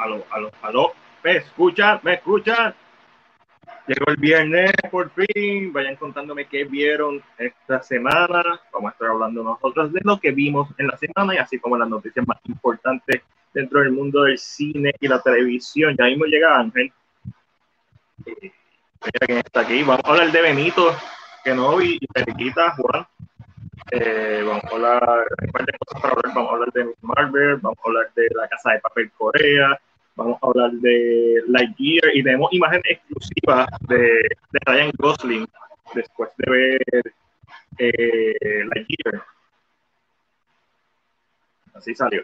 [0.00, 0.92] aló, aló, aló.
[1.22, 2.00] ¿Me escuchan?
[2.02, 2.74] ¿Me escuchan?
[3.86, 5.72] Llegó el viernes por fin.
[5.72, 8.60] Vayan contándome qué vieron esta semana.
[8.72, 11.76] Vamos a estar hablando nosotros de lo que vimos en la semana y así como
[11.76, 15.96] las noticias más importantes dentro del mundo del cine y la televisión.
[15.98, 16.92] Ya mismo llega Ángel.
[18.26, 18.52] Eh,
[19.04, 19.82] mira quién está aquí.
[19.82, 20.94] Vamos a hablar de Benito,
[21.44, 23.06] que no vi, y Periquita, Juan.
[23.90, 26.34] Eh, vamos a hablar de cosas para hablar.
[26.34, 29.80] Vamos a hablar de Marvel, vamos a hablar de la Casa de Papel Corea,
[30.20, 35.46] vamos a hablar de Lightyear y tenemos imagen exclusiva de, de Ryan Gosling
[35.94, 37.14] después de ver
[37.78, 39.24] eh, Lightyear.
[41.74, 42.22] Así salió.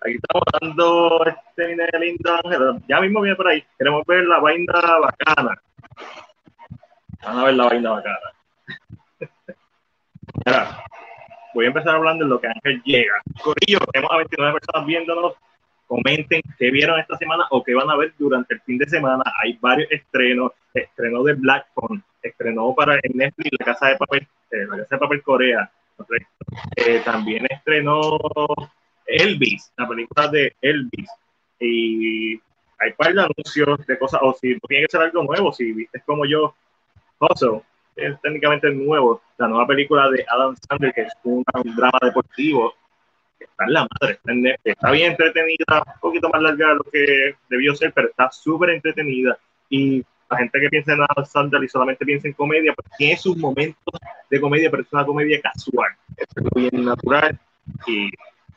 [0.00, 2.82] Aquí estamos dando este lindo ángel.
[2.88, 3.64] Ya mismo viene por ahí.
[3.76, 5.60] Queremos ver la vaina bacana.
[7.24, 8.32] Vamos a ver la vaina bacana.
[10.46, 10.84] Mira,
[11.52, 13.20] voy a empezar hablando de lo que Ángel llega.
[13.42, 15.34] Corillo, tenemos a 29 personas viéndonos.
[15.88, 19.24] Comenten qué vieron esta semana o qué van a ver durante el fin de semana.
[19.42, 20.52] Hay varios estrenos.
[20.72, 24.94] Estrenó de Black Phone, estrenó para el Netflix La Casa de Papel, eh, La Casa
[24.94, 25.70] de Papel Corea.
[26.76, 28.18] Eh, también estrenó
[29.06, 31.10] Elvis, la película de Elvis.
[31.58, 32.40] Y
[32.78, 36.00] hay par de anuncios de cosas, o si tiene que ser algo nuevo, si viste
[36.06, 36.54] como yo,
[37.18, 37.62] Hustle,
[37.96, 41.44] es técnicamente nuevo, la nueva película de Adam Sandler, que es un,
[41.76, 42.74] drama deportivo,
[43.44, 44.18] está en la madre,
[44.64, 48.70] está, bien entretenida, un poquito más larga de lo que debió ser, pero está súper
[48.70, 49.38] entretenida.
[49.68, 53.16] Y la gente que piensa en Adam Sandler y solamente piensa en comedia, pues tiene
[53.16, 53.94] sus momentos
[54.30, 57.38] de comedia, pero es una comedia casual, es algo bien natural
[57.86, 58.10] y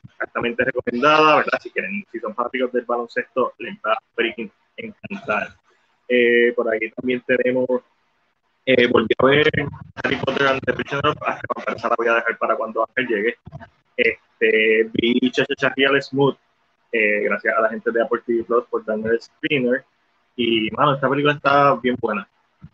[0.05, 1.59] exactamente recomendada, ¿verdad?
[1.61, 3.99] Si quieren, si son fanáticos del baloncesto, les va a
[4.77, 5.55] encantar.
[6.07, 7.67] Eh, por ahí también tenemos,
[8.65, 9.49] eh, volví a ver
[10.03, 13.07] Harry Potter and the Prisoner of Azkaban, esa la voy a dejar para cuando Ángel
[13.07, 13.37] llegue.
[13.95, 16.37] Este, vi Chacha Real Smooth,
[16.91, 19.85] eh, gracias a la gente de Apple TV Plus por darme el screener.
[20.35, 22.27] Y, mano, esta película está bien buena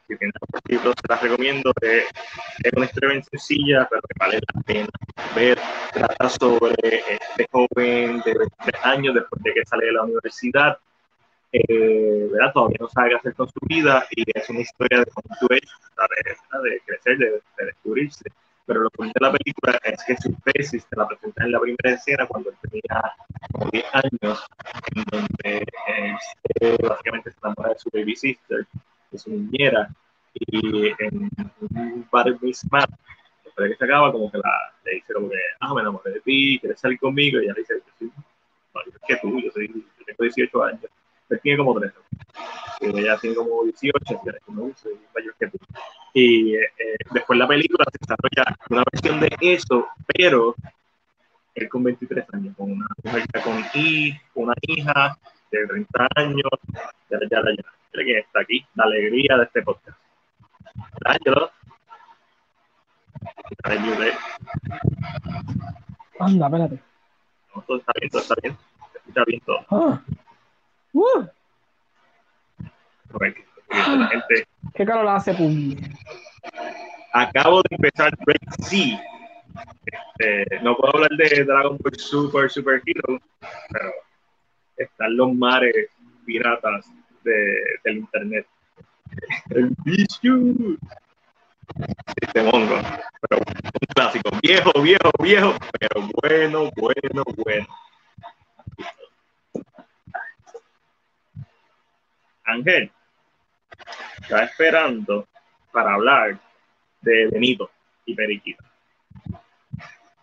[0.07, 0.33] si tienen
[0.67, 1.72] libros, se las recomiendo.
[1.81, 2.05] Es,
[2.63, 4.89] es una historia bien sencilla, pero que vale la pena
[5.35, 5.59] ver.
[5.94, 6.75] Trata sobre
[7.09, 10.78] este joven de 23 años, después de que sale de la universidad,
[11.51, 12.51] eh, ¿verdad?
[12.53, 15.47] todavía no sabe qué hacer con su vida y es una historia de cómo tú
[15.47, 18.29] de, de crecer, de, de, descubrirse.
[18.67, 21.59] Pero lo que de la película es que su tesis te la presenta en la
[21.59, 23.01] primera escena cuando él tenía
[23.53, 24.45] como 10 años,
[24.94, 25.66] en donde
[26.88, 28.67] básicamente se enamora de su baby sister
[29.11, 29.89] de su niñera,
[30.33, 31.31] y en
[31.72, 32.85] un bar misma,
[33.44, 36.11] después de que se acaba, como que la, le dice como que, ah, me enamoré
[36.11, 39.51] de ti, quieres salir conmigo, y ella le dice, no, yo es que tú, yo,
[39.51, 40.81] soy, yo tengo 18 años,
[41.30, 41.96] él tiene como 13,
[42.82, 45.58] y ella tiene como 18, y él no, soy mayor que tú.
[46.14, 46.70] Y eh,
[47.12, 50.56] después la película se desarrolla una versión de eso, pero
[51.56, 53.64] él con 23 años, con una mujer con,
[54.36, 55.18] una hija
[55.52, 56.50] de 30 años,
[57.10, 59.98] ya, ya, ya, ya que está aquí, la alegría de este podcast.
[61.06, 61.52] Ángelo.
[66.20, 66.80] Anda, espérate.
[67.56, 68.58] No, todo está bien, todo está bien.
[69.08, 69.66] Está bien todo.
[69.70, 70.02] Ah.
[70.97, 71.28] Uh.
[74.09, 74.47] gente...
[74.74, 75.75] ¿Qué calor hace, pum?
[77.13, 79.00] Acabo de empezar Red Sea.
[79.85, 83.19] Este, no puedo hablar de Dragon Ball Super Super Hero,
[83.72, 83.91] pero
[84.78, 85.90] están los mares
[86.25, 86.91] piratas
[87.24, 88.47] de, del internet.
[89.52, 90.35] El bicho.
[92.22, 92.75] Este mongo.
[93.22, 94.29] Pero un clásico.
[94.41, 95.53] Viejo, viejo, viejo.
[95.79, 97.68] Pero bueno, bueno, bueno.
[102.47, 102.91] Ángel.
[104.22, 105.28] Está esperando
[105.72, 106.40] para hablar
[107.02, 107.69] de Benito
[108.06, 108.63] y Periquita.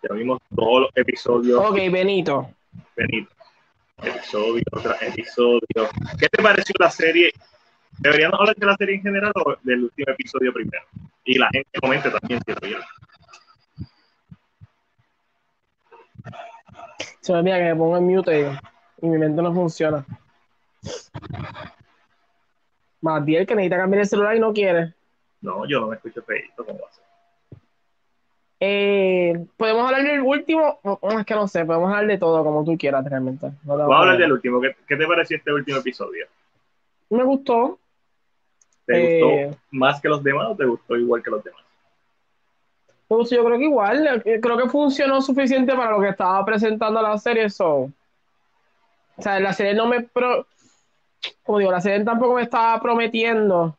[0.03, 1.61] Ya vimos todos los episodios.
[1.65, 2.50] Ok, Benito.
[2.97, 3.35] Benito
[4.03, 5.88] episodio tras episodio.
[6.19, 7.32] ¿Qué te pareció la serie?
[7.99, 10.85] ¿Deberíamos hablar de la serie en general o del último episodio primero?
[11.25, 12.81] Y la gente comente también si lo
[17.21, 18.59] Se me olvida que me pongo en mute
[19.00, 20.05] y, mi mente no funciona.
[23.05, 24.95] Más bien que necesita cambiar el celular y no quiere.
[25.43, 27.05] No, yo no me escucho feito, ¿cómo va a ser?
[28.61, 32.79] Eh, podemos hablar del último, es que no sé, podemos hablar de todo como tú
[32.79, 33.51] quieras realmente.
[33.65, 34.59] Vamos a hablar del último.
[34.59, 36.27] ¿Qué, te pareció este último episodio?
[37.11, 37.79] Me gustó.
[38.87, 41.62] ¿Te gustó eh, más que los demás o te gustó igual que los demás?
[43.07, 47.03] Pues yo creo que igual, eh, creo que funcionó suficiente para lo que estaba presentando
[47.03, 47.50] la serie.
[47.50, 47.91] So.
[49.17, 50.00] O sea, la serie no me.
[50.00, 50.47] Pro...
[51.43, 53.76] Como digo, la serie tampoco me estaba prometiendo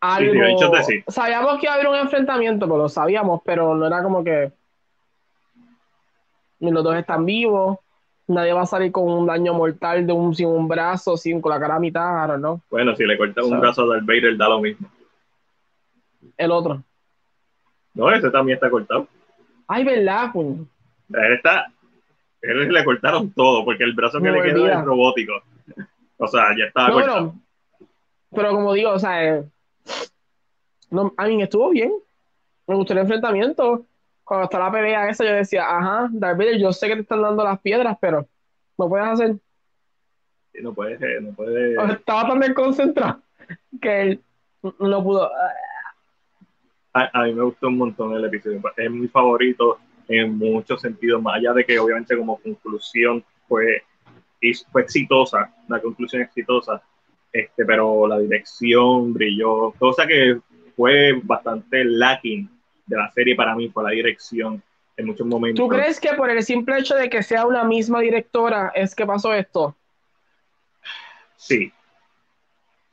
[0.00, 0.32] algo.
[1.08, 4.52] Sabíamos que iba a haber un enfrentamiento, pues lo sabíamos, pero no era como que.
[6.60, 7.78] Los dos están vivos.
[8.26, 11.50] Nadie va a salir con un daño mortal de un sin un brazo, sin con
[11.52, 12.62] la cara a mitad, ¿no?
[12.70, 14.88] Bueno, si le cortas un brazo a Darth Vader da lo mismo.
[16.36, 16.82] El otro.
[17.92, 19.06] No, ese también está cortado.
[19.68, 20.30] Ay, ¿verdad?
[20.34, 21.66] Él está.
[22.46, 25.32] Él le cortaron todo, porque el brazo que le queda es robótico.
[26.16, 27.34] O sea, ya estaba cortado.
[28.30, 29.44] Pero, como digo, o sea, eh,
[30.90, 31.92] no, a mí estuvo bien.
[32.66, 33.86] Me gustó el enfrentamiento.
[34.24, 37.22] Cuando está la pelea esa, yo decía, ajá, Darth Vader, yo sé que te están
[37.22, 38.26] dando las piedras, pero
[38.78, 39.36] no puedes hacer.
[40.52, 41.78] Sí, no puedes, eh, no puedes.
[41.90, 43.20] Estaba tan desconcentrado
[43.80, 44.20] que él
[44.78, 45.30] no pudo
[46.94, 48.62] a, mí me gustó un montón el episodio.
[48.76, 53.82] Es mi favorito en muchos sentidos, más allá de que obviamente como conclusión fue,
[54.70, 56.82] fue exitosa, una conclusión exitosa,
[57.32, 60.38] este, pero la dirección brilló, cosa que
[60.76, 62.48] fue bastante lacking
[62.86, 64.62] de la serie para mí, fue la dirección
[64.96, 65.62] en muchos momentos.
[65.62, 69.06] ¿Tú crees que por el simple hecho de que sea una misma directora es que
[69.06, 69.74] pasó esto?
[71.36, 71.72] Sí.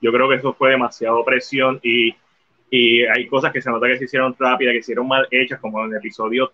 [0.01, 2.15] Yo creo que eso fue demasiado presión y
[2.73, 5.59] y hay cosas que se nota que se hicieron rápidas, que se hicieron mal hechas,
[5.59, 6.53] como en el episodio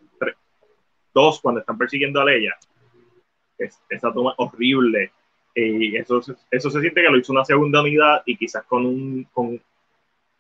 [1.14, 2.56] 2, cuando están persiguiendo a Leia.
[3.58, 5.12] Es, esa toma horrible.
[5.56, 6.22] Y eso,
[6.52, 9.28] eso se siente que lo hizo una segunda unidad y quizás con un.
[9.34, 9.60] Con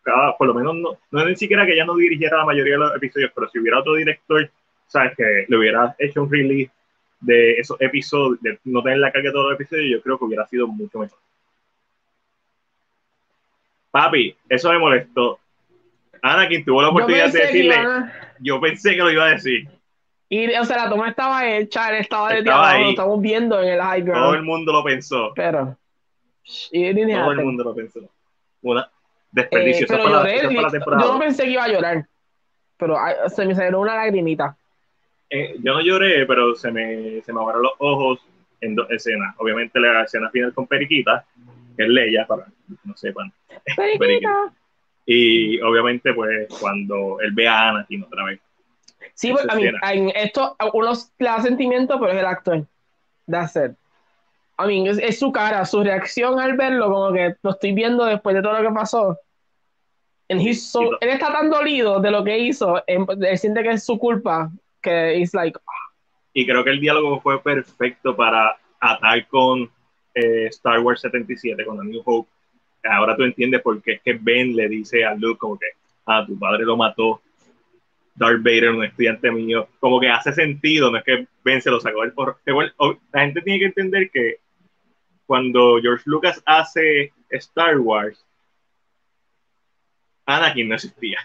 [0.04, 2.74] cada, por lo menos, no, no es ni siquiera que ella no dirigiera la mayoría
[2.74, 4.50] de los episodios, pero si hubiera otro director,
[4.88, 5.18] ¿sabes?
[5.18, 6.72] Que le hubiera hecho un release
[7.20, 10.26] de esos episodios, de no tener la carga de todos los episodios, yo creo que
[10.26, 11.20] hubiera sido mucho mejor.
[13.92, 15.40] Papi, eso me molestó
[16.22, 17.76] Anakin tuvo la oportunidad de decirle,
[18.40, 19.68] yo pensé que lo iba a decir.
[20.30, 23.70] Y, o sea, la toma estaba hecha, él estaba de estaba lo estamos viendo en
[23.70, 24.24] el high ground.
[24.24, 25.32] Todo el mundo lo pensó.
[25.36, 25.78] Pero,
[26.72, 28.02] todo el mundo lo pensó.
[28.62, 28.90] Una
[29.32, 29.86] desperdicio.
[29.86, 32.08] Eh, pero lloré, yo no pensé que iba a llorar,
[32.78, 32.98] pero
[33.30, 34.58] se me salió una lagrimita.
[35.30, 38.26] Eh, yo no lloré, pero se me, se me abrieron los ojos
[38.62, 39.36] en dos escenas.
[39.38, 41.26] Obviamente la escena final con Periquita,
[41.76, 42.52] que es Leia, para que
[42.84, 43.32] no sepan.
[44.00, 44.54] Periquita.
[45.06, 48.40] Y obviamente, pues, cuando él ve a Anakin otra vez.
[49.18, 52.68] Sí, pues, a mí, en esto uno le da sentimiento, pero es el actor.
[53.28, 53.72] That's it.
[54.60, 58.36] I mean, es, su cara, su reacción al verlo, como que lo estoy viendo después
[58.36, 59.18] de todo lo que pasó.
[60.28, 64.52] él está tan dolido de lo que hizo, él, siente que es su culpa,
[64.84, 65.60] que es like.
[65.66, 65.94] Ah.
[66.34, 69.68] Y creo que el diálogo fue perfecto para atar con
[70.14, 72.30] eh, Star Wars 77, con A New Hope,
[72.84, 75.66] ahora tú entiendes por qué es que Ben le dice a Luke como que,
[76.06, 77.20] ah, tu padre lo mató,
[78.18, 81.80] Darth Vader, un estudiante mío, como que hace sentido, no es que Ben se lo
[81.80, 82.38] sacó del porro.
[83.14, 84.38] La gente tiene que entender que
[85.26, 88.26] cuando George Lucas hace Star Wars,
[90.26, 91.20] Anakin no existía.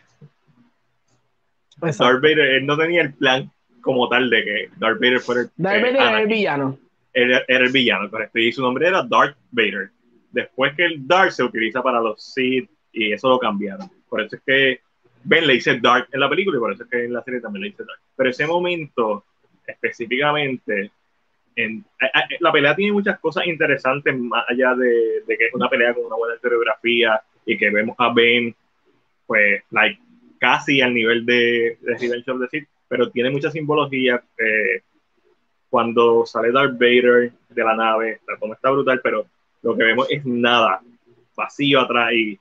[1.81, 3.51] Darth Vader, él no tenía el plan
[3.81, 6.79] como tal de que Darth Vader fuera el, Darth Vader era el villano.
[7.13, 8.39] Era, era, el villano, correcto.
[8.39, 9.91] Y su nombre era Darth Vader
[10.33, 13.91] después que el Dark se utiliza para los Sith y eso lo cambiaron.
[14.09, 14.81] Por eso es que
[15.25, 17.41] Ben le dice Dark en la película y por eso es que en la serie
[17.41, 18.01] también le dice Dark.
[18.17, 19.25] Pero ese momento
[19.67, 20.91] específicamente,
[21.57, 21.85] en,
[22.41, 26.17] la pelea tiene muchas cosas interesantes más allá de, que es una pelea con una
[26.17, 28.55] buena coreografía y que vemos a Ben
[29.27, 30.01] pues like
[30.39, 34.23] casi al nivel de, de the Sith, pero tiene mucha simbología.
[34.37, 34.83] Eh,
[35.71, 39.27] cuando sale Darth Vader de la nave, la toma está brutal, pero
[39.63, 40.83] lo que vemos es nada,
[41.35, 42.39] vacío atrás y,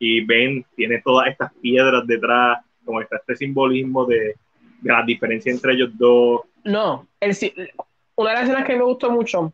[0.00, 4.34] y Ben tiene todas estas piedras detrás, como está este simbolismo de,
[4.82, 6.40] la diferencia entre ellos dos.
[6.64, 7.36] No, el,
[8.16, 9.52] una de las escenas que me gustó mucho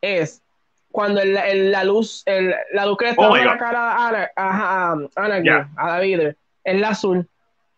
[0.00, 0.42] es
[0.90, 4.30] cuando el, la luz, el, la luz que le está oh la cara a Ana,
[4.36, 4.96] a,
[5.76, 6.20] a David,
[6.64, 7.28] es la azul.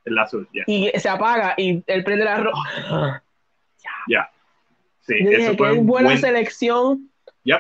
[0.05, 0.63] Es la azul, ya.
[0.67, 3.23] Y se apaga y él prende la roja.
[4.09, 4.31] Ya.
[5.03, 7.11] Sí, eso fue que buena selección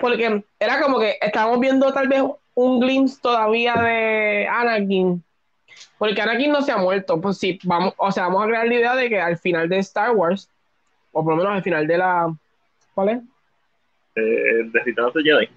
[0.00, 2.23] porque era como que estábamos viendo tal vez
[2.54, 5.23] un glimpse todavía de Anakin.
[5.99, 7.21] Porque Anakin no se ha muerto.
[7.21, 9.78] Pues sí, vamos, o sea, vamos a crear la idea de que al final de
[9.78, 10.50] Star Wars,
[11.12, 12.35] o por lo menos al final de la.
[12.95, 13.19] ¿Cuál es?
[14.16, 15.49] Eh, de Jedi.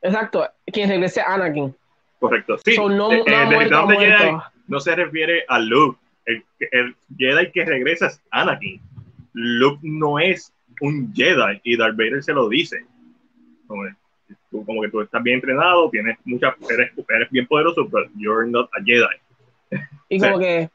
[0.00, 1.74] Exacto, quien regrese Anakin.
[2.18, 2.58] Correcto.
[2.64, 3.24] Sí, no, eh,
[3.70, 4.36] no, de Jedi
[4.68, 5.98] no se refiere a Luke.
[6.24, 8.80] El, el Jedi que regresa es Anakin.
[9.32, 12.84] Luke no es un Jedi y Darth Vader se lo dice
[14.52, 18.68] como, que tú estás bien entrenado, tienes muchas, eres, eres bien poderoso, pero you're not
[18.78, 19.82] a Jedi.
[20.08, 20.70] Y como que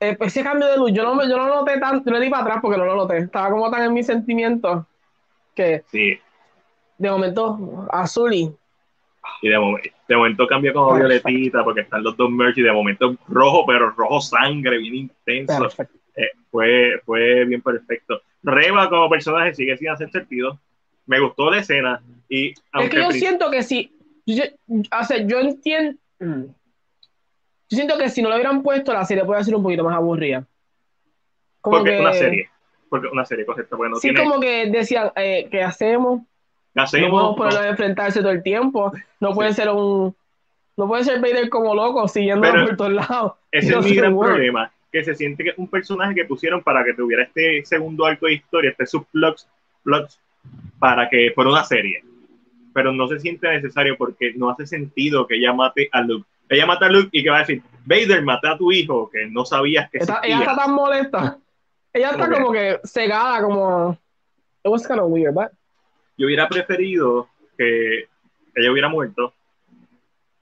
[0.00, 2.30] eh, ese cambio de luz, yo no, yo no lo noté tanto, yo le di
[2.30, 4.84] para atrás porque no lo noté, estaba como tan en mis sentimientos
[5.54, 6.18] que sí.
[6.98, 8.54] de momento azul y
[9.40, 13.64] y de, momento cambia como violetita porque están los dos merch y de momento rojo,
[13.66, 15.68] pero rojo sangre, bien intenso.
[16.14, 18.22] Eh, fue, fue bien perfecto.
[18.42, 20.58] Reba como personaje sigue sin hacer sentido.
[21.06, 22.02] Me gustó la escena.
[22.28, 23.92] Y es que yo siento que si.
[24.26, 25.98] Yo, o sea, yo entiendo.
[26.20, 29.96] Yo siento que si no lo hubieran puesto, la serie puede ser un poquito más
[29.96, 30.46] aburrida.
[31.60, 32.50] porque es una serie.
[32.88, 33.76] Porque una serie, correcto.
[33.76, 36.20] Bueno, sí, como que decían, eh, ¿qué hacemos?
[36.74, 38.92] No podemos ponerlo a enfrentarse todo el tiempo.
[39.20, 40.14] No puede ser un.
[40.76, 43.32] No puede ser Vader como loco, siguiendo por todos lados.
[43.50, 44.72] Ese es mi gran problema.
[44.90, 48.26] Que se siente que es un personaje que pusieron para que tuviera este segundo arco
[48.26, 49.38] de historia, este subplot,
[50.78, 52.02] para que fuera una serie.
[52.74, 56.66] Pero no se siente necesario porque no hace sentido que ella mate a Luke ella
[56.66, 59.44] mata a Luke y que va a decir, Vader, mata a tu hijo, que no
[59.44, 61.38] sabías que está, Ella está tan molesta.
[61.92, 63.98] Ella está como que cegada, como...
[64.64, 65.48] It was kind of weird, but...
[66.18, 68.06] Yo hubiera preferido que
[68.54, 69.32] ella hubiera muerto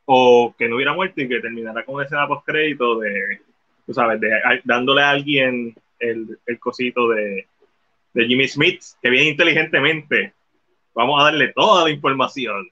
[0.04, 3.40] o que no hubiera muerto y que terminara con una escena post-crédito de,
[3.86, 4.30] tú sabes, de,
[4.64, 7.46] dándole a alguien el, el cosito de,
[8.12, 10.34] de Jimmy Smith, que viene inteligentemente,
[10.94, 12.70] vamos a darle toda la información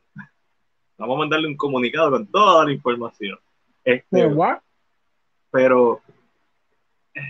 [0.98, 3.38] vamos a mandarle un comunicado con toda la información.
[3.84, 4.28] Este,
[5.50, 6.02] pero
[7.14, 7.20] eh,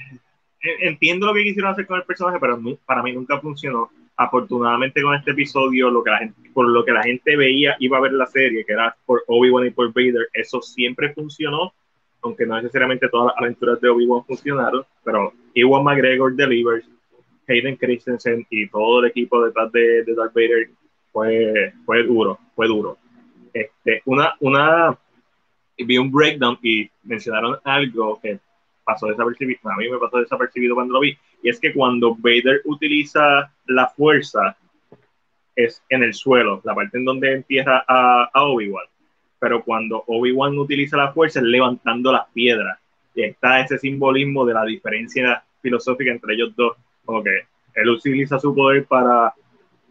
[0.80, 3.90] entiendo lo que quisieron hacer con el personaje, pero para mí nunca funcionó.
[4.16, 7.98] Afortunadamente con este episodio, lo que la gente, por lo que la gente veía, iba
[7.98, 11.72] a ver la serie, que era por Obi-Wan y por Vader, eso siempre funcionó,
[12.22, 16.88] aunque no necesariamente todas las aventuras de Obi-Wan funcionaron, pero Ewan McGregor delivers,
[17.48, 20.70] Hayden Christensen y todo el equipo detrás de, de Darth Vader
[21.12, 22.98] fue, fue duro, fue duro.
[23.52, 24.96] Este, una, una,
[25.76, 28.38] vi un breakdown y mencionaron algo que
[28.84, 32.62] pasó desapercibido, a mí me pasó desapercibido cuando lo vi, y es que cuando Vader
[32.64, 34.56] utiliza la fuerza
[35.54, 38.86] es en el suelo, la parte en donde empieza a, a Obi-Wan,
[39.38, 42.78] pero cuando Obi-Wan utiliza la fuerza es levantando las piedras,
[43.14, 46.76] y está ese simbolismo de la diferencia filosófica entre ellos dos,
[47.08, 47.40] como que
[47.74, 49.32] él utiliza su poder para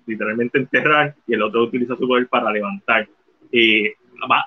[0.06, 3.08] literalmente enterrar y el otro utiliza su poder para levantar.
[3.52, 3.88] Y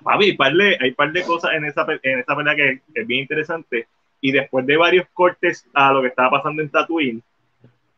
[0.05, 3.23] hay par de, hay par de cosas en esa, en esa pelea que es bien
[3.23, 3.89] interesante.
[4.21, 7.21] Y después de varios cortes a lo que estaba pasando en Tatooine,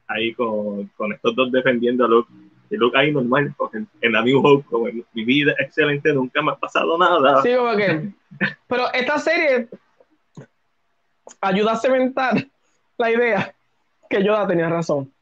[0.09, 2.33] ahí con, con estos dos defendiendo a Luke,
[2.71, 6.41] y Luke ahí normal, en, en la New Hope, como en mi vida excelente, nunca
[6.41, 7.43] me ha pasado nada.
[7.43, 8.09] Sí, como que.
[8.69, 9.69] Pero esta serie
[11.43, 12.47] ayuda a cementar
[12.97, 13.55] la idea
[14.13, 15.13] que Yoda tenía razón.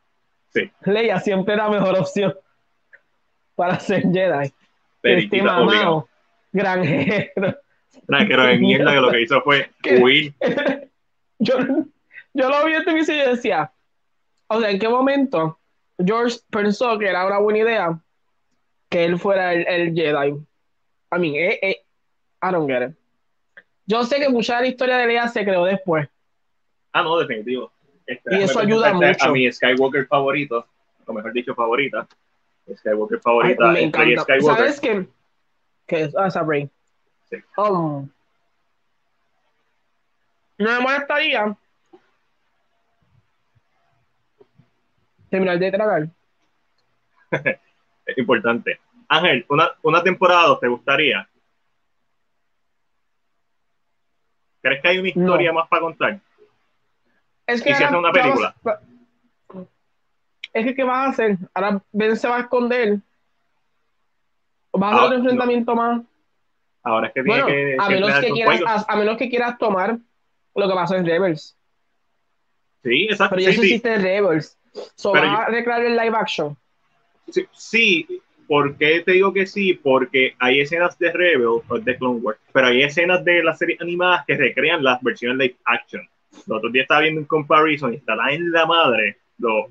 [0.52, 0.70] Sí.
[0.84, 2.34] Leia siempre era la mejor opción
[3.54, 4.52] para ser Jedi
[5.02, 6.08] este mamado,
[6.52, 7.58] granjero.
[8.06, 9.70] Granjero de mierda que lo que hizo fue
[10.00, 10.34] huir.
[11.38, 11.54] yo,
[12.32, 13.72] yo lo vi este y decía,
[14.48, 15.58] o sea, ¿en qué momento
[16.04, 18.00] George pensó que era una buena idea
[18.88, 20.30] que él fuera el, Jedi?
[21.12, 21.76] I mean, eh, eh,
[22.42, 22.96] I don't get it.
[23.86, 26.08] Yo sé que mucha de la historia de Leia se creó después.
[26.92, 27.72] Ah, no, definitivo.
[28.10, 29.24] Este, y eso ayuda mucho.
[29.24, 30.66] A mi Skywalker favorito,
[31.06, 32.08] o mejor dicho, favorita,
[32.74, 33.68] Skywalker favorita.
[33.70, 34.24] me encanta.
[34.40, 35.06] ¿Sabes qué?
[35.86, 36.16] ¿Qué es?
[36.16, 36.68] Ah, Sabrina.
[37.28, 37.36] Sí.
[37.56, 38.10] Um,
[40.58, 41.56] no me molestaría
[45.30, 46.08] terminar de tragar.
[48.06, 48.80] es importante.
[49.06, 51.28] Ángel, una, una temporada te gustaría.
[54.60, 56.20] ¿Crees que hay una historia más para contar?
[57.50, 58.54] Es que ¿Y si hace una película?
[60.52, 61.38] es que ¿qué vas a hacer?
[61.54, 62.98] Ahora Ben se va a esconder.
[64.72, 66.02] ¿Vas a hacer un enfrentamiento más?
[66.82, 69.98] Ahora es que tiene que, a, menos que quieras, a, menos que quieras tomar
[70.54, 71.56] lo que pasó en Rebels.
[72.82, 73.36] Sí, exacto.
[73.36, 74.56] Pero ya sí, existe en Rebels.
[74.94, 76.56] So, ¿Vas a recrear el live action?
[77.28, 79.74] Sí, sí, ¿por qué te digo que sí?
[79.74, 83.80] Porque hay escenas de Rebels o de Clone Wars, pero hay escenas de las series
[83.80, 86.08] animadas que recrean las versiones live action.
[86.46, 89.20] El otro día estaba viendo un comparison y estará en la madre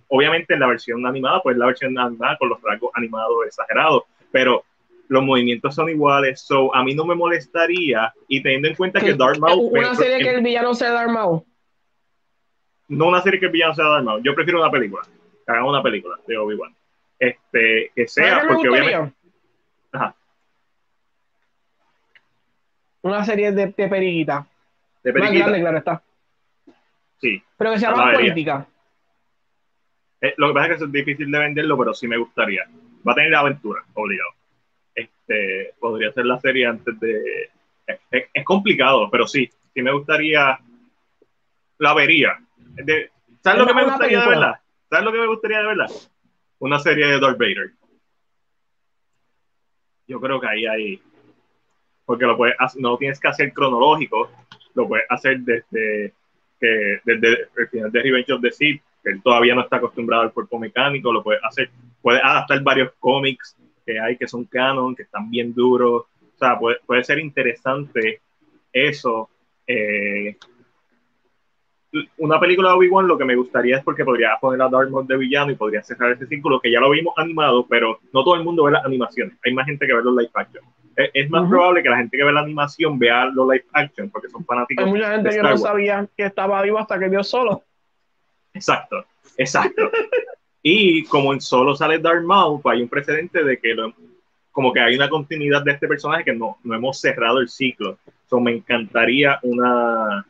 [0.07, 4.63] obviamente en la versión animada, pues la versión animada con los rasgos animados exagerados, pero
[5.07, 9.13] los movimientos son iguales, so a mí no me molestaría, y teniendo en cuenta que
[9.13, 9.71] Darth Maul...
[9.71, 11.43] ¿Una serie que el villano sea Darth Maul?
[12.87, 15.03] No una serie que el villano sea Darth Maul, yo prefiero una película,
[15.45, 16.75] que hagan una película de Obi-Wan.
[17.17, 19.13] Este, que sea, porque obviamente...
[19.91, 20.15] Ajá.
[23.01, 24.47] Una serie de, de periquita.
[25.03, 25.33] De periquita.
[25.33, 26.03] Más grande, claro está.
[27.19, 27.41] Sí.
[27.57, 28.67] Pero que sea más política.
[30.21, 32.63] Eh, lo que pasa es que es difícil de venderlo, pero sí me gustaría.
[33.07, 34.31] Va a tener aventura, obligado.
[34.93, 37.49] Este, podría ser la serie antes de.
[38.11, 40.59] Es, complicado, pero sí, sí me gustaría.
[41.77, 42.37] La vería.
[43.41, 44.55] ¿Sabes lo que me gustaría de verdad?
[44.89, 45.89] ¿Sabes lo que me gustaría de verdad?
[46.59, 47.71] Una serie de Darth Vader.
[50.07, 51.01] Yo creo que ahí hay.
[52.05, 54.29] Porque lo puedes no tienes que hacer cronológico,
[54.73, 56.13] lo puedes hacer desde,
[56.59, 60.33] que, desde el final de Revenge of the Sith él todavía no está acostumbrado al
[60.33, 61.69] cuerpo mecánico, lo puede hacer,
[62.01, 66.57] puede adaptar varios cómics que hay que son canon, que están bien duros, o sea,
[66.59, 68.21] puede, puede ser interesante
[68.71, 69.29] eso.
[69.65, 70.37] Eh,
[72.17, 75.07] una película de Obi-Wan lo que me gustaría es porque podría poner a Darth Maul
[75.07, 78.35] de villano y podría cerrar ese círculo que ya lo vimos animado, pero no todo
[78.35, 79.35] el mundo ve las animaciones.
[79.43, 80.63] Hay más gente que ve los live action.
[81.13, 84.29] Es, más probable que la gente que ve la animación vea los live action porque
[84.29, 84.85] son fanáticos.
[84.85, 87.63] Hay mucha gente que no sabía que estaba vivo hasta que vio solo.
[88.53, 89.05] Exacto,
[89.37, 89.89] exacto.
[90.61, 93.75] y como en solo sale Darth Maul, pues hay un precedente de que
[94.51, 97.97] como que hay una continuidad de este personaje que no, no hemos cerrado el ciclo.
[98.27, 100.25] So, me encantaría una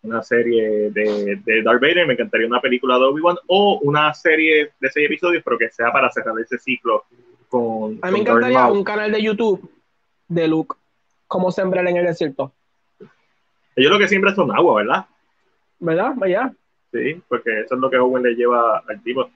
[0.00, 4.70] una serie de, de Darth Vader, me encantaría una película de Obi-Wan o una serie
[4.80, 7.04] de seis episodios, pero que sea para cerrar ese ciclo
[7.48, 7.98] con.
[8.02, 9.77] A mí me encantaría un canal de YouTube
[10.28, 10.76] de Luke,
[11.26, 12.52] como sembrar en el desierto.
[13.76, 15.06] Ellos lo que siempre son agua, ¿verdad?
[15.78, 16.12] ¿Verdad?
[16.16, 16.52] Vaya.
[16.92, 19.30] Sí, porque eso es lo que Owen le lleva al tipo.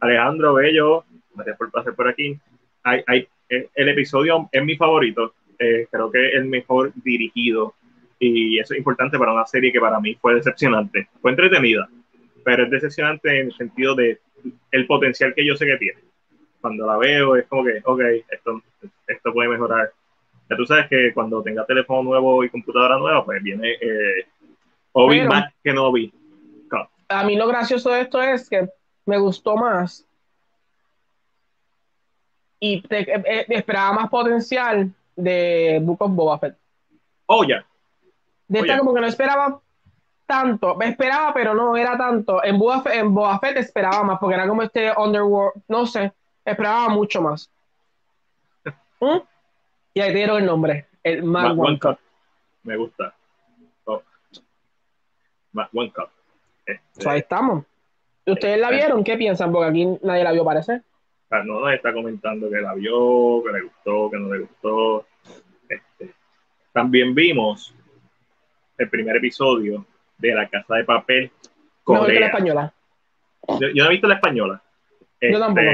[0.00, 2.38] Alejandro Bello, gracias por pasar por aquí.
[2.82, 7.74] Hay, hay, el episodio es mi favorito, eh, creo que es el mejor dirigido
[8.18, 11.08] y eso es importante para una serie que para mí fue decepcionante.
[11.20, 11.88] Fue entretenida,
[12.44, 14.20] pero es decepcionante en el sentido de
[14.70, 16.00] el potencial que yo sé que tiene.
[16.60, 18.62] Cuando la veo es como que, ok, esto,
[19.06, 19.92] esto puede mejorar.
[20.50, 24.26] Ya tú sabes que cuando tenga teléfono nuevo y computadora nueva, pues viene eh,
[24.92, 26.12] Obi más que no vi.
[27.08, 28.68] A mí lo gracioso de esto es que
[29.04, 30.06] me gustó más
[32.58, 36.56] y te, eh, eh, esperaba más potencial de Book of Boba Fett.
[37.26, 37.66] Oh, ya.
[38.48, 39.60] De esta como que no esperaba
[40.26, 42.42] tanto, me esperaba, pero no era tanto.
[42.44, 46.12] En Boba, Fett, en Boba Fett esperaba más, porque era como este Underworld, no sé,
[46.44, 47.50] esperaba mucho más.
[49.00, 49.18] ¿Mm?
[49.94, 51.98] Y ahí te dieron el nombre, el Mark One, Cup.
[52.62, 53.14] Me gusta.
[53.84, 54.02] Oh.
[55.72, 56.08] One Cup.
[56.64, 57.08] Este...
[57.08, 57.64] ahí estamos.
[58.24, 59.02] ¿Ustedes la vieron?
[59.02, 59.52] ¿Qué piensan?
[59.52, 60.82] Porque aquí nadie la vio, parece.
[61.30, 65.06] Ah, no, nadie está comentando que la vio, que le gustó, que no le gustó.
[65.68, 66.14] Este,
[66.72, 67.74] también vimos
[68.78, 69.84] el primer episodio
[70.18, 71.30] de La Casa de Papel
[71.82, 72.02] Corea.
[72.02, 72.74] No, la española.
[73.60, 74.62] Yo, no he visto la española.
[75.20, 75.66] Yo tampoco.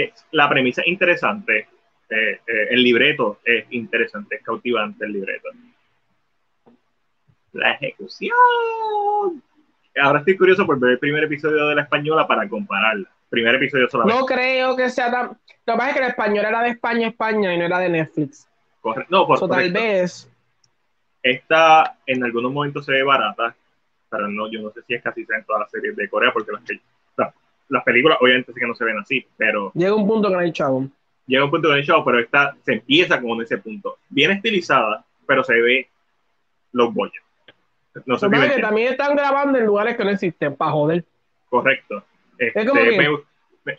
[0.00, 1.68] Es, la premisa es interesante.
[2.08, 5.48] Eh, eh, el libreto es interesante, es cautivante el libreto.
[7.52, 8.32] La ejecución.
[10.00, 13.88] Ahora estoy curioso por ver el primer episodio de la española para compararla primer episodio
[13.88, 14.18] solamente.
[14.18, 15.26] No creo que sea tan.
[15.66, 17.88] Lo que pasa es que el español era de España, España y no era de
[17.88, 18.48] Netflix.
[18.80, 19.08] Correcto.
[19.10, 20.30] No, por, tal vez.
[21.22, 23.56] Esta en algunos momentos se ve barata,
[24.08, 26.52] pero no, yo no sé si es casi en todas las series de Corea, porque
[26.52, 26.62] las,
[27.68, 29.72] las, películas obviamente sí que no se ven así, pero.
[29.74, 30.88] Llega un punto que no hay chavo.
[31.26, 33.98] Llega un punto que no hay chavo, pero esta se empieza con ese punto.
[34.08, 35.88] Bien estilizada, pero se ve
[36.72, 37.22] los bollos.
[38.04, 41.04] No sé si también están grabando en lugares que no existen, para joder.
[41.48, 42.04] Correcto.
[42.38, 42.64] Este,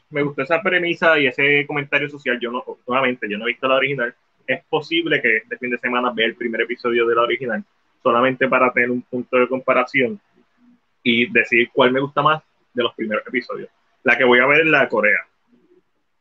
[0.09, 2.39] me, gustó esa premisa y ese comentario social.
[2.39, 4.15] Yo no, nuevamente, yo no he visto la original.
[4.45, 7.63] Es posible que este fin de semana vea el primer episodio de la original,
[8.01, 10.19] solamente para tener un punto de comparación
[11.03, 12.41] y decir cuál me gusta más
[12.77, 13.69] de los primeros episodios.
[14.03, 15.27] La que voy a ver es la de Corea.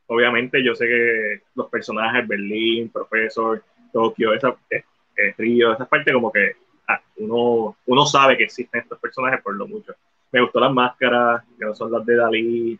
[0.08, 4.82] Obviamente, yo sé que los personajes, Berlín, Profesor, Tokio, esa, eh,
[5.16, 6.56] eh, Río, esa parte como que
[6.88, 9.94] ah, uno, uno sabe que existen estos personajes por lo mucho
[10.32, 12.78] me gustó las máscaras, que no son las de Dalí,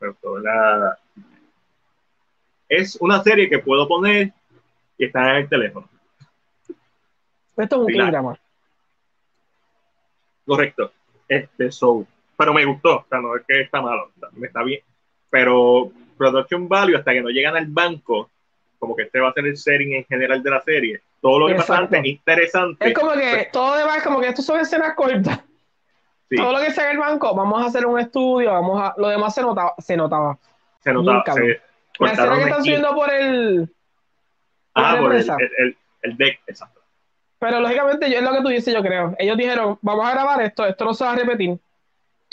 [0.00, 0.98] me gustó la...
[2.68, 4.32] Es una serie que puedo poner
[4.96, 5.88] y está en el teléfono.
[7.56, 8.36] Esto es un.
[10.46, 10.92] Correcto.
[11.28, 12.06] Este show.
[12.36, 14.80] Pero me gustó, o sea, no es que está malo, me está bien.
[15.30, 18.30] Pero Production Value, hasta que no llegan al banco,
[18.78, 21.00] como que este va a ser el setting en general de la serie.
[21.20, 22.88] Todo lo que pasa antes es interesante.
[22.88, 25.40] Es como que todo demás, como que esto son escenas cortas.
[26.36, 28.94] Todo lo que sea en el banco, vamos a hacer un estudio, vamos a.
[28.96, 29.74] Lo demás se notaba.
[29.78, 30.38] Se notaba.
[30.80, 31.24] Se notaba.
[31.32, 31.60] Se
[32.00, 33.72] la escena que están subiendo por el.
[34.74, 36.80] ah, por el, el, deck, exacto.
[37.38, 39.14] Pero lógicamente, yo, es lo que tú dices, yo creo.
[39.18, 41.58] Ellos dijeron, vamos a grabar esto, esto no se va a repetir.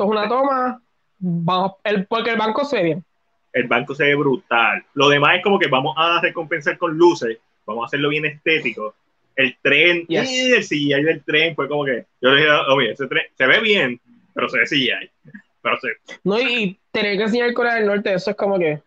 [0.01, 0.81] Esto es una toma,
[1.19, 3.05] vamos, el, porque el banco se ve bien.
[3.53, 4.83] El banco se ve brutal.
[4.95, 8.95] Lo demás es como que vamos a recompensar con luces, vamos a hacerlo bien estético
[9.35, 13.07] el tren, y el CGI del tren fue como que, yo le dije, oye, ese
[13.07, 13.99] tren se ve bien,
[14.33, 15.09] pero se ve CGI.
[15.63, 15.89] Pero se...
[16.23, 18.81] No, y tener que enseñar Corea del Norte, eso es como que...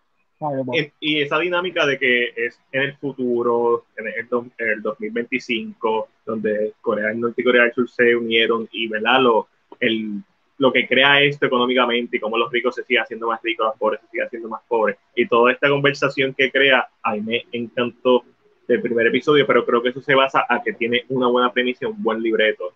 [0.98, 7.20] y, esa dinámica de que es en el futuro, en el, 2025, donde Corea del
[7.20, 9.20] Norte y Corea del Sur se unieron y, ¿verdad?
[9.20, 9.48] Lo,
[9.79, 10.20] el,
[10.59, 13.77] lo que crea esto económicamente y cómo los ricos se siguen haciendo más ricos, los
[13.77, 14.97] pobres se siguen haciendo más pobres.
[15.14, 18.25] Y toda esta conversación que crea, a mí me encantó
[18.69, 21.88] del primer episodio, pero creo que eso se basa a que tiene una buena premisa,
[21.88, 22.73] un buen libreto.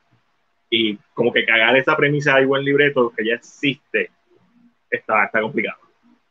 [0.71, 4.11] Y como que cagar esa premisa de buen libreto que ya existe
[4.91, 5.79] está, está complicado.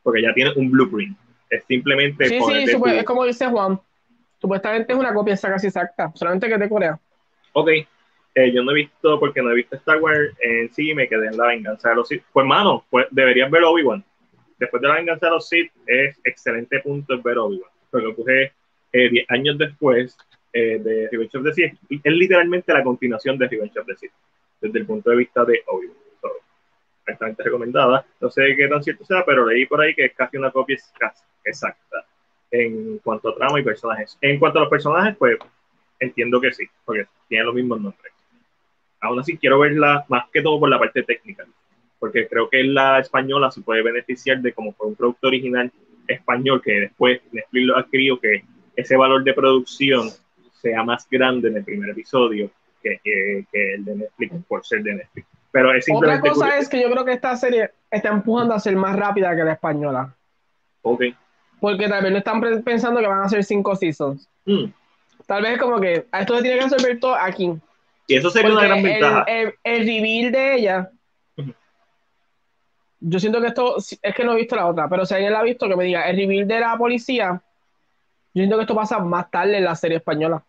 [0.04, 1.18] Porque ya tiene un blueprint.
[1.50, 2.26] Es simplemente.
[2.26, 3.80] Sí, sí, es como dice Juan.
[4.40, 7.00] Supuestamente es una copia casi exacta, solamente que es de Corea.
[7.54, 7.70] Ok,
[8.38, 11.26] eh, yo no he visto, porque no he visto Star Wars en sí, me quedé
[11.26, 12.22] en la venganza de los Sith.
[12.32, 14.04] Pues, hermano, pues deberías ver Obi-Wan.
[14.60, 17.72] Después de la venganza de los Sith, es excelente punto ver Obi-Wan.
[17.90, 18.54] Porque ocurre
[18.94, 20.16] 10 eh, años después
[20.54, 21.74] eh, de Revenge of the Sith.
[21.90, 24.12] Es literalmente la continuación de Revenge of the Sith,
[24.62, 25.98] desde el punto de vista de Obi-Wan.
[26.22, 28.06] So, recomendada.
[28.22, 30.78] No sé qué tan cierto sea, pero leí por ahí que es casi una copia
[31.44, 32.06] exacta
[32.52, 34.16] en cuanto a trama y personajes.
[34.22, 35.40] En cuanto a los personajes, pues
[36.00, 38.14] entiendo que sí, porque tienen los mismos nombres
[39.02, 41.46] aún así quiero verla más que todo por la parte técnica,
[42.00, 45.72] porque creo que la española se puede beneficiar de como fue un producto original
[46.08, 48.44] español que después Netflix lo adquirió, que
[48.76, 50.10] ese valor de producción
[50.54, 52.50] sea más grande en el primer episodio
[52.82, 55.28] que, que, el de Netflix por ser de Netflix.
[55.52, 58.76] Pero es Otra cosa es que yo creo que esta serie está empujando a ser
[58.76, 60.14] más rápida que la española.
[60.82, 61.04] Ok.
[61.60, 64.30] Porque tal vez no están pensando que van a ser cinco seasons.
[64.46, 64.66] Mm.
[65.26, 67.52] Tal vez como que a esto se tiene que resolver todo aquí.
[68.08, 69.24] Y eso sería una gran ventaja.
[69.28, 70.92] El, el, reveal de ella.
[73.00, 75.40] Yo siento que esto, es que no he visto la otra, pero si alguien la
[75.40, 77.42] ha visto, que me diga, el reveal de la policía,
[78.34, 80.44] yo siento que esto pasa más tarde en la serie española.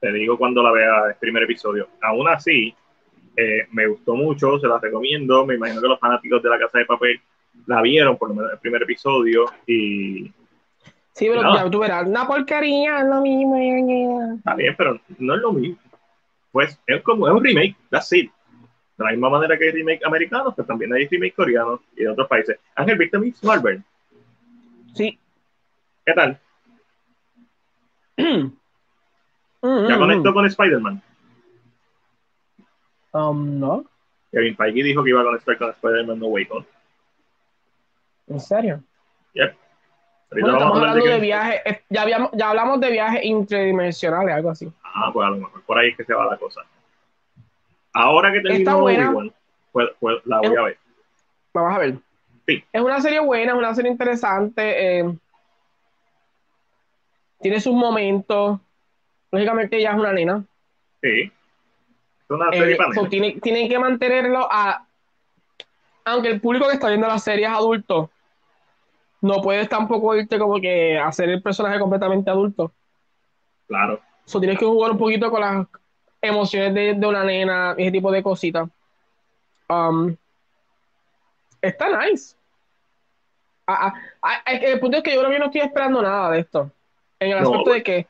[0.00, 1.88] Te digo cuando la vea el primer episodio.
[2.02, 2.74] Aún así,
[3.36, 5.46] eh, me gustó mucho, se la recomiendo.
[5.46, 7.20] Me imagino que los fanáticos de la Casa de Papel
[7.66, 10.30] la vieron por lo menos el primer episodio y.
[11.12, 13.56] Sí, pero ya tú verás, una porquería, es lo mismo.
[14.36, 15.78] Está bien, pero no es lo mismo
[16.56, 18.32] pues es como es un remake, that's it.
[18.96, 22.08] De la misma manera que hay remake americanos, pero también hay remake coreanos y de
[22.08, 22.58] otros países.
[22.74, 23.84] Ángel, ¿viste Miss Marvel?
[24.94, 25.18] Sí.
[26.06, 26.40] ¿Qué tal?
[28.16, 31.02] ¿Ya conectó con Spider-Man?
[33.12, 33.84] Um, no.
[34.32, 36.66] Kevin Feige dijo que iba a conectar con Spider-Man No Way Home.
[38.28, 38.82] ¿En serio?
[39.34, 39.54] Yep.
[40.30, 44.70] Estamos hablando de, viajes, eh, ya, habíamos, ya hablamos de viajes interdimensionales, algo así.
[44.82, 46.62] Ah, pues a lo mejor por ahí es que se va la cosa.
[47.92, 49.32] Ahora que terminó Obi-Wan,
[49.72, 50.78] pues, pues, la voy a ver.
[51.54, 51.94] Vamos a ver.
[52.46, 52.62] Sí.
[52.72, 54.98] Es una serie buena, es una serie interesante.
[54.98, 55.14] Eh,
[57.40, 58.60] tiene sus momentos.
[59.30, 60.44] Lógicamente ella es una nena.
[61.02, 61.22] Sí.
[61.22, 64.86] Es una serie eh, para tienen, que mantenerlo a...
[66.04, 68.10] Aunque el público que está viendo la serie es adulto,
[69.20, 72.72] no puedes tampoco irte como que hacer el personaje completamente adulto.
[73.66, 74.00] Claro.
[74.24, 75.66] So, tienes que jugar un poquito con las
[76.20, 78.68] emociones de, de una nena, ese tipo de cositas.
[79.68, 80.14] Um,
[81.60, 82.36] está nice.
[83.66, 86.40] Ah, ah, ah, el punto es que yo creo que no estoy esperando nada de
[86.40, 86.70] esto.
[87.18, 88.06] En el aspecto de que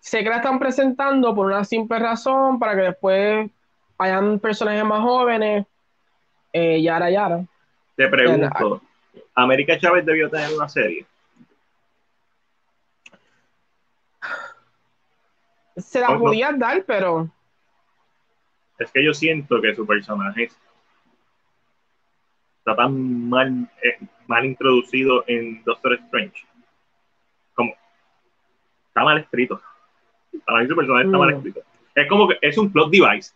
[0.00, 3.50] sé que la están presentando por una simple razón, para que después
[3.98, 5.66] hayan personajes más jóvenes.
[6.52, 7.44] Eh, yara, yara.
[7.96, 8.82] Te pregunto,
[9.34, 11.06] ¿América Chávez debió tener una serie?
[15.76, 17.30] Se la podía dar, pero.
[18.78, 20.50] Es que yo siento que su personaje
[22.58, 26.46] está tan mal, eh, mal introducido en Doctor Strange.
[27.54, 27.74] Como.
[28.88, 29.60] Está mal escrito.
[30.44, 31.36] Para mí su personaje está mal mm.
[31.36, 31.60] escrito.
[31.94, 33.32] Es como que es un plot device.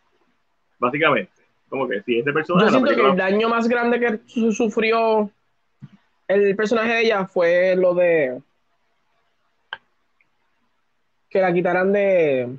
[0.79, 1.33] Básicamente.
[1.71, 2.67] Como que si ese personaje.
[2.67, 5.31] Yo siento que el daño más grande que sufrió
[6.29, 8.41] el personaje de ella fue lo de
[11.31, 12.59] que la quitaran de.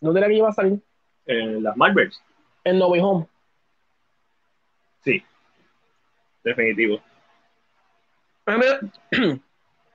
[0.00, 0.80] ¿Dónde era que iba a salir?
[1.26, 2.22] En las Marvels.
[2.64, 3.26] En No Way Home.
[5.02, 5.22] Sí.
[6.42, 7.00] Definitivo.
[8.46, 9.40] Yo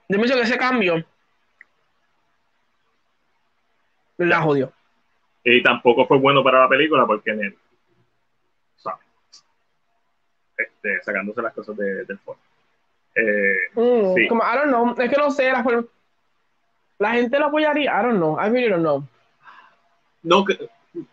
[0.07, 1.05] pienso que ese cambio
[4.17, 4.71] la jodió.
[5.43, 7.55] Y tampoco fue bueno para la película porque en
[10.81, 12.41] este, sacándose las cosas de, del fondo.
[13.15, 14.27] Eh, mm, sí.
[14.27, 15.83] Como, I don't know, es que no sé, la,
[16.99, 17.91] la gente lo apoyaría.
[17.99, 18.37] I don't know.
[18.39, 19.03] I really don't know.
[20.23, 20.57] No, que,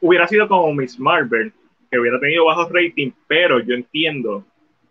[0.01, 1.53] hubiera sido como Miss Marvel,
[1.91, 4.45] que hubiera tenido bajos rating, pero yo entiendo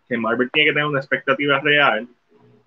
[0.08, 2.06] que Marvel tiene que tener una expectativa real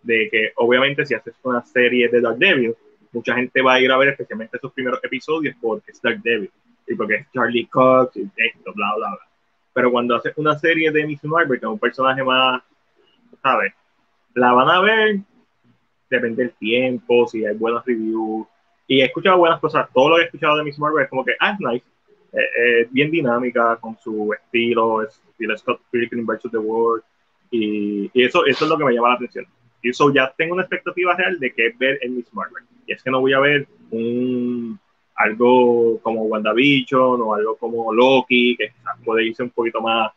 [0.03, 2.75] de que, obviamente, si haces una serie de Dark Devil,
[3.11, 6.51] mucha gente va a ir a ver especialmente esos primeros episodios porque es Dark Devil
[6.87, 9.28] y porque es Charlie Cox y esto, bla, bla, bla.
[9.73, 12.61] Pero cuando haces una serie de Miss Marvel, que es un personaje más,
[13.41, 13.73] ¿sabes?
[14.33, 15.19] La van a ver
[16.09, 18.47] depende del tiempo, si hay buenos reviews.
[18.87, 19.87] Y he escuchado buenas cosas.
[19.93, 21.85] Todo lo que he escuchado de Miss Marvel es como que, ah, es nice.
[22.31, 26.51] Eh, bien dinámica, con su estilo, estilo Scott Pilgrim vs.
[26.51, 27.03] The World.
[27.51, 29.45] Y, y, eso, eso es lo que me llama la atención.
[29.81, 32.63] Y eso ya tengo una expectativa real de que es ver en Miss Marvel.
[32.85, 34.79] Y es que no voy a ver un
[35.19, 38.71] algo como WandaVision o algo como Loki, que
[39.03, 40.13] puede irse un poquito más,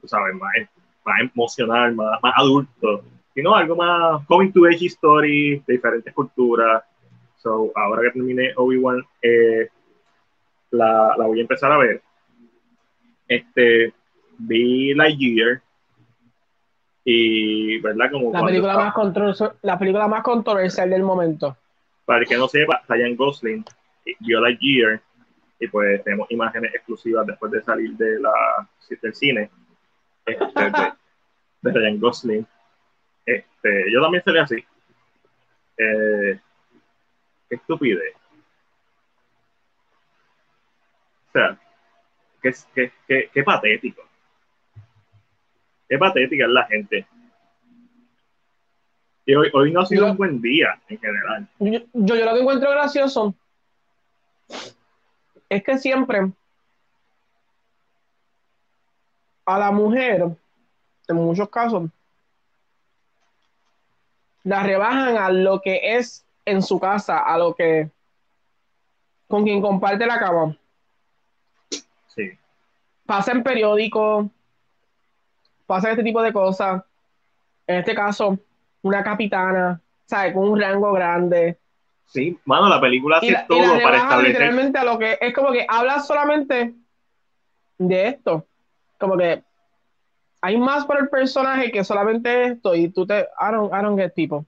[0.00, 0.52] tú sabes, más,
[1.04, 3.02] más emocional, más, más adulto,
[3.34, 6.84] sino algo más coming to age story de diferentes culturas.
[7.36, 9.68] So, ahora que terminé Obi-Wan, eh,
[10.70, 12.00] la, la voy a empezar a ver.
[13.26, 13.92] Este,
[14.38, 15.62] vi Lightyear
[17.04, 18.12] y, ¿verdad?
[18.12, 21.56] Como la película, más la película más controversial del momento.
[22.04, 23.64] Para el que no sepa, Ryan Gosling
[24.20, 25.00] vio Lightyear
[25.58, 28.32] y pues tenemos imágenes exclusivas después de salir de la,
[29.00, 29.50] del cine
[30.26, 30.70] este,
[31.62, 32.46] de, Ryan Gosling.
[33.24, 34.64] Este, yo también sería así.
[35.76, 36.38] Eh,
[37.48, 38.14] qué estupidez.
[41.28, 41.58] O sea,
[42.42, 44.02] qué, qué, qué, qué patético.
[45.88, 47.06] Qué patética es la gente.
[49.26, 51.48] Y hoy, hoy no ha sido un buen día en general.
[51.58, 53.34] Yo, yo, lo que encuentro gracioso
[55.48, 56.32] es que siempre
[59.46, 60.36] a la mujer,
[61.08, 61.90] en muchos casos,
[64.42, 67.90] la rebajan a lo que es en su casa, a lo que
[69.26, 70.56] con quien comparte la cama.
[72.08, 72.30] Sí.
[73.06, 74.26] Pasa en periódicos,
[75.66, 76.82] pasa este tipo de cosas.
[77.66, 78.38] En este caso,
[78.82, 80.34] una capitana, ¿sabes?
[80.34, 81.58] Con un rango grande.
[82.06, 84.32] Sí, mano, la película hace todo para establecer.
[84.32, 86.74] Literalmente a lo que es como que habla solamente
[87.78, 88.46] de esto.
[88.98, 89.42] Como que
[90.40, 93.20] hay más por el personaje que solamente esto y tú te.
[93.20, 94.46] I don't, I don't get tipo.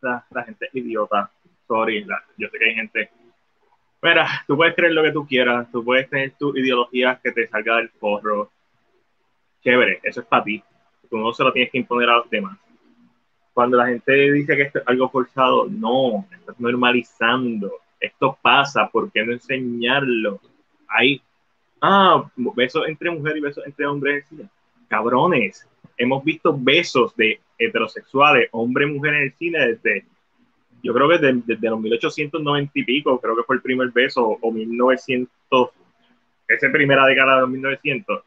[0.00, 1.30] La, la gente es idiota.
[1.68, 2.04] Sorry,
[2.36, 3.10] yo sé que hay gente.
[4.02, 7.48] Mira, tú puedes creer lo que tú quieras, tú puedes tener tu ideología que te
[7.48, 8.50] salga del forro,
[9.62, 10.62] chévere, eso es para ti.
[11.08, 12.58] Tú no se lo tienes que imponer a los demás.
[13.54, 17.72] Cuando la gente dice que esto es algo forzado, no, estás normalizando.
[18.00, 20.40] Esto pasa, ¿por qué no enseñarlo?
[20.88, 21.22] Hay,
[21.80, 24.26] ah, besos entre mujeres y besos entre hombres.
[24.88, 30.04] Cabrones, hemos visto besos de heterosexuales, hombre y mujer en el cine desde,
[30.82, 34.52] yo creo que desde, los 1890 y pico, creo que fue el primer beso, o
[34.52, 35.70] 1900,
[36.48, 38.22] esa primera década de los 1900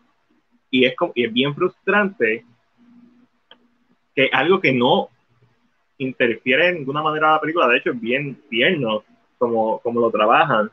[0.72, 2.46] y es, y es bien frustrante
[4.16, 5.10] que algo que no
[5.98, 9.04] interfiere en ninguna manera la película, de hecho es bien tierno
[9.38, 10.72] como, como lo trabajan,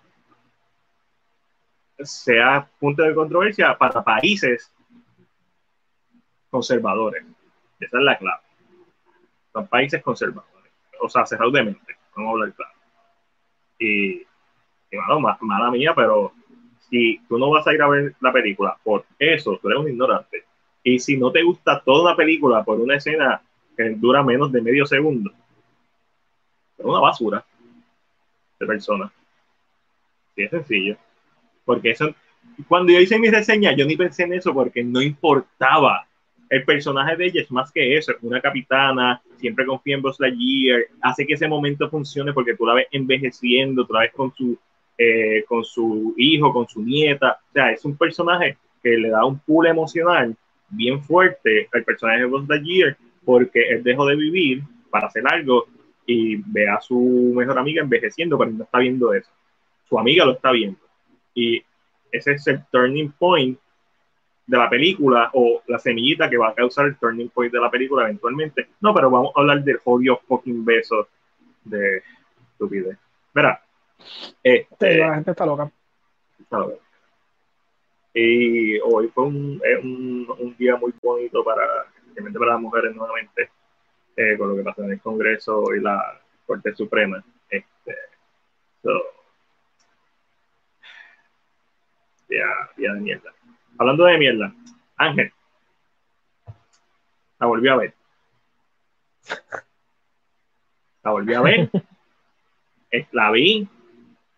[1.98, 4.72] sea punto de controversia para países
[6.50, 7.24] conservadores.
[7.80, 8.42] Esa es la clave.
[9.52, 10.72] Son países conservadores.
[11.00, 11.96] O sea, cerrados de mente.
[12.16, 12.72] Vamos a hablar claro.
[13.78, 14.22] Y,
[14.90, 16.32] y bueno, mala mía, pero
[16.88, 19.88] si tú no vas a ir a ver la película por eso, tú eres un
[19.88, 20.44] ignorante.
[20.82, 23.42] Y si no te gusta toda la película por una escena
[23.76, 25.30] que dura menos de medio segundo,
[26.78, 27.44] es una basura
[28.58, 29.12] de persona.
[30.34, 30.96] Sí, es sencillo.
[31.64, 32.14] Porque eso,
[32.68, 36.06] cuando yo hice mi reseña, yo ni pensé en eso porque no importaba.
[36.50, 40.20] El personaje de ella es más que eso, es una capitana, siempre confía en Buzz
[40.20, 44.32] Lightyear, hace que ese momento funcione porque tú la ves envejeciendo, tú la ves con
[44.34, 44.58] su
[44.96, 47.40] eh, con su hijo, con su nieta.
[47.50, 50.36] O sea, es un personaje que le da un pool emocional
[50.68, 55.66] bien fuerte al personaje de Buzz Lightyear porque él dejó de vivir para hacer algo
[56.06, 59.30] y ve a su mejor amiga envejeciendo, pero no está viendo eso.
[59.88, 60.78] Su amiga lo está viendo.
[61.34, 61.62] Y
[62.12, 63.58] ese es el turning point
[64.46, 67.70] de la película o la semillita que va a causar el turning point de la
[67.70, 68.68] película eventualmente.
[68.80, 71.08] No, pero vamos a hablar del odio fucking beso
[71.64, 72.02] de
[72.52, 72.98] estupidez.
[73.32, 73.60] Verá,
[74.42, 75.70] este, la gente está loca.
[78.12, 79.60] Y hoy fue un,
[80.38, 81.62] un, día muy bonito para,
[82.14, 83.50] para las mujeres nuevamente,
[84.16, 87.22] eh, con lo que pasó en el Congreso y la Corte Suprema.
[87.48, 87.96] Este,
[92.28, 92.46] ya,
[92.76, 93.32] ya de mierda.
[93.78, 94.54] Hablando de mierda,
[94.96, 95.32] Ángel,
[97.38, 97.94] la volví a ver.
[101.02, 101.70] La volví a ver.
[103.12, 103.68] la vi,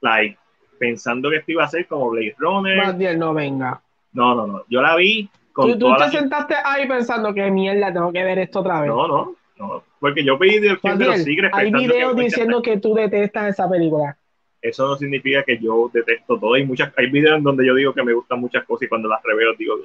[0.00, 0.38] like,
[0.78, 2.76] pensando que esto iba a ser como Blade Runner.
[2.78, 3.80] Más bien, no venga.
[4.12, 4.64] No, no, no.
[4.68, 8.60] Yo la vi ¿Tú, tú te sentaste ahí pensando que mierda, tengo que ver esto
[8.60, 8.90] otra vez.
[8.90, 9.82] No, no, no.
[9.98, 11.50] Porque yo pedí de los Secret.
[11.54, 14.16] Hay videos diciendo que tú detestas esa película.
[14.60, 16.54] Eso no significa que yo detesto todo.
[16.54, 19.08] Hay, muchas, hay videos en donde yo digo que me gustan muchas cosas y cuando
[19.08, 19.76] las reveo digo,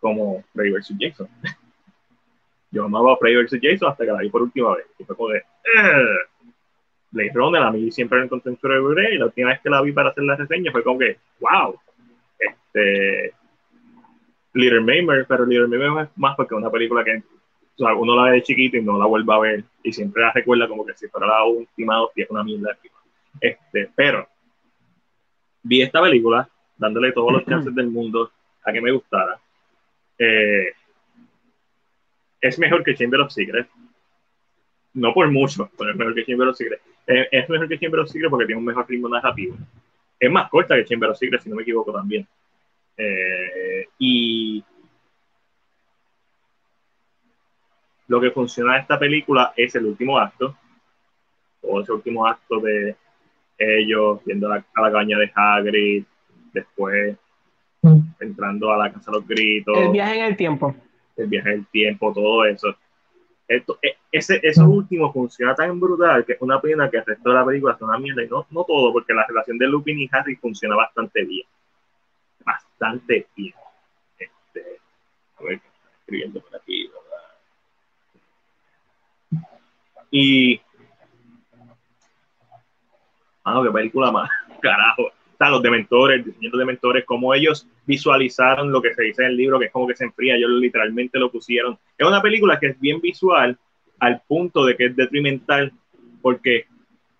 [0.00, 0.92] como Prey vs.
[1.00, 1.28] Jason.
[2.70, 3.58] yo amaba Prey vs.
[3.60, 4.86] Jason hasta que la vi por última vez.
[4.98, 5.42] Y fue como de,
[7.10, 8.58] Blade Runner, a mí siempre la encontré en
[9.14, 11.74] y la última vez que la vi para hacer la reseña fue como que, wow,
[12.38, 13.32] este,
[14.56, 17.22] Little Mermaid, pero Little Mermaid es más porque es una película que
[17.78, 20.22] o sea, uno la ve de chiquito y no la vuelve a ver y siempre
[20.22, 22.76] la recuerda como que si fuera la última hostia, una mierda.
[23.38, 24.26] Este, pero
[25.62, 28.30] vi esta película dándole todos los chances del mundo
[28.64, 29.38] a que me gustara.
[30.18, 30.72] Eh,
[32.40, 33.70] es mejor que Chamber of Secrets.
[34.94, 36.82] No por mucho, pero es mejor que Chamber of Secrets.
[37.06, 39.54] Eh, es mejor que Chamber of Secrets porque tiene un mejor ritmo narrativo.
[40.18, 42.26] Es más corta que Chamber of Secrets, si no me equivoco también.
[42.96, 44.64] Eh, y
[48.08, 50.56] lo que funciona en esta película es el último acto.
[51.60, 52.96] Todo ese último acto de
[53.58, 56.04] ellos yendo a la, a la cabaña de Hagrid,
[56.52, 57.16] después
[57.82, 57.98] mm.
[58.20, 59.76] entrando a la casa de los gritos.
[59.76, 60.74] El viaje en el tiempo.
[61.16, 62.74] El viaje en el tiempo, todo eso.
[63.48, 64.70] Esto, e, ese, eso mm.
[64.70, 67.82] último funciona tan brutal que es una pena que el resto de la película es
[67.82, 71.24] una mierda y no, no todo, porque la relación de Lupin y Harry funciona bastante
[71.24, 71.46] bien.
[72.46, 73.52] Bastante bien.
[74.18, 74.78] Este,
[75.38, 76.90] a ver qué está escribiendo por aquí,
[80.12, 80.60] Y.
[83.44, 84.30] Ah, qué película más.
[84.62, 89.36] Carajo está los dementores, de dementores, cómo ellos visualizaron lo que se dice en el
[89.36, 91.78] libro, que es como que se enfría, ellos literalmente lo pusieron.
[91.98, 93.58] Es una película que es bien visual
[93.98, 95.72] al punto de que es detrimental,
[96.22, 96.66] porque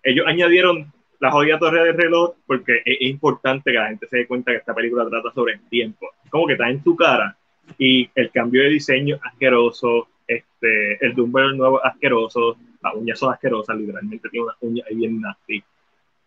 [0.01, 4.27] ellos añadieron la jodida torre del reloj, porque es, importante que la gente se dé
[4.27, 6.09] cuenta que esta película trata sobre el tiempo.
[6.29, 7.35] Como que está en tu cara
[7.77, 13.77] y el cambio de diseño asqueroso, este, el Dumber nuevo asqueroso, las uñas son asquerosas,
[13.77, 15.63] literalmente tiene una uña ahí bien nasty.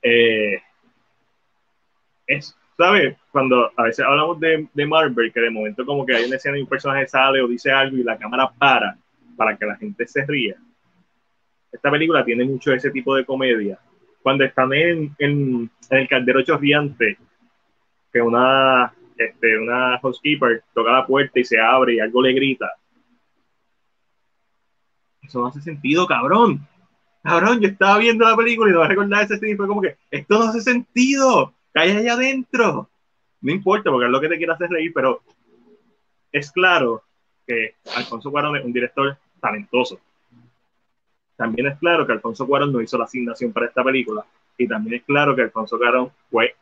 [0.03, 0.61] Eh,
[2.27, 3.17] es, ¿sabes?
[3.31, 6.59] Cuando a veces hablamos de, de, Marvel, que de momento como que hay una escena
[6.59, 8.97] y un personaje sale o dice algo y la cámara para
[9.41, 10.57] para que la gente se ría.
[11.73, 13.79] Esta película tiene mucho de ese tipo de comedia.
[14.23, 17.19] Cuando están en, el caldero chorriante,
[18.13, 22.71] que una, este, una housekeeper toca la puerta y se abre y algo le grita.
[25.23, 26.67] Eso no hace sentido, cabrón.
[27.23, 29.97] Cabrón, yo estaba viendo la película y no me recordaba ese escena fue como que,
[30.11, 32.91] esto no hace sentido cae allá adentro.
[33.41, 35.23] No importa, porque es lo que te quiere hacer reír, pero
[36.33, 37.03] es claro
[37.47, 39.99] que Alfonso Cuarón es un director talentoso.
[41.41, 44.23] También es claro que Alfonso Cuarón no hizo la asignación para esta película.
[44.59, 46.55] Y también es claro que Alfonso Cuarón fue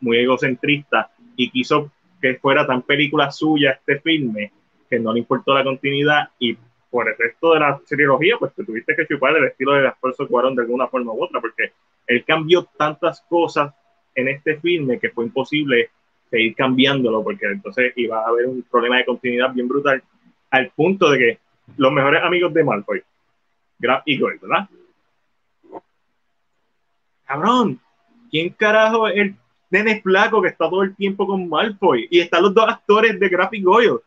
[0.00, 1.90] muy egocentrista y quiso
[2.22, 4.52] que fuera tan película suya este filme
[4.88, 6.56] que no le importó la continuidad y
[6.88, 10.28] por el resto de la trilogía, pues te tuviste que chupar el estilo de Alfonso
[10.28, 11.72] Cuarón de alguna forma u otra, porque
[12.06, 13.74] él cambió tantas cosas
[14.14, 15.90] en este filme que fue imposible
[16.30, 20.00] seguir cambiándolo porque entonces iba a haber un problema de continuidad bien brutal
[20.50, 21.38] al punto de que
[21.76, 23.02] los mejores amigos de Malfoy,
[23.80, 24.68] Graf y Goyle, ¿verdad?
[27.24, 27.80] Cabrón,
[28.30, 29.36] ¿quién carajo es el
[29.70, 32.08] nene flaco que está todo el tiempo con Malfoy?
[32.10, 34.00] Y están los dos actores de Graf y Goyle.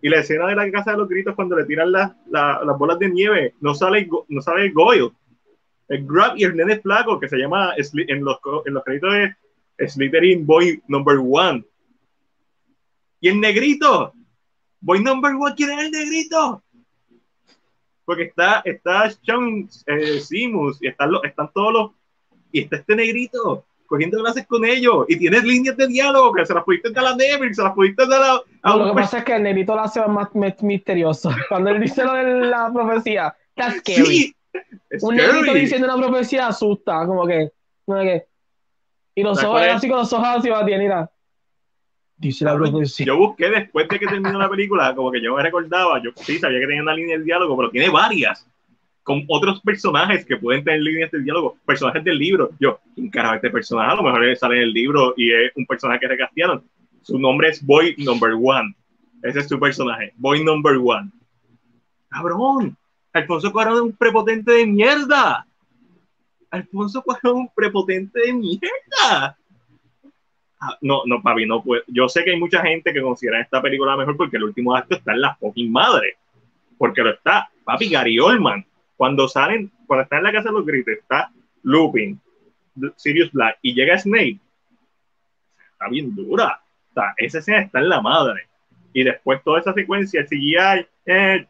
[0.00, 2.98] Y la escena de la casa de los gritos cuando le tiran las, las bolas
[2.98, 5.12] de nieve, no sale, no sale Goyle.
[5.88, 9.88] El Grab y el nene flaco que se llama en los, en los créditos de
[9.88, 11.64] Slytherin Boy Number One.
[13.20, 14.12] Y el negrito,
[14.80, 16.62] Boy Number One, ¿quién es el negrito?
[18.04, 21.90] Porque está, está Sean eh, Simus y están, los, están todos los.
[22.50, 26.54] Y está este negrito cogiendo clases con ellos y tienes líneas de diálogo que se
[26.54, 28.76] las pudiste dar a Neville, se las pudiste dar a.
[28.76, 30.28] lo que pasa es que el negrito lo hace más,
[30.62, 31.30] misterioso.
[31.48, 34.34] Cuando él dice lo de la profecía, está scary.
[35.00, 37.52] Un negrito diciendo una profecía asusta, como que.
[37.84, 38.26] Como que
[39.14, 41.10] y los ojos, así con los ojos así, mira.
[42.22, 43.06] Dice la profecía.
[43.06, 46.38] Yo busqué después de que terminó la película, como que yo me recordaba, yo sí
[46.38, 48.46] sabía que tenía una línea de diálogo, pero tiene varias,
[49.02, 52.50] con otros personajes que pueden tener líneas de diálogo, personajes del libro.
[52.60, 53.90] Yo, ¿quién carajo este personaje?
[53.90, 56.62] A lo mejor sale en el libro y es un personaje que recastearon.
[57.02, 58.72] Su nombre es Boy Number One.
[59.24, 61.10] Ese es su personaje, Boy Number One.
[62.08, 62.76] Cabrón,
[63.12, 65.44] Alfonso Cuarón es un prepotente de mierda.
[66.52, 69.36] Alfonso Cuarón un prepotente de mierda.
[70.80, 71.82] No, no, papi, no puedo.
[71.88, 74.96] Yo sé que hay mucha gente que considera esta película mejor porque el último acto
[74.96, 76.16] está en la fucking madre.
[76.78, 78.64] Porque lo está, papi, Gary Oldman.
[78.96, 81.30] Cuando salen, cuando está en la casa de los gritos, está
[81.62, 82.20] Lupin,
[82.96, 84.38] Sirius Black y llega Snake.
[85.72, 86.60] Está bien dura.
[86.88, 88.46] Está, esa escena está en la madre.
[88.92, 91.46] Y después toda esa secuencia, el CGI, eh,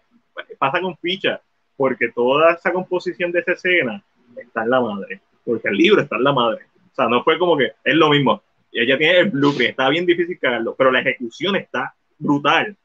[0.58, 1.40] pasa con ficha.
[1.76, 4.02] Porque toda esa composición de esa escena
[4.36, 6.66] está en la madre, porque el libro está en la madre.
[6.92, 8.42] O sea, no fue como que es lo mismo.
[8.72, 12.76] Ella tiene el blueprint, está bien difícil cagarlo, pero la ejecución está brutal.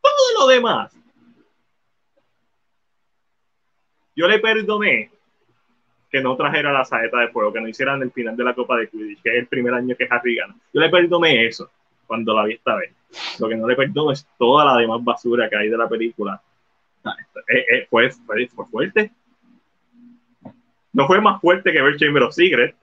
[0.00, 0.94] Todo lo demás.
[4.14, 5.10] Yo le perdoné
[6.10, 8.76] que no trajera la saeta de fuego, que no hicieran el final de la Copa
[8.76, 10.54] de Quidditch, que es el primer año que Harry gana.
[10.72, 11.70] Yo le perdoné eso
[12.06, 12.92] cuando la vi esta vez.
[13.38, 16.40] Lo que no le perdono es toda la demás basura que hay de la película.
[17.88, 19.12] fue, fue, fue fuerte
[20.98, 22.76] no fue más fuerte que ver Chamber of Secrets.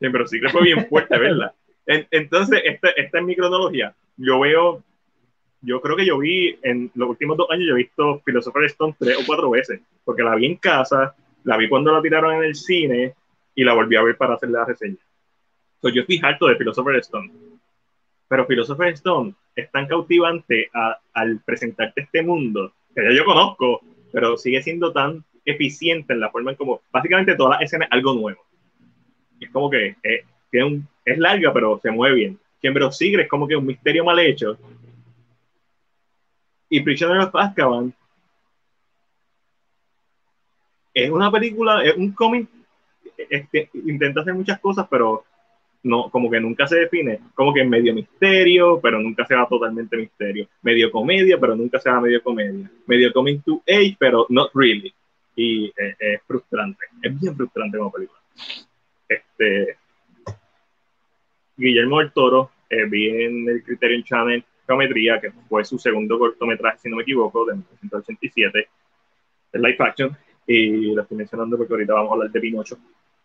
[0.00, 1.52] Chamber of Secrets fue bien fuerte, ¿verdad?
[1.86, 3.94] entonces, esta, esta es mi cronología.
[4.16, 4.82] Yo veo,
[5.60, 8.94] yo creo que yo vi en los últimos dos años, yo he visto Philosopher's Stone
[8.98, 12.44] tres o cuatro veces, porque la vi en casa, la vi cuando la tiraron en
[12.44, 13.14] el cine
[13.54, 14.98] y la volví a ver para hacer la reseña.
[15.76, 17.30] Entonces, yo estoy harto de Philosopher's Stone.
[18.28, 20.70] Pero Philosopher's Stone es tan cautivante
[21.12, 23.80] al presentarte este mundo, que ya yo conozco,
[24.12, 28.14] pero sigue siendo tan eficiente en la forma en como, básicamente todas las escenas algo
[28.14, 28.44] nuevo.
[29.40, 32.38] Es como que eh, tiene un, es larga, pero se mueve bien.
[32.62, 34.58] Chamber of es como que un misterio mal hecho.
[36.68, 37.92] Y Prisoner of Azkaban
[40.94, 42.48] es una película, es un cómic,
[43.16, 45.24] este, intenta hacer muchas cosas, pero
[45.82, 49.96] no, como que nunca se define, como que medio misterio, pero nunca se va totalmente
[49.96, 54.50] misterio, medio comedia, pero nunca se va medio comedia, medio coming to age, pero not
[54.54, 54.92] really,
[55.36, 58.20] y es frustrante, es bien frustrante como película.
[59.10, 59.76] Este,
[61.56, 66.78] Guillermo del Toro, eh, vi en el Criterion Channel Geometría, que fue su segundo cortometraje,
[66.78, 68.68] si no me equivoco, de 1987,
[69.52, 72.78] el live action, y lo estoy mencionando porque ahorita vamos a hablar de Pinocho,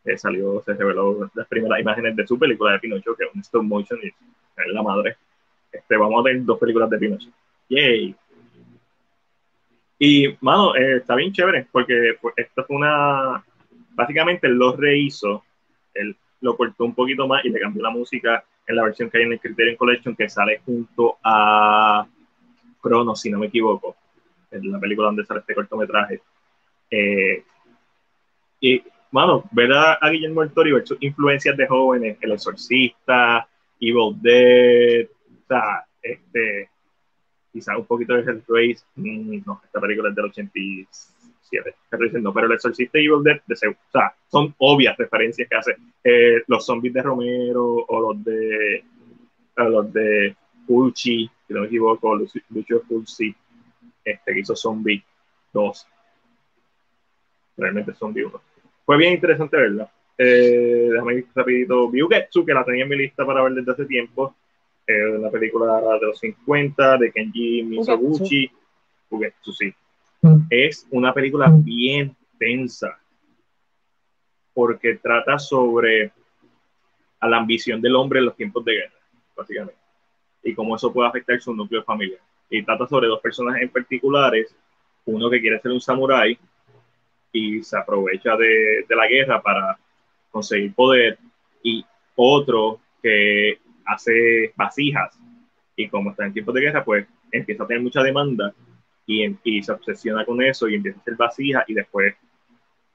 [0.04, 3.42] eh, salió, se reveló las primeras imágenes de su película de Pinocho, que es un
[3.42, 5.18] stop motion y es la madre.
[5.72, 7.30] Este, vamos a tener dos películas de Pinocho.
[7.70, 8.16] Yay.
[10.00, 13.44] Y, mano, eh, está bien chévere, porque esto fue una.
[13.92, 15.45] Básicamente, lo rehizo,
[15.96, 19.18] él lo cortó un poquito más y le cambió la música en la versión que
[19.18, 22.06] hay en el Criterion Collection, que sale junto a
[22.82, 23.96] Cronos, si no me equivoco,
[24.52, 26.22] en la película donde sale este cortometraje.
[26.90, 27.44] Eh,
[28.60, 33.48] y mano, ver a, Guillermo del Toro y ver sus influencias de jóvenes, El Exorcista,
[33.80, 35.08] Evil Dead,
[35.48, 36.70] sea, este,
[37.52, 40.32] quizá un poquito de Hellraise, mm, no, esta película es del
[41.50, 45.56] 87, no, pero El Exorcista y Evil Dead, de, o sea, son obvias referencias que
[45.56, 48.84] hace eh, los zombies de Romero o los de,
[49.56, 50.36] los de
[50.68, 53.36] Fulci, si no me equivoco, Lucio Fulci,
[54.04, 55.04] este, que hizo Zombie
[55.54, 55.88] 2,
[57.58, 58.42] realmente Zombie 1
[58.86, 59.90] fue bien interesante verla.
[60.18, 61.90] Eh, déjame ir rapidito.
[61.90, 64.36] Byugetsu, que la tenía en mi lista para ver desde hace tiempo.
[64.88, 68.50] Eh, la película de los 50 de Kenji Mizoguchi.
[69.10, 69.74] Byugetsu, sí.
[70.26, 70.48] Mm.
[70.50, 71.64] Es una película mm.
[71.64, 72.98] bien tensa
[74.54, 76.12] porque trata sobre
[77.20, 79.00] a la ambición del hombre en los tiempos de guerra,
[79.36, 79.80] básicamente,
[80.44, 82.22] y cómo eso puede afectar su núcleo familiar.
[82.50, 84.56] Y trata sobre dos personajes en particulares,
[85.06, 86.38] uno que quiere ser un samurái
[87.32, 89.78] y se aprovecha de, la guerra para
[90.32, 91.18] conseguir poder
[91.62, 95.20] y otro que hace vasijas
[95.76, 98.54] y como está en tiempos de guerra pues empieza a tener mucha demanda
[99.06, 102.16] y, y se obsesiona con eso y empieza a hacer vasijas y después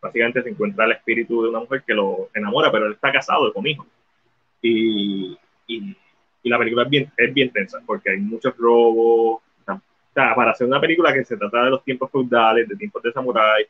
[0.01, 3.53] básicamente se encuentra el espíritu de una mujer que lo enamora pero él está casado
[3.53, 3.87] con hijos.
[4.63, 5.97] Y, y,
[6.43, 9.43] y, la película es bien, es bien tensa porque hay muchos robos
[10.13, 13.65] para hacer una película que se trata de los tiempos feudales, de tiempos de samurái,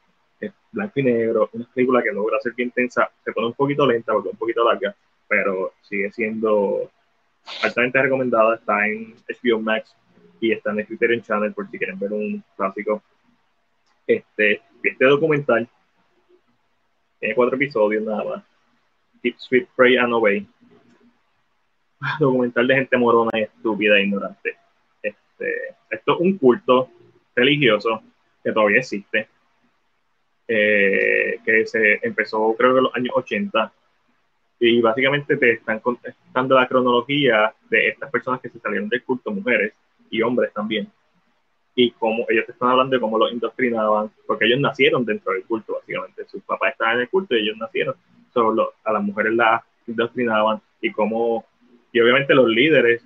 [0.72, 4.12] blanco y negro, una película que logra ser bien tensa, se pone un poquito lenta
[4.12, 4.95] porque es un poquito larga,
[5.28, 6.91] pero sigue siendo
[7.62, 9.95] altamente recomendada, está en HBO Max
[10.41, 13.03] y está en el Criterion Channel por si quieren ver un clásico.
[14.07, 15.68] Este, este documental
[17.18, 18.45] tiene cuatro episodios nada más.
[19.22, 20.47] Keep Sweet, Pray and Obey.
[22.18, 24.57] Documental de gente morona estúpida e ignorante.
[25.03, 26.91] Este, esto es un culto
[27.34, 28.03] religioso
[28.43, 29.28] que todavía existe
[30.53, 33.72] eh, que se empezó creo que en los años 80
[34.59, 39.30] y básicamente te están contando la cronología de estas personas que se salieron del culto,
[39.30, 39.74] mujeres
[40.11, 40.91] y hombres también,
[41.75, 45.45] y cómo ellos te están hablando de cómo los indoctrinaban, porque ellos nacieron dentro del
[45.45, 47.95] culto, básicamente, sus papás estaban en el culto y ellos nacieron,
[48.33, 51.45] solo a las mujeres las indoctrinaban y cómo,
[51.93, 53.03] y obviamente los líderes,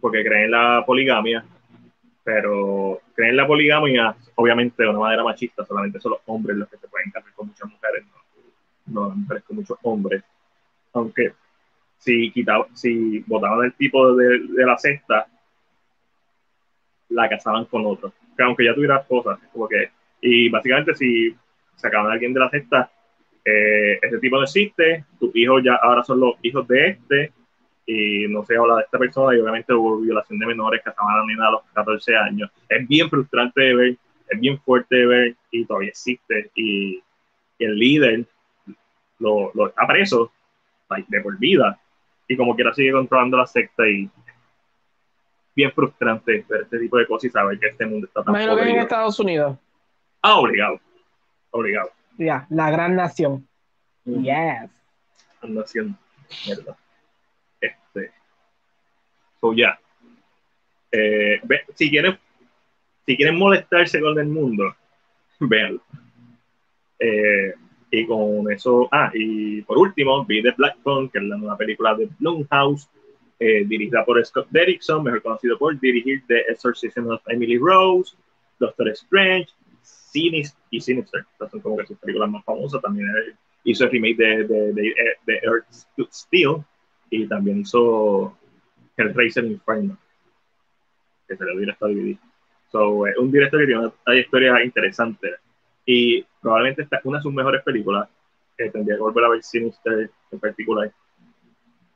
[0.00, 1.44] porque creen en la poligamia,
[2.22, 6.68] pero creen en la poligamia, obviamente de una manera machista, solamente son los hombres los
[6.68, 8.04] que se pueden casar con muchas mujeres,
[8.86, 10.22] no, no mujeres con muchos hombres.
[10.92, 11.32] Aunque
[11.98, 15.26] si, quitaba, si votaban el tipo de, de la cesta,
[17.10, 18.12] la casaban con otro.
[18.36, 19.90] Que aunque ya tuviera cosas, como que,
[20.20, 21.34] y básicamente si
[21.76, 22.90] sacaban a alguien de la cesta,
[23.44, 27.32] eh, tipo no existe, tus hijos ya ahora son los hijos de este,
[27.86, 31.14] y no se habla de esta persona y obviamente hubo violación de menores que estaban
[31.14, 32.50] a la nena a los 14 años.
[32.68, 33.96] Es bien frustrante de ver,
[34.28, 37.02] es bien fuerte de ver y todavía existe y,
[37.58, 38.24] el líder
[39.18, 40.30] lo, lo, está preso
[41.08, 41.76] de por vida
[42.28, 44.08] y como quiera sigue controlando la secta y
[45.58, 48.54] bien frustrante ver este tipo de cosas y saber que este mundo está tan Imagino
[48.54, 49.58] que en Estados Unidos.
[50.22, 50.80] Ah, obligado,
[51.50, 51.90] obligado.
[52.16, 53.44] Ya, la gran nación.
[54.04, 54.70] Yes.
[55.42, 55.98] Ando haciendo
[56.46, 56.76] mierda.
[57.60, 58.12] Este.
[59.40, 59.76] So, ya.
[60.92, 62.16] Eh, ve- si quieren
[63.04, 64.76] si quieren molestarse con el mundo,
[65.40, 65.82] véanlo.
[67.00, 67.52] Eh,
[67.90, 71.56] y con eso, ah, y por último, vi The Black Phone, que es la nueva
[71.56, 72.88] película de Blumhouse,
[73.40, 78.16] eh, dirigida por Scott Derrickson, mejor conocido por dirigir The Exorcism of Emily Rose,
[78.58, 79.48] Doctor Strange,
[79.82, 81.24] Sinis y Sinister.
[81.32, 82.82] Estas son como que sus películas más famosas.
[82.82, 83.34] También eh,
[83.64, 84.94] hizo el remake de, de, de,
[85.26, 85.66] de Earth
[86.10, 86.64] Still
[87.10, 88.36] y también hizo
[88.96, 89.96] Hellraiser Inferno,
[91.26, 92.16] que se lo directo a DVD.
[92.70, 95.36] So, es un director que tiene una trayectoria interesante
[95.86, 98.08] y probablemente esta es una de sus mejores películas.
[98.58, 100.92] Eh, tendría que volver a ver Sinister en particular.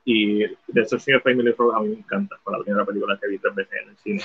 [0.05, 2.37] Y The Exorcism of Family Rose a mí me encanta.
[2.43, 4.23] Fue la primera película que vi tres veces en el cine.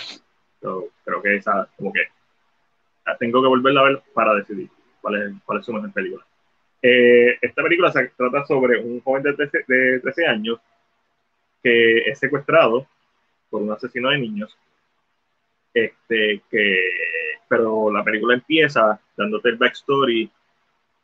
[0.61, 2.01] So, creo que esa, como que
[3.19, 4.69] tengo que volverla a ver para decidir
[5.01, 6.25] cuál es, cuál es su mejor película.
[6.81, 10.59] Eh, esta película se trata sobre un joven de 13, de 13 años
[11.63, 12.87] que es secuestrado
[13.49, 14.57] por un asesino de niños.
[15.73, 16.83] Este, que,
[17.47, 20.29] pero la película empieza dándote el backstory,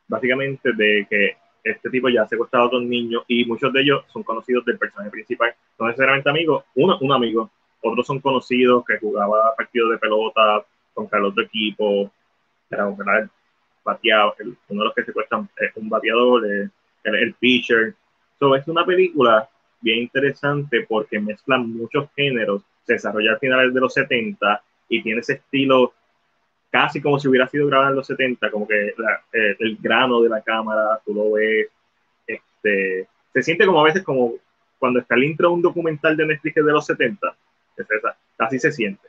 [0.08, 4.04] básicamente, de que este tipo ya ha secuestrado a dos niños y muchos de ellos
[4.12, 5.54] son conocidos del personaje principal.
[5.78, 7.50] No necesariamente amigos, uno, un amigo,
[7.80, 12.10] otros son conocidos que jugaba partidos de pelota contra el otro equipo,
[12.70, 13.30] era un gran
[13.82, 14.34] bateado,
[14.68, 16.70] uno de los que secuestran es un bateador, el,
[17.04, 17.94] el, pitcher.
[18.38, 19.48] So, es una película
[19.80, 25.20] bien interesante porque mezcla muchos géneros, se desarrolla a finales de los 70 y tiene
[25.20, 25.92] ese estilo
[26.74, 30.28] casi como si hubiera sido grabado en los 70, como que eh, el grano de
[30.28, 31.68] la cámara, tú lo ves,
[32.26, 34.32] este, se siente como a veces como
[34.76, 37.32] cuando está el intro de un documental de Netflix de los 70,
[37.76, 39.06] es esa, así se siente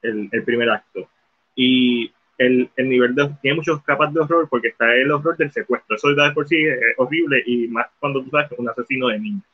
[0.00, 1.06] el, el primer acto.
[1.54, 5.52] Y el, el nivel de, tiene muchas capas de horror porque está el horror del
[5.52, 6.64] secuestro, eso de por sí
[6.96, 9.44] horrible y más cuando tú sabes que es un asesino de niños.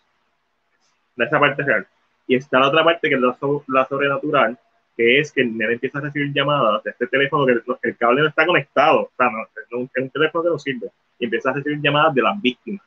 [1.16, 1.84] Esa parte real.
[2.28, 3.36] Y está la otra parte que es la,
[3.66, 4.56] la sobrenatural,
[4.98, 8.22] que es que el nene empieza a recibir llamadas de este teléfono que el, cable
[8.22, 10.90] no está conectado, o sea, no, es un, teléfono que no sirve,
[11.20, 12.84] y empieza a recibir llamadas de las víctimas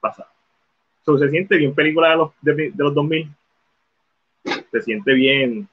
[0.00, 0.32] pasadas.
[1.04, 3.30] So, se siente bien película de los, de, de los 2000,
[4.70, 5.68] se siente bien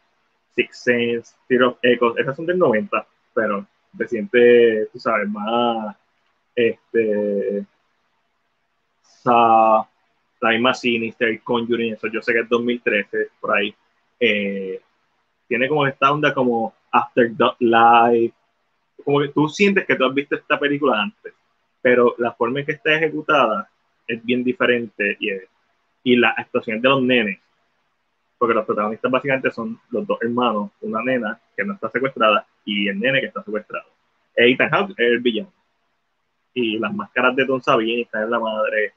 [0.56, 3.66] Six Sense, of Echoes, esas son del 90, pero
[3.98, 5.96] se siente, tú sabes, más,
[6.54, 7.66] este,
[9.04, 9.88] Saw,
[10.42, 13.74] la misma Sinister, Conjuring, eso yo sé que es 2013, por ahí.
[14.20, 14.82] Eh,
[15.48, 18.34] tiene como esta onda como After Live,
[19.04, 21.34] como que tú sientes que tú has visto esta película antes,
[21.82, 23.70] pero la forma en que está ejecutada
[24.08, 25.30] es bien diferente y,
[26.04, 27.40] y la actuación de los nenes,
[28.38, 32.88] porque los protagonistas básicamente son los dos hermanos, una nena que no está secuestrada y
[32.88, 33.88] el nene que está secuestrado.
[34.36, 35.52] Ethan Hawke es el villano.
[36.54, 38.94] Y las máscaras de Don Sabine están en la madre.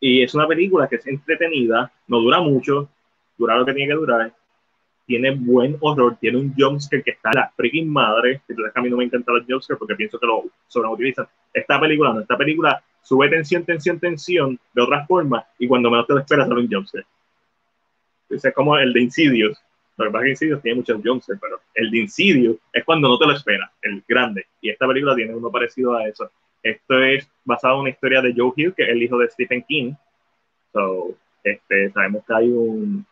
[0.00, 2.88] Y es una película que es entretenida, no dura mucho,
[3.36, 4.32] dura lo que tiene que durar,
[5.06, 8.40] tiene buen horror, tiene un jumpscare que está la freaking madre,
[8.74, 11.26] a mí no me encantan los jumpscares porque pienso que lo sobreutilizan.
[11.52, 16.06] Esta película no, esta película sube tensión, tensión, tensión de otra forma y cuando menos
[16.06, 17.04] te lo esperas sale un jumpscare.
[18.30, 19.58] Es como el de Insidious.
[19.98, 23.08] Lo que pasa es que Insidious tiene muchos jumpscares, pero el de Insidious es cuando
[23.08, 24.46] no te lo esperas, el grande.
[24.60, 26.30] Y esta película tiene uno parecido a eso.
[26.62, 29.62] Esto es basado en una historia de Joe Hill, que es el hijo de Stephen
[29.68, 29.94] King.
[30.72, 33.04] So, este, sabemos que hay un,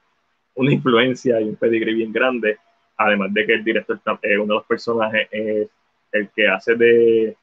[0.61, 2.59] una influencia y un pedigree bien grande,
[2.97, 5.69] además de que el director, está- eh, uno de los personajes es
[6.13, 7.37] el que hace de,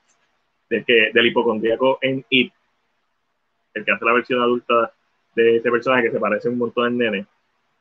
[0.70, 2.54] que, del hipocondríaco en It,
[3.74, 4.92] el que hace la versión adulta
[5.36, 7.26] de ese personaje que se parece un montón al nene,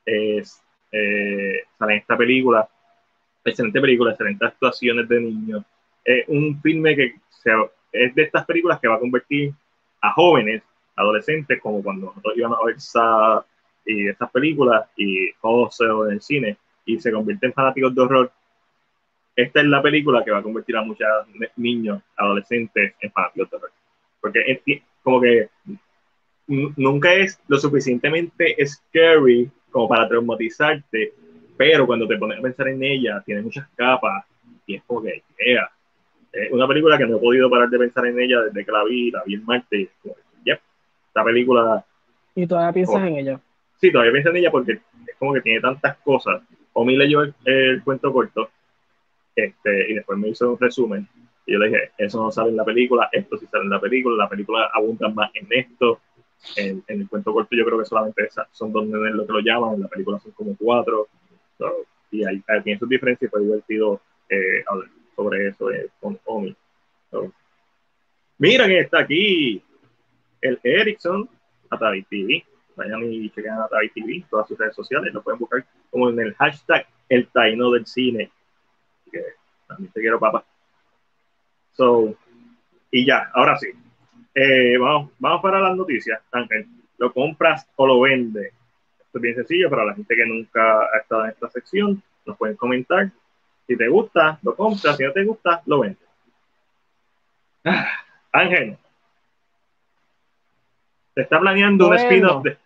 [0.05, 0.61] es,
[0.91, 2.67] eh, sale en esta película,
[3.43, 5.63] excelente película, excelentes actuaciones de niños,
[6.03, 7.51] es un filme que se,
[7.91, 9.53] es de estas películas que va a convertir
[10.01, 10.63] a jóvenes,
[10.95, 13.43] adolescentes, como cuando nosotros íbamos a ver Saw
[13.87, 18.31] y estas películas y Hustle en el cine y se convierten en fanáticos de horror.
[19.35, 21.07] Esta es la película que va a convertir a muchos
[21.55, 23.71] niños, adolescentes en fanáticos de horror.
[24.19, 25.49] Porque es como que
[26.47, 31.13] nunca es lo suficientemente scary como para traumatizarte,
[31.55, 34.25] pero cuando te pones a pensar en ella, tiene muchas capas
[34.65, 35.69] y es como que, yeah.
[36.31, 38.83] Es una película que no he podido parar de pensar en ella desde que la
[38.83, 39.89] vi, la vi en martes.
[40.43, 40.59] Yep,
[41.07, 41.83] esta película
[42.35, 43.05] Y todavía piensas Oh.
[43.05, 43.39] en ella.
[43.77, 46.41] Sí, todavía pienso en ella porque es como que tiene tantas cosas.
[46.73, 48.49] Omi leyó el, el cuento corto
[49.35, 51.07] este, y después me hizo un resumen.
[51.45, 53.79] Y yo le dije, eso no sale en la película, esto sí sale en la
[53.79, 56.01] película, la película abunda más en esto.
[56.55, 59.75] En, el cuento corto yo creo que solamente son dos nenes lo que lo llaman,
[59.75, 61.07] en la película son como cuatro.
[61.57, 65.89] So, y hay, hay- tiene sus diferencias y fue divertido eh, hablar sobre eso eh,
[65.99, 66.55] con Omi.
[67.09, 67.31] So,
[68.39, 69.63] Mira que está aquí.
[70.41, 71.27] el Ericsson,
[71.69, 72.45] Atavi TV.
[72.77, 76.19] Vayan y chequen a Atavi TV, todas sus redes sociales, lo pueden buscar como en
[76.19, 78.31] el hashtag el taino del cine.
[79.11, 79.23] Que
[79.67, 80.45] también te quiero, papá.
[81.73, 82.15] So,
[82.91, 83.67] y ya, ahora sí.
[84.35, 86.67] Eh, vamos, vamos para las noticias, Ángel.
[86.99, 88.53] ¿Lo compras o lo vendes?
[88.99, 92.03] Esto es bien sencillo para la gente que nunca ha estado en esta sección.
[92.25, 93.09] Nos pueden comentar.
[93.65, 94.97] Si te gusta, lo compras.
[94.97, 96.07] Si no te gusta, lo vendes.
[98.31, 98.77] Ángel,
[101.15, 102.57] te está planeando un spin-off de.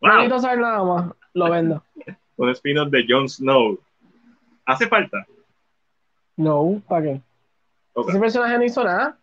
[0.00, 1.82] No necesito saber nada más, lo vendo.
[2.36, 3.78] un spin-off de Jon Snow.
[4.64, 5.26] ¿Hace falta?
[6.36, 7.20] No, ¿para qué?
[8.08, 9.18] Ese personaje no hizo nada.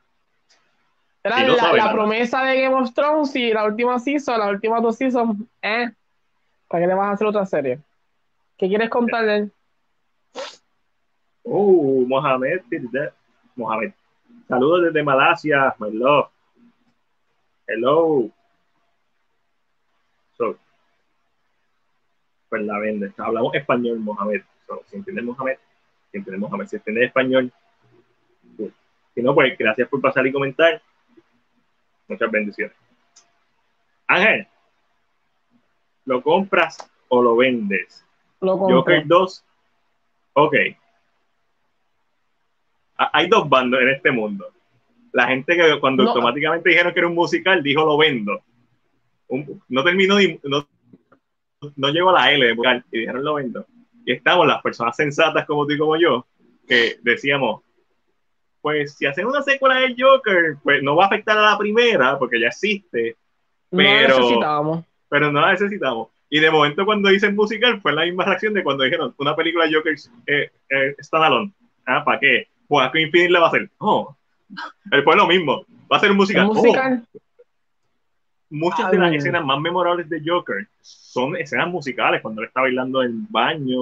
[1.23, 1.39] Era
[1.73, 5.91] la, promesa de Game of Thrones y la última season, las últimas dos seasons, eh.
[6.67, 7.79] ¿Para qué le vas a hacer otra serie?
[8.57, 9.49] ¿Qué quieres contarle?
[11.43, 12.61] Uh, Mohamed,
[13.55, 13.93] Mohamed.
[14.47, 16.29] Saludos desde Malasia, my love.
[17.67, 18.29] Hello.
[20.37, 20.57] So,
[22.49, 23.11] pues la vende.
[23.17, 24.41] Hablamos español, Mohamed.
[24.87, 25.57] si entiendes Mohamed,
[26.11, 27.51] si entiendes Mohamed, si entiendes español.
[29.13, 30.81] Si no, pues gracias por pasar y comentar.
[32.07, 32.75] Muchas bendiciones.
[34.07, 34.47] Ángel,
[36.05, 36.77] ¿lo compras
[37.07, 38.05] o lo vendes?
[38.41, 38.77] Lo compro.
[38.77, 39.45] Joker 2.
[40.33, 40.55] Ok.
[42.97, 44.51] Hay dos bandos en este mundo
[45.15, 48.41] la gente que cuando automáticamente dijeron que era un musical, dijo lo vendo.
[49.69, 50.67] no terminó, no,
[51.75, 53.65] no llegó a la L de musical y dijeron lo vendo.
[54.05, 56.25] Y estamos las personas sensatas como tú y como yo,
[56.67, 57.61] que decíamos,
[58.61, 62.17] pues si hacen una secuela del Joker, pues no va a afectar a la primera,
[62.17, 63.15] porque ya existe.
[63.69, 64.85] Pero, no necesitamos.
[65.09, 66.09] Pero no la necesitamos.
[66.29, 69.65] Y de momento cuando dicen musical fue la misma reacción de cuando dijeron una película
[69.65, 69.95] de Joker
[70.27, 71.53] eh, eh, standalone.
[71.85, 72.47] Ah, ¿para qué?
[72.67, 73.69] Pues a Infinite le va a hacer.
[73.77, 74.15] Oh,
[74.85, 75.65] Después lo mismo.
[75.91, 76.47] Va a ser un musical.
[76.49, 76.63] Oh.
[78.49, 83.01] Muchas de las escenas más memorables de Joker son escenas musicales, cuando él está bailando
[83.01, 83.81] en baño,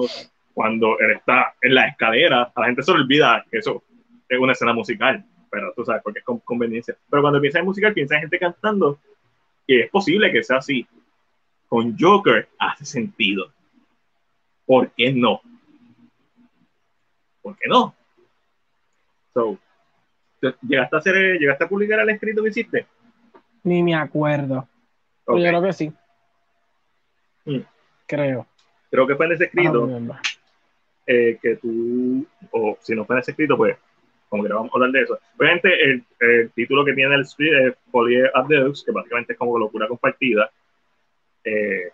[0.54, 2.52] cuando él está en la escalera.
[2.54, 3.82] A la gente se olvida que eso
[4.28, 6.96] es una escena musical, pero tú sabes, porque es con conveniencia.
[7.10, 8.98] Pero cuando piensa en musical, piensa en gente cantando,
[9.66, 10.86] y es posible que sea así.
[11.68, 13.50] Con Joker hace sentido.
[14.66, 15.40] ¿Por qué no?
[17.42, 17.94] ¿Por qué no?
[19.32, 19.58] So,
[20.62, 22.86] ¿Llegaste a hacer, llegaste a publicar el escrito que hiciste?
[23.64, 24.68] Ni me acuerdo.
[25.26, 25.92] Yo creo que sí.
[27.46, 27.60] Mm.
[28.06, 28.46] Creo.
[28.90, 29.88] Creo que fue en ese escrito
[31.06, 33.76] eh, que tú, o si no fue en ese escrito, pues,
[34.28, 35.18] como que vamos a hablar de eso.
[35.38, 39.58] Obviamente, el, el título que tiene el script es Folie at que básicamente es como
[39.58, 40.50] locura compartida.
[41.42, 41.90] Eh,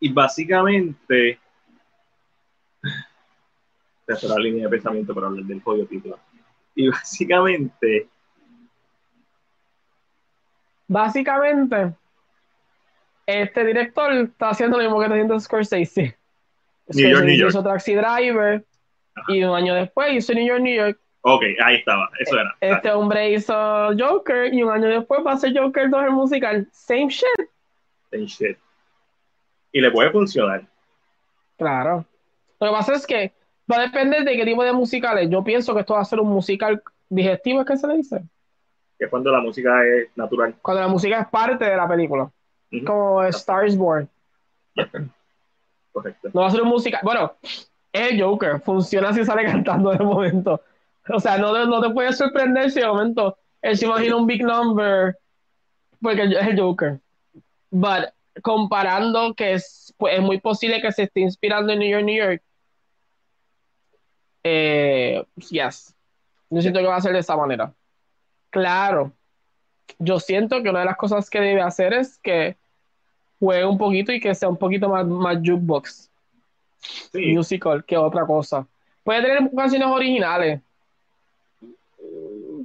[0.00, 1.38] y básicamente
[4.22, 6.18] la línea de pensamiento para hablar del podio título.
[6.74, 8.08] Y básicamente.
[10.92, 11.94] Básicamente,
[13.26, 16.16] este director está haciendo lo mismo que está haciendo Scorsese.
[16.88, 17.50] New York, New York.
[17.50, 18.64] Hizo Taxi Driver
[19.28, 20.98] y un año después hizo New York, New York.
[21.22, 22.54] Ok, ahí estaba, eso era.
[22.60, 23.54] Este hombre hizo
[23.98, 26.68] Joker y un año después va a hacer Joker 2 el musical.
[26.72, 27.48] Same shit.
[28.10, 28.58] Same shit.
[29.72, 30.64] Y le puede funcionar.
[31.56, 32.04] Claro.
[32.60, 33.32] Lo que pasa es que
[33.70, 35.30] Va a depender de qué tipo de musicales.
[35.30, 38.22] Yo pienso que esto va a ser un musical digestivo, ¿es que se le dice?
[39.02, 40.54] Que cuando la música es natural.
[40.62, 42.30] Cuando la música es parte de la película.
[42.86, 44.08] Como Stars Born.
[45.90, 46.28] Correcto.
[46.32, 47.00] No va a ser un musical.
[47.02, 48.60] Bueno, es el Joker.
[48.60, 50.60] Funciona si sale cantando de momento.
[51.08, 54.44] O sea, no, no te puede sorprender si de momento él se imagina un big
[54.44, 55.18] number.
[56.00, 57.00] Porque es el Joker.
[57.72, 58.04] But
[58.40, 62.24] comparando que es, pues, es muy posible que se esté inspirando en New York, New
[62.24, 62.42] York
[64.44, 65.92] eh, yes.
[66.50, 67.74] Yo siento que va a ser de esa manera.
[68.52, 69.12] Claro.
[69.98, 72.56] Yo siento que una de las cosas que debe hacer es que
[73.40, 76.10] juegue un poquito y que sea un poquito más, más jukebox.
[77.14, 78.66] Musical que otra cosa.
[79.02, 80.60] Puede tener canciones originales.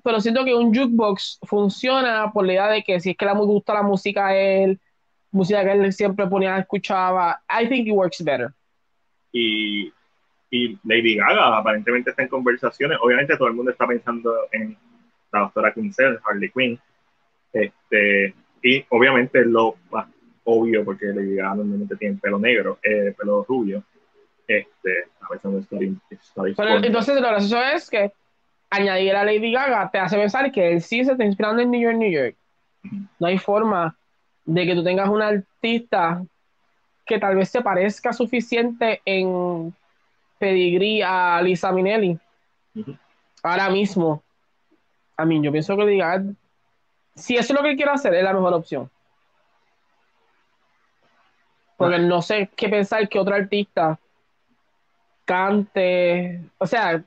[0.03, 3.33] Pero siento que un jukebox funciona por la idea de que si es que le
[3.33, 4.79] gusta la música a él,
[5.31, 8.51] música que él siempre ponía, escuchaba, I think it works better.
[9.31, 9.93] Y
[10.49, 12.97] y Lady Gaga aparentemente está en conversaciones.
[13.01, 14.77] Obviamente todo el mundo está pensando en
[15.31, 16.79] la doctora Quinzel, Harley Quinn.
[17.53, 20.07] Este, y obviamente lo más
[20.43, 23.83] obvio, porque Lady Gaga normalmente tiene pelo negro, eh, pelo rubio.
[24.47, 28.11] Este, a veces no Pero entonces lo gracioso es que
[28.69, 31.81] añadir a Lady Gaga te hace pensar que él sí se está inspirando en New
[31.81, 32.35] York, New York.
[33.19, 33.95] No hay forma
[34.45, 36.23] de que tú tengas un artista
[37.05, 39.73] que tal vez se parezca suficiente en
[40.39, 42.17] pedigrí a Lisa Minelli.
[43.43, 44.23] Ahora mismo.
[45.17, 46.23] A mí, yo pienso que diga
[47.15, 48.89] si eso es lo que quiero hacer, es la mejor opción.
[51.75, 53.99] Porque no sé qué pensar que otro artista
[55.25, 57.03] cante, o sea,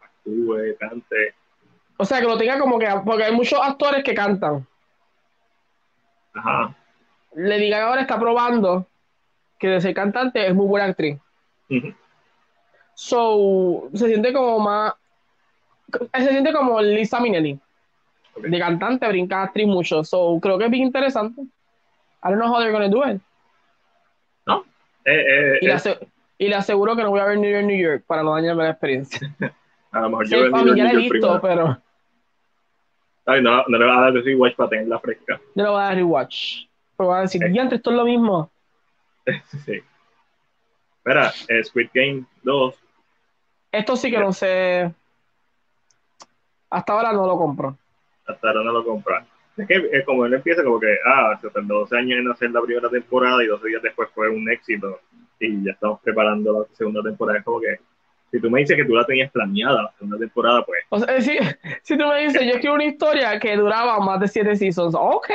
[0.00, 1.34] actúe, cante.
[1.96, 4.66] O sea, que lo tenga como que, porque hay muchos actores que cantan.
[6.34, 6.74] Ajá.
[7.34, 8.86] Le diga ahora está probando
[9.58, 11.18] que de ser cantante es muy buena actriz.
[12.94, 14.94] So, se siente como más,
[16.14, 17.58] se siente como Lisa Minnelli.
[18.36, 20.04] De cantante, brinca actriz mucho.
[20.04, 21.40] So, creo que es bien interesante.
[21.40, 23.20] I don't know how they're gonna do it.
[24.46, 24.64] No.
[25.04, 25.76] Eh, eh, y, le
[26.38, 28.64] y, le aseguro que no voy a ver New York, New York para no dañarme
[28.64, 29.34] la experiencia.
[29.92, 31.78] a lo mejor sí, yo New ya he visto, pero.
[33.24, 35.40] Ay, no, no le voy a dar rewatch para tenerla fresca.
[35.54, 36.66] No le voy a dar rewatch.
[36.96, 37.68] Pero voy a decir, eh.
[37.72, 38.50] esto es lo mismo.
[39.64, 39.80] sí.
[40.98, 42.74] Espera, eh, Squid Game 2.
[43.72, 44.92] Esto sí que no sé.
[46.70, 47.76] Hasta ahora no lo compro.
[48.26, 49.16] Hasta ahora no lo compro.
[49.56, 52.50] Es que es como él empieza como que, ah, se tardó 12 años en hacer
[52.50, 55.00] la primera temporada y 12 días después fue un éxito
[55.40, 57.38] y ya estamos preparando la segunda temporada.
[57.38, 57.78] Es como que,
[58.30, 60.78] si tú me dices que tú la tenías planeada la segunda temporada, pues...
[60.90, 61.38] O sea, si,
[61.82, 65.30] si tú me dices, yo quiero una historia que duraba más de 7 seasons, ok.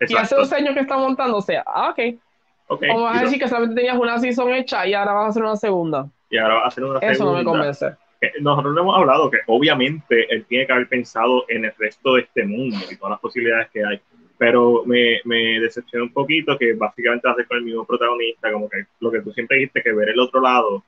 [0.00, 2.20] Y hace dos años que está montándose, ah, ok.
[2.68, 2.90] okay.
[2.90, 5.42] O vas a decir que solamente tenías una season hecha y ahora vas a hacer
[5.42, 6.08] una segunda.
[6.30, 7.12] Y ahora vas a hacer una segunda.
[7.12, 7.96] Eso no me convence.
[8.40, 12.44] Nosotros hemos hablado que obviamente él tiene que haber pensado en el resto de este
[12.44, 14.00] mundo y todas las posibilidades que hay,
[14.36, 18.86] pero me, me decepciona un poquito que básicamente hace con el mismo protagonista, como que
[19.00, 20.82] lo que tú siempre dijiste, que ver el otro lado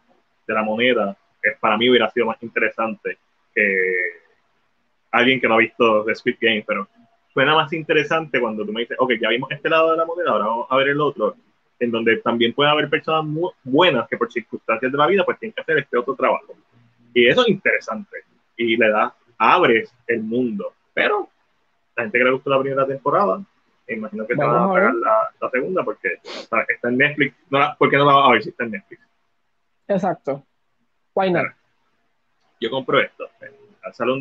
[0.46, 3.18] de la moneda, es, para mí hubiera sido más interesante
[3.54, 3.94] que
[5.12, 6.88] alguien que no ha visto The Squid Game, pero
[7.32, 10.30] suena más interesante cuando tú me dices, ok, ya vimos este lado de la moneda,
[10.30, 11.36] ahora vamos a ver el otro,
[11.78, 15.38] en donde también puede haber personas muy buenas que por circunstancias de la vida pues
[15.38, 16.54] tienen que hacer este otro trabajo.
[17.14, 18.24] Y eso es interesante.
[18.56, 20.72] Y le da, abres el mundo.
[20.94, 21.28] Pero
[21.96, 23.42] la gente que le gustó la primera temporada,
[23.88, 27.34] imagino que te van a pagar la, segunda porque está en Netflix.
[27.50, 29.02] No ¿Por qué no la vas a ver si está en Netflix?
[29.88, 30.44] Exacto.
[31.14, 31.46] Why not?
[32.60, 33.28] Yo compro esto.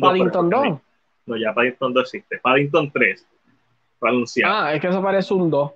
[0.00, 0.80] Paddington 2.
[1.26, 2.38] No, ya Paddington 2 existe.
[2.38, 3.26] Paddington 3
[3.98, 4.54] fue anunciado.
[4.54, 5.72] Ah, es que eso parece un 2.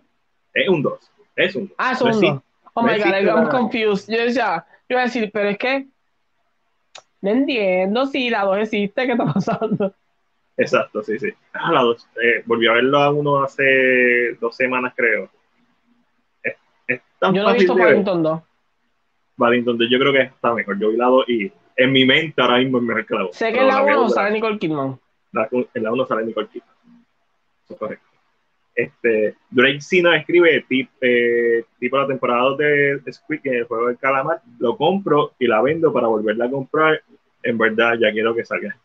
[0.54, 1.12] Es un 2.
[1.36, 1.76] Es un 2.
[1.78, 2.42] Ah, es un 2.
[2.74, 4.12] Oh my god, I'm confused.
[4.12, 5.86] Yo decía, yo iba a decir, pero es que
[7.24, 9.94] no entiendo si la 2 existe, ¿qué está pasando?
[10.58, 11.30] Exacto, sí, sí.
[11.54, 12.08] Ah, la 2.
[12.22, 15.30] Eh, volví a verlo a uno hace dos semanas, creo.
[16.42, 16.54] Es,
[16.86, 18.42] es tan yo no he visto Paddington 2.
[19.38, 20.78] Paddington 2 yo creo que está mejor.
[20.78, 23.36] Yo vi la 2 y en mi mente ahora mismo es mejor que la 2.
[23.36, 25.00] Sé que en la 1 sale Nicole Kidman.
[25.32, 26.76] en la 1 sale Nicole Kidman.
[27.64, 28.06] Eso es correcto.
[28.74, 33.98] Este, Drake Sina escribe tip, eh, tipo la temporada de Squid en el juego del
[33.98, 37.02] calamar, lo compro y la vendo para volverla a comprar.
[37.44, 38.76] En verdad, ya quiero que salga.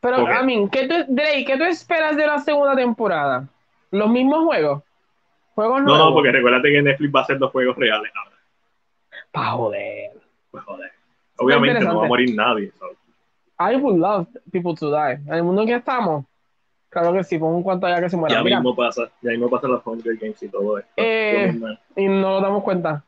[0.00, 0.56] Pero, okay.
[0.56, 3.48] I ¿qué Drake, ¿qué tú esperas de la segunda temporada?
[3.90, 4.82] ¿Los mismos juegos?
[5.54, 8.36] ¿Juegos no, no, porque recuérdate que Netflix va a hacer dos juegos reales ahora.
[9.32, 10.10] Pa' joder.
[10.50, 10.92] Pues joder.
[11.38, 12.72] Obviamente no va a morir nadie.
[13.58, 15.14] I would love people to die.
[15.26, 16.26] En el mundo en que estamos,
[16.96, 18.36] Claro que sí, pon un cuanto allá que se muera.
[18.36, 20.90] Ya mismo pasa, ya mismo pasa los Hunger Games y todo esto.
[20.96, 21.54] Eh,
[21.94, 23.04] y no nos damos cuenta.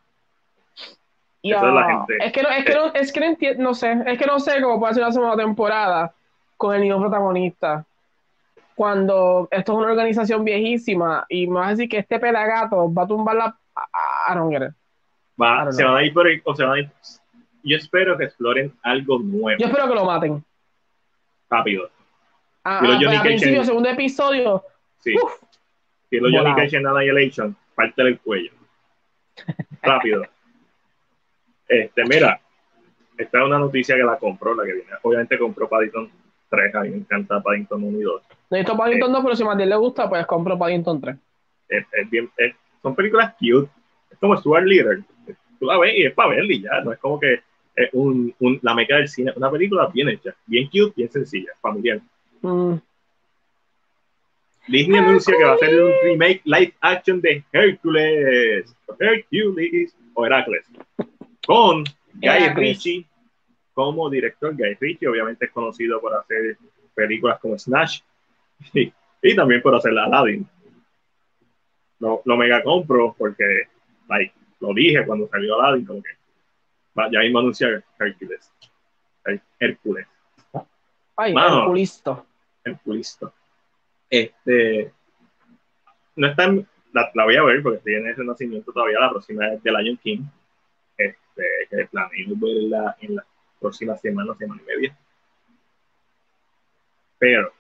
[1.43, 2.17] Es, la gente.
[2.21, 4.41] es que no, es que no, es que no entiendo, no sé, es que no
[4.41, 6.13] sé cómo puede ser una segunda temporada
[6.57, 7.85] con el mismo protagonista.
[8.75, 13.03] Cuando esto es una organización viejísima y me vas a decir que este pelagato va
[13.05, 13.57] a tumbar la.
[14.29, 14.75] I don't get it.
[15.41, 16.91] Va, se van a ir por o se van a ir.
[17.63, 19.59] Yo espero que exploren algo nuevo.
[19.59, 20.45] Yo espero que lo maten.
[21.49, 21.89] Rápido.
[22.65, 24.63] Ah, ah Johnny principio, segundo episodio.
[24.99, 25.15] Sí.
[25.17, 25.41] Uf,
[26.11, 28.51] si lo Johnny Cage en Annihilation, parte del cuello.
[29.83, 30.25] Rápido.
[31.69, 32.41] Este, mira,
[33.17, 34.91] esta es una noticia que la compró, la que viene.
[35.03, 36.11] Obviamente compró Paddington
[36.49, 38.23] 3, a mí me encanta Paddington 1 y 2.
[38.51, 41.17] Necesito Paddington 2, pero si a Matías le gusta, pues compro Paddington 3.
[41.69, 43.69] Es, es bien, es, son películas cute.
[44.11, 45.03] Es como Stuart Little.
[45.59, 46.81] Tú la ves y es para verla y ya.
[46.83, 47.41] No es como que
[47.75, 49.33] es un, un, la meca del cine.
[49.37, 52.01] Una película bien hecha, bien cute, bien sencilla, familiar.
[52.41, 52.77] Mm.
[54.69, 60.67] Disney anuncia que va a hacer un remake live action de Hércules, Hercules o Heracles,
[61.49, 61.83] con
[62.13, 63.07] Guy Ritchie
[63.73, 64.55] como director.
[64.55, 66.59] Guy Ritchie obviamente es conocido por hacer
[66.95, 68.03] películas como Snatch
[68.75, 68.93] y,
[69.35, 70.47] también por hacer la Aladdin.
[72.01, 73.63] Lo, lo, mega compro porque
[74.11, 76.11] like, lo dije cuando salió Aladdin, como que
[77.11, 78.53] ya mismo anunciar Hércules.
[79.59, 80.07] Hércules.
[81.17, 82.27] Ay, Hércules
[82.85, 83.33] listo.
[84.11, 84.93] Este,
[86.15, 89.49] no está en, la, voy a ver porque estoy en ese nacimiento todavía, la próxima
[89.49, 90.25] es del año King,
[90.99, 93.25] este, que planeo verla en la
[93.61, 94.99] próxima semana, semana y media.
[97.19, 97.53] Pero,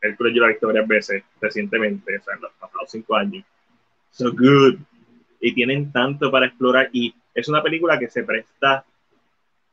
[0.00, 3.44] Hércules yo la he visto varias veces recientemente, o sea, en los pasados cinco años.
[4.10, 4.78] So good.
[5.40, 6.88] Y tienen tanto para explorar.
[6.92, 8.84] Y es una película que se presta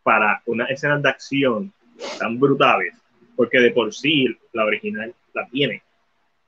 [0.04, 1.74] para unas escenas de acción
[2.20, 2.96] tan brutales,
[3.36, 5.82] porque de por sí la original la tiene.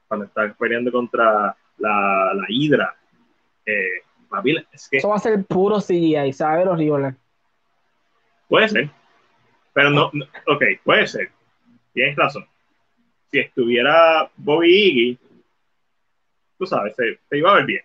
[0.08, 2.96] Cuando está peleando contra la, la Hydra.
[3.66, 4.05] Eh,
[4.72, 6.68] es que, Eso va a ser puro CGI, ¿sabes?
[6.68, 7.16] Horrible.
[8.48, 8.90] Puede ser.
[9.74, 11.32] Pero no, no, ok, puede ser.
[11.94, 12.46] Tienes razón.
[13.32, 15.20] Si estuviera Bobby Iggy,
[16.58, 17.84] tú sabes, se, se iba a ver bien.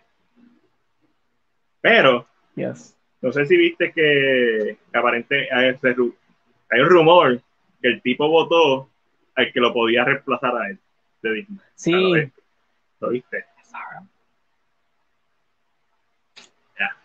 [1.80, 2.96] Pero, Yes.
[3.20, 7.40] no sé si viste que, que aparentemente hay, un rumor
[7.80, 8.90] que el tipo votó
[9.34, 10.78] al que lo podía reemplazar a él
[11.22, 11.58] de Disney.
[11.74, 11.92] Sí.
[11.92, 12.42] ¿Lo viste?
[13.00, 13.44] ¿Lo viste?
[16.78, 16.96] Ya.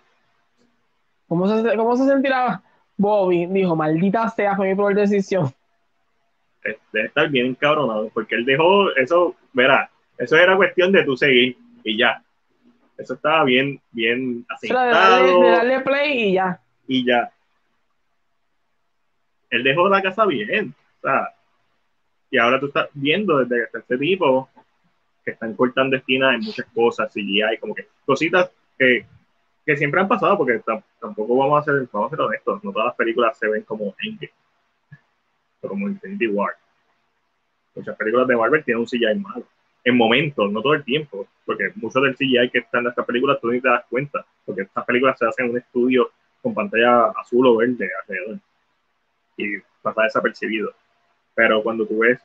[1.27, 2.61] ¿Cómo se, ¿Cómo se sentirá
[2.97, 3.45] Bobby?
[3.47, 5.51] Dijo, maldita sea, fue mi peor decisión.
[6.63, 11.17] Eh, Debe estar bien encabronado, porque él dejó eso, verá, eso era cuestión de tú
[11.17, 12.21] seguir y ya.
[12.97, 16.61] Eso estaba bien, bien era de darle, de darle play y ya.
[16.87, 17.29] y ya.
[19.49, 20.73] Él dejó la casa bien.
[20.99, 21.29] O sea,
[22.31, 24.49] y ahora tú estás viendo desde que está este tipo
[25.23, 29.05] que están cortando esquinas en muchas cosas, CGI, como que cositas que,
[29.65, 32.71] que siempre han pasado, porque tam- tampoco vamos a ser, vamos a ser honestos, no
[32.71, 34.31] todas las películas se ven como Endgame,
[35.61, 36.55] como Infinity War.
[37.75, 39.45] Muchas películas de Marvel tienen un CGI malo,
[39.83, 43.39] en momentos, no todo el tiempo, porque mucho del CGI que está en estas películas
[43.41, 46.09] tú ni te das cuenta, porque estas películas se hacen en un estudio
[46.41, 48.39] con pantalla azul o verde alrededor,
[49.37, 50.71] y pasa desapercibido.
[51.35, 52.19] Pero cuando tú ves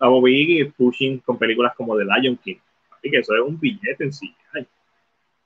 [0.00, 2.58] a Bobby Iggy pushing con películas como The Lion King,
[2.92, 4.34] así que eso es un billete en sí.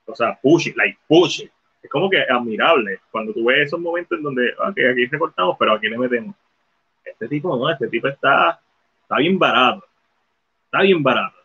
[0.07, 1.51] O sea, push it, like push it.
[1.83, 5.73] Es como que admirable cuando tú ves esos momentos en donde, ok, aquí recortamos, pero
[5.73, 6.37] aquí le metemos.
[7.05, 8.61] Este tipo no, este tipo está,
[9.03, 9.85] está bien barato.
[10.67, 11.37] Está bien barato.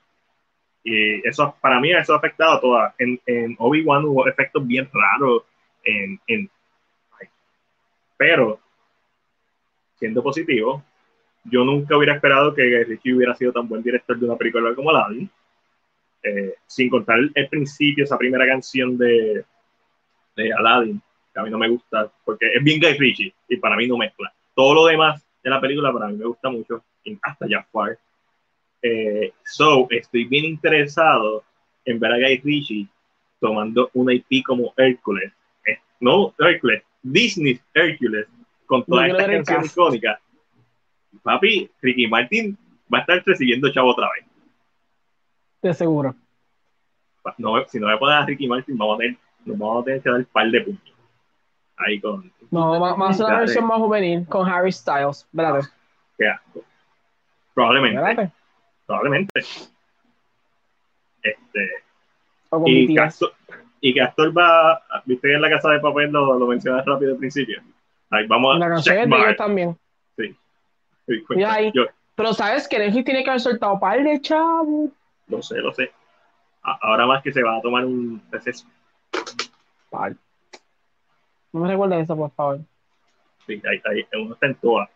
[0.83, 2.93] Y eso, para mí, eso ha afectado a todas.
[2.99, 5.43] En, en Obi-Wan hubo efectos bien raros.
[5.83, 6.49] En, en,
[8.17, 8.59] pero,
[9.95, 10.83] siendo positivo,
[11.43, 14.73] yo nunca hubiera esperado que Guy Ritchie hubiera sido tan buen director de una película
[14.75, 15.29] como Aladdin.
[16.27, 19.45] Eh, sin contar el principio, esa primera canción de,
[20.35, 20.99] de Aladdin,
[21.31, 23.95] que a mí no me gusta, porque es bien Guy Ritchie y para mí no
[23.95, 24.33] mezcla.
[24.55, 26.83] Todo lo demás de la película para mí me gusta mucho,
[27.21, 27.99] hasta Jafar.
[28.81, 31.43] Eh, so, estoy bien interesado
[31.85, 32.87] en ver a Guy Ritchie
[33.39, 35.31] tomando una IP como Hércules.
[35.67, 38.25] Eh, no Hércules, Disney Hércules,
[38.65, 39.73] con toda Yo esta creo que canción cast.
[39.77, 40.19] icónica.
[41.21, 42.57] Papi, Ricky Martin
[42.91, 44.25] va a estar recibiendo chavo otra vez.
[45.65, 46.13] De seguro.
[47.39, 49.99] No, si no me ponen a Ricky Martin, vamos a tener, nos vamos a tener
[49.99, 50.93] que dar un par de puntos.
[51.77, 52.31] Ahí con.
[52.51, 55.27] No, a ser una versión más juvenil con Harry Styles.
[55.27, 55.67] Espérate,
[56.29, 56.63] asco.
[57.55, 58.31] Probablemente, espérate.
[58.85, 59.39] probablemente.
[61.23, 61.69] Este,
[62.67, 62.93] y.
[62.93, 63.33] Castor,
[63.81, 67.17] y Castor va, viste que en la casa de papel lo, lo mencionas rápido al
[67.17, 67.59] principio.
[68.11, 69.77] Ahí vamos La a canción es de ellos también.
[70.15, 70.37] Sí,
[71.07, 71.33] cuenta.
[71.35, 71.71] Mira ahí.
[71.73, 74.91] Yo Pero sabes que Netflix tiene que haber soltado par de chavos.
[75.27, 75.91] Lo sé, lo sé.
[76.63, 78.67] A- Ahora más que se va a tomar un receso.
[79.89, 80.15] Par.
[81.53, 82.59] No me recuerdes eso, por favor.
[83.45, 84.89] Sí, ahí, ahí, uno está en todas.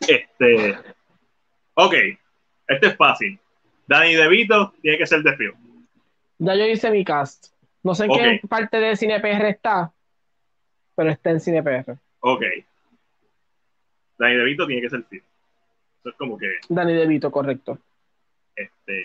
[0.00, 0.76] Este.
[1.74, 1.94] Ok,
[2.66, 3.38] este es fácil.
[3.86, 5.52] Danny DeVito tiene que ser de Phil.
[6.38, 7.52] Ya yo hice mi cast.
[7.82, 9.92] No sé en qué parte de CinePR está,
[10.94, 11.96] pero está en CinePR.
[12.20, 12.42] Ok.
[14.18, 15.22] Danny DeVito tiene que ser Phil.
[16.00, 17.78] Eso es como que, Danny DeVito, correcto.
[18.56, 19.04] este.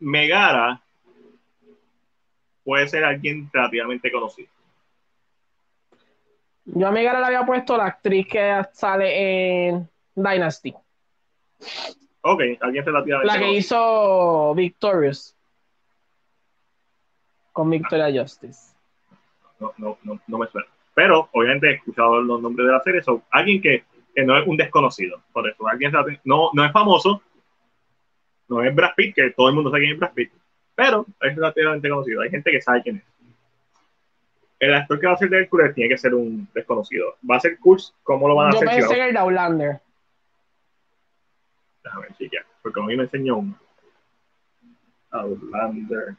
[0.00, 0.80] Megara
[2.64, 4.48] puede ser alguien relativamente conocido.
[6.64, 10.74] Yo a Megara le había puesto la actriz que sale en Dynasty.
[12.22, 13.58] Ok, alguien relativamente La que conocido.
[13.58, 15.36] hizo Victorious.
[17.52, 18.74] Con Victoria Justice.
[19.58, 20.66] no, no, no, no me suena.
[20.94, 23.84] Pero obviamente he escuchado los nombres de la serie, son alguien que,
[24.14, 25.20] que no es un desconocido.
[25.32, 25.92] Por eso, alguien
[26.24, 27.22] no, no es famoso,
[28.50, 30.32] no es Brad Pitt, que todo el mundo sabe quién es Brad Pitt,
[30.74, 32.20] pero es relativamente conocido.
[32.20, 33.04] Hay gente que sabe quién es.
[34.58, 37.16] El actor que va a ser de Hércules tiene que ser un desconocido.
[37.28, 38.68] Va a ser Kurz, ¿cómo lo van a Yo hacer?
[38.68, 38.96] pensé chicos?
[38.98, 39.80] en el de Outlander.
[41.82, 43.58] Déjame ver, chica, porque a mí me enseñó uno.
[45.12, 46.14] Outlander.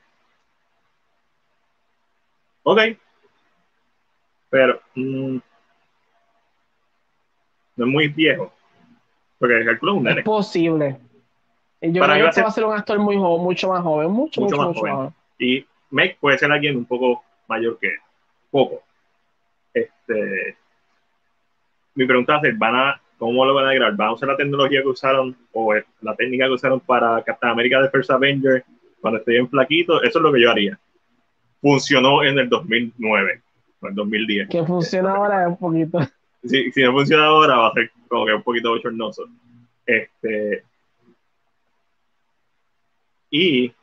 [2.63, 2.79] Ok.
[4.49, 5.37] Pero mm,
[7.75, 8.51] no es muy viejo.
[9.37, 10.23] Porque Hércules es un Es nene.
[10.23, 10.97] posible.
[11.81, 13.69] Y Yo Para creo que a este va a ser un actor muy joven, mucho
[13.69, 14.93] más joven, mucho, Mucho mucho, más mucho joven.
[14.93, 15.13] más joven.
[15.39, 17.99] Y Meg puede ser alguien un poco mayor que él.
[18.51, 18.83] Poco.
[19.73, 20.57] Este.
[21.95, 23.95] Mi pregunta es: ¿van a ¿cómo lo van a grabar?
[23.95, 27.81] ¿Van a usar la tecnología que usaron o la técnica que usaron para Captain America
[27.81, 28.63] de First Avenger
[28.99, 30.01] cuando estoy en flaquito?
[30.03, 30.79] Eso es lo que yo haría.
[31.61, 33.41] Funcionó en el 2009
[33.81, 34.49] o en 2010.
[34.49, 35.99] Que funciona ahora un poquito.
[36.43, 39.27] Si, si no funciona ahora va a ser como que un poquito bochornoso.
[39.85, 40.63] Este,
[43.31, 43.73] y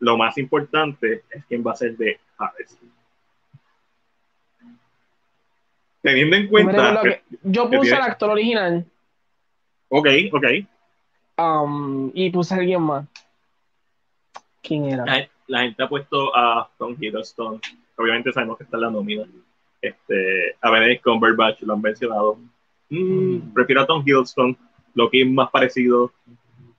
[0.00, 2.78] lo más importante es quién va a ser de Hades.
[6.02, 7.00] Teniendo en cuenta.
[7.02, 8.84] Que, yo puse al actor original.
[9.88, 10.44] Ok, ok.
[11.38, 13.06] Um, y puse a alguien más.
[14.62, 15.04] ¿Quién era?
[15.46, 17.60] La, gente ha puesto a Tom Hiddleston.
[17.96, 19.24] Obviamente sabemos que está en la nómina.
[19.80, 22.38] Este, a Benedict Cumberbatch lo han mencionado.
[22.90, 23.54] Mm, mm.
[23.54, 24.56] prefiero a Tom Hiddleston,
[24.94, 26.12] lo que es más parecido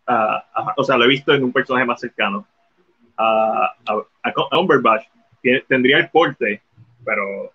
[0.10, 2.46] a, o sea, lo he visto en un personaje más cercano.
[3.18, 3.76] A,
[4.24, 5.06] a, Cumberbatch
[5.68, 6.62] tendría el porte,
[7.04, 7.54] pero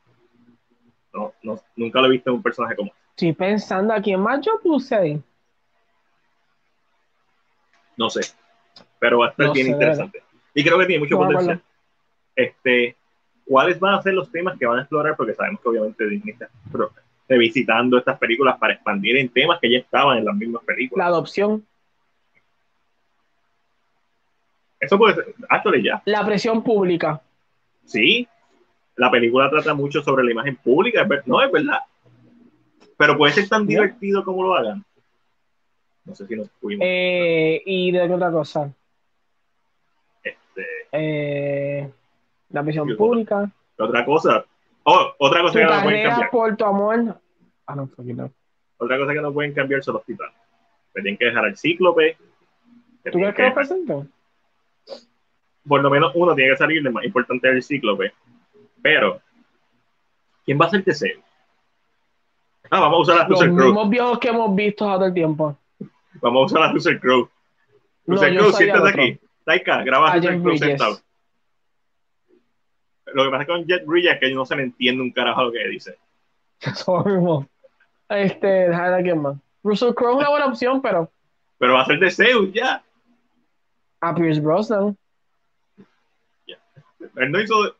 [1.12, 2.92] no, no, nunca lo he visto en un personaje como.
[3.10, 5.20] Estoy pensando a quién más yo puse.
[7.96, 8.20] No sé,
[8.98, 10.22] pero va a estar bien interesante.
[10.52, 11.62] Y creo que tiene mucho potencial.
[12.34, 12.96] Este,
[13.44, 15.16] ¿Cuáles van a ser los temas que van a explorar?
[15.16, 16.48] Porque sabemos que obviamente Disney está
[17.28, 21.04] revisitando estas películas para expandir en temas que ya estaban en las mismas películas.
[21.04, 21.64] La adopción.
[24.84, 26.02] Eso puede ser, actually ya.
[26.04, 27.20] La presión pública.
[27.84, 28.26] Sí,
[28.96, 31.78] la película trata mucho sobre la imagen pública, no es verdad.
[32.96, 34.84] Pero puede ser tan divertido como lo hagan.
[36.04, 36.86] No sé si nos fuimos.
[36.86, 38.72] Eh, y de otra cosa.
[40.22, 41.90] Este, eh,
[42.50, 43.50] la visión pública.
[43.78, 44.44] Otra cosa.
[44.84, 46.30] Oh, otra cosa que no pueden cambiar.
[46.30, 47.18] por tu amor.
[47.66, 47.90] Ah, no,
[48.76, 50.34] Otra cosa que no pueden cambiar son los titanes.
[50.92, 52.16] tienen que dejar al cíclope.
[53.04, 54.12] ¿Tú crees que lo presentan?
[55.66, 58.12] Por lo menos uno tiene que salir, de más importante es el cíclope.
[58.82, 59.20] Pero,
[60.44, 61.20] ¿quién va a ser Teseo?
[62.70, 63.58] Ah, vamos a usar a Russell Crowe.
[63.58, 65.56] Los mismos viejos que hemos visto todo el tiempo.
[66.20, 67.28] Vamos a usar a Russell Crowe.
[68.06, 69.20] Russell Crowe, siéntate aquí.
[69.44, 70.98] Taika, graba a Russell Crowe sentado.
[73.06, 75.52] Lo que pasa con Jet Bridges es que no se le entiende un carajo lo
[75.52, 75.96] que dice.
[76.60, 77.48] Eso.
[78.08, 79.36] Este, déjame ver quién más.
[79.62, 81.10] Russell Crowe es una buena opción, pero.
[81.58, 82.82] Pero va a ser de Zeus ya.
[84.00, 84.96] A Pierce Brosnan.
[87.16, 87.76] Él no hizo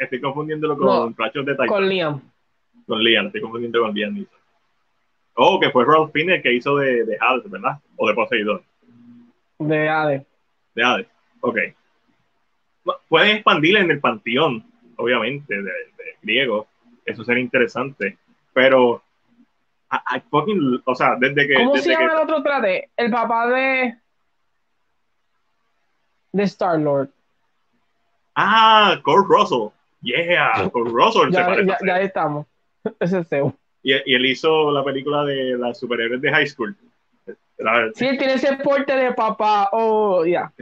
[0.00, 1.66] estoy, confundiéndolo con no, de Taika.
[1.66, 2.20] Con Liam.
[2.86, 4.26] Con Liam, estoy confundiendo con Liam
[5.34, 7.78] Oh, que fue Ralph Fiennes que hizo de, de Hades, ¿verdad?
[7.96, 8.62] O de Poseidón.
[9.58, 10.22] De Hades.
[10.74, 11.06] De Hades,
[11.40, 11.58] ok.
[13.08, 14.64] Pueden expandirle en el panteón,
[14.96, 15.72] obviamente, de,
[16.22, 16.66] griego.
[17.04, 18.16] Eso sería interesante.
[18.52, 19.02] Pero
[19.92, 21.54] I, fucking, o sea, desde que.
[21.54, 22.90] ¿Cómo se llama el otro trate?
[22.96, 23.94] El papá de.
[26.32, 27.10] de Star Lord.
[28.36, 29.72] Ah, Cole Russell.
[30.02, 31.30] Yeah, Cole Russell.
[31.30, 32.46] ya, ya, ya, estamos.
[33.00, 33.52] Ese es Zeus.
[33.82, 36.76] Y, y, él hizo la película de las superhéroes de high school.
[37.94, 39.70] sí, él tiene ese porte de papá.
[39.72, 40.52] Oh, ya.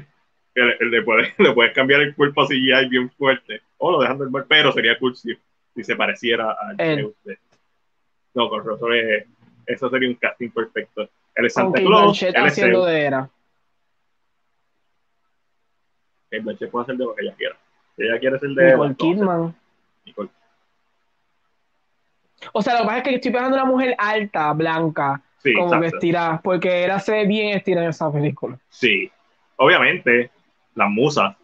[0.54, 0.66] Yeah.
[0.80, 3.60] Le, puedes, le puedes cambiar el cuerpo así ya bien fuerte.
[3.78, 5.36] O lo dejan del pero sería cool si,
[5.74, 7.14] si se pareciera a Zeus.
[8.34, 9.24] No, con Russell
[9.66, 11.08] eso sería un casting perfecto.
[11.34, 12.22] Él es Santa Claus.
[12.22, 13.30] Él es haciendo de era.
[16.30, 17.56] Que Blanchett puede hacer de lo que ella quiera.
[17.96, 18.72] Ella quiere ser de.
[18.72, 19.54] Nicole Kidman.
[20.04, 20.30] Nicole.
[22.52, 25.54] O sea, lo que pasa es que estoy pensando en una mujer alta, blanca, sí,
[25.54, 28.58] como estirada, porque era se bien estirada en esa película.
[28.68, 29.10] Sí,
[29.56, 30.30] obviamente,
[30.74, 31.34] las musas.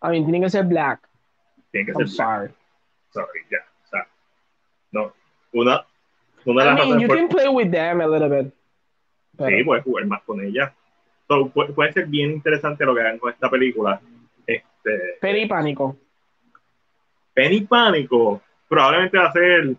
[0.00, 1.00] A mí, tienen que ser black.
[1.70, 2.46] Tienen que ser sorry.
[2.46, 2.54] black.
[3.10, 3.58] Sorry, ya.
[3.84, 4.06] O sea,
[4.92, 5.12] no.
[5.52, 5.84] Una,
[6.44, 8.54] una de las I mean, you can play with them a little bit.
[9.38, 10.72] Sí, puedes jugar más con ella.
[11.26, 14.00] So, puede, puede, ser bien interesante lo que hagan con esta película.
[14.84, 15.96] Este, Penny Pánico.
[17.32, 18.42] Penny Pánico.
[18.68, 19.76] Probablemente va a ser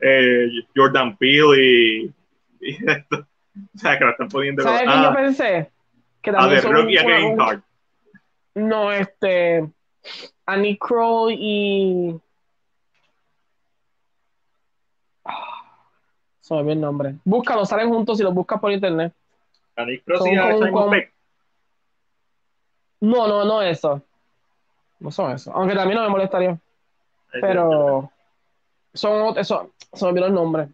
[0.00, 2.14] eh, Jordan Peele y,
[2.86, 3.26] esto.
[3.74, 4.62] O sea, que lo están poniendo.
[4.62, 5.70] ¿Sabes qué yo pensé?
[6.22, 7.62] Que también a a
[8.54, 9.68] No, este.
[10.46, 12.20] Annie Crow y.
[16.40, 17.16] Se me el nombre.
[17.24, 19.12] Búscalo, salen juntos y los buscas por internet.
[19.76, 21.12] Annie Crow y Simon Peck.
[23.00, 24.02] No, no, no eso.
[25.00, 25.52] No son eso.
[25.52, 26.58] Aunque también no me molestaría.
[27.32, 28.10] Pero
[28.94, 30.68] son eso, se me olvidó el nombre.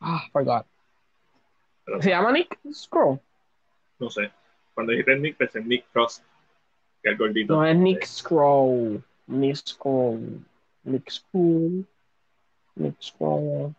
[0.00, 0.66] Ah, forgot.
[2.00, 3.20] ¿Se llama Nick Scroll?
[3.98, 4.30] No sé.
[4.74, 6.22] Cuando dijiste Nick, pensé en Nick Cross,
[7.02, 7.54] que es el gordito.
[7.54, 9.02] No, es Nick Scroll.
[9.26, 10.44] Nick Scroll.
[10.84, 11.86] Nick Scroll.
[12.76, 13.74] Nick Scroll.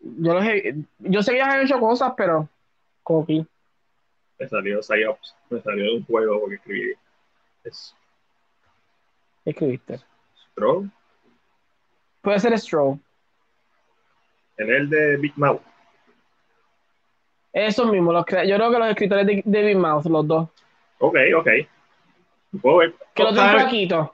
[0.00, 2.48] Yo, los he, yo sé que ya he hecho cosas, pero.
[3.02, 3.44] Coqui.
[4.38, 5.34] Me salió Psyops.
[5.50, 6.94] Me salió de un juego porque escribí.
[7.64, 7.96] Es
[9.44, 10.00] escribiste?
[10.52, 10.90] Stroll.
[12.20, 12.98] Puede ser Stroll.
[14.56, 15.62] Es el de Big Mouth.
[17.52, 20.48] Esos mismos, los yo creo que los escritores de, de Big Mouth, los dos.
[20.98, 21.48] Ok, ok.
[22.60, 22.94] Puedo ver.
[23.14, 24.10] Que No, dos sabe- flaquitos.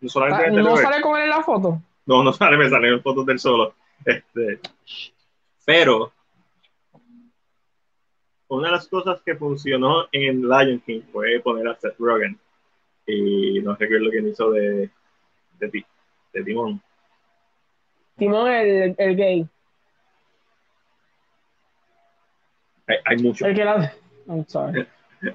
[0.00, 0.82] no solamente en Ah, No TV.
[0.82, 1.82] sale con él en la foto.
[2.06, 3.74] No, no sale, me salen fotos del solo.
[4.04, 4.60] Este,
[5.66, 6.12] pero
[8.48, 12.38] una de las cosas que funcionó en Lion King fue poner a Seth Rogen.
[13.12, 14.90] Y no recuerdo quién hizo de,
[15.58, 15.86] de, Ti-
[16.32, 16.80] de Timón.
[18.16, 19.46] Timón, el, el gay.
[22.86, 23.46] Hay, hay mucho.
[23.46, 23.92] El que la.
[24.28, 24.86] I'm sorry.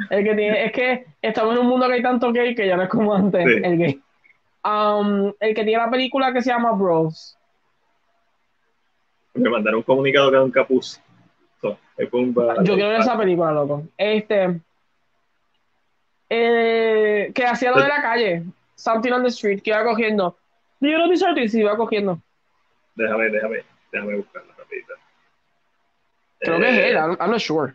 [0.10, 0.66] El que tiene.
[0.66, 3.14] Es que estamos en un mundo que hay tanto gay que ya no es como
[3.14, 3.44] antes.
[3.46, 3.62] Sí.
[3.64, 4.02] El gay.
[4.64, 7.38] Um, el que tiene la película que se llama Bros.
[9.36, 11.02] Me mandaron un comunicado que.
[11.62, 13.84] So, es un ba- Yo quiero ver esa película, loco.
[13.98, 14.60] Este.
[16.30, 18.44] Eh, que hacía lo de la calle.
[18.76, 20.38] Something on the street, que iba cogiendo.
[20.80, 21.56] Know this artist?
[21.56, 22.22] Y iba cogiendo.
[22.96, 24.94] Déjame, déjame, déjame buscarla rapidito.
[26.40, 27.74] Creo que es Eh, él, I'm, I'm not sure.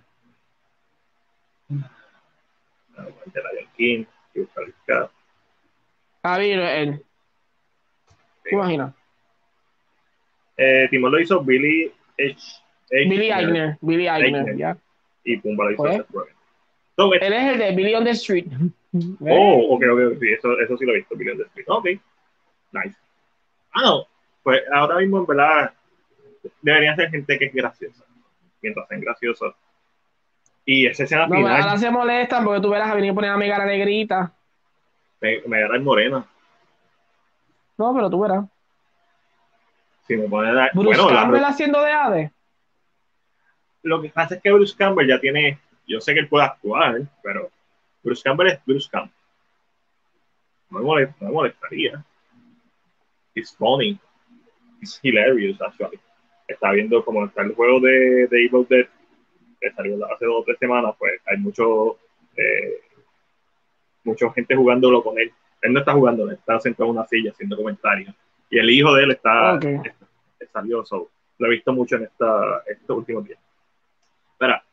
[2.97, 5.13] ah, de Lion King, y buscar el cast.
[6.23, 7.05] A ver, él.
[8.45, 8.95] ¿Te imaginas?
[10.57, 12.37] Eh, Timón lo hizo Billy H.
[12.93, 13.79] H- Billy Eichner.
[13.81, 14.77] Billy Eichner, ya.
[15.25, 15.97] y Pumba lo hizo Oye.
[15.99, 16.35] Seth Rogen.
[17.01, 18.47] So, es- Él es el de Billy on the Street.
[19.21, 21.67] oh, ok, ok, sí, eso, eso sí lo he visto, Billy on the Street.
[21.69, 21.85] Ok,
[22.73, 22.97] nice.
[23.73, 24.07] Ah, no,
[24.43, 25.73] pues ahora mismo en verdad
[26.63, 28.05] deberían ser gente que es graciosa.
[28.63, 29.55] Mientras sean graciosos.
[30.67, 33.31] Y esa escena No, final ahora se molestan porque tú verás a venir a poner
[33.31, 34.33] a Mega la negrita.
[35.21, 36.27] me, me agarra en morena.
[37.79, 38.45] No, pero tú verás.
[40.07, 42.33] Si me pone a- Bruce bueno, la- Campbell haciendo de Ade.
[43.85, 45.59] lo que pasa es que Bruce Campbell ya tiene,
[45.91, 47.51] yo sé que él puede actuar, pero
[48.03, 49.15] Bruce Campbell es Bruce Campbell.
[50.71, 52.05] No me, molest- no me molestaría.
[53.35, 53.99] It's funny.
[54.81, 55.99] It's hilarious, actually.
[56.49, 58.87] Está viendo como está el juego de, de Evil Dead,
[59.61, 61.99] que salió hace dos o tres semanas, pues hay mucho,
[62.37, 62.81] eh,
[64.05, 65.33] mucha gente jugándolo con él.
[65.63, 68.15] Él no está jugando, está sentado en una silla haciendo comentarios.
[68.49, 69.65] Y el hijo de él está, Ok.
[69.65, 70.07] está-
[70.53, 73.39] salió, so, lo he visto mucho en esta, estos últimos días.
[74.33, 74.65] Espera.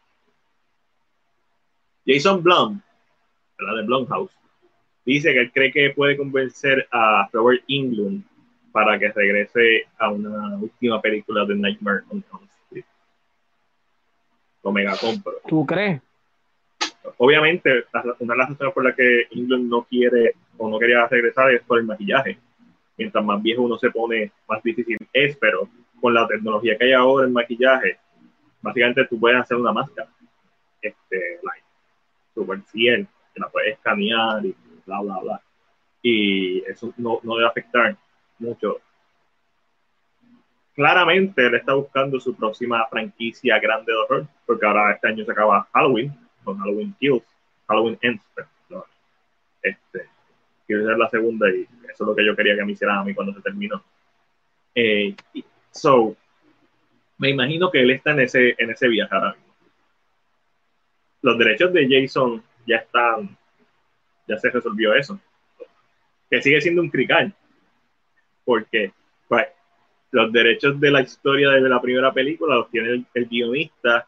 [2.07, 2.79] Jason Blum,
[3.59, 4.31] la de Blumhouse,
[5.05, 8.23] dice que él cree que puede convencer a Robert Englund
[8.71, 12.85] para que regrese a una última película de Nightmare on Elm Street.
[14.63, 15.33] Lo mega compro.
[15.47, 16.01] ¿Tú crees?
[17.17, 17.85] Obviamente,
[18.19, 21.61] una de las razones por las que Englund no quiere o no quería regresar es
[21.63, 22.37] por el maquillaje.
[22.97, 25.67] Mientras más viejo uno se pone, más difícil es, pero
[25.99, 27.97] con la tecnología que hay ahora en maquillaje,
[28.61, 30.09] básicamente tú puedes hacer una máscara
[30.81, 31.66] este, like,
[32.37, 35.41] super fiel, que la puedes escanear y bla, bla, bla.
[36.01, 37.97] Y eso no, no debe afectar
[38.39, 38.77] mucho.
[40.75, 45.31] Claramente él está buscando su próxima franquicia grande de horror, porque ahora este año se
[45.31, 46.13] acaba Halloween,
[46.43, 47.23] con Halloween Kills,
[47.67, 48.83] Halloween Ends, perdón.
[49.63, 50.07] Este,
[50.67, 53.03] quiero ser la segunda y eso es lo que yo quería que me hicieran a
[53.03, 53.83] mí cuando se terminó.
[54.75, 55.15] Eh,
[55.71, 56.15] so,
[57.17, 59.46] me imagino que él está en ese, en ese viaje ahora mismo.
[61.21, 63.35] Los derechos de Jason ya están,
[64.27, 65.19] ya se resolvió eso.
[66.29, 67.33] Que sigue siendo un crical.
[68.43, 68.91] Porque
[69.27, 69.47] pues,
[70.11, 74.07] los derechos de la historia de la primera película los tiene el, el guionista.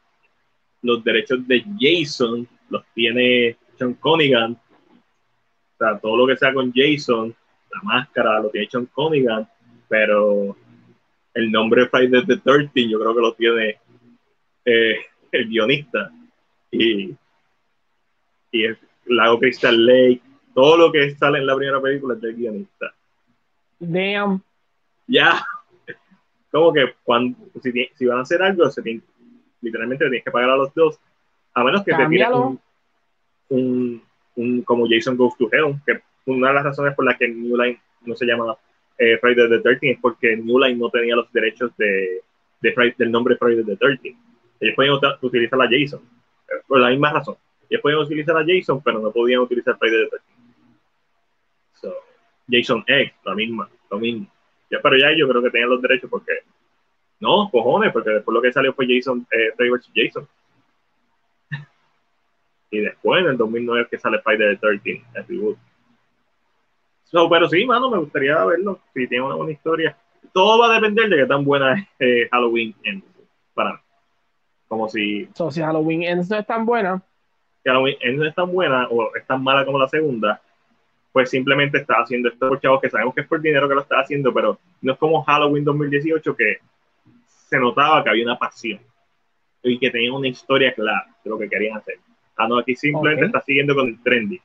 [0.81, 4.53] Los derechos de Jason los tiene Sean Conigan.
[4.53, 7.33] O sea, todo lo que sea con Jason,
[7.73, 9.47] la máscara lo tiene Sean Conigan,
[9.87, 10.55] pero
[11.33, 13.77] el nombre Friday the 13 yo creo que lo tiene
[14.65, 14.95] eh,
[15.31, 16.11] el guionista
[16.71, 17.15] y,
[18.51, 20.21] y el Lago Crystal Lake
[20.53, 22.93] todo lo que sale en la primera película es del guionista
[23.79, 24.41] Damn.
[25.07, 25.41] ya
[26.51, 28.81] como que cuando si, si van a hacer algo se
[29.61, 30.99] literalmente tienes que pagar a los dos
[31.53, 32.47] a menos que te tires Cámbialo.
[32.47, 32.59] un,
[33.49, 34.03] un,
[34.35, 37.57] un- como Jason Goes to Hell que una de las razones por las que New
[37.57, 38.55] Line no se llama
[38.97, 42.21] eh, Friday the 13 es porque New Line no tenía los derechos de,
[42.61, 44.15] del nombre Friday the 13
[44.59, 46.01] ellos uta- utilizar a Jason
[46.67, 47.35] por la misma razón
[47.69, 50.09] ellos podían utilizar a Jason pero no podían utilizar 13
[51.81, 51.93] so,
[52.49, 54.27] Jason X la misma lo mismo
[54.69, 56.33] ya, pero ya yo creo que tenían los derechos porque
[57.19, 59.51] no, cojones, porque después lo que salió fue Jason, eh.
[59.93, 60.27] Jason.
[62.71, 65.57] y después en el 2009 es que sale the 13, el reboot.
[67.11, 68.79] Pero sí, mano, me gustaría verlo.
[68.93, 69.97] Si tiene una buena historia.
[70.31, 73.05] Todo va a depender de qué tan buena es eh, Halloween Ends
[73.53, 73.79] para mí.
[74.69, 77.01] Como si So, si Halloween Ends no es tan buena,
[77.65, 80.41] Halloween Ends no es tan buena o es tan mala como la segunda,
[81.11, 83.81] pues simplemente está haciendo esto por chavos que sabemos que es por dinero que lo
[83.81, 86.59] está haciendo, pero no es como Halloween 2018 que
[87.25, 88.79] se notaba que había una pasión
[89.63, 91.95] y que tenían una historia clara de lo que querían hacer.
[92.37, 94.39] Ah, no, aquí simplemente está siguiendo con el trendy.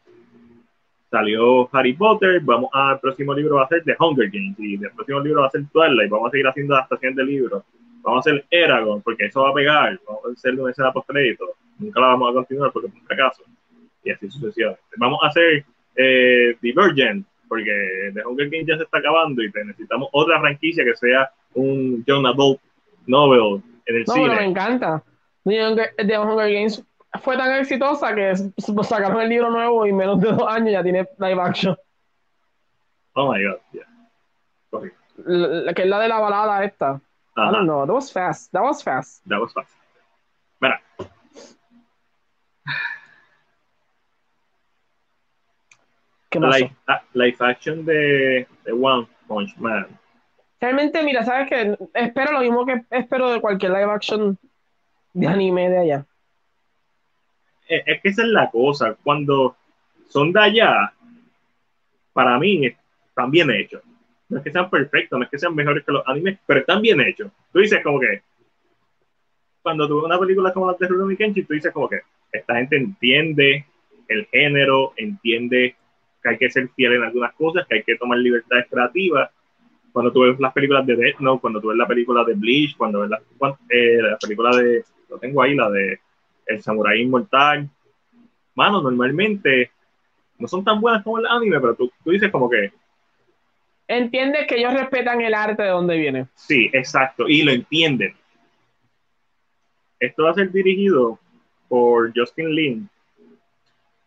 [1.10, 4.90] Salió Harry Potter, vamos al próximo libro va a ser The Hunger Games y el
[4.90, 7.62] próximo libro va a ser Twilight, vamos a seguir haciendo adaptaciones de libros.
[8.04, 11.08] Vamos a hacer Eragon, porque eso va a pegar, vamos a hacer una escena post
[11.08, 11.46] crédito.
[11.78, 13.42] Nunca la vamos a continuar porque es un fracaso.
[14.04, 14.82] Y así sucesivamente.
[14.98, 15.64] Vamos a hacer
[15.96, 20.94] eh, Divergent, porque The Hunger Games ya se está acabando y necesitamos otra franquicia que
[20.96, 22.60] sea un young adult
[23.06, 24.28] novel en el No, cine.
[24.28, 25.02] pero me encanta.
[25.44, 26.84] The Hunger, The Hunger Games
[27.22, 28.52] fue tan exitosa que s-
[28.82, 31.76] sacaron el libro nuevo y en menos de dos años ya tiene live action.
[33.14, 33.84] Oh my god, yeah.
[34.70, 34.98] Correcto.
[35.24, 37.00] La- que es la de la balada esta.
[37.36, 37.84] I Ajá, don't know.
[37.86, 38.52] That was fast.
[38.52, 39.22] That was fast.
[39.28, 39.72] that was fast.
[40.60, 40.80] Mira,
[46.30, 46.58] ¿Qué pasó?
[46.58, 49.86] live, ah, live action de, de One Punch Man.
[50.60, 51.76] Realmente, mira, ¿sabes qué?
[51.94, 54.38] Espero lo mismo que espero de cualquier live action
[55.12, 56.06] de anime de allá.
[57.68, 58.96] Es, es que esa es la cosa.
[59.02, 59.56] Cuando
[60.08, 60.92] son de allá,
[62.12, 62.66] para mí
[63.08, 63.82] están bien hechos.
[64.34, 66.82] No es que sean perfectos, no es que sean mejores que los animes, pero están
[66.82, 67.30] bien hechos.
[67.52, 68.20] Tú dices como que,
[69.62, 72.00] cuando tú ves una película como la de Rurouni Kenshin, tú dices como que
[72.32, 73.64] esta gente entiende
[74.08, 75.76] el género, entiende
[76.20, 79.30] que hay que ser fiel en algunas cosas, que hay que tomar libertades creativas.
[79.92, 82.76] Cuando tú ves las películas de Death Note, cuando tú ves la película de Bleach,
[82.76, 83.22] cuando ves la,
[83.68, 86.00] eh, la película de, lo tengo ahí, la de
[86.44, 87.70] El Samurai Inmortal,
[88.56, 89.70] mano, normalmente
[90.40, 92.72] no son tan buenas como el anime, pero tú, tú dices como que,
[93.86, 96.26] Entiendes que ellos respetan el arte de donde viene.
[96.34, 98.14] sí, exacto, y lo entienden.
[100.00, 101.18] Esto va a ser dirigido
[101.68, 102.90] por Justin Lin,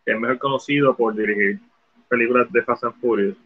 [0.06, 1.60] que es mejor conocido por dirigir
[2.08, 3.38] películas de Fast and Furious.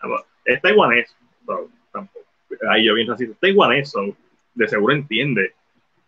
[0.00, 1.14] Ah, Es taiwanés,
[1.46, 2.24] so, tampoco.
[2.70, 4.16] Ahí yo bien así, es taiwanés, so,
[4.54, 5.52] de seguro entiende,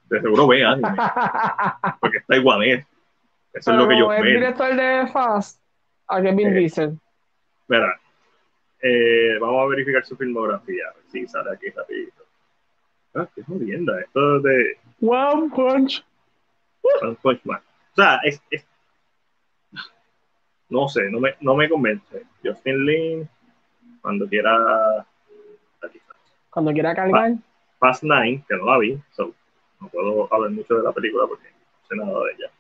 [0.09, 0.89] de seguro ve anime,
[2.01, 2.87] porque es taiwanés.
[3.53, 4.41] Eso es lo que yo Pero el veo.
[4.41, 5.61] director de Fast,
[6.09, 6.53] a Kevin Eh.
[6.55, 6.99] Diesel.
[7.69, 8.01] Mira,
[8.83, 12.23] eh, vamos a verificar su filmografía, a ver si sale aquí rapidito.
[13.15, 16.05] Ah, qué jodienda, esto es de One Punch.
[17.03, 17.61] One Punch Man.
[17.93, 18.67] O sea, es, es-
[20.69, 22.25] no sé, no me, no me convence.
[22.45, 23.29] Justin Lin,
[24.01, 24.55] cuando quiera
[25.83, 26.15] aquí está.
[26.51, 27.35] Cuando quiera cargar.
[27.79, 29.35] Fast Nine, que no la vi, so,
[29.81, 32.51] no puedo hablar mucho de la película porque no sé nada de ella.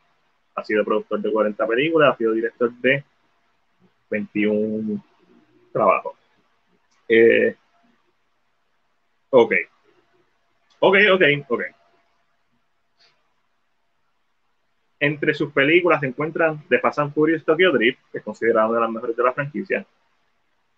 [0.56, 3.04] Ha sido productor de 40 películas, ha sido director de
[4.10, 5.04] 21
[5.72, 6.14] trabajos.
[7.08, 7.56] Eh,
[9.30, 9.52] ok.
[10.80, 11.62] Ok, ok, ok.
[14.98, 18.76] Entre sus películas se encuentran The Fast and Furious Tokyo Drift, que es considerada una
[18.76, 19.86] de las mejores de la franquicia.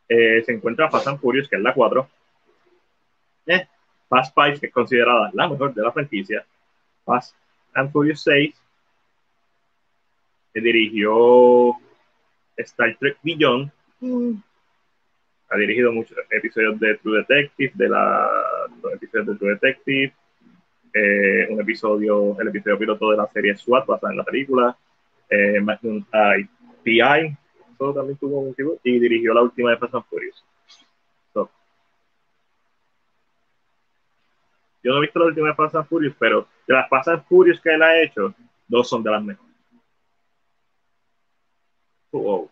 [0.09, 2.09] Eh, se encuentra Fast and Furious, que es la 4.
[3.47, 3.67] Eh,
[4.09, 6.45] Fast Five, que es considerada la mejor de la franquicia.
[7.05, 7.35] Fast
[7.75, 8.63] and Furious 6.
[10.53, 11.73] que dirigió
[12.57, 13.71] Star Trek Beyond.
[15.53, 18.27] Ha dirigido muchos episodios de True Detective, de la,
[18.83, 20.15] los episodios de True Detective.
[20.95, 24.77] eh, un episodio, el episodio piloto de la serie SWAT basada en la película.
[25.29, 26.49] Eh, Magnum I,
[26.83, 27.37] PI,
[27.73, 30.45] eso también tuvo un tipo, y dirigió la última de Fast and Furious.
[34.85, 37.25] Yo no he visto la última de Fast and Furious, pero de las Fast and
[37.27, 38.35] Furious que él ha hecho,
[38.67, 39.55] dos son de las mejores.
[42.11, 42.51] Wow.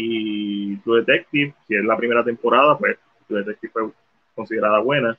[0.00, 2.96] Y True Detective, si es la primera temporada, pues
[3.26, 3.90] True Detective fue
[4.32, 5.18] considerada buena.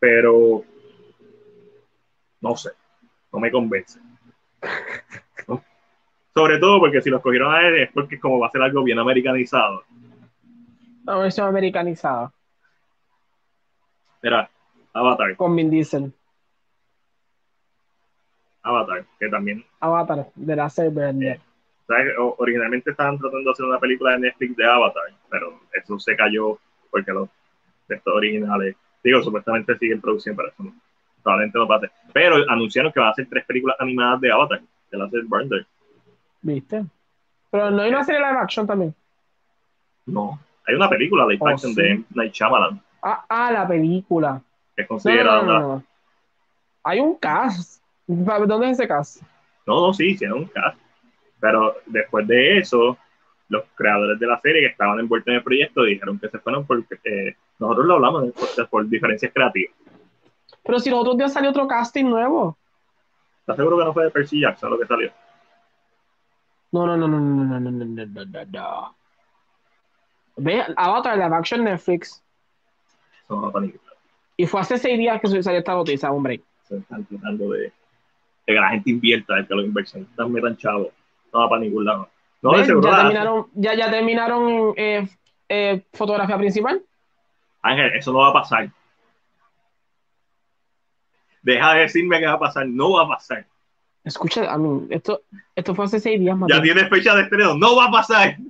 [0.00, 0.64] Pero
[2.40, 2.70] no sé,
[3.32, 4.00] no me convence.
[5.46, 5.62] ¿No?
[6.34, 8.82] Sobre todo porque si los cogieron a él es porque como va a ser algo
[8.82, 9.84] bien americanizado.
[11.04, 12.32] La versión americanizada.
[14.20, 14.50] Mira,
[14.92, 16.12] Avatar, Con Vin Diesel.
[18.62, 21.49] Avatar, que también Avatar, de la Airbender.
[22.38, 26.58] Originalmente estaban tratando de hacer una película de Netflix de Avatar, pero eso se cayó
[26.90, 27.28] porque los
[27.86, 30.72] textos originales, digo, supuestamente siguen producción, pero eso no,
[31.22, 31.90] probablemente no pase.
[32.12, 34.60] Pero anunciaron que van a hacer tres películas animadas de Avatar,
[34.90, 35.66] que va a hacer Burner.
[36.42, 36.84] ¿Viste?
[37.50, 38.94] Pero no hay una serie live action también.
[40.06, 41.82] No, hay una película de Oh, action sí.
[41.82, 44.40] de Night Shyamalan, Ah, ah, la película.
[44.76, 45.84] que es considerada no, no, no.
[46.84, 47.82] Hay un cast.
[48.06, 49.22] ¿Dónde es ese cast?
[49.66, 50.78] No, no, sí, hicieron un cast.
[51.40, 52.98] Pero después de eso,
[53.48, 56.66] los creadores de la serie que estaban envueltos en el proyecto dijeron que se fueron
[56.66, 58.32] porque eh, nosotros lo hablamos
[58.70, 59.74] por diferencias creativas.
[60.62, 62.56] Pero si los otros días salió otro casting nuevo.
[63.40, 65.10] ¿Estás seguro que no fue de Percy Jackson lo que salió?
[66.72, 68.94] No, no, no, no, no, no, no, no, no, no, no, no.
[70.36, 72.22] Ve, Avatar, la action Netflix.
[73.28, 73.96] No ningún lado.
[74.36, 76.40] Y fue hace seis días que salió esta noticia, hombre.
[76.62, 77.72] Se están tratando de, de
[78.46, 80.88] que la gente invierta, de que los inversionistas metan chavos.
[81.32, 82.08] No va para ningún lado.
[82.42, 85.08] No, de seguro ya la terminaron, ya, ya terminaron eh,
[85.48, 86.82] eh, fotografía principal.
[87.62, 88.70] Ángel, eso no va a pasar.
[91.42, 92.66] Deja de decirme que va a pasar.
[92.66, 93.46] No va a pasar.
[94.04, 95.22] Escucha, a mí, esto,
[95.54, 97.54] esto fue hace seis días, Ya tiene fecha de estreno.
[97.54, 98.36] No va a pasar.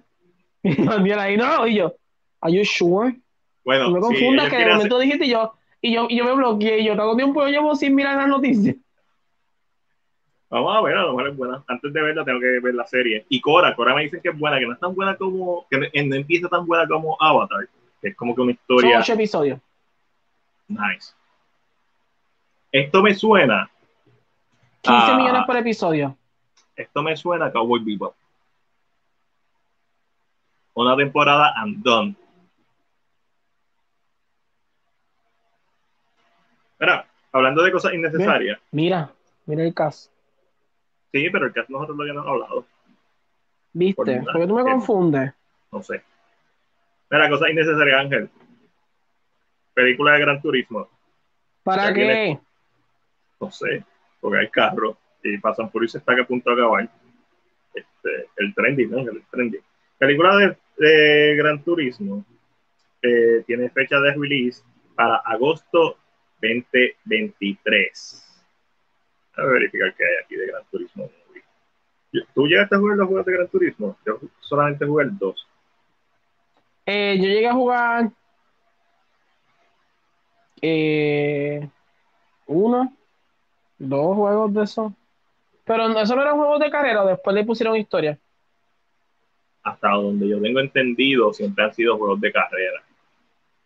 [0.63, 1.95] Y Matías ahí, no, y yo,
[2.43, 3.19] ¿are you sure?
[3.65, 6.35] Bueno, No me confundas que de momento dijiste y yo, y yo, y yo me
[6.35, 8.77] bloqueé, y yo tanto tiempo llevo sin mirar las noticias.
[10.51, 11.65] Vamos a ver, a lo mejor es buena.
[11.69, 13.25] Antes de verla tengo que ver la serie.
[13.29, 15.79] Y Cora, Cora me dicen que es buena, que no es tan buena como, que
[15.79, 17.69] no, no empieza tan buena como Avatar,
[18.03, 19.61] que es como que una Son historia ocho episodios.
[20.69, 21.15] nice.
[22.73, 23.71] Esto me suena,
[24.83, 25.17] 15 Ah.
[25.17, 26.17] millones por episodio.
[26.77, 28.15] esto me suena a Cowboy Bebop.
[30.75, 32.17] Una temporada and done.
[36.79, 39.13] Mira, hablando de cosas innecesarias, Mira,
[39.47, 40.10] mira el caso.
[41.13, 42.67] Sí, pero el caso nosotros lo habíamos hablado,
[43.73, 43.95] ¿Viste?
[43.97, 44.25] Por nada.
[44.33, 45.33] Porque tú me confundes.
[45.73, 46.03] no sé.
[47.11, 48.31] Mira, cosas innecesarias, Ángel.
[49.75, 50.89] Película de Gran Turismo.
[51.63, 52.01] ¿Para Ya qué?
[52.01, 52.41] viene.
[53.41, 53.85] no sé,
[54.21, 56.89] porque hay carros y pasan por y se está que a punto de acabar.
[57.75, 58.99] Este, el trending, ¿no?
[58.99, 59.61] El trending.
[59.99, 62.25] Película de, de Gran Turismo
[63.03, 64.63] eh, tiene fecha de release
[64.95, 65.97] para agosto
[66.43, 68.27] 2023.
[69.41, 71.11] A verificar qué hay aquí de Gran Turismo.
[72.35, 73.97] ¿Tú llegaste a jugar los juegos de Gran Turismo?
[74.05, 75.47] Yo solamente jugué el 2.
[76.87, 78.11] Eh, yo llegué a jugar
[80.63, 81.69] eh,
[82.47, 82.93] uno,
[83.79, 84.95] dos juegos de eso.
[85.65, 88.19] Pero eso no eran juegos de carrera, después le pusieron historia.
[89.63, 92.83] Hasta donde yo tengo entendido, siempre han sido juegos de carrera.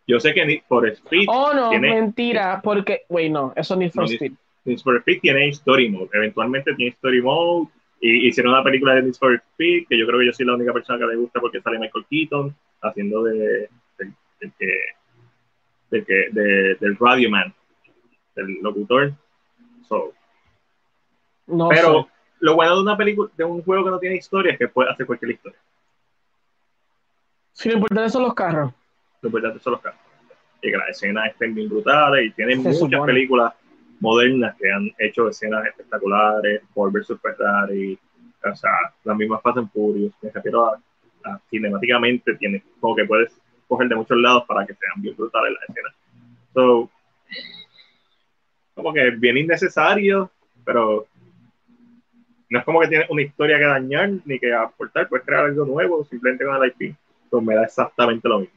[0.07, 3.89] Yo sé que Need for Speed Oh, no, tiene- mentira, porque, güey, no, eso ni
[3.89, 4.33] for No, ni- Speed.
[4.65, 6.09] Need for Speed tiene Story Mode.
[6.13, 7.69] Eventualmente tiene Story Mode.
[8.01, 10.55] Y hicieron una película de Need for Speed, que yo creo que yo soy la
[10.55, 13.69] única persona que le gusta porque sale Michael Keaton haciendo de,
[13.99, 14.79] del, que,
[15.91, 17.55] del, que, de- del Radio Man,
[18.35, 19.13] del locutor.
[19.89, 20.13] So,
[21.47, 22.09] No pero sé.
[22.41, 24.91] lo bueno de una película, de un juego que no tiene historia es que puede
[24.91, 25.59] hacer cualquier historia.
[27.53, 28.73] Si lo importante son los carros.
[29.23, 30.01] Lo importante son los carros.
[30.61, 33.13] Y que las escenas estén bien brutales y tienen Se muchas supone.
[33.13, 33.55] películas
[34.01, 37.99] modernas que han hecho escenas espectaculares, Ford vs Ferrari,
[38.43, 38.71] o sea,
[39.05, 40.81] las mismas Fast and Furious, me refiero a,
[41.25, 43.33] a cinemáticamente, tiene, como que puedes
[43.67, 45.95] coger de muchos lados para que sean bien brutales las escenas.
[46.53, 46.91] So,
[48.75, 50.31] como que es bien innecesario,
[50.65, 51.07] pero
[52.51, 55.65] no es como que tiene una historia que dañar ni que aportar, puedes crear algo
[55.65, 56.97] nuevo simplemente con el IP.
[57.31, 58.55] Pues me da exactamente lo mismo.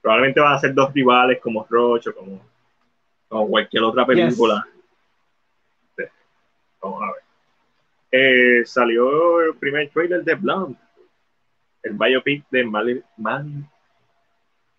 [0.00, 2.40] Probablemente van a ser dos rivales como Roche o como,
[3.30, 4.66] como cualquier otra película.
[6.82, 7.22] Vamos a ver.
[8.12, 10.76] Eh, salió el primer trailer de Blonde,
[11.84, 13.04] el biopic de Marilyn.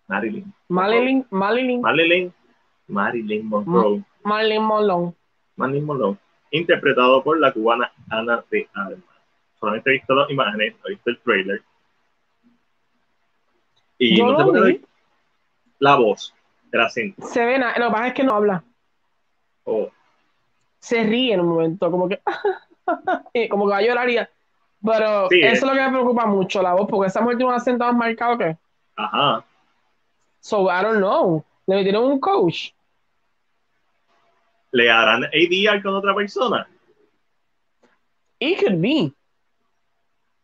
[0.06, 0.54] Marilyn.
[0.68, 1.26] Marilyn.
[1.30, 2.34] Marilyn,
[2.88, 4.04] Marilyn, Monroe.
[4.22, 5.14] Marilyn Monroe.
[5.56, 6.18] Marilyn Monroe,
[6.50, 9.00] interpretado por la cubana Ana de Armas.
[9.58, 11.62] Solamente he visto las imágenes, he visto el trailer.
[13.96, 14.84] Y Yo no doy
[15.78, 16.34] la voz
[16.72, 17.24] de la cinta.
[17.26, 18.64] Se ve, na- lo que pasa es que no habla.
[19.64, 19.88] Oh,
[20.80, 22.20] Se ríe en un momento, como que,
[23.50, 24.18] como que va a llorar y-
[24.84, 25.52] Pero Sí, eso eh.
[25.52, 27.94] es lo que me preocupa mucho, la voz, porque esa mujer tiene un acento más
[27.94, 28.56] marcado que.
[28.96, 29.44] ajá.
[30.40, 31.44] So, I don't know.
[31.68, 32.70] Le metieron un coach.
[34.72, 36.66] ¿Le harán ADR con otra persona?
[38.40, 39.12] It could be.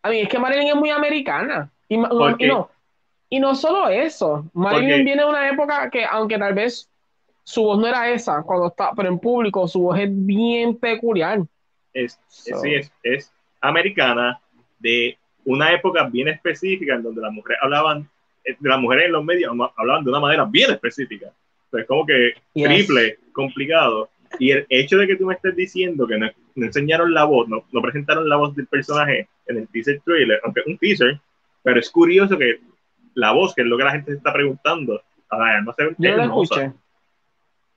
[0.03, 1.69] A mí, es que Marilyn es muy americana.
[1.89, 2.71] Y, ma- ¿Por y no,
[3.31, 4.49] y no solo eso.
[4.55, 6.89] Marilyn viene de una época que, aunque tal vez
[7.45, 11.41] su voz no era esa cuando está, pero en público su voz es bien peculiar.
[11.93, 14.41] Es, So- sí, es, es americana
[14.79, 18.09] de una época bien específica en donde las mujeres hablaban,
[18.45, 21.33] eh, de las mujeres en los medios hablaban de una manera bien específica.
[21.71, 22.65] Pues como que Yes.
[22.69, 24.09] triple, complicado.
[24.39, 27.49] Y el hecho de que tú me estés diciendo que no, no enseñaron la voz,
[27.49, 31.19] no, no presentaron la voz del personaje en el teaser trailer, aunque es un teaser,
[31.63, 32.61] pero es curioso que
[33.19, 36.11] la voz, que es lo que la gente se está preguntando, a no sé, Yo
[36.13, 36.73] no la escuché.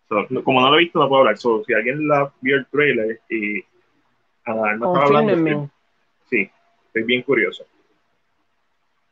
[0.07, 1.37] So, no- como no lo he visto, no puedo hablar.
[1.37, 3.63] So, si alguien la vio el trailer y
[4.45, 5.69] Ana Alma estaba hablando, Confírmenme.
[6.29, 6.49] sí,
[6.87, 7.65] estoy bien curioso.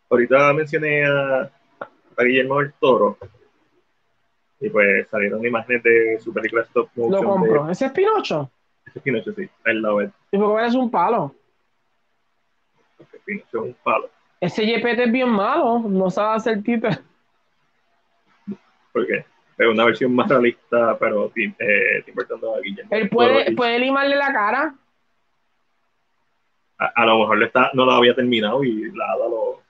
[0.09, 1.41] Ahorita mencioné a,
[2.17, 3.17] a Guillermo del Toro
[4.59, 7.69] y pues salieron imágenes de su película Stop Lo Motion compro.
[7.69, 8.51] Ese es Pinocho.
[8.85, 10.11] ese Pinocho, sí, I love it.
[10.31, 11.33] Y porque es un palo.
[13.25, 14.09] Pinocho es un palo.
[14.41, 16.99] Ese Yepete es bien malo, no sabe hacer títer.
[18.93, 19.25] Porque
[19.57, 24.31] es una versión más realista, pero eh, Tim Burton no, Guillermo Él puede, limarle la
[24.31, 24.75] cara.
[26.77, 29.61] a, a lo mejor le está, no lo había terminado y la hada lo.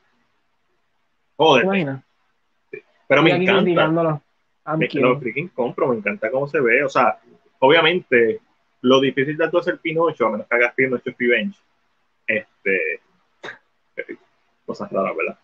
[1.38, 2.02] ¿Te Joder,
[3.10, 4.22] pero me encanta.
[4.78, 5.08] Me, kidding.
[5.08, 6.84] lo freaking compro, me encanta cómo se ve.
[6.84, 7.20] O sea,
[7.58, 8.40] obviamente,
[8.82, 11.58] lo difícil de todo hacer Pinocho, a menos que hagas Pinocho Revenge,
[12.28, 13.02] este.
[14.70, 15.38] Cosas raras, ¿verdad?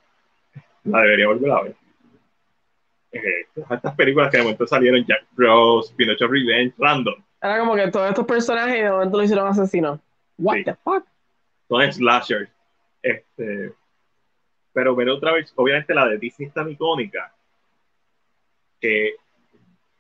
[0.84, 1.76] La debería volver a ver.
[3.12, 7.90] Eh, estas películas que de momento salieron, Jack Bros, Pinocho Revenge, random, Era como que
[7.90, 10.00] todos estos personajes de momento lo hicieron asesinos.
[10.38, 10.64] What Sí.
[10.66, 11.06] the fuck?
[11.68, 12.52] son slashers.
[13.02, 13.74] Este,
[14.74, 17.34] pero ver otra vez, obviamente la de Disney es tan icónica
[18.80, 19.16] que,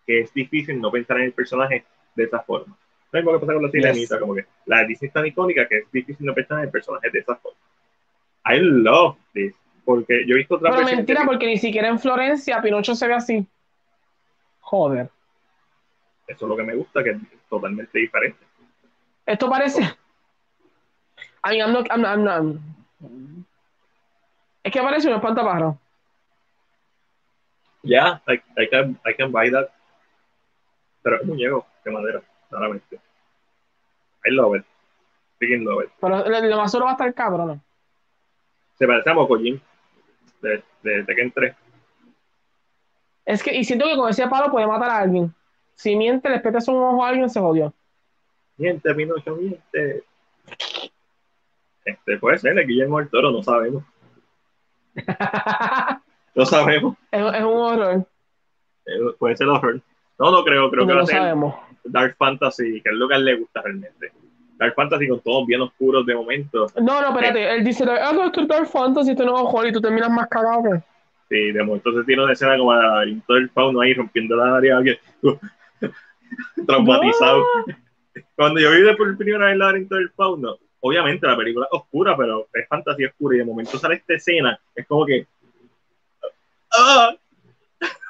[0.05, 1.83] que es difícil no pensar en el personaje
[2.13, 2.77] de esa forma.
[3.11, 4.19] Lo mismo que pasa con la sirenita, Yes.
[4.21, 6.69] como que la de Disney es tan icónica que es difícil no pensar en el
[6.69, 7.57] personaje de esa forma.
[8.45, 12.61] I love this, porque yo he visto otra Pero mentira, porque ni siquiera en Florencia
[12.61, 13.47] Pinocho se ve así.
[14.61, 15.09] Joder.
[16.27, 17.17] Eso es lo que me gusta, que es
[17.49, 18.39] totalmente diferente.
[19.25, 19.81] Esto parece.
[21.43, 22.59] I mean, I'm not, I'm I'm not-
[24.63, 25.79] Es que parece un espantapájaro.
[27.83, 29.69] Yeah, I, I, can, I can buy that.
[31.03, 32.99] Pero es muñeco de madera, claramente.
[34.25, 34.65] I love it.
[35.37, 35.91] Freaking love it.
[36.01, 37.61] Pero lo, lo más solo va a estar cabrón.
[38.77, 39.61] Se parece a Mokojin
[40.41, 41.55] de, de Tekken 3.
[43.25, 45.33] Es que, y siento que con ese palo puede matar a alguien.
[45.73, 47.73] Si miente, le petas un ojo a alguien, se jodió.
[48.57, 50.03] Miente, Pinocho, miente.
[51.83, 53.83] Este, puede ser, el Guillermo del Toro, no sabemos.
[56.35, 56.97] No sabemos.
[57.11, 58.05] es, es un horror.
[58.85, 59.79] Eh, puede ser horror.
[60.19, 61.55] No, no creo, creo no que va lo a ser sabemos.
[61.85, 64.11] Dark Fantasy, que es lo que a él le gusta realmente.
[64.57, 66.67] Dark Fantasy con todos bien oscuros de momento.
[66.77, 67.55] No, no, espérate.
[67.55, 70.09] Él dice, ah, no, esto es Dark Fantasy, esto no es horror, y tú terminas
[70.09, 70.81] más cagado que.
[71.29, 74.55] Sí, de momento se tiene una escena como el laberinto del fauno ahí rompiendo la
[74.57, 74.77] área.
[74.77, 74.97] alguien-
[76.67, 77.43] traumatizado.
[78.35, 81.79] Cuando yo vi de por primera vez el laberinto del fauno, obviamente la película es
[81.79, 85.27] oscura, pero es fantasía oscura y de momento sale esta escena, es como que.
[86.77, 87.15] ¡Ah!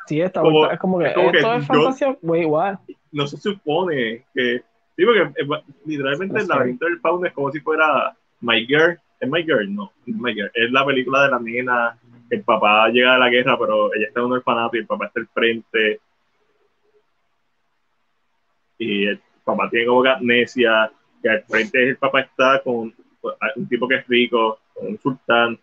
[0.07, 2.17] Sí, está Como- vuelta- es como que es como esto que es yo- fantasía.
[2.21, 2.75] Wait, what?
[3.11, 4.61] No se supone que.
[4.95, 8.97] Sí, porque eh, literalmente el laberinto del fauno es como si fuera My Girl.
[9.19, 9.73] ¿Es My Girl?
[9.73, 10.51] No, no es My Girl.
[10.53, 11.97] Es la película de la nena.
[12.29, 15.07] El papá llega de la guerra, pero ella está en un orfanato y el papá
[15.07, 15.99] está al frente.
[18.77, 20.91] Y el papá tiene como que amnesia.
[21.21, 22.93] Que al frente el papá está con
[23.55, 25.59] un tipo que es rico, con un sultán.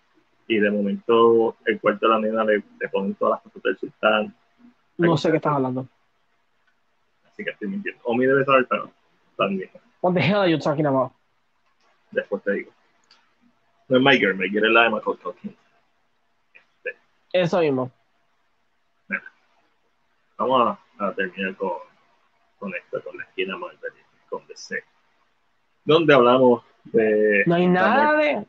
[0.47, 3.79] Y de momento el cuarto de la nena le, le ponen todas las cosas del
[3.79, 4.35] sultán.
[4.99, 5.89] No sé qué estás hablando.
[7.31, 8.03] Así que estoy mintiendo.
[8.05, 8.91] Omi debe saber, pero
[9.43, 9.71] también.
[10.01, 11.13] What the hell are you talking about?
[12.11, 12.73] Después te digo.
[13.89, 15.57] No es My Girl es la de Michael Culkin.
[17.33, 17.91] Eso mismo.
[20.37, 21.73] Vamos a, a terminar con,
[22.59, 23.93] con esto, con la esquina Marvel,
[24.29, 24.83] con DC.
[25.85, 27.45] Donde hablamos de.
[27.47, 28.47] No hay nada de.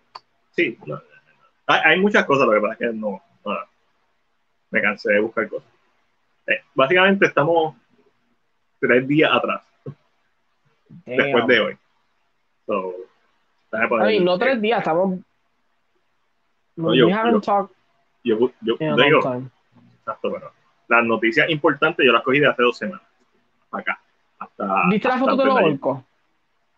[0.52, 1.04] Sí, no, no, no.
[1.68, 3.22] Hay, hay muchas cosas, lo que pasa es que no.
[3.46, 3.58] no,
[4.72, 5.70] me cansé de buscar cosas.
[6.48, 7.76] Eh, básicamente estamos
[8.80, 9.64] tres días atrás,
[11.06, 11.78] después de hoy.
[12.66, 12.94] So,
[14.02, 15.20] Ay, no tres días, estamos.
[16.76, 19.42] No, yo- yo- digo,
[20.00, 20.52] exacto, pero
[20.88, 23.06] las noticias importantes yo las cogí de hace dos semanas.
[23.72, 24.00] Acá.
[24.40, 26.04] Hasta, ¿Viste la hasta foto de los orcos?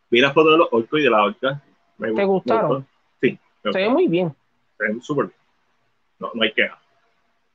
[0.10, 1.62] Vi la foto de los orcos y de la orca.
[1.98, 2.68] Me ¿Te gustó, gustaron?
[2.68, 2.86] gustó.
[3.22, 4.36] Sí, me Se ve muy bien.
[4.78, 5.38] Se ven súper bien.
[6.20, 6.78] No, no hay queja.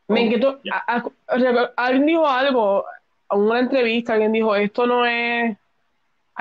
[0.09, 0.61] Me Oh, inquietó.
[0.65, 0.83] ya.
[0.87, 2.85] a- a- Alguien dijo algo,
[3.31, 5.57] en una entrevista, alguien dijo, esto no es.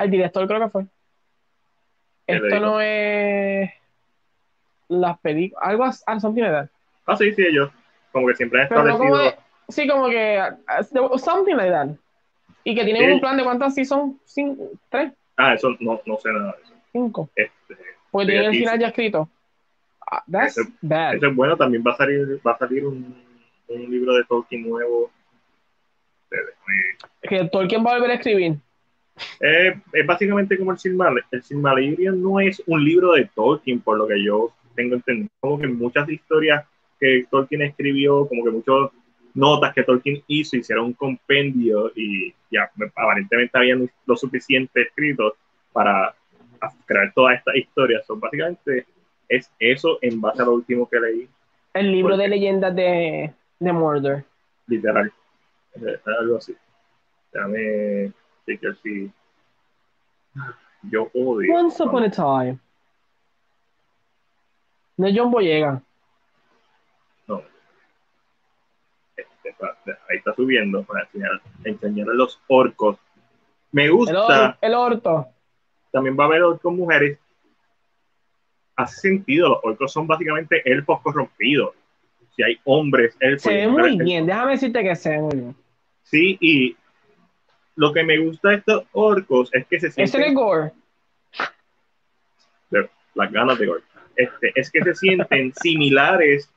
[0.00, 0.84] Al director creo que fue.
[2.26, 3.70] ¿Qué le Esto no es.
[4.88, 5.62] Las películas.
[5.62, 6.68] Algo something like that.
[7.06, 7.70] Ah, sí, sí, ellos.
[8.10, 9.18] Como que siempre han como establecido.
[9.18, 9.36] de-
[9.68, 10.42] sí, como que.
[11.18, 11.88] Something like that.
[12.64, 13.12] Y que tienen Sí.
[13.12, 14.18] un plan de cuántas sí son.
[14.24, 16.74] Cinco, tres, Ah, eso no, no sé nada de eso.
[16.92, 17.28] cinco.
[17.36, 17.76] Este,
[18.10, 19.28] Porque Sí, tienen el final ya escrito.
[20.10, 21.14] Ah, That's bad.
[21.16, 21.56] eso es bueno.
[21.58, 23.22] También va a salir, va a salir un,
[23.68, 25.10] un libro de Tolkien nuevo.
[27.22, 28.56] Que Tolkien va a volver a escribir.
[29.40, 31.24] Eh, es básicamente como el Silmarillion.
[31.30, 35.30] El Silmarillion no es un libro de Tolkien, por lo que yo tengo entendido.
[35.40, 36.64] Como que muchas historias
[36.98, 38.90] que Tolkien escribió, como que muchas
[39.34, 45.36] notas que Tolkien hizo, hicieron un compendio y ya aparentemente habían lo suficiente escrito
[45.72, 46.14] para
[46.84, 48.02] crear toda esta historia.
[48.06, 48.86] Son básicamente
[49.28, 51.28] es eso en base a lo último que leí,
[51.72, 54.24] El libro Porque- de leyendas de, de Mordor.
[54.66, 55.12] literal.
[55.76, 56.54] Eh, algo así.
[58.50, 59.10] Chequear si
[60.90, 61.54] yo odio.
[61.54, 62.58] Once upon a time.
[64.98, 65.80] Es John Boyega.
[67.26, 67.42] No.
[69.16, 69.54] Este,
[70.08, 71.30] ahí está subiendo para enseñar,
[71.64, 72.98] enseñarle los orcos.
[73.72, 74.48] Me El, gusta.
[74.50, 75.28] or- el orto.
[75.92, 77.18] también va a haber orcos mujeres.
[78.76, 81.74] Hace sentido, los orcos son básicamente elfos corrompidos.
[82.34, 83.42] Si hay hombres, elfos.
[83.42, 84.26] Se ve muy bien.
[84.26, 85.56] Déjame decirte que se ve muy bien.
[86.02, 86.76] Sí, y
[87.76, 90.72] lo que me gusta de estos orcos es que se Ese es sienten Gore.
[93.14, 93.82] las ganas de Gore.
[94.16, 96.50] Este, es que se sienten similares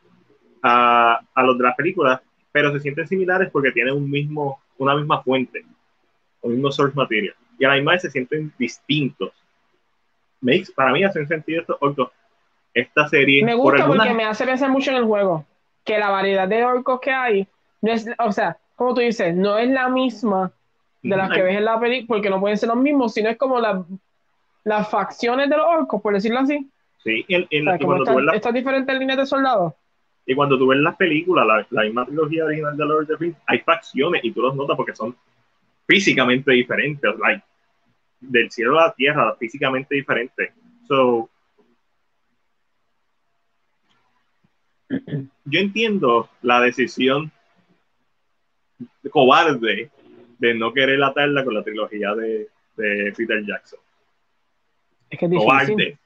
[0.61, 2.21] a, a los de las películas,
[2.51, 5.65] pero se sienten similares porque tienen un mismo, una misma fuente,
[6.41, 7.35] un mismo source material.
[7.57, 9.31] Y a la misma vez se sienten distintos.
[10.41, 12.11] Makes, para mí hacen sentido estos orcos.
[12.73, 15.45] Esta serie, Me por gusta alguna- porque me hace pensar mucho en el juego.
[15.85, 17.47] Que la variedad de orcos que hay,
[17.81, 20.51] no es, o sea, como tú dices, no es la misma
[21.03, 23.37] de las que ves en la película, porque no pueden ser los mismos, sino es
[23.37, 23.85] como la-
[24.63, 26.69] las facciones de los orcos, por decirlo así.
[27.03, 29.73] Sí, O sea, y cuando tú estas, ves la- estas diferentes líneas de soldados.
[30.25, 33.15] y cuando tú ves las películas, la, la misma trilogía original de Lord of the
[33.17, 35.13] Rings, hay facciones y tú los notas porque son
[35.85, 37.43] físicamente diferentes, like,
[38.21, 40.53] del cielo a la tierra, físicamente diferentes.
[40.87, 41.29] So,
[45.45, 47.31] yo entiendo la decisión
[49.11, 49.89] cobarde
[50.47, 53.79] de no querer atarla con la trilogía de, de Peter Jackson.
[55.09, 55.97] Es que es difícil.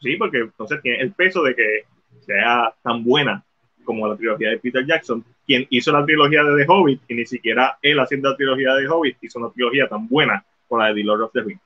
[0.00, 1.84] Sí, porque entonces tiene el peso de que
[2.20, 3.42] sea tan buena
[3.84, 7.24] como la trilogía de Peter Jackson, quien hizo la trilogía de The Hobbit, y ni
[7.26, 10.88] siquiera él haciendo la trilogía de The Hobbit hizo una trilogía tan buena como la
[10.88, 11.60] de The Lord of the Rings.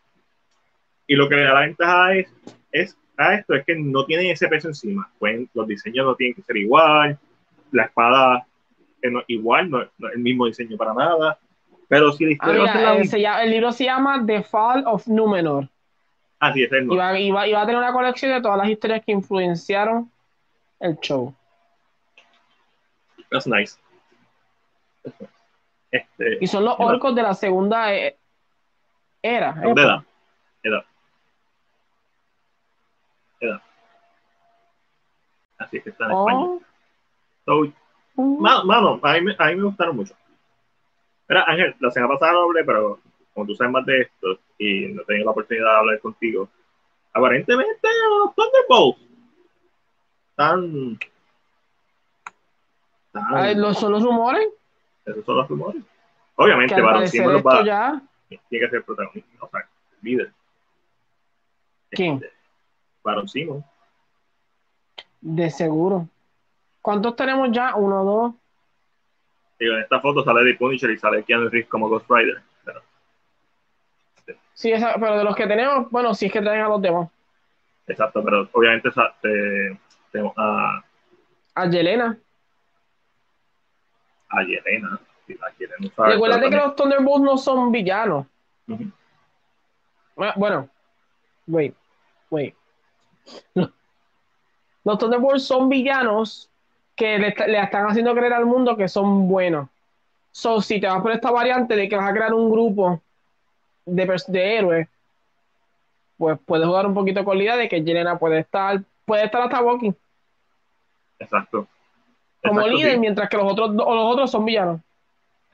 [1.06, 2.32] Y lo que le da la ventaja es,
[2.70, 5.10] es a esto es que no tienen ese peso encima.
[5.54, 7.18] Los diseños no tienen que ser igual,
[7.72, 8.46] la espada
[9.02, 11.38] eh, no- igual, no, no es el mismo diseño para nada.
[11.90, 13.84] Pero si la Ah, historia va a ser la mira, eh, se el libro se
[13.84, 15.68] llama The Fall of Númenor.
[16.38, 18.30] Ah, sí, ese es el Y va, y, va, y va a tener una colección
[18.32, 20.08] de todas las historias que influenciaron
[20.78, 21.34] el show.
[23.30, 23.76] That's nice.
[25.90, 28.16] Este, Y son los orcos de la segunda eh,
[29.20, 29.52] era.
[29.52, 29.86] ¿Dónde época.
[29.86, 30.04] da?
[30.62, 30.84] Edad.
[33.40, 33.62] Edad.
[35.58, 36.12] Así es que está en.
[36.12, 36.60] Oh,
[37.46, 37.62] So,
[38.14, 38.40] mm.
[38.40, 40.14] ma- mano, a mí, a mí me gustaron mucho.
[41.30, 42.98] Mira, Ángel, la semana pasada no hablé, pero
[43.32, 46.48] como tú sabes más de esto y no he tenido la oportunidad de hablar contigo,
[47.12, 47.88] aparentemente
[48.24, 49.00] los Thunderbolts
[50.30, 50.98] están.
[53.56, 54.48] los- son los rumores
[55.06, 55.82] esos son los rumores.
[56.36, 58.02] Obviamente, Baron Zemo los va, ya.
[58.28, 59.68] tiene que ser protagonista, o sea,
[60.02, 60.32] líder.
[61.90, 62.14] ¿Quién?
[62.14, 62.32] Este,
[63.02, 63.64] Baron Zemo.
[65.20, 66.08] De seguro.
[66.82, 67.74] ¿Cuántos tenemos ya?
[67.76, 68.34] Uno, dos.
[69.60, 72.40] Digo, en esta foto sale de Punisher y sale Keanu Reeves como Ghost Rider.
[72.64, 72.80] Pero,
[74.54, 77.08] Sí, esa- pero de los que tenemos, bueno, si es que traen a los demás.
[77.86, 78.88] exacto, pero obviamente
[80.10, 80.82] tenemos a,
[81.54, 82.16] A Yelena.
[84.30, 84.98] a Yelena.
[85.26, 86.08] Si la quieren usar.
[86.08, 88.26] Recuérdate pero que los Thunderbolts no son villanos.
[88.66, 88.92] también-
[90.16, 90.68] Ah, Bueno,
[91.46, 91.74] wait,
[92.30, 92.54] wait.
[94.84, 96.49] Los Thunderbolts son villanos
[97.00, 99.68] que le, est- le están haciendo creer al mundo que son buenos.
[100.32, 103.00] So, si te vas por esta variante de que vas a crear un grupo
[103.86, 104.88] de, de héroes,
[106.18, 109.40] pues puedes jugar un poquito con la idea de que Yelena puede estar, puede estar
[109.42, 109.94] hasta Bucky
[111.18, 111.66] Exacto.
[112.42, 112.98] como Exacto, líder, sí.
[112.98, 114.80] mientras que los otros, o los otros son villanos.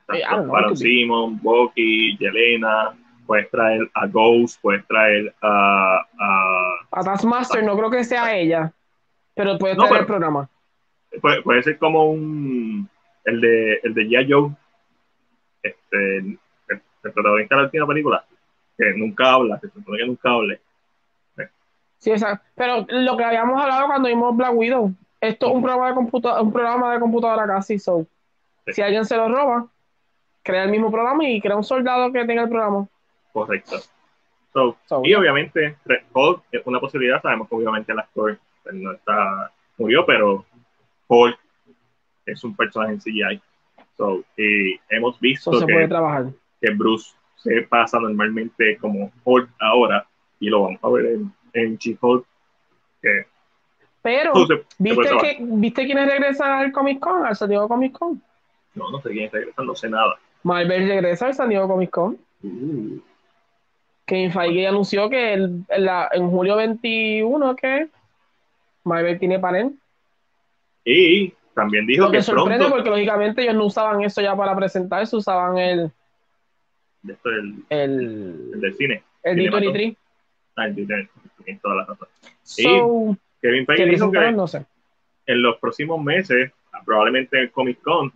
[0.09, 0.47] Exacto.
[0.49, 0.75] Could be.
[0.75, 2.93] Simon, Bucky, Yelena.
[3.25, 6.01] Puedes traer a Ghost, puedes traer a.
[6.19, 8.71] a- A Taskmaster no creo que sea ella,
[9.33, 10.49] pero puede No, pero- el programa.
[11.21, 12.89] Puede, puede ser como un.
[13.25, 14.31] El de, el de G.I.
[14.31, 14.51] Joe.
[15.63, 16.39] Este, el,
[16.69, 18.25] el protagonista de la última película.
[18.77, 20.61] Que nunca habla, que se supone que nunca hable.
[21.97, 22.45] Sí, exacto.
[22.55, 26.41] Pero lo que habíamos hablado cuando vimos Black Widow, esto es un programa de computadora,
[26.41, 28.05] un programa de computadora casi, so.
[28.65, 28.73] Sí.
[28.73, 29.67] Si alguien se lo roba,
[30.43, 32.87] crea el mismo programa y crea un soldado que tenga el programa.
[33.33, 33.77] Correcto.
[34.53, 37.21] So, So, y obviamente, Red Hulk es una posibilidad.
[37.21, 40.45] Sabemos que obviamente el actor pues, no está, murió, pero
[41.07, 41.37] Hulk
[42.25, 43.41] es un personaje en CGI.
[43.97, 46.25] So, y hemos visto se puede que, trabajar.
[46.61, 50.05] que Bruce se pasa normalmente como Hulk ahora,
[50.39, 52.25] y lo vamos a ver en, en She-Hulk.
[54.01, 55.35] Pero, so, se- se ¿viste, trabajar.
[55.37, 58.21] que, ¿viste quiénes regresan al Comic Con, al San Diego Comic Con?
[58.75, 60.15] No, no sé quién está regresando, no sé nada.
[60.43, 62.17] Marvel regresa al San Diego Comic Con.
[62.43, 62.99] Uh,
[64.05, 67.87] Kevin Feige anunció que el- la- en julio 21, que
[68.83, 69.73] Marvel tiene panel.
[70.89, 72.75] Y también dijo Lo que que sorprende pronto.
[72.75, 75.91] porque lógicamente ellos no usaban eso ya para presentarse, usaban el,
[77.07, 79.03] Esto es el, el, el del cine.
[79.23, 79.85] el Cinematography.
[79.89, 79.97] D23.
[80.55, 81.09] Ah, el de-
[81.45, 82.07] en todas las razón.
[82.43, 82.63] Sí.
[82.63, 84.31] So, Kevin ¿Qué Feige dijo que?
[84.31, 84.65] No sé.
[85.25, 86.51] en los próximos meses,
[86.85, 88.11] probablemente en el Comic Con,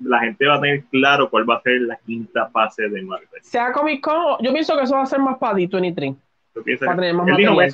[0.00, 3.28] la gente va a tener claro cuál va a ser la quinta fase de Marvel.
[3.42, 6.16] Sea Comic Con, yo pienso que eso va a ser más para D23.
[6.54, 6.88] ¿Tú piensas?
[6.88, 7.72] Va a tener más material.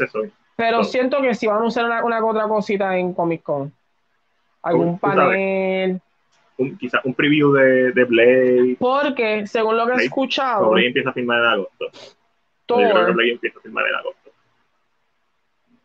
[0.56, 0.84] Pero No.
[0.84, 3.72] siento que si van a usar una, una otra cosita en Comic Con.
[4.66, 6.00] Algún panel.
[6.58, 8.76] Un, quizás un preview de, de Blade.
[8.78, 11.84] Porque, según lo que he escuchado, Blade empieza a filmar en agosto.
[12.68, 14.30] Yo creo que Thor, Blade empieza a filmar en agosto.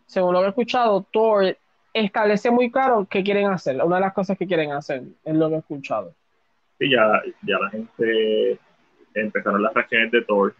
[0.06, 1.58] según lo que he escuchado, Thor
[1.94, 3.84] establece muy claro qué quieren hacer.
[3.84, 6.14] Una de las cosas que quieren hacer es lo que he escuchado.
[6.80, 8.58] Sí, ya, ya la gente
[9.14, 10.56] empezaron las reacciones de Thor.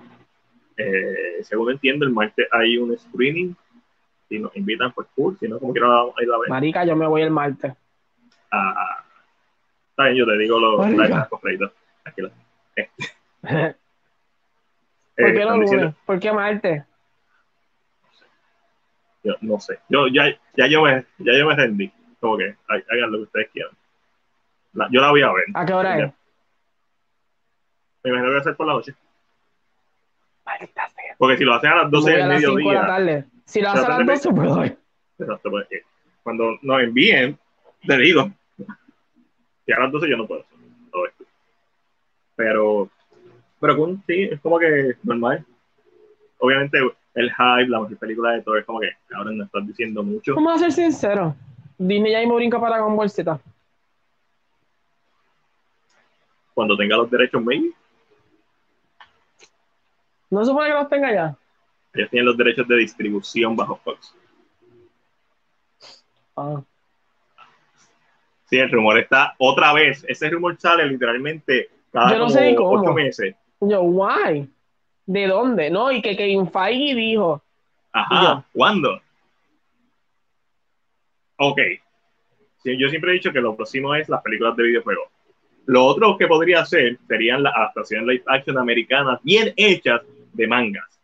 [0.78, 3.56] Eh, según entiendo, el martes hay un screening.
[4.30, 5.38] Si nos invitan, pues cool.
[5.40, 6.50] Si no, como quiera, vamos a ir a ver.
[6.50, 7.74] Marica, yo me voy el martes.
[8.52, 9.04] Ah,
[9.92, 11.18] está bien, yo te digo los Marica.
[11.20, 11.72] las correitos.
[12.04, 12.32] Aquí lo-
[12.76, 12.90] eh,
[13.44, 13.76] ¿Por eh,
[15.16, 15.96] qué diciendo- lunes?
[16.06, 16.84] ¿Por qué martes?
[19.24, 19.80] yo no sé.
[19.88, 20.26] Yo ya,
[20.58, 21.92] ya yo me, ya yo me rendí.
[22.20, 23.72] Como que ha- hagan lo que ustedes quieran.
[24.74, 25.46] La- yo la voy a ver.
[25.54, 26.14] ¿A qué hora es?
[28.04, 28.96] Me imagino que va a ser por la noche.
[30.46, 31.16] Maldita sea.
[31.20, 32.64] Porque si lo hacen a las Me 12 voy del a las 5 de la
[32.64, 33.26] mediodía, tarde.
[33.46, 34.78] Si lo hace a las Trata de- 12, pues
[35.20, 35.84] exacto, pues, eh,
[36.24, 37.38] cuando nos envíen,
[37.86, 38.32] te digo.
[39.72, 40.44] Si a las 12 yo no puedo.
[40.92, 41.24] todo esto.
[42.36, 42.90] Pero,
[43.62, 45.46] pero con- sí, es como que normal.
[46.40, 46.78] Obviamente,
[47.14, 50.36] el hype, la mejor película de todo, es como que ahora no estás diciendo mucho.
[50.36, 51.34] Vamos a ser sinceros.
[51.78, 53.40] Disney ya mismo brinca para con bolsita.
[56.54, 57.72] Cuando tenga los derechos, maybe.
[60.30, 61.38] No se supone que los tenga ya.
[61.94, 64.14] Ellos tienen los derechos de distribución bajo Fox.
[66.36, 66.62] Ah.
[68.52, 70.06] Sí, el rumor está otra vez.
[70.10, 72.82] Ese rumor sale literalmente cada Yo no como sé cómo.
[72.82, 73.36] ocho meses.
[73.62, 74.50] Yo, why?
[75.06, 75.70] ¿De dónde?
[75.70, 77.42] No, y que Kevin Feige dijo,
[77.94, 78.44] Ajá.
[78.52, 79.02] ¿cuándo?
[81.38, 81.60] Ok.
[82.62, 85.08] Sí, yo siempre he dicho que lo próximo es las películas de videojuegos.
[85.66, 90.02] Lo otro que podría hacer serían las adaptaciones live action americanas bien hechas
[90.34, 91.00] de mangas.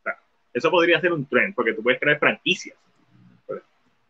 [0.00, 0.14] O sea,
[0.54, 2.76] eso podría ser un trend, porque tú puedes crear franquicias.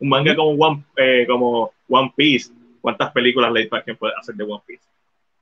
[0.01, 4.45] Un manga como One, eh, como One Piece, ¿cuántas películas live action puedes hacer de
[4.45, 4.85] One Piece?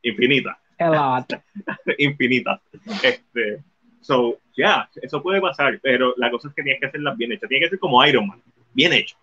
[0.03, 1.43] Infinitas a lot.
[1.99, 2.61] infinitas.
[3.03, 3.63] Este,
[4.01, 7.49] so, ya, eso puede pasar, pero la cosa es que tienes que hacerlas bien hechas.
[7.49, 9.17] Tiene que ser como Iron Man, bien hecho.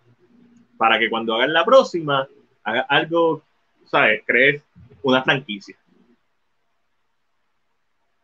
[0.78, 2.28] Para que cuando hagan la próxima,
[2.64, 3.44] haga algo,
[3.86, 4.22] ¿sabes?
[4.26, 4.62] Crees
[5.04, 5.76] una franquicia.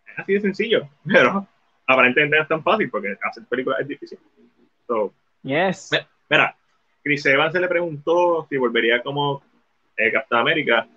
[0.07, 1.47] Es así de sencillo, pero
[1.87, 4.19] aparentemente no es tan fácil porque hacer películas es difícil.
[4.87, 5.13] So,
[5.43, 5.89] Yes.
[6.29, 6.55] Mira,
[7.03, 9.41] Chris Evans se le preguntó si volvería como
[9.97, 10.87] eh, Capitán América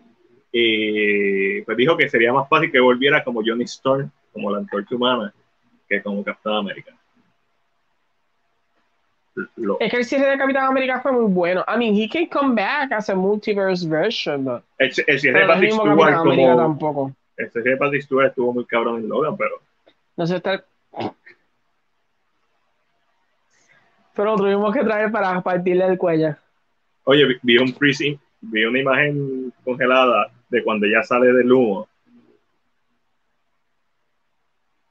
[0.53, 4.95] y pues dijo que sería más fácil que volviera como Johnny Storm, como la antorcha
[4.95, 5.33] humana,
[5.89, 6.93] que como Capitán América.
[9.57, 11.65] Lo- Es que el cierre de Capitán América fue muy bueno.
[11.67, 15.47] I mean, he can come back as a multiverse version, but el, el cierre de
[15.47, 17.13] Patrick Stewart como tampoco.
[17.37, 19.61] el cierre de Patrick Stewart estuvo muy cabrón en Logan, pero
[20.17, 20.65] No sé estar...
[24.15, 26.37] Pero lo tuvimos que traer para partirle el cuello.
[27.05, 31.89] oye, vi, vi un freezing, vi una imagen congelada de cuando ya sale del humo.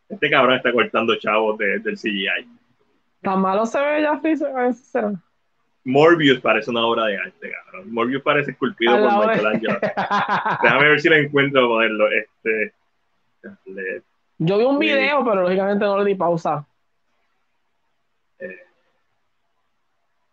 [0.09, 2.47] Este cabrón está cortando chavos de- del CGI.
[3.21, 4.51] Tan malo se ve ya, Freezer.
[5.85, 7.91] Morbius parece una obra de arte, cabrón.
[7.91, 9.79] Morbius parece esculpido por Michelangelo.
[10.61, 12.09] Déjame ver si lo encuentro ponerlo.
[12.11, 12.73] Este,
[13.65, 14.01] le-
[14.37, 14.85] Yo vi un Sí.
[14.85, 16.51] video, pero lógicamente no le di pausa.
[16.51, 16.65] vamos
[18.43, 18.57] a ver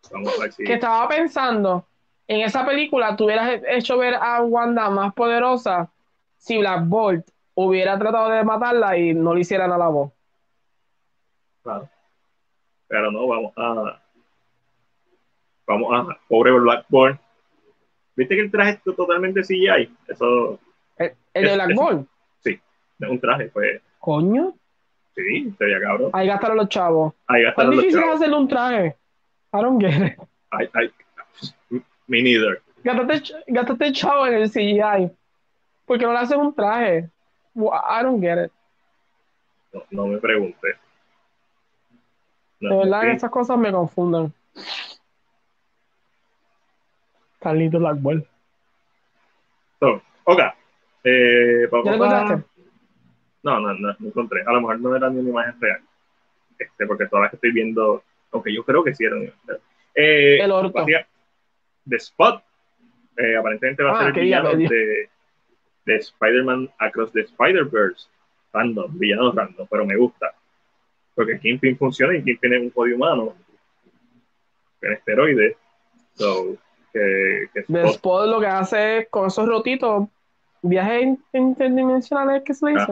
[0.57, 1.85] Que estaba pensando,
[2.27, 5.89] en esa película tú hubieras hecho ver a Wanda más poderosa
[6.37, 10.11] si Black Bolt hubiera tratado de matarla y no le hicieran a la voz.
[11.63, 11.87] Claro.
[12.87, 14.01] Pero no, vamos a.
[15.67, 16.17] Vamos a.
[16.27, 17.17] Pobre Blackboard.
[18.15, 19.95] ¿Viste que el traje es totalmente CGI?
[20.07, 20.59] Eso
[20.97, 22.07] El, el de Black Bolt.
[22.99, 23.81] no es un traje, pues.
[23.99, 24.53] Coño,
[25.15, 26.09] Sí, sería cabrón.
[26.13, 27.13] ahí gastaron los chavos.
[27.27, 28.19] Ahí ¿Cuán gastaron los difícil es chavos.
[28.21, 28.95] hacerle un traje?
[29.53, 30.17] I don't get it.
[30.51, 30.91] Ay, ay,
[32.07, 32.61] Me neither.
[32.83, 35.11] Gástate, gástate chavo en el CGI.
[35.85, 37.09] Porque no le hacen un traje.
[37.55, 38.51] I don't get it.
[39.73, 40.75] No, no me preguntes.
[42.59, 43.15] No, De verdad que sí.
[43.17, 44.33] esas cosas me confunden.
[47.39, 48.25] Carlito Black Bolt.
[49.79, 50.39] So, ok.
[51.03, 52.47] Eh, ¿Ya vamos lo a- encontraste?
[53.43, 54.43] No, no, no, no encontré.
[54.45, 55.81] A lo mejor no era ni una imagen real.
[56.59, 59.23] Este, porque todas las que estoy viendo, aunque yo creo que sí eran.
[59.95, 60.85] Eh, El orto.
[60.85, 62.43] The Spot,
[63.17, 65.09] eh, aparentemente va a Ah, ser el villano de,
[65.85, 68.07] de Spider-Man Across the Spider-Verse.
[68.53, 70.33] Random, villano random, pero me gusta.
[71.15, 73.33] Porque Kingpin funciona y Kingpin es un jodido humano.
[74.81, 75.55] en esteroides.
[76.15, 76.57] So,
[76.93, 80.07] que, que Después lo que hace es con esos rotitos,
[80.61, 82.91] viajes interdimensionales, ¿qué se le dice?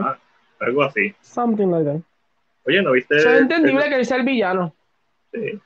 [0.60, 1.14] algo así.
[1.22, 2.00] Something like that.
[2.66, 3.18] Oye, ¿no viste?
[3.18, 4.74] es entendible que él sea el villano.
[5.34, 5.60] Sí.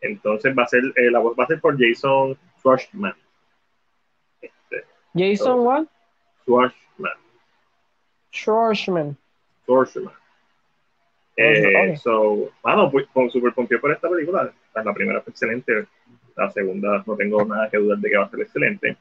[0.00, 3.14] Entonces va a ser, eh, la voz va a ser por Jason Schwartzman.
[4.40, 4.84] Este,
[5.14, 5.86] Jason what?
[6.44, 7.12] Schwartzman.
[8.32, 9.16] Schwartzman.
[9.64, 10.14] Schwartzman.
[11.36, 14.52] Eh, So, bueno, pues, con super confiado por esta película.
[14.74, 15.86] La primera fue excelente.
[16.36, 18.96] La segunda no tengo nada que dudar de que va a ser excelente.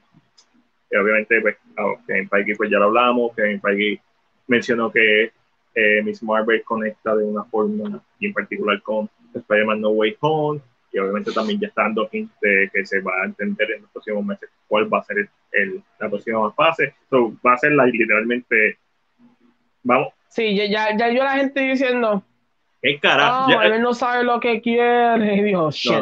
[0.90, 3.36] Y obviamente, pues, oh, Kevin Feige, pues ya lo hablamos.
[3.36, 4.02] Kevin Feige
[4.48, 5.32] mencionó que
[5.76, 10.62] eh, Miss Marvel conecta de una forma y en particular con Spider-Man No Way Home
[10.92, 11.70] y obviamente también ya
[12.12, 15.30] hints de que se va a entender en los próximos meses cuál va a ser
[15.52, 16.94] el, la próxima fase.
[17.10, 18.78] So, va a ser la, literalmente,
[19.84, 20.10] vamos.
[20.30, 22.24] Sí, ya, ya yo la gente diciendo,
[22.82, 23.52] ¿qué carajo?
[23.52, 25.36] No, él no sabe lo que quiere.
[25.36, 25.94] Y dijo, shit.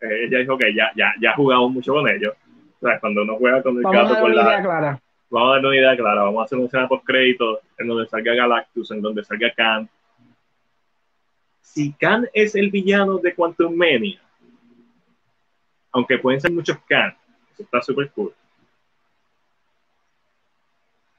[0.00, 2.34] Eh, ella dijo que ya, ya, ya jugamos mucho con ellos.
[2.80, 4.42] O sea, cuando uno juega con el vamos gato por la...
[4.42, 5.00] Idea clara.
[5.30, 6.22] Vamos a dar una idea clara.
[6.22, 9.88] Vamos a hacer una escena post crédito en donde salga Galactus, en donde salga Khan,
[11.72, 14.20] si Khan es el villano de Quantum Mania,
[15.92, 17.14] aunque pueden ser muchos Khan,
[17.52, 18.32] eso está súper cool.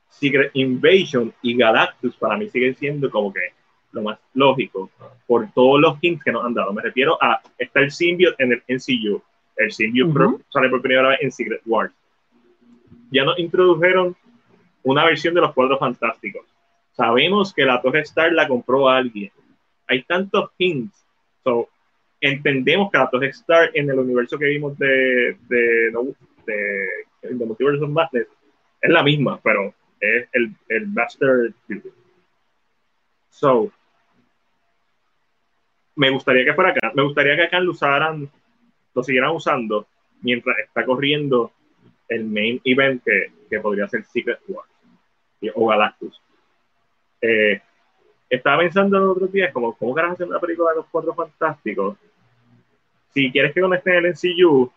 [0.09, 3.53] Secret Invasion y Galactus para mí siguen siendo como que
[3.91, 4.89] lo más lógico
[5.26, 6.73] por todos los hints que nos han dado.
[6.73, 9.21] Me refiero a, está el symbiote en el NCU,
[9.55, 11.93] el symbiote sale por primera vez en Secret Wars.
[13.11, 14.15] Ya nos introdujeron
[14.84, 16.45] una versión de los Cuatro Fantásticos.
[16.91, 19.31] Sabemos que la Torre Star la compró alguien
[19.89, 21.05] hay tantos hints.
[21.43, 21.67] So,
[22.21, 25.91] entendemos que la Torre Star en el universo que vimos de, de,
[26.45, 31.53] de, de, Multiverse of es la misma, pero es el, el Master.
[33.29, 33.71] So,
[35.95, 38.29] me gustaría que fuera acá, me gustaría que acá lo usaran,
[38.93, 39.87] lo siguieran usando
[40.21, 41.51] mientras está corriendo
[42.07, 44.69] el main event que, que podría ser Secret Wars
[45.55, 46.21] o Galactus.
[47.21, 47.61] Eh,
[48.30, 51.97] estaba pensando en otros días, como, ¿cómo querés hacer una película de los cuatro fantásticos?
[53.14, 54.72] Si quieres que conecten el NCU,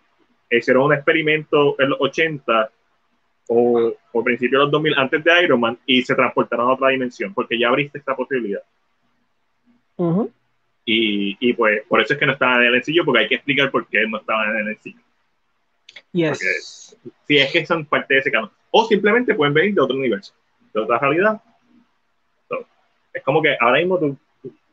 [0.51, 2.71] hicieron un experimento en los 80
[3.49, 6.89] o, o principios de los 2000 antes de Iron Man y se transportaron a otra
[6.89, 8.63] dimensión, porque ya abriste esta posibilidad.
[10.85, 13.37] y, y, pues por eso es que no estaban en el NCU, porque hay que
[13.37, 14.99] explicar por qué no estaban en el NCU.
[16.13, 16.97] Yes.
[17.27, 18.51] si es que son parte de ese canon.
[18.71, 20.33] O simplemente pueden venir de otro universo,
[20.73, 21.43] de otra realidad,
[23.13, 24.17] es como que ahora mismo tú,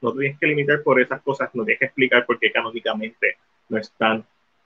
[0.01, 3.37] no tienes que limitar por esas cosas, no tienes que explicar por qué canónicamente
[3.67, 4.23] no están,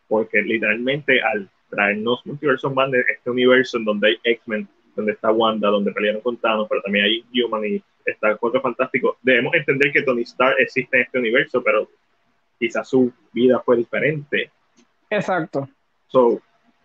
[0.08, 5.70] porque literalmente al traernos Multiverso de este universo en donde hay X-Men, donde está Wanda,
[5.70, 10.04] donde pelearon con Thanos, pero también hay Human y está Cuatro Fantástico, debemos entender que
[10.04, 11.90] Tony Stark existe en este universo, pero
[12.60, 14.52] quizás su vida fue diferente.
[15.10, 15.68] Exacto.
[16.08, 16.42] So,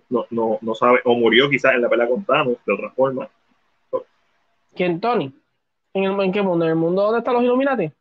[0.08, 3.28] no, no, no sabe, o murió quizás en la pelea con Thanos de otra forma.
[4.74, 5.32] ¿Quién, Tony?
[6.04, 6.64] ¿En, qué mundo?
[6.64, 7.92] ¿En el mundo donde están los Illuminati?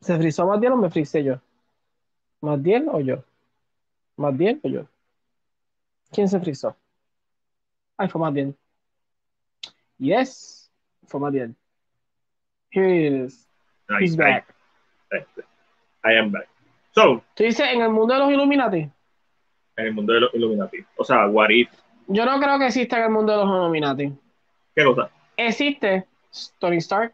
[0.00, 1.40] ¿Se frizó más bien o me frisé yo?
[2.40, 3.24] ¿Más bien o yo?
[4.16, 4.86] ¿Más bien o yo?
[6.12, 6.76] ¿Quién se frizó?
[7.96, 8.56] Ay, fue más bien.
[9.98, 10.70] Yes,
[11.06, 11.56] fue más bien.
[12.70, 13.48] Here it is.
[14.00, 14.54] He's back.
[16.04, 16.48] I, am back.
[16.92, 17.22] So.
[17.34, 18.88] ¿Tú dices en el mundo de los Illuminati?
[19.76, 20.78] En el mundo de los Illuminati.
[20.96, 21.68] O sea, what if
[22.08, 24.12] yo no creo que exista en el mundo de los Illuminati.
[24.74, 25.10] ¿Qué cosa?
[25.36, 26.06] ¿Existe
[26.58, 27.12] Tony Stark?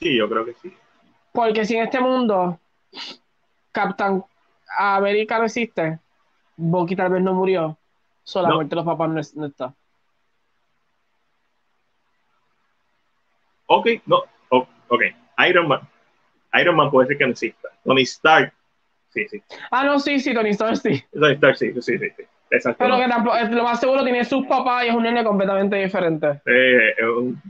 [0.00, 0.74] Sí, yo creo que sí.
[1.32, 2.58] Porque si en este mundo
[3.72, 4.24] Captain
[4.76, 5.98] América no existe,
[6.56, 7.78] Bucky tal vez no murió,
[8.24, 9.72] solamente los papás no, no está.
[13.66, 15.02] Ok, no, ok.
[15.48, 15.80] Iron Man.
[16.60, 17.68] Iron Man puede ser que no exista.
[17.84, 18.52] Tony Stark,
[19.10, 19.42] sí, sí.
[19.70, 21.04] Ah, no, sí, sí, Tony Stark sí.
[21.12, 22.10] Tony Stark sí, sí, sí.
[22.16, 22.24] sí.
[22.78, 26.40] Pero que tampoco, lo más seguro tiene sus papás y es un nene completamente diferente.
[26.46, 27.40] Eh, es, un,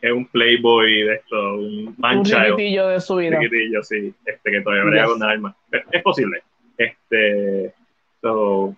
[0.00, 2.38] es un playboy de esto, un mancha.
[2.38, 3.36] Un riquitillo de su vida.
[3.36, 4.14] Un riquitillo, sí.
[4.24, 5.56] Este, que todavía brega con arma.
[5.92, 6.42] Es posible.
[6.76, 7.72] Este,
[8.20, 8.74] so,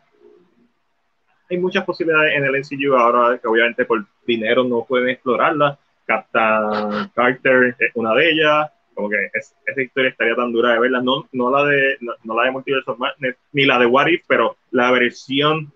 [1.51, 5.79] hay muchas posibilidades en el NCU ahora que obviamente por dinero no pueden explorarlas.
[6.07, 8.71] Captain Carter es una de ellas
[9.01, 12.45] como que esa historia estaría tan dura de verla, no, no la de no, la
[12.45, 15.73] de Multiverse of Madness, ni la de What If, pero la versión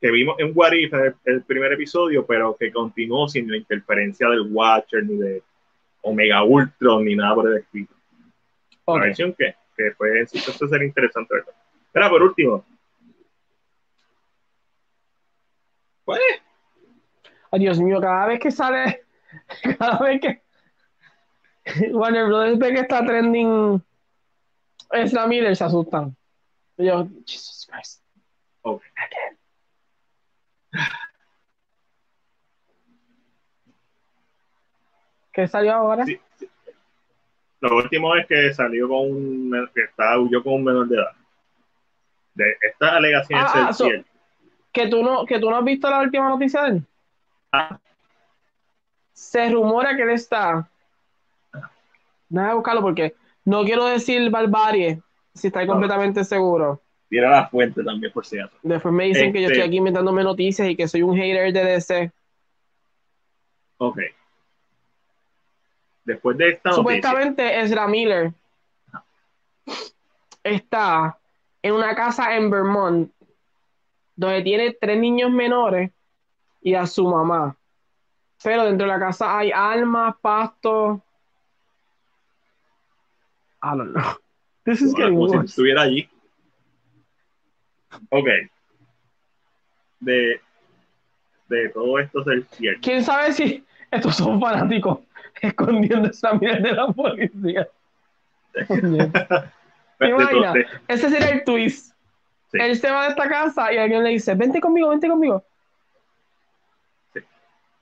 [0.00, 4.28] que vimos en What If, el, el primer episodio, pero que continuó sin la interferencia
[4.28, 5.42] del Watcher, ni de
[6.02, 7.88] Omega Ultron, ni nada por el estilo.
[8.86, 11.52] La versión que, que fue, eso sería interesante ¿verdad?
[11.92, 12.64] Pero por último,
[16.04, 16.20] pues,
[17.50, 19.04] Ay, Dios mío, cada vez que sale,
[19.78, 20.47] cada vez que
[21.92, 23.82] Warner Brothers ve que está trending
[24.92, 26.16] Ezra Miller, se asustan.
[26.76, 28.02] Y yo, Jesus Christ.
[28.64, 29.38] Again.
[35.32, 36.04] ¿Qué salió ahora?
[36.04, 36.48] Sí, sí.
[37.60, 41.12] Lo último es que salió con un que está huyó con un menor de edad.
[42.34, 43.88] De estas alegaciones Ah, ah, so-.
[44.72, 46.86] ¿Que tú, no, ¿Que tú no has visto la última noticia de él?
[47.52, 47.78] Ah.
[49.12, 50.68] Se rumora que él está.
[52.28, 53.14] Déjame buscarlo porque
[53.44, 55.00] no quiero decir barbarie
[55.34, 55.72] si está No.
[55.72, 56.82] completamente seguro.
[57.08, 58.58] Tira la fuente también por si acaso.
[58.62, 61.52] Después me dicen que yo Este- estoy aquí inventándome noticias y que soy un hater
[61.52, 62.12] de DC.
[63.78, 63.98] Ok.
[66.04, 68.32] Después de esta noticia, Supuestamente Ezra Miller
[70.42, 71.18] está
[71.62, 73.10] en una casa en Vermont
[74.16, 75.90] donde tiene tres niños menores
[76.60, 77.56] y a su mamá.
[78.42, 81.02] Pero dentro de la casa hay armas, pasto.
[83.62, 84.16] I don't know.
[84.64, 85.50] This is getting como si worse.
[85.50, 86.08] estuviera allí.
[88.10, 88.28] Ok.
[90.00, 90.40] De,
[91.48, 92.80] de todo esto ser cierto.
[92.82, 95.00] ¿Quién sabe si estos son fanáticos
[95.40, 97.68] escondiendo esa Miller de la policía?
[99.98, 100.54] ¿Te imaginas?
[100.86, 101.94] Ese sería el twist.
[102.52, 102.58] Sí.
[102.60, 105.44] Él se va de esta casa y alguien le dice, vente conmigo, vente conmigo.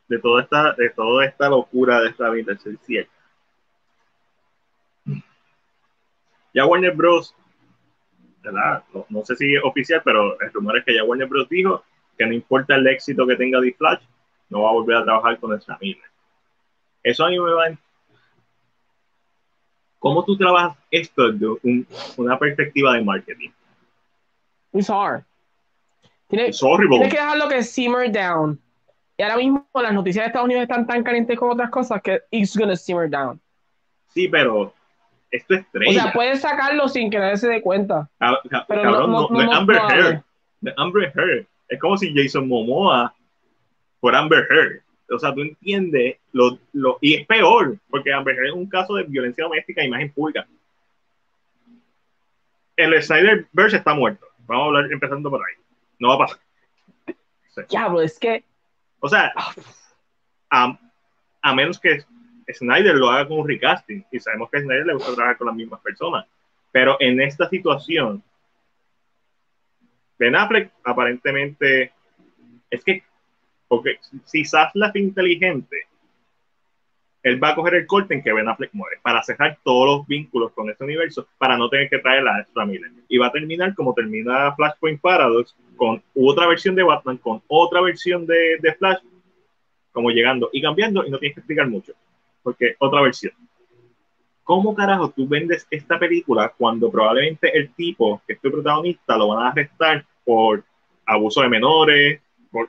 [0.09, 3.16] de toda esta, de toda esta locura de esta vida ser cierta.
[6.57, 7.35] Ya Warner Bros.
[8.43, 8.83] ¿verdad?
[8.95, 11.49] No, no sé si es oficial, pero el rumor es que ya Warner Bros.
[11.51, 11.85] dijo
[12.17, 14.01] que no importa el éxito que tenga The Flash,
[14.49, 16.03] no va a volver a trabajar con esa Miller.
[17.03, 17.67] Eso a mí me va.
[17.69, 17.79] en-
[19.99, 23.51] ¿Cómo tú trabajas esto desde un- una perspectiva de marketing?
[24.73, 25.25] It's hard.
[26.29, 26.97] Tiene- horrible.
[26.99, 28.61] Tienes que dejarlo que simmer down.
[29.19, 32.23] Y ahora mismo las noticias de Estados Unidos están tan calientes con otras cosas que
[32.31, 33.41] it's gonna simmer down.
[34.09, 34.73] Sí, pero
[35.31, 36.03] esto es O estrella.
[36.03, 38.09] sea, puedes sacarlo sin que nadie se dé cuenta.
[38.19, 40.23] Cab- cab- Pero cabrón, no- no, Amber Heard.
[40.77, 41.47] Amber Heard.
[41.69, 43.15] Es como si Jason Momoa
[44.01, 44.83] fuera Amber Heard.
[45.11, 48.95] O sea, tú entiendes lo, lo y es peor, porque Amber Heard es un caso
[48.95, 50.47] de violencia doméstica e imagen pública.
[52.77, 54.27] El Snyderverse está muerto.
[54.47, 55.55] Vamos a hablar empezando por ahí.
[55.99, 56.39] No va a pasar.
[57.71, 58.45] Diablo, es que
[59.01, 59.33] O sea,
[60.51, 60.79] a,
[61.41, 62.05] a menos que
[62.53, 65.49] Snyder lo haga con un recasting, y sabemos que a Snyder le gusta trabajar con
[65.49, 66.27] las mismas personas,
[66.73, 68.23] pero en esta situación,
[70.19, 71.93] Ben Affleck aparentemente
[72.71, 73.03] es que,
[73.69, 75.87] porque si Zaslav es inteligente,
[77.23, 80.07] él va a coger el corte en que Ben Affleck muere para cerrar todos los
[80.07, 82.93] vínculos con este universo para no tener que traer a Ezra Miller.
[83.09, 87.81] Y va a terminar como termina Flashpoint Paradox con otra versión de Batman, con otra
[87.81, 88.99] versión de, de Flash,
[89.91, 91.95] como llegando y cambiando y no tienes que explicar mucho,
[92.47, 93.33] porque otra versión.
[94.45, 99.27] ¿Cómo carajo tú vendes esta película cuando probablemente el tipo que es tu protagonista lo
[99.27, 100.63] van a arrestar por
[101.05, 102.21] abuso de menores?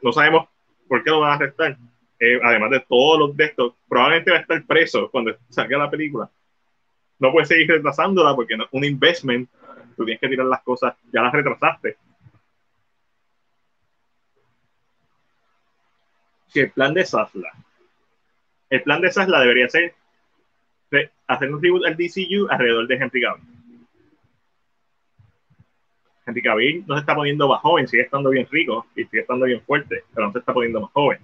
[0.01, 0.47] no sabemos
[0.87, 1.77] por qué lo van a arrestar.
[2.19, 5.91] Eh, además de todos los de estos, probablemente va a estar preso cuando salga la
[5.91, 6.27] película.
[7.19, 9.47] No puedes seguir retrasándola porque no, un investment,
[9.95, 11.97] tú tienes que tirar las cosas, ya las retrasaste.
[16.47, 17.53] Si el plan de Sasla,
[18.69, 19.93] el plan de Sasla debería ser
[21.27, 23.43] hacer un reboot al DCU alrededor de Henry Cavill.
[26.25, 29.45] Henry Cavill no se está poniendo más joven, sigue estando bien rico y sigue estando
[29.45, 31.19] bien fuerte, pero no se está poniendo más joven.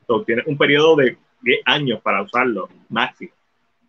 [0.00, 3.32] Entonces tienes un periodo de 10 años para usarlo, máximo,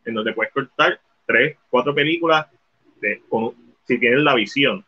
[0.05, 2.47] en donde puedes cortar 3, 4 películas
[3.85, 4.85] si tienes la visión.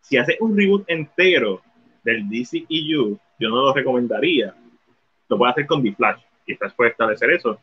[0.00, 1.62] Si haces un reboot entero
[2.02, 4.54] del DCEU, yo no lo recomendaría.
[5.28, 5.94] Lo puedes hacer con The
[6.50, 7.58] quizás puede establecer eso.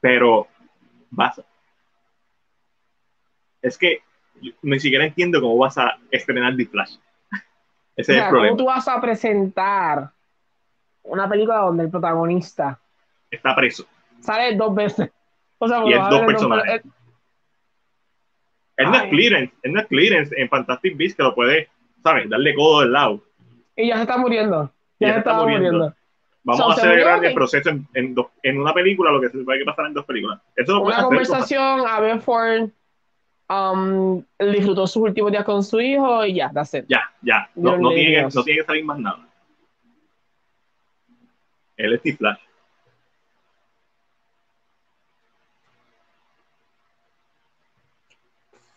[0.00, 0.46] Pero
[1.10, 1.40] vas
[3.62, 4.02] Es que
[4.62, 6.96] ni siquiera entiendo cómo vas a estrenar The Flash.
[7.96, 8.56] Ese o es el ¿cómo problema.
[8.56, 10.10] tú vas a presentar
[11.02, 12.78] una película donde el protagonista
[13.30, 13.86] Está preso.
[14.20, 15.10] sale dos veces?
[15.58, 16.82] O sea, Y es dos personajes.
[18.76, 19.08] es Ay.
[19.08, 21.70] clearance, es clearance en Fantastic Beasts que lo puede,
[22.02, 22.28] ¿sabes?
[22.28, 23.22] Darle codo del lado.
[23.76, 24.70] Y ya se está muriendo.
[24.98, 25.94] Ya, Ya se está muriendo.
[26.46, 27.38] Vamos So, a se acelerar murió, el ok.
[27.38, 30.04] proceso en, en, dos- en una película, lo que se puede que pasar en dos
[30.04, 30.40] películas.
[30.54, 31.04] Eso Una hacer.
[31.06, 32.68] conversación, a ver Ford
[33.48, 36.84] um, disfrutó sus últimos días con su hijo y ya, that's it.
[36.88, 37.48] Ya, ya.
[37.54, 39.26] No, tiene, que- no tiene que salir más nada.
[41.76, 42.38] Él es T-Flash.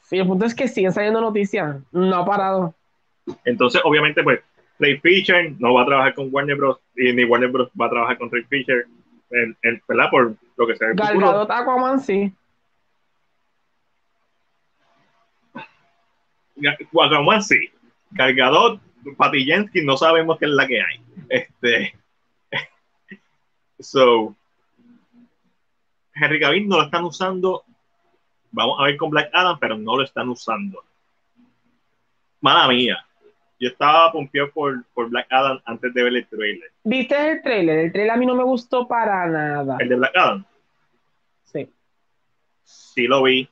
[0.09, 1.77] Y el punto es que siguen saliendo noticias.
[1.91, 2.73] No ha parado.
[3.43, 4.39] Entonces, obviamente, pues,
[4.79, 6.79] Ray Fisher no va a trabajar con Warner Bros.
[6.95, 7.69] y ni Warner Bros.
[7.79, 8.85] va a trabajar con Ray Fisher,
[9.31, 10.09] en- en- ¿verdad?
[10.11, 11.31] Por lo que se ve en el Gal futuro.
[11.31, 12.33] Gadot, Aquaman, sí.
[17.01, 17.69] Aquaman sí.
[18.15, 18.79] Cargador,
[19.17, 21.01] Patty Jenkins, no sabemos qué es la que hay.
[21.29, 21.95] Este.
[23.79, 24.35] So.
[26.15, 27.63] Henry Cavill no lo están usando.
[28.51, 30.83] Vamos a ver con Black Adam, pero no lo están usando.
[32.41, 33.05] Mala mía.
[33.59, 36.69] Yo estaba pompeado por, por Black Adam antes de ver el trailer.
[36.83, 37.79] ¿Viste el trailer?
[37.79, 39.77] El trailer a mí no me gustó para nada.
[39.79, 40.45] El de Black Adam,
[41.45, 41.67] Sí.
[42.63, 43.49] sí lo vi.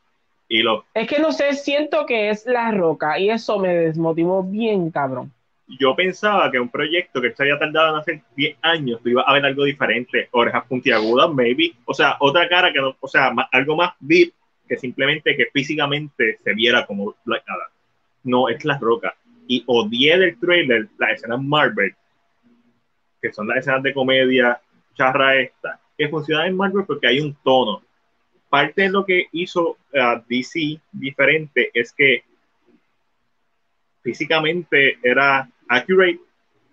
[0.47, 4.43] Y lo, Es que no sé, siento que es La Roca y eso me desmotivó
[4.43, 5.31] bien, cabrón.
[5.67, 9.25] yo pensaba que un proyecto que se había tardado en hacer 10 años, tú ibas
[9.27, 13.33] a ver algo diferente, orejas puntiagudas, maybe, o sea, otra cara que no, o sea,
[13.51, 14.33] algo más deep
[14.67, 17.67] que simplemente que físicamente se viera como Black Adam.
[18.23, 19.15] No, es la roca.
[19.47, 21.93] Y odié del trailer las escenas Marvel,
[23.21, 24.59] que son las escenas de comedia
[24.95, 27.81] charra esta, que funcionan en Marvel porque hay un tono.
[28.49, 32.23] Parte de lo que hizo uh, DC diferente es que
[34.01, 36.19] físicamente era accurate,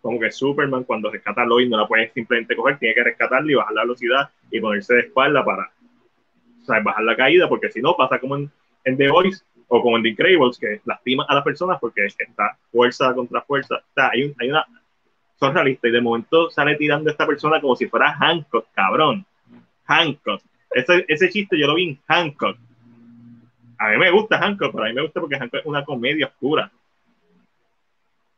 [0.01, 3.51] como que Superman cuando rescata a Lois no la puede simplemente coger, tiene que rescatarla
[3.51, 5.73] y bajar la velocidad y ponerse de espalda para
[6.63, 8.51] o sea, bajar la caída, porque si no pasa como en,
[8.85, 9.43] en The Voice
[9.75, 13.77] o como en The Incredibles, que lastima a las personas porque está fuerza contra fuerza.
[13.77, 14.67] O sea, hay, hay una...
[15.41, 19.25] Son realistas y de momento sale tirando a esta persona como si fuera Hancock, cabrón.
[19.87, 20.43] Hancock.
[20.73, 22.59] Ese, ese chiste yo lo vi en Hancock.
[23.79, 26.27] A mí me gusta Hancock, pero a mí me gusta porque Hancock es una comedia
[26.27, 26.71] oscura.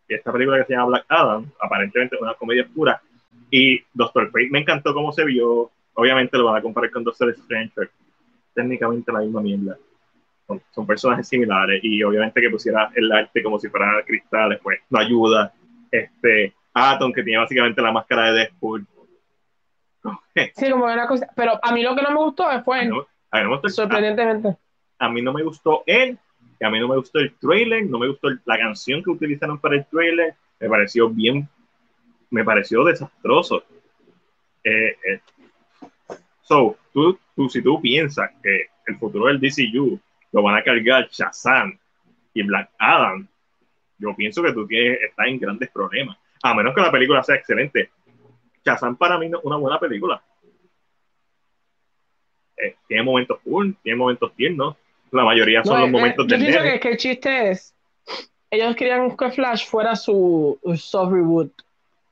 [0.09, 3.03] Y esta película que se llama Black Adam, aparentemente es una comedia oscura.
[3.51, 5.69] Y Doctor Fate me encantó cómo se vio.
[5.95, 7.91] Obviamente lo van a comparar con Doctor Strange,
[8.55, 9.77] técnicamente la misma mierda.
[10.47, 14.79] Son, son personajes similares y obviamente que pusiera el arte como si fuera cristales, pues
[14.91, 15.53] no ayuda.
[15.91, 18.87] Este Atom, que tiene básicamente la máscara de Deadpool.
[20.55, 21.27] Sí, como una cosa.
[21.35, 23.49] Pero a mí lo que no me gustó fue, A mí no- a mí no
[23.51, 24.57] me gustó sorprendentemente.
[24.99, 26.19] a mí no me gustó él,
[26.61, 29.59] a mí no me gustó el trailer, no me gustó el- la canción que utilizaron
[29.59, 31.49] para el trailer, me pareció bien,
[32.31, 33.65] me pareció desastroso.
[34.63, 35.21] Eh, eh,
[36.43, 39.99] So, tú, tú, si tú piensas que el futuro del DCU
[40.35, 41.79] lo van a cargar Shazam
[42.35, 43.29] y Black Adam,
[43.99, 46.19] yo pienso que tú tienes, estás en grandes problemas.
[46.43, 47.91] A menos que la película sea excelente.
[48.65, 50.21] Shazam para mí no es una buena película.
[52.57, 54.75] Eh, tiene momentos cool, tiene momentos tiernos.
[55.13, 57.73] La mayoría son No, los eh, momentos yo del pienso que, que el chiste es,
[58.51, 61.53] ellos querían que Flash fuera su soft reboot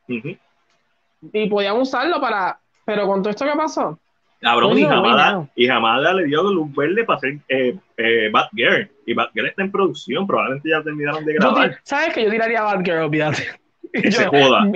[0.07, 3.99] y podían usarlo para, pero con todo esto que pasó,
[4.43, 8.91] Cabrón, y Hamada, y Hamada le dio luz verde para hacer eh, eh, Batgirl.
[9.07, 11.79] Y Batgirl está en producción, probablemente ya terminaron de yo grabar.
[11.85, 13.45] ¿sabes que yo tiraría a Batgirl, olvídate?
[13.93, 14.67] Que Y se yo- joda.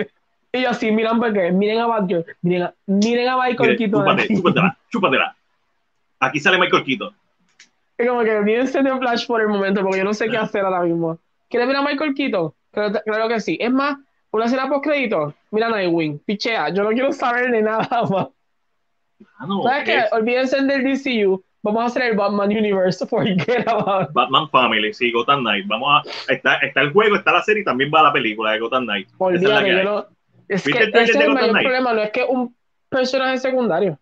[0.52, 4.00] Y yo así, miran Batgirl, miren a Batgirl, miren a, miren a Michael Mire, Keaton
[4.04, 5.36] chúpate, chúpatela, chúpatela.
[6.20, 7.14] Aquí sale Michael Keaton.
[7.98, 10.64] Y como que olvídense de Flash por el momento, porque yo no sé qué hacer
[10.64, 11.18] ahora mismo.
[11.48, 12.52] ¿Quieres ver a Michael Keaton?
[12.70, 13.56] Claro, claro que sí.
[13.60, 13.96] Es más,
[14.30, 18.28] una escena post crédito, mira a Nightwing, pichea, yo no quiero saber de nada más.
[19.38, 20.02] Ah, no, ¿Sabes qué?
[20.12, 24.14] Olvídense del DCU, vamos a hacer el Batman Universe, forget about it.
[24.14, 25.66] Batman Family, sí, Gotham Knight.
[25.66, 28.60] Vamos a, está, está el juego, está la serie y también va la película de
[28.60, 29.08] Gotham Knight.
[29.08, 30.06] Es Olvídate, no.
[30.48, 31.64] Es ¿Viste que ese es el mayor Knight?
[31.66, 32.54] problema, no es que un
[32.88, 33.98] personaje secundario,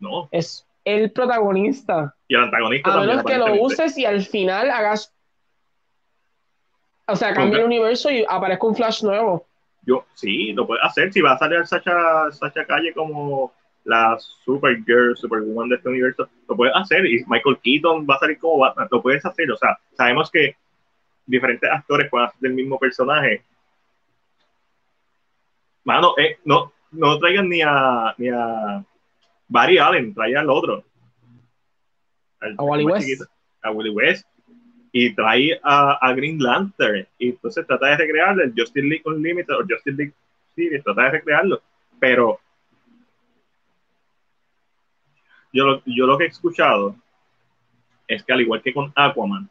[0.00, 2.14] No, es el protagonista.
[2.26, 3.16] y el antagonista A también.
[3.18, 5.14] menos que lo uses y al final hagas.
[7.06, 9.46] O sea, cambie el universo y aparezca un Flash nuevo.
[9.84, 11.12] Yo, sí, lo puedes hacer.
[11.12, 13.52] Si va a salir Sacha, Sacha Calle como
[13.84, 17.04] la Supergirl, Superwoman de este universo, lo puedes hacer.
[17.06, 19.50] Y Michael Keaton va a salir como Batman, lo puedes hacer.
[19.50, 20.56] O sea, sabemos que
[21.26, 23.42] diferentes actores pueden hacer el mismo personaje.
[25.84, 28.84] Mano, eh, no, no traigan ni a, ni a
[29.48, 30.84] Barry Allen, traigan al otro.
[32.40, 33.06] Al- A Wally West.
[33.06, 33.24] chiquito,
[33.62, 34.26] A Wally West.
[34.94, 37.06] Y trae a, a Green Lantern.
[37.18, 40.12] Y entonces trata de recrearlo, el Justice League Unlimited o Justice League
[40.54, 41.62] Series, trata de recrearlo.
[41.98, 42.38] Pero
[45.52, 46.96] yo lo, yo lo que he escuchado
[48.08, 49.48] es que al igual que con Aquaman,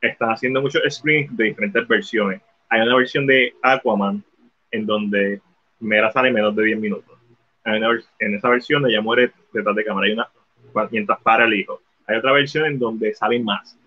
[0.00, 2.40] están haciendo muchos screens de diferentes versiones.
[2.68, 4.22] Hay una versión de Aquaman
[4.70, 5.40] en donde
[5.80, 7.18] Mera sale en menos de 10 minutos.
[7.64, 7.80] Hay
[8.20, 10.12] en esa versión ella muere detrás de cámara.
[10.12, 11.80] Una mientras para el hijo.
[12.06, 13.78] Hay otra versión en donde salen más.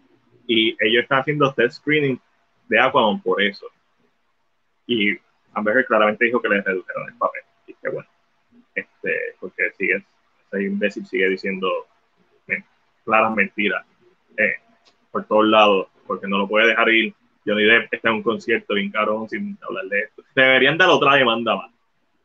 [0.48, 2.20] Y ellos están haciendo test screening
[2.68, 3.68] de Aquaman por eso.
[4.88, 5.18] Y
[5.54, 7.42] Amber claramente dijo que le redujeron el papel.
[7.68, 8.10] Y que bueno,
[8.76, 10.04] este, porque sigue,
[10.52, 11.68] ese imbécil sigue diciendo
[13.06, 13.84] claras mentiras
[14.38, 14.56] eh,
[15.12, 17.14] por todos lados, porque no lo puede dejar ir.
[17.46, 20.24] Johnny Depp está en un concierto bien cabrón sin hablar de esto.
[20.36, 21.72] Deberían dar otra demanda más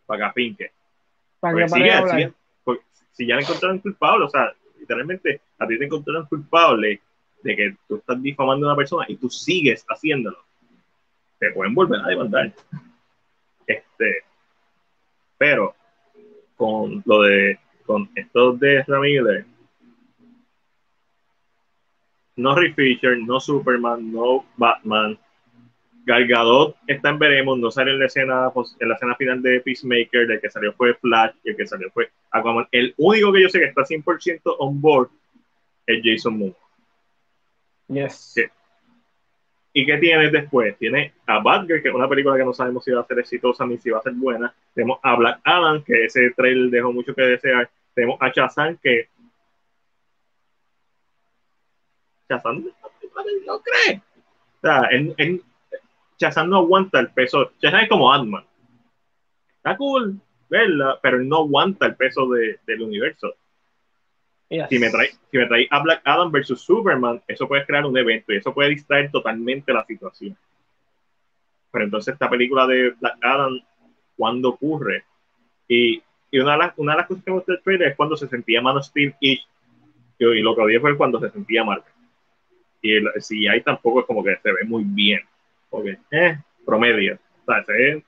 [0.05, 0.73] para que finque.
[1.41, 1.69] Para que
[3.13, 7.01] si ya le encontraron culpable, o sea, literalmente a ti te encontraron culpable
[7.43, 10.39] de que tú estás difamando a una persona y tú sigues haciéndolo,
[11.39, 12.53] te pueden volver a demandar.
[13.67, 14.25] Este,
[15.39, 15.75] pero
[16.57, 19.47] con lo de con estos de Ramírez,
[22.36, 25.19] no Rick Fisher, no Superman, no Batman.
[26.06, 29.61] Gal Gadot está en veremos, no sale en la escena en la escena final de
[29.61, 32.69] Peacemaker, el que salió fue Flash, y el que salió fue Aquaman.
[32.73, 35.09] El único que yo sé que está 100% on board
[35.86, 36.55] es Jason Momoa.
[37.89, 38.35] Yes.
[39.77, 40.79] ¿Y qué tienes después?
[40.79, 43.67] Tiene a Batgirl, que es una película que no sabemos si va a ser exitosa
[43.67, 44.55] ni si va a ser buena.
[44.73, 47.69] Tenemos a Black Adam, que ese trailer dejó mucho que desear.
[47.93, 49.09] Tenemos a Shazam, que
[52.31, 52.65] Shazam
[53.47, 54.01] no cree.
[54.63, 57.51] O no aguanta el peso.
[57.61, 58.45] Shazam es como Ant-Man.
[59.57, 63.35] Está cool verla, pero no aguanta el peso de, del universo.
[64.68, 68.32] Si me, trae, si trae a Black Adam versus Superman, eso puede crear un evento
[68.32, 70.36] y eso puede distraer totalmente la situación.
[71.70, 73.60] Pero entonces esta película de Black Adam,
[74.16, 75.05] ¿cuándo ocurre?
[75.68, 77.97] Y, y una, de las, una de las cosas que me gusta del trailer es
[77.97, 79.40] cuando se sentía Man of Steel y,
[80.18, 81.94] lo que odié fue cuando se sentía Marvel
[82.85, 85.20] y el CGI tampoco es como que se ve muy bien.
[85.70, 87.18] Porque, eh, promedio.
[87.47, 88.05] O sea, se ve,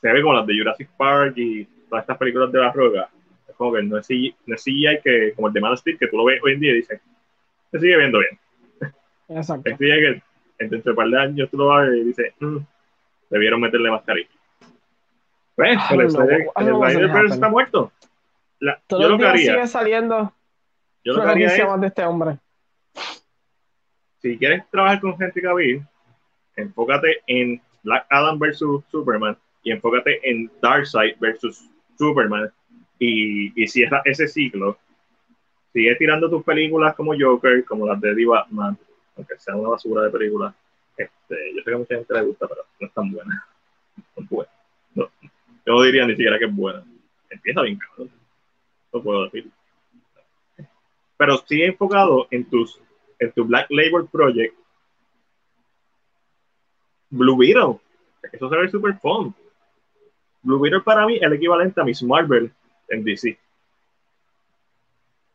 [0.00, 3.10] se ve como las de Jurassic Park y todas estas películas de la roca.
[3.58, 6.16] Que no es, CGI, no es CGI que, como el de Man Steel, que tú
[6.16, 7.00] lo ves hoy en día y dices,
[7.70, 8.38] se sigue viendo bien.
[9.28, 9.70] Exacto.
[9.70, 10.22] Es que
[10.66, 12.58] de un par de años tú lo vas y dices, mm,
[13.30, 14.28] debieron meterle más cariño.
[15.56, 17.92] Pues, Ah, el Snyder- Verse está muerto.
[18.60, 20.32] La- Todos yo lo que haría, sigue saliendo
[21.04, 22.38] yo lo que haría es, de este hombre.
[24.20, 25.82] si quieres trabajar con Henry Cavill,
[26.56, 31.68] enfócate en Black Adam versus Superman y enfócate en Darkseid versus
[31.98, 32.50] Superman
[32.98, 34.78] y, cierra ese ciclo.
[35.72, 38.78] Sigue tirando tus películas como Joker, como las de Eddie Batman,
[39.16, 40.54] aunque sea una basura de películas.
[40.96, 43.46] Este, yo sé que a mucha gente le gusta, pero no es tan buena.
[44.94, 45.02] No.
[45.06, 45.10] No,
[45.66, 46.84] yo no diría ni siquiera que es buena.
[47.28, 48.10] Empieza bien cabrón.
[48.92, 49.50] No puedo decir.
[51.16, 52.80] Pero sigue enfocado en tus
[53.18, 54.54] en tu Black Label Project,
[57.10, 57.80] Blue Beetle.
[58.32, 59.34] Eso se ve super fun.
[60.42, 62.52] Blue Beetle para mí es el equivalente a Miss Marvel
[62.88, 63.38] en DC.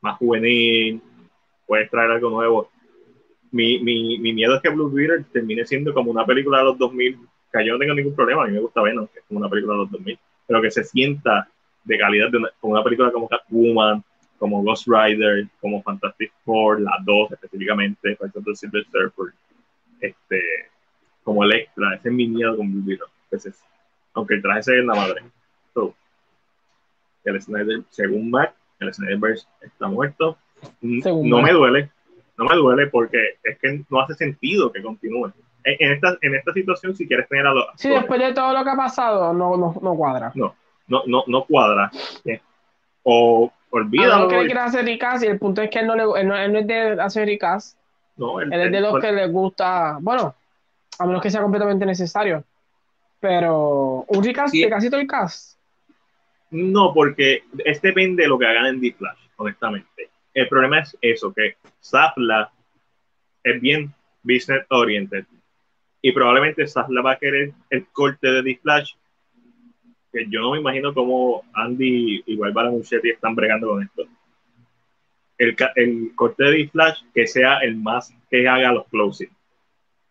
[0.01, 1.01] Más juvenil,
[1.67, 2.69] puedes traer algo nuevo.
[3.51, 6.77] Mi, mi, mi miedo es que Blue Beetle termine siendo como una película de los
[6.77, 7.17] 2000,
[7.51, 9.49] que yo no tengo ningún problema, a mí me gusta Venom, que es como una
[9.49, 11.49] película de los 2000, pero que se sienta
[11.83, 14.03] de calidad de una, como una película como Catwoman,
[14.37, 19.33] como Ghost Rider, como Fantastic Four, las dos específicamente, por Silver Surfer,
[19.99, 20.41] este,
[21.23, 23.07] como Electra, ese es mi miedo con Blue Beetle.
[23.31, 23.63] Ese es-
[24.13, 25.21] aunque el traje se ve en la madre.
[27.29, 30.37] El Snyder, según Mac, el Snyderverse está muerto.
[31.03, 31.89] Según no me duele,
[32.37, 35.31] no me duele porque es que no hace sentido que continúe.
[35.63, 38.63] En, esta, en esta situación, si quieres tener a los Sí, después de todo lo
[38.63, 40.31] que ha pasado, no, no, no cuadra.
[40.35, 40.55] no,
[40.87, 41.91] no, no cuadra.
[42.25, 42.41] ¿eh?
[43.03, 44.29] O olvídalo.
[44.31, 46.51] él quiere hacer Ricas y el punto es que él no, le, él no, él
[46.53, 47.77] no es de hacer Ricas,
[48.17, 50.33] no, él es de los que le gusta, bueno,
[50.97, 52.43] a menos que sea completamente necesario.
[53.19, 54.61] Pero un Ricas Sí.
[54.63, 55.58] de casi todo el cast.
[56.51, 60.09] No, porque es depende de lo que hagan en D-Flash, honestamente.
[60.33, 62.51] El problema es eso, que Zafla
[63.43, 63.93] es bien
[64.23, 65.25] business oriented
[66.01, 68.93] y probablemente Zafla va a querer el corte de D-Flash
[70.11, 74.05] que yo no me imagino cómo Andy y Barbara Muschetti están bregando con esto.
[75.37, 79.29] El, el corte de D-Flash que sea el más que haga los closing.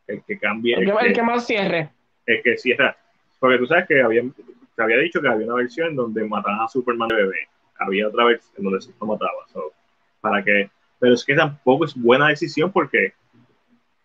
[0.07, 0.75] El que cambie.
[0.75, 1.91] El que, el el que- más cierre.
[2.27, 2.97] es que cierra.
[3.41, 4.23] Porque tú sabes que había,
[4.79, 7.49] se había dicho que había una versión donde mataban a Superman de bebé.
[7.81, 9.45] Había otra versión en donde lo mataba.
[9.53, 9.73] So,
[10.21, 13.13] para que, pero es que tampoco es buena decisión porque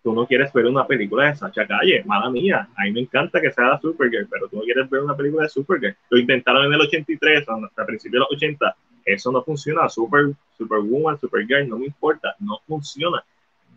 [0.01, 2.03] tú no quieres ver una película de Sacha Calle.
[2.05, 2.67] Mala mía.
[2.75, 5.43] A mí me encanta que sea la Supergirl, pero tú no quieres ver una película
[5.43, 5.95] de Supergirl.
[6.09, 8.75] Lo intentaron en el 83, hasta principios de los 80.
[9.05, 9.87] Eso no funciona.
[9.89, 12.35] Super, Superwoman, Supergirl, no me importa.
[12.39, 13.23] No funciona.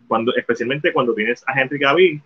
[0.07, 2.23] Cuando, especialmente cuando tienes a Henry Cavill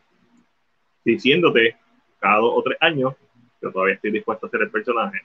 [1.04, 1.76] diciéndote
[2.22, 3.16] cada dos o tres años,
[3.62, 5.22] yo todavía estoy dispuesto a hacer el personaje.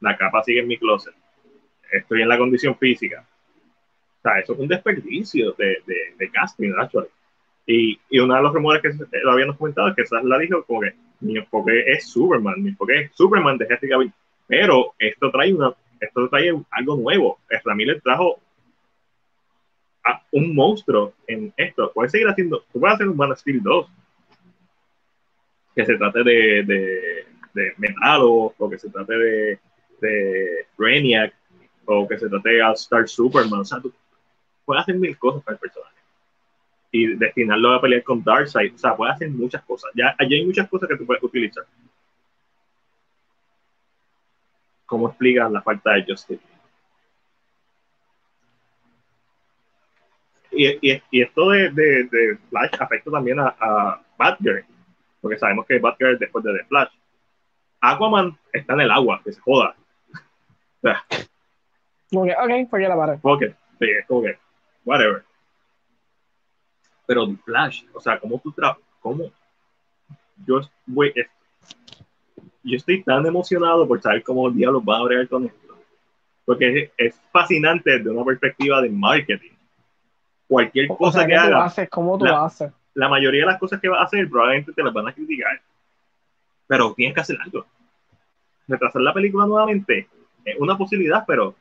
[0.00, 1.14] La capa sigue en mi closet.
[1.92, 3.26] Estoy en la condición física.
[4.18, 7.08] O sea, eso es un desperdicio de, de, de casting, actually.
[7.66, 8.90] Y, y uno de los rumores que
[9.22, 13.00] lo habíamos comentado es que la dijo como que mi enfoque es Superman, mi enfoque
[13.00, 14.12] es Superman de Henry Cavill.
[14.46, 17.38] Pero esto trae una, esto trae algo nuevo.
[17.74, 18.38] Miller trajo
[20.04, 21.90] a un monstruo en esto.
[21.94, 23.90] Puedes seguir haciendo, tú puedes hacer un Man of Steel 2
[25.74, 29.58] que se trate de, de, de Metalo o que se trate de,
[30.00, 31.34] de Brainiac
[31.86, 33.60] o que se trate de All Star Superman.
[33.60, 33.92] O sea, tú
[34.64, 35.94] puedes hacer mil cosas para el personaje
[36.94, 38.74] y destinarlo a pelear con Darkseid.
[38.74, 39.90] O sea, puedes hacer muchas cosas.
[39.96, 41.64] Ya, allí hay muchas cosas que tú puedes utilizar.
[44.86, 46.40] ¿Cómo explicas la falta de Justice?
[50.52, 54.64] Y, y, esto de, Flash afecta también a, a Batgirl,
[55.20, 56.92] porque sabemos que Batgirl es después de The Flash.
[57.92, 59.74] Aquaman está en el agua, que se joda.
[60.82, 61.04] O sea,
[62.12, 63.18] ok, ok, porque la barra.
[63.22, 63.42] Ok,
[63.78, 64.38] sí, que,
[64.84, 65.24] whatever.
[67.06, 68.82] Pero The Flash, o sea, ¿cómo tú trabajas?
[69.00, 69.30] ¿Cómo?
[70.46, 70.60] Yo,
[72.64, 75.78] estoy tan emocionado por saber cómo diablos van a bregar con esto.
[76.44, 79.54] Porque es, es fascinante desde una perspectiva de marketing
[80.46, 81.72] cualquier cosa que haga.
[81.90, 82.72] ¿Cómo tú la, haces?
[82.94, 85.60] La mayoría de las cosas que vas a hacer probablemente te las van a criticar.
[86.66, 87.66] Pero tienes que hacer algo.
[88.66, 90.08] Retrasar la película nuevamente
[90.44, 91.54] es una posibilidad, pero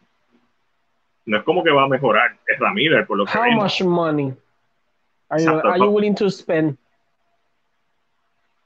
[1.25, 2.37] no es como que va a mejorar.
[2.47, 3.63] Es Ramírez, por lo que How vemos.
[3.63, 4.33] much money
[5.29, 6.77] are you, are you willing to spend?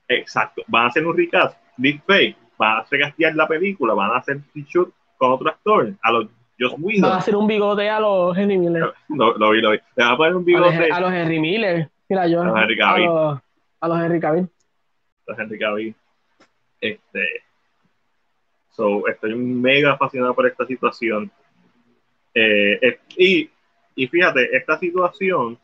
[0.07, 0.63] Exacto.
[0.67, 4.93] Van a hacer un recast, deepfake, van a recastear la película, van a hacer shoot
[5.17, 6.27] con otro actor, a los
[6.59, 7.01] Joss Whedon.
[7.01, 8.93] Van a hacer un bigote a los Henry Miller.
[9.09, 9.77] No, lo vi, lo vi.
[9.95, 11.89] Le van a poner un A los, bigote a los Henry Miller.
[12.09, 12.41] Mira, yo.
[12.41, 13.05] A los Henry a, Cavill.
[13.05, 13.39] los,
[13.81, 14.49] a los Henry Cavill.
[15.27, 15.95] a Henry Cavill.
[16.91, 17.43] Este,
[18.71, 21.31] so, estoy mega fascinado por esta situación.
[22.33, 23.49] Eh, y,
[23.95, 25.57] y fíjate, esta situación,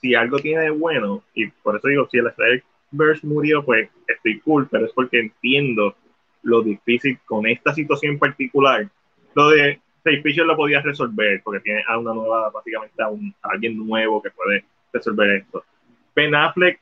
[0.00, 4.40] si algo tiene de bueno, y por eso digo, si el Snyderverse murió, pues estoy
[4.40, 5.94] cool, pero es porque entiendo
[6.42, 8.88] lo difícil con esta situación en particular.
[9.34, 13.34] Lo de Ray Fisher lo podías resolver, porque tiene a una nueva, básicamente a, un,
[13.42, 15.64] a alguien nuevo que puede resolver esto.
[16.14, 16.80] Ben Affleck,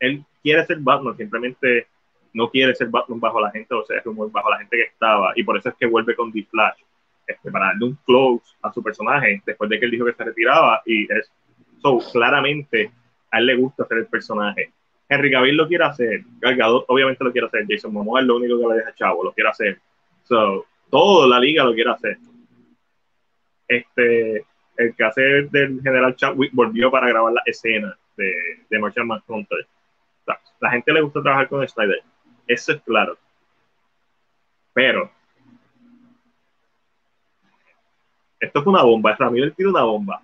[0.00, 1.86] él quiere ser Batman, simplemente
[2.32, 4.84] no quiere ser Batman bajo la gente, o sea, es rumor bajo la gente que
[4.84, 6.80] estaba, y por eso es que vuelve con The Flash,
[7.26, 10.24] este, para darle un close a su personaje, después de que él dijo que se
[10.24, 11.30] retiraba, y es,
[11.80, 12.90] so, claramente,
[13.30, 14.72] a él le gusta hacer el personaje.
[15.08, 18.36] Henry Cavill lo quiere hacer, Gal Gadot obviamente lo quiere hacer, Jason Momoa es lo
[18.36, 19.80] único que le deja chavo, lo quiere hacer.
[20.24, 22.18] So, toda la liga lo quiere hacer.
[23.66, 24.44] Este,
[24.76, 28.34] el que hace del general Chadwick volvió para grabar la escena de,
[28.68, 29.66] de Martian Manhunter.
[30.60, 32.02] La gente le gusta trabajar con Snyder,
[32.48, 33.16] eso es claro.
[34.72, 35.10] Pero
[38.40, 40.22] esto fue una bomba, Ramírez tiró una bomba.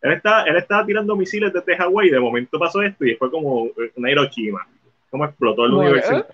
[0.00, 3.30] Él estaba, él estaba tirando misiles desde Hawái y de momento pasó esto y fue
[3.30, 4.66] como una Hiroshima.
[5.10, 6.26] Como explotó el universo.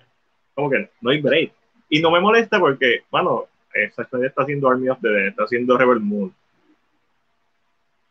[0.53, 1.51] Como que no hay break.
[1.89, 3.47] Y no me molesta porque, bueno,
[3.95, 6.33] Zack Snyder está haciendo Army of the Dead, está haciendo Rebel Moon.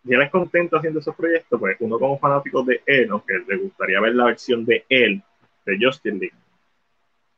[0.04, 3.56] Si él es contento haciendo esos proyectos, pues uno como fanático de él, aunque le
[3.56, 5.22] gustaría ver la versión de él,
[5.64, 6.36] de Justin League,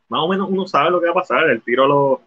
[0.09, 1.48] más o menos uno sabe lo que va a pasar.
[1.51, 2.22] El tiro lo, o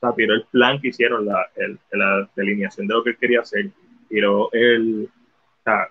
[0.00, 3.40] sea, tiró el plan que hicieron, la, el- la delineación de lo que él quería
[3.40, 3.70] hacer,
[4.08, 5.08] tiró el,
[5.60, 5.88] o sea,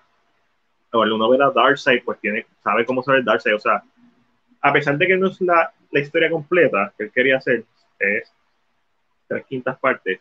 [0.90, 3.82] cuando uno ve a Darkseid, pues tiene, sabe cómo sabe Darkseid, o sea,
[4.60, 7.64] a pesar de que no es la, la historia completa que él quería hacer,
[7.98, 8.32] es
[9.28, 10.20] tres quintas partes,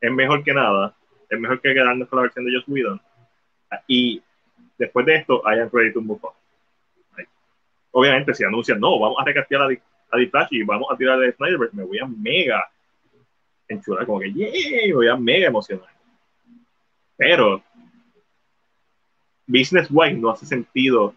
[0.00, 0.94] es mejor que nada,
[1.28, 3.00] es mejor que quedarnos con la versión de Joss Whedon.
[3.88, 4.22] Y
[4.78, 6.32] después de esto, hayan ready to move on.
[7.98, 11.32] Obviamente, si anuncian, no, vamos a recastear a, a Flash y vamos a tirar de
[11.32, 12.70] Snyderverse, me voy a mega
[13.68, 15.88] enchular, como que, yeah, me voy a mega emocionar.
[17.16, 17.62] Pero,
[19.46, 21.14] business wise, no hace sentido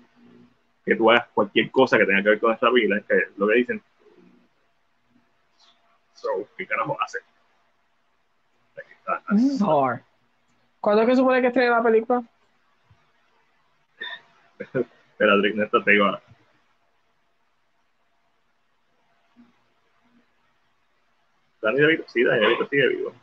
[0.86, 3.46] que tú hagas cualquier cosa que tenga que ver con esta vida, es que lo
[3.50, 3.84] que dicen.
[6.14, 7.18] So, ¿qué carajo hace?
[10.80, 12.24] ¿Cuándo es que supone que estrena la película?
[14.60, 16.06] Espera, Drake, Néstor, te digo
[21.62, 23.14] DeVito, sí, Dani DeVito sigue vivo.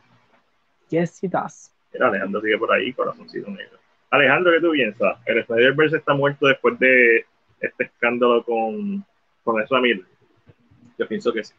[0.89, 1.71] Yes, it does.
[1.93, 3.77] Mira, Alejandro sigue por ahí, corazoncito negro.
[4.09, 5.17] Alejandro, ¿qué tú piensas?
[5.25, 7.25] ¿El Snyderverse está muerto después de
[7.59, 9.03] este escándalo con,
[9.43, 10.05] con Ezra Miller?
[10.97, 11.53] Yo pienso que sí.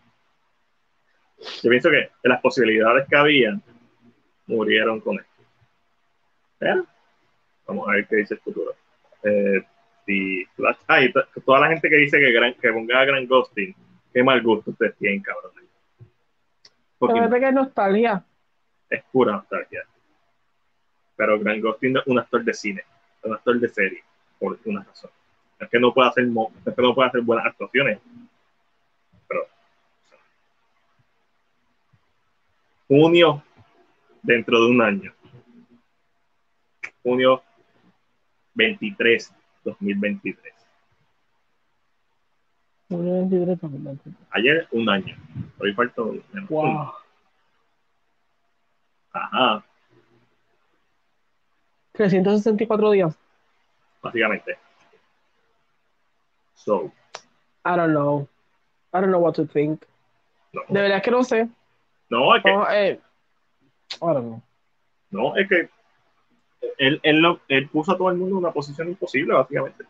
[1.63, 3.63] Yo pienso que las posibilidades que habían
[4.47, 5.29] murieron con esto.
[6.59, 6.87] Pero,
[7.67, 8.75] vamos a ver qué dice el futuro.
[9.23, 9.63] Eh,
[10.57, 13.29] Flash, ah, y to- toda la gente que dice que, gran, que ponga a Grant
[13.29, 13.75] Gustin,
[14.13, 15.53] qué mal gusto ustedes tienen, cabrón.
[16.99, 18.25] Porque que es nostalgia.
[18.91, 19.85] es pura nostalgia.
[21.17, 22.83] Pero Grant Gustin es un actor de cine,
[23.23, 24.03] un actor de serie,
[24.39, 25.11] por una razón.
[25.59, 27.99] Es que no puede hacer, es que no puede hacer buenas actuaciones.
[29.27, 29.47] Pero,
[32.87, 33.43] junio,
[34.23, 35.13] dentro de un año.
[37.03, 37.43] Junio
[38.55, 39.33] 23,
[39.65, 40.58] 2023.
[44.31, 45.17] Ayer, un año.
[45.61, 46.93] Hoy falta un- menos Wow.
[49.13, 49.65] Ajá,
[51.93, 53.19] 364 días.
[54.03, 54.57] básicamente.
[56.55, 56.93] So,
[57.65, 58.29] I don't know.
[58.95, 59.85] I don't know what to think.
[60.53, 61.49] no, De verdad que no sé.
[62.11, 63.01] no, es que, Oh, eh,
[64.01, 64.43] I don't know.
[65.11, 65.69] no, es que
[66.79, 69.85] él, él, lo- él puso a todo el mundo en una posición imposible, básicamente.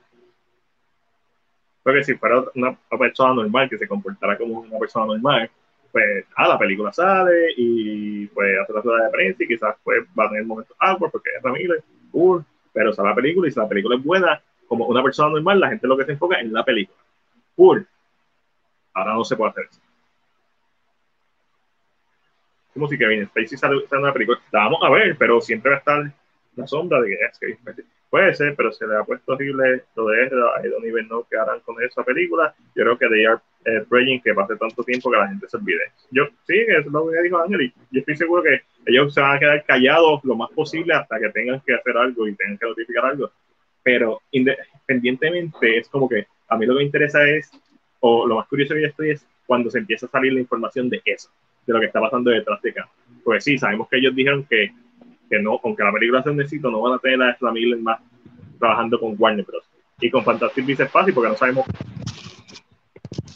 [1.83, 5.51] Porque si fuera una, persona normal que se comportara como una persona normal,
[5.93, 10.05] pues ah, la película sale y pues hace la rueda de prensa y quizás pues
[10.19, 13.59] va a tener momentos awkward porque es Ramírez, cool, pero sale la película y si
[13.59, 16.53] la película es buena, como una persona normal, la gente lo que se enfoca en
[16.53, 16.99] la película.
[17.57, 17.87] Cool.
[18.93, 19.81] Ahora no se puede hacer eso.
[22.75, 25.79] Como si Kevin Spacey sale, sale una película, la a ver, pero siempre va a
[25.79, 26.13] estar
[26.59, 27.57] la sombra de que es.
[28.11, 30.37] Puede ser, pero se le ha puesto horrible lo de eso.
[30.37, 32.55] I don't even know qué harán con esa película.
[32.75, 35.57] Yo creo que they are eh, praying que pase tanto tiempo que la gente se
[35.57, 35.93] olvide.
[36.11, 39.37] Yo, sí, es lo que dijo Ángel, y yo estoy seguro que ellos se van
[39.37, 42.67] a quedar callados lo más posible hasta que tengan que hacer algo y tengan que
[42.67, 43.31] notificar algo.
[43.83, 47.51] Pero independientemente, es como que a mí lo que me interesa es,
[48.01, 50.89] o lo más curioso que yo estoy es cuando se empieza a salir la información
[50.89, 51.31] de eso,
[51.67, 52.93] de lo que está pasando detrás de cámara.
[53.23, 54.73] Pues sí, sabemos que ellos dijeron que
[55.29, 57.79] que no, aunque la película sea un éxito, no van a tener a Ezra Miller
[57.81, 58.01] más
[58.59, 59.65] trabajando con Warner Bros.
[60.01, 61.67] Y con Fantastic Beasts es fácil porque no sabemos,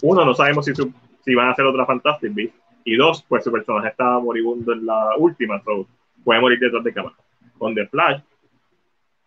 [0.02, 3.52] uno, no sabemos si, si van a hacer otra Fantastic Beasts, y dos, pues su
[3.52, 5.86] personaje estaba moribundo en la última, so
[6.24, 7.16] puede morir detrás de cámara.
[7.58, 8.20] Con The Flash,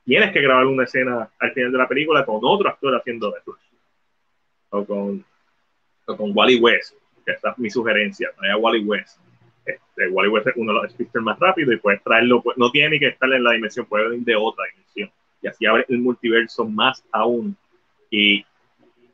[0.04, 3.42] tienes que grabar una escena al final de la película con otro actor haciendo The
[3.42, 3.58] Flash.
[4.70, 5.26] O con,
[6.06, 9.20] o con Wally West, que esa es mi sugerencia, trae Wally West.
[9.66, 12.70] Este, Wally West es uno de los speedsters más rápidos y puedes traerlo, pues, no
[12.72, 15.12] tiene ni que estar en la dimensión, puede venir de otra dimensión.
[15.42, 17.58] Y así abre el multiverso más aún
[18.10, 18.46] y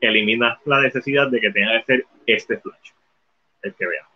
[0.00, 2.90] elimina la necesidad de que tenga que ser este Flash,
[3.62, 4.12] el que veamos.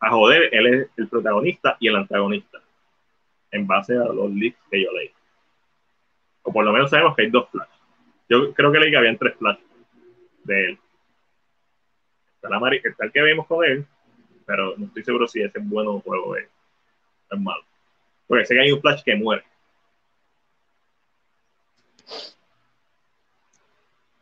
[0.00, 2.58] A joder, él es el protagonista y el antagonista,
[3.50, 5.10] en base a los leaks que yo leí.
[6.42, 7.68] O por lo menos sabemos que hay dos Flash.
[8.28, 9.58] Yo creo que leí que habían tres Flash
[10.44, 10.78] de él.
[12.34, 13.86] Está, la está el que vemos con él,
[14.46, 16.48] pero no estoy seguro si ese es bueno o juego es,
[17.30, 17.62] es malo.
[18.26, 19.44] Porque sé que hay un Flash que muere.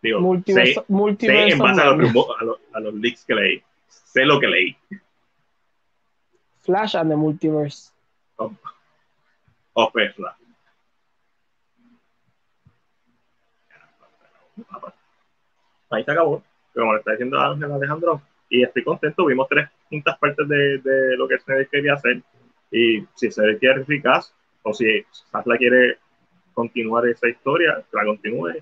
[0.02, 2.06] Digo, sé, Multiverso, sé multiverso en base a los, man.
[2.06, 3.62] rumo- a, los, a los leaks que leí.
[3.88, 4.76] Sé lo que leí.
[6.60, 7.90] Flash and the Multiverse.
[8.36, 10.34] Of Flash.
[15.90, 16.42] Ahí se acabó.
[16.74, 19.24] Como le está diciendo Ángel Alejandro, y estoy contento.
[19.26, 22.20] Vimos tres quintas partes de, de lo que Snyder quería hacer.
[22.70, 25.98] Y si se quiere eficaz, o si Sasla quiere
[26.52, 28.54] continuar esa historia, que la continúe.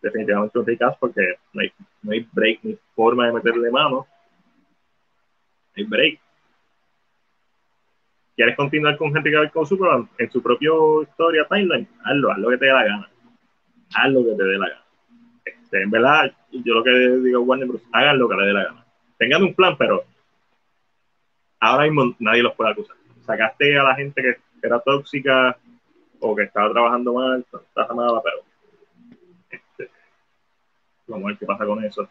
[0.00, 4.06] Definitivamente un porque no hay, no hay break ni forma de meterle mano.
[5.66, 6.20] No hay break.
[8.34, 10.70] ¿Quieres continuar con Henry Cavill con Superman en su propia
[11.02, 11.86] historia timeline?
[12.04, 13.10] Hazlo, haz lo que te dé la gana.
[13.94, 14.84] Haz lo que te dé la gana.
[15.44, 17.82] Este, en verdad, yo lo que digo Warner Bros.
[17.92, 18.86] hagan lo que les dé la gana.
[19.18, 20.04] Tengan un plan, pero
[21.60, 22.96] ahora mismo nadie los puede acusar.
[23.24, 25.56] Sacaste a la gente que era tóxica
[26.18, 28.36] o que estaba trabajando mal, no está nada, pero
[29.50, 29.90] este,
[31.06, 32.08] vamos a ver qué pasa con eso.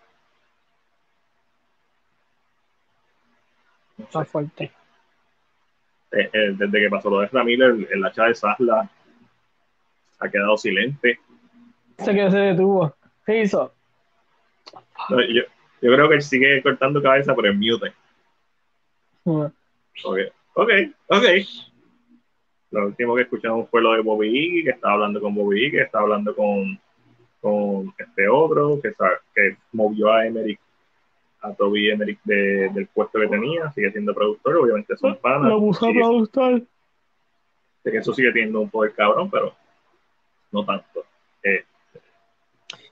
[3.97, 4.09] No sé.
[4.09, 4.71] Está fuerte.
[6.11, 8.89] Eh, eh, desde que pasó lo de Ramírez, el, el hacha de Sasla
[10.19, 11.19] ha quedado silente.
[11.97, 12.95] Se que se detuvo.
[13.25, 13.73] ¿Qué hizo?
[15.09, 15.43] No, yo,
[15.81, 17.93] yo creo que él sigue cortando cabeza, pero en mute.
[20.05, 20.17] Ok,
[20.55, 20.69] ok,
[21.07, 21.23] ok.
[22.71, 25.71] Lo último que escuchamos fue lo de Bobby Iggy, que estaba hablando con Bobby Iggy,
[25.77, 26.79] que estaba hablando con,
[27.41, 28.93] con este otro, que,
[29.33, 30.59] que movió a Emerick,
[31.41, 35.49] a Toby Emerick de- del puesto que tenía, sigue siendo productor, obviamente son panas.
[35.49, 36.61] Lo puso a sigue- productor.
[37.83, 39.55] de que eso sigue teniendo un poder cabrón, pero
[40.51, 41.05] no tanto.
[41.43, 41.63] Eh,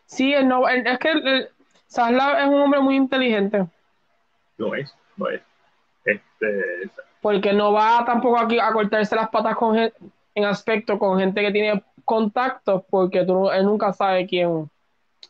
[0.05, 1.49] Sí, él no, él- es que él-
[1.87, 3.65] Sasla es un hombre muy inteligente.
[4.57, 5.41] lo es, lo es.
[6.07, 6.89] Este,
[7.21, 11.51] Porque no va tampoco aquí a cortarse las patas con en aspecto con gente que
[11.51, 14.69] tiene contactos, porque tú, él nunca sabe quién.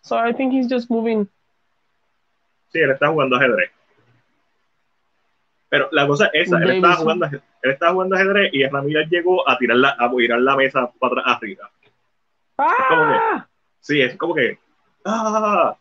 [0.02, 1.28] So I think he's just moving.
[2.72, 3.72] sí, él está jugando ajedrez.
[5.70, 7.42] Pero la cosa es esa, él estaba, jugando, él
[7.72, 11.38] estaba jugando ajedrez y Ramírez llegó a tirar la, a tirar la mesa para atrás
[11.38, 11.72] arriba.
[12.58, 13.48] ¡Ah!
[13.80, 14.60] Sí, es como que.
[15.06, 15.76] ¡Ah!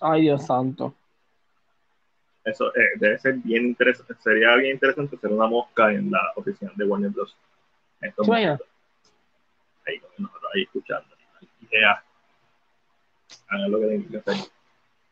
[0.00, 0.94] Ay, Dios santo.
[2.44, 4.14] Eso eh, debe ser bien interesante.
[4.22, 7.36] Sería bien interesante hacer una mosca en la oficina de Warner Bros.
[8.00, 11.08] Ahí, con nosotros ahí escuchando.
[11.70, 12.02] Yeah.
[13.48, 14.36] Hagan lo que tienen que hacer.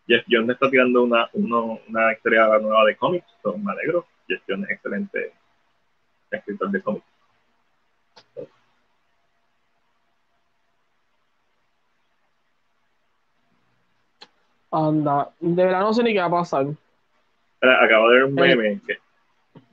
[0.06, 4.06] Jeff Jones está tirando una, uno, una historia nueva de cómics, so, me alegro.
[4.28, 5.32] Jeff Jones es excelente
[6.30, 7.06] escritor de cómics.
[14.74, 16.66] Anda, de verdad no sé ni qué va a pasar.
[17.60, 18.98] Acabo de ver un meme que,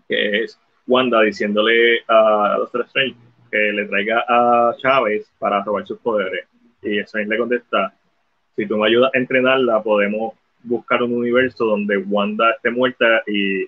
[0.07, 3.15] que es Wanda diciéndole a Doctor Strange
[3.49, 6.47] que le traiga a Chávez para robar sus poderes.
[6.81, 7.93] Y Strange le contesta,
[8.55, 13.63] si tú me ayudas a entrenarla, podemos buscar un universo donde Wanda esté muerta y,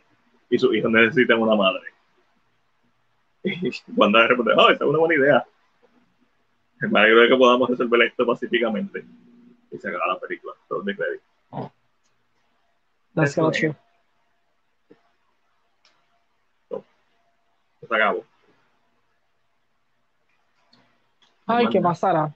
[0.49, 1.81] y sus hijos necesiten una madre.
[3.43, 5.45] Y Wanda de repente, oh, esa es una buena idea.
[6.79, 9.03] Me alegro de que podamos resolver esto pacíficamente.
[9.73, 10.53] Y se acaba la película.
[10.69, 11.23] Todo de crédito.
[13.15, 13.75] That's Eso not true.
[16.69, 18.23] Se acabó.
[21.45, 22.33] Ay, ¿qué pasará?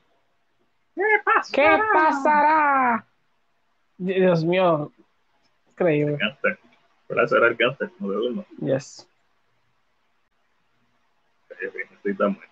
[0.93, 1.51] ¿Qué pasa?
[1.53, 3.05] ¿Qué pasará?
[3.97, 4.91] Dios mío.
[5.69, 6.18] Increíble.
[7.07, 8.45] Pero eso era el cáncer, no de uno.
[8.59, 9.07] Yes.
[11.49, 12.51] Estoy tan bueno.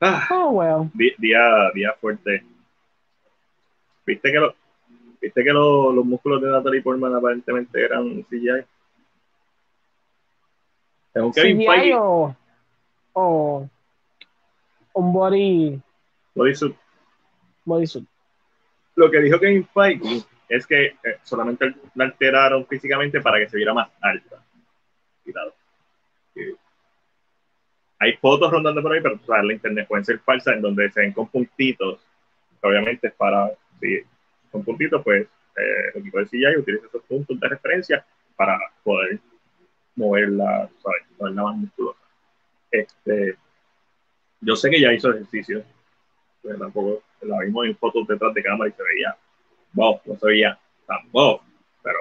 [0.00, 0.90] Ah, Oh, well.
[0.94, 2.44] día, día fuerte.
[4.10, 4.54] ¿Viste que, lo-
[5.20, 8.64] ¿viste que lo- los músculos de Natalie Portman aparentemente eran CGI?
[11.14, 12.36] Es un Kevin CGI o,
[13.12, 13.68] o
[14.94, 15.80] un body,
[16.34, 16.74] bodysuit.
[17.64, 18.06] bodysuit.
[18.96, 23.56] Lo que dijo Kevin Feige es que eh, solamente la alteraron físicamente para que se
[23.56, 24.42] viera más alta.
[25.22, 25.54] Cuidado.
[28.00, 30.90] Hay fotos rondando por ahí, pero o sea, la internet pueden ser falsas en donde
[30.90, 32.00] se ven con puntitos.
[32.62, 33.50] Obviamente es para,
[33.80, 34.00] sí,
[34.50, 35.22] con puntitos, pues
[35.56, 38.04] eh, el equipo de CGI utiliza esos puntos de referencia
[38.36, 39.18] para poder
[39.96, 41.02] moverla, ¿sabes?
[41.18, 42.00] Moverla más musculosa.
[42.70, 43.36] Este,
[44.40, 45.62] yo sé que ya hizo ejercicio,
[46.42, 49.16] pero tampoco la vimos en fotos detrás de cámara y se veía
[49.72, 51.42] bof, no se veía tan bof,
[51.82, 51.98] pero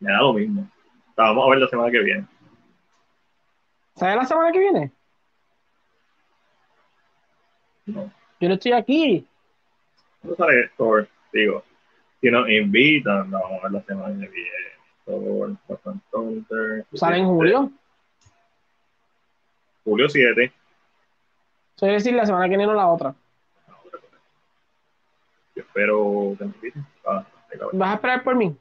[0.00, 0.62] me da lo mismo.
[1.10, 2.26] O sea, vamos a ver la semana que viene.
[3.96, 4.92] ¿Sabes la semana que viene?
[7.86, 9.26] No, Yo no estoy aquí.
[10.22, 11.64] No sale Thor, digo,
[12.20, 14.50] si nos invitan, no, ver la semana que viene.
[15.04, 15.56] Thor,
[16.12, 17.70] Thunder, Sale en julio.
[19.84, 20.52] Julio 7.
[21.76, 23.14] Soy decir la semana que viene o la otra.
[25.56, 26.86] Yo espero que nos inviten.
[27.06, 27.24] Ah.
[27.72, 28.54] ¿Vas a esperar por mí?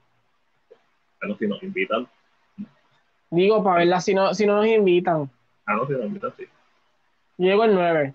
[1.19, 2.07] Bueno, si nos invitan.
[3.29, 5.29] Digo, para verla si no, si no nos invitan.
[5.65, 6.45] Ah, no, si nos invitan, sí.
[7.37, 8.13] Llego el 9.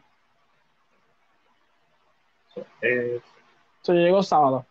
[2.55, 3.23] So, es-
[3.85, 4.67] So, yo llego sábado.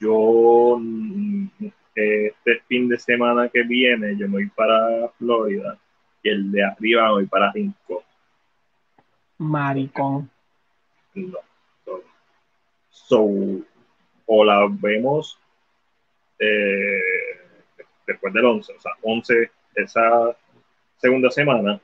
[0.00, 1.48] yo mm,
[1.94, 5.76] este fin de semana que viene yo me voy para Florida
[6.22, 7.98] y el de arriba me voy para Rincón.
[9.38, 10.30] Maricón.
[11.14, 11.38] No.
[11.84, 12.02] So,
[12.90, 13.28] so,
[14.26, 15.38] o la vemos
[16.38, 17.00] eh,
[18.06, 20.36] después del 11, o sea, 11 esa
[20.96, 21.80] segunda semana.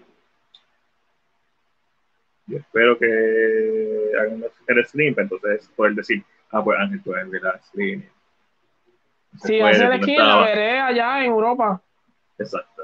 [2.47, 7.61] Yo espero que hagan el slim, entonces poder decir, ah, pues Ángel, tú eres el
[7.73, 8.03] slim.
[9.43, 11.81] Si Después hace de la estaba- veré allá en Europa.
[12.39, 12.83] Exacto.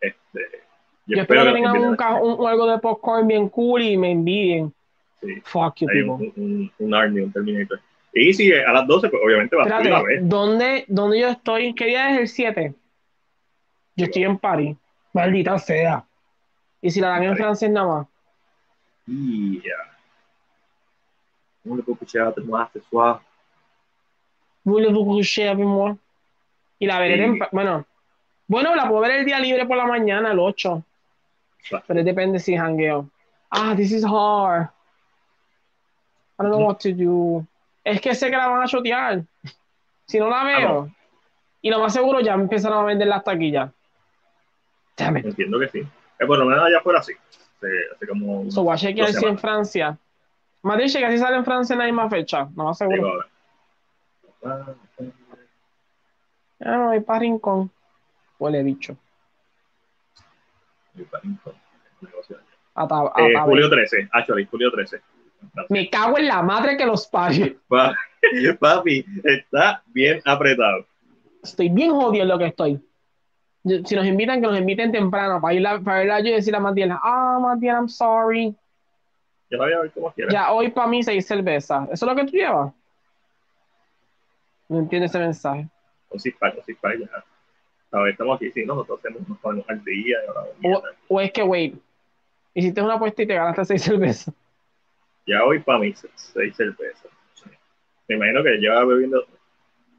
[0.00, 0.40] Este,
[1.06, 4.72] Yo, espero que tengan un, un, algo de popcorn bien cool y me envidien.
[5.20, 6.32] sí, Fuck you, hay people.
[6.36, 7.78] un, un, un Arnie, un Terminator.
[8.12, 10.18] Y si a las 12, pues obviamente vas a ir a Espérate, ver.
[10.28, 11.74] ¿dónde, ¿dónde yo estoy?
[11.74, 12.74] ¿Qué día es el 7?
[13.96, 14.76] Yo estoy en París.
[15.12, 16.04] Maldita sea.
[16.80, 18.06] ¿Y si la dan en francés nada más?
[19.06, 19.74] Yeah.
[21.68, 23.22] On ne peut coucher avec moi ce soir.
[24.64, 25.96] Voulez-vous coucher avec moi?
[26.80, 27.38] Y la veré Sí.
[27.52, 27.84] Bueno,
[28.46, 30.82] bueno, la puedo ver el día libre por la mañana, el 8.
[31.60, 31.84] Exacto.
[31.88, 33.08] Pero depende si jangueo.
[33.50, 34.68] Ah, this is hard.
[36.38, 37.46] I don't know what to do.
[37.84, 39.22] Es que sé que la van a chotear.
[40.06, 40.90] Si no la veo.
[41.62, 43.70] Y lo más seguro ya empezaron a vender las taquillas.
[44.96, 45.26] Damn it.
[45.26, 45.80] Entiendo que sí.
[46.18, 47.12] Eh, por lo menos allá afuera sí.
[47.64, 48.50] Hace, hace como.
[48.50, 49.38] So, voy a chequear si en.
[49.38, 49.98] Francia.
[50.78, 52.48] Dice que si sale en Francia en la misma fecha.
[52.54, 53.24] No más Digo, seguro.
[54.44, 54.74] Ah,
[56.60, 57.70] no, hay para Rincón.
[58.38, 58.96] Huele bicho.
[62.74, 65.00] Ata- Eh, julio 13, actually, julio 13.
[65.68, 67.54] Me cago en la madre que los parió.
[67.68, 67.94] Pa-
[68.60, 70.86] Papi, está bien apretado.
[71.42, 72.80] Estoy bien jodido en lo que estoy.
[73.64, 76.32] Yo- Si nos invitan, que nos inviten temprano para ir a, para verla yo y
[76.32, 78.54] decirle a Matiela, ah, Matiela, I'm sorry.
[79.50, 80.30] Yo la voy a ver como quiera.
[80.32, 81.88] Ya hoy para mí seis cervezas.
[81.90, 82.72] ¿Eso es lo que tú llevas?
[84.68, 85.68] No entiendo ese mensaje.
[86.10, 87.24] Un six-pack, un six-pack, ya.
[87.92, 90.42] A ver, estamos aquí, sí, nosotros hacemos, nos ponemos al día y ahora
[91.08, 91.76] O, o es que, wait,
[92.54, 94.34] hiciste una apuesta y te ganaste seis cervezas.
[95.26, 97.10] Ya hoy para mí seis cervezas.
[98.08, 99.24] Me imagino que lleva bebiendo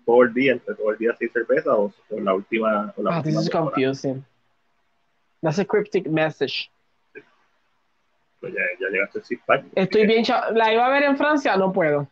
[0.05, 2.93] todo el día, entre todo el día seis cervezas o, o la última.
[2.97, 3.71] O la Ah, this última is temporada.
[3.71, 4.25] confusing.
[5.41, 6.69] That's a cryptic message.
[8.39, 9.65] Pues ya, ya llegaste al pack.
[9.75, 10.23] Estoy bien,
[10.53, 12.07] la iba a ver en Francia, no puedo.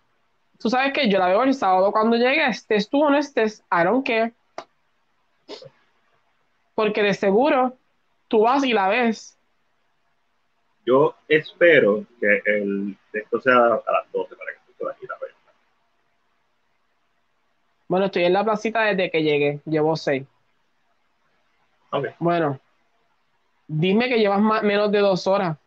[0.59, 3.63] Tú sabes que yo la veo el sábado cuando llegue, estés tú o no estés,
[3.71, 4.33] I don't care.
[6.75, 7.77] Porque de seguro
[8.27, 9.37] tú vas y la ves.
[10.85, 15.15] Yo espero que el, esto sea a las 12 para que tú puedas ir a.
[17.87, 20.25] Bueno, estoy en la placita desde que llegué, llevo seis.
[21.91, 22.07] Ok.
[22.19, 22.59] Bueno,
[23.67, 25.57] dime que llevas más, menos de dos horas.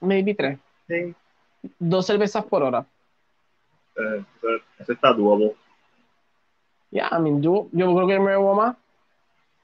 [0.00, 0.58] Maybe tres.
[0.86, 1.14] Sí.
[1.78, 2.84] Dos cervezas por hora.
[3.96, 4.24] Eh,
[4.80, 5.54] eso- está doable.
[6.90, 8.76] Yeah, I mean, yo, yo creo que me bebo más.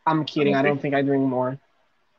[0.07, 1.59] I'm kidding, I don't think I drink more.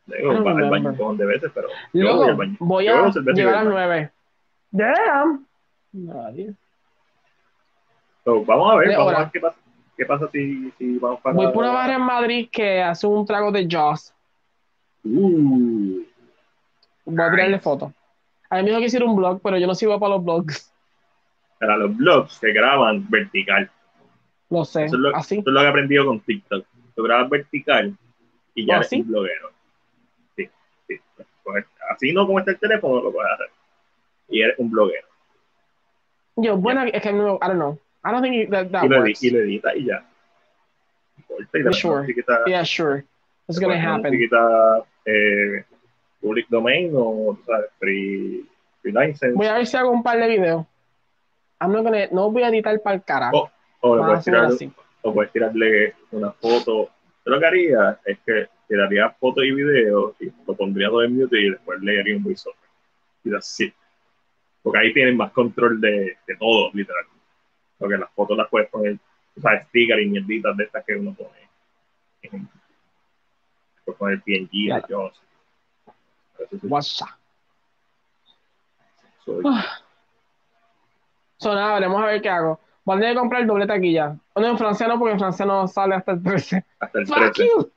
[0.07, 2.25] Digo, I don't baño un cojón de veces, pero voy Luego,
[2.59, 4.11] voy Yo a llegar a voy nueve.
[4.71, 5.45] Damn.
[5.91, 6.53] Nadie.
[8.25, 9.57] So, vamos a ver, De vamos a ver qué pasa,
[9.95, 11.35] qué pasa si, si vamos para.
[11.35, 14.13] Voy por una barra en Madrid que hace un trago de Joss.
[15.03, 16.01] Uh,
[17.05, 17.59] Voy a tirarle Nice.
[17.59, 17.93] foto.
[18.49, 20.73] A mí me dijo que hiciera un blog, pero yo no sirvo para los blogs.
[21.59, 23.69] para los blogs se graban vertical.
[24.49, 24.85] Lo sé.
[24.85, 25.35] Eso es lo, Así.
[25.39, 26.65] eso es lo que he aprendido con TikTok.
[26.95, 27.95] Tú grabas vertical
[28.55, 29.51] y ya ¿Oh, eres un bloguero.
[30.35, 30.49] Sí,
[30.87, 30.99] sí.
[31.43, 33.47] Pues, así no como está el teléfono, lo puedes hacer.
[34.29, 35.07] Y eres un bloguero.
[36.37, 37.79] Yo, bueno, es que no, I don't know.
[38.05, 39.23] I don't think that, that y, lo, works.
[39.23, 40.05] y lo editas y ya.
[41.53, 42.05] Y Sure.
[42.45, 43.03] Yeah, sure.
[43.47, 44.13] It's gonna happen.
[45.05, 45.63] eh,
[46.21, 47.69] public domain o ¿sabes?
[47.79, 48.45] free,
[48.81, 49.33] free license.
[49.35, 50.65] Voy a ver si hago un par de videos.
[51.59, 53.51] I'm not gonna, no voy a editar para el carajo.
[53.81, 54.51] Oh, o, le puedes tirar,
[55.01, 56.89] o puedes tirarle una foto.
[57.25, 61.17] Yo lo que haría es que tiraría fotos y videos y lo pondría todo en
[61.17, 62.59] mute y después le haría un voiceover.
[63.23, 63.73] Y así.
[64.61, 67.05] Porque ahí tienen más control de, de todo, literal.
[67.77, 68.97] Porque las fotos las puedes poner,
[69.37, 72.49] o sea, sticker y mierditas de estas que uno pone.
[73.85, 74.81] Puedes poner PNG.
[74.89, 75.21] Joss.
[76.39, 77.09] Eso sí, WhatsApp.
[79.23, 79.43] soy-
[81.37, 82.59] So, nada, veremos a ver qué hago.
[82.85, 84.15] Voy a tener que comprar el doble taquilla.
[84.35, 86.63] No, en Francia no, porque en Francia no sale hasta el 13.
[86.79, 87.45] hasta el Fuck 13.
[87.45, 87.71] you.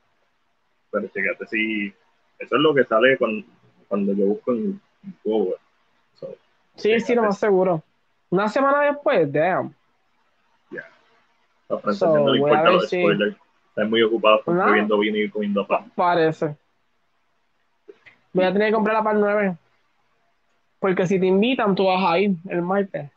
[0.91, 1.93] Pero fíjate, sí,
[2.39, 3.47] eso es lo que sale cuando,
[3.89, 4.81] cuando yo busco en
[5.25, 5.57] Google.
[6.15, 6.35] So,
[6.77, 7.83] Sí, sí, lo más seguro.
[8.31, 9.75] Una semana después, damn.
[11.69, 13.37] Los franceses So, no importa los si- spoilers.
[13.69, 14.65] Están muy ocupados No.
[14.67, 15.91] bebiendo vino y comiendo pan.
[15.95, 16.57] Parece.
[18.33, 19.57] Voy a tener que comprarla para el 9.
[20.81, 23.11] Porque si te invitan, tú vas a ir el martes.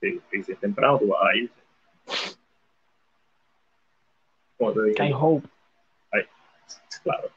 [0.00, 1.50] Sí, y si es temprano, tú vas a ir.
[4.58, 5.48] Como te dije, I hope.
[7.02, 7.28] claro.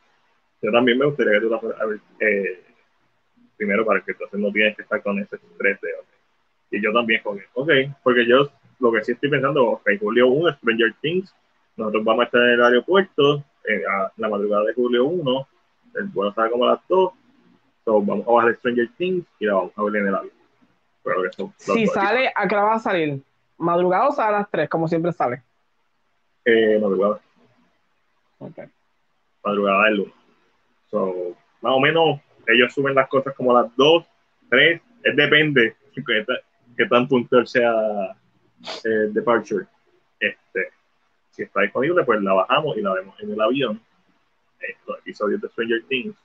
[0.61, 1.99] Yo también me gustaría que tú la fueras a ver.
[2.19, 2.63] eh,
[3.57, 5.89] primero, para que entonces no tienes que estar con ese estrés de.
[5.99, 6.07] ok.
[6.71, 7.69] Y yo también, con ok,
[8.03, 11.33] porque yo lo que sí estoy pensando, ok, Julio 1, Stranger Things,
[11.75, 15.47] nosotros vamos a estar en el aeropuerto eh, a la madrugada de Julio 1,
[15.95, 17.13] el vuelo sale como a las 2,
[17.85, 20.33] so, vamos a bajar Stranger Things y la vamos a ver en el avión.
[21.03, 23.21] Pero Si sale, ¿a qué va a salir?
[23.57, 25.41] Madrugado o sale a las 3, como siempre sale.
[26.45, 27.19] Eh, madrugada,
[28.39, 28.59] Ok.
[29.43, 30.13] madrugada del 1.
[30.89, 34.05] So, más o menos, ellos suben las cosas como a las 2,
[34.49, 35.75] 3, es depende
[36.77, 38.15] que tan puntual sea
[38.83, 39.65] eh, Departure.
[40.19, 40.71] Este,
[41.31, 43.81] si está disponible, pues la bajamos y la vemos en el avión.
[44.59, 46.15] Estos episodios de Stranger Things.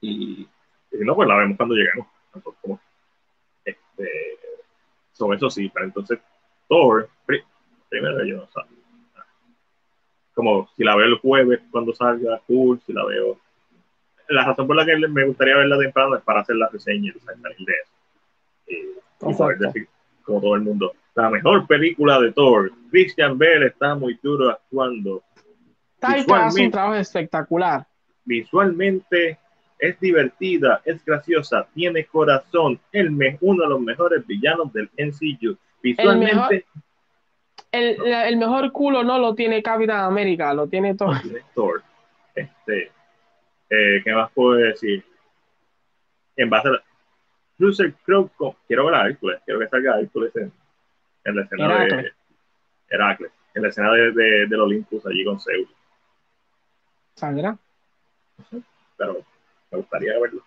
[0.00, 0.48] Y,
[0.92, 2.06] y si no, pues la vemos cuando lleguemos.
[2.34, 2.80] Entonces, como,
[3.64, 4.10] este,
[5.12, 6.18] sobre eso sí, pero entonces
[6.68, 7.44] Thor, pri-
[7.88, 8.60] primero yo no sé.
[10.34, 13.38] Como si la veo el jueves cuando salga, cool, si la veo.
[14.28, 17.20] La razón por la que me gustaría verla temprano es para hacer la reseña y
[17.20, 17.92] salir de eso.
[18.66, 19.88] Y, y poder decir,
[20.24, 22.72] como todo el mundo, la mejor película de Thor.
[22.90, 25.22] Christian Bale está muy duro actuando.
[26.00, 27.86] Taika hace un trabajo espectacular.
[28.24, 29.38] Visualmente
[29.78, 32.78] es divertida, es graciosa, tiene corazón.
[32.92, 35.56] El me- uno de los mejores villanos del MCU.
[35.82, 36.64] Visualmente,
[37.70, 41.82] El, la- el mejor culo no lo tiene Capitán América, lo tiene Thor.
[42.34, 42.90] Este,
[43.70, 45.04] eh, ¿Qué más puedo decir?
[46.36, 46.82] En base a la,
[47.58, 48.30] Russell Crowe,
[48.66, 50.52] quiero ver a Hércules, quiero que salga Hércules en,
[51.24, 52.12] en la escena de
[52.88, 53.32] Heracles.
[53.54, 55.68] En la escena de, de- del Olympus allí con Zeus,
[57.14, 57.56] ¿Saldrá?
[58.96, 59.24] pero
[59.70, 60.42] me gustaría verlo.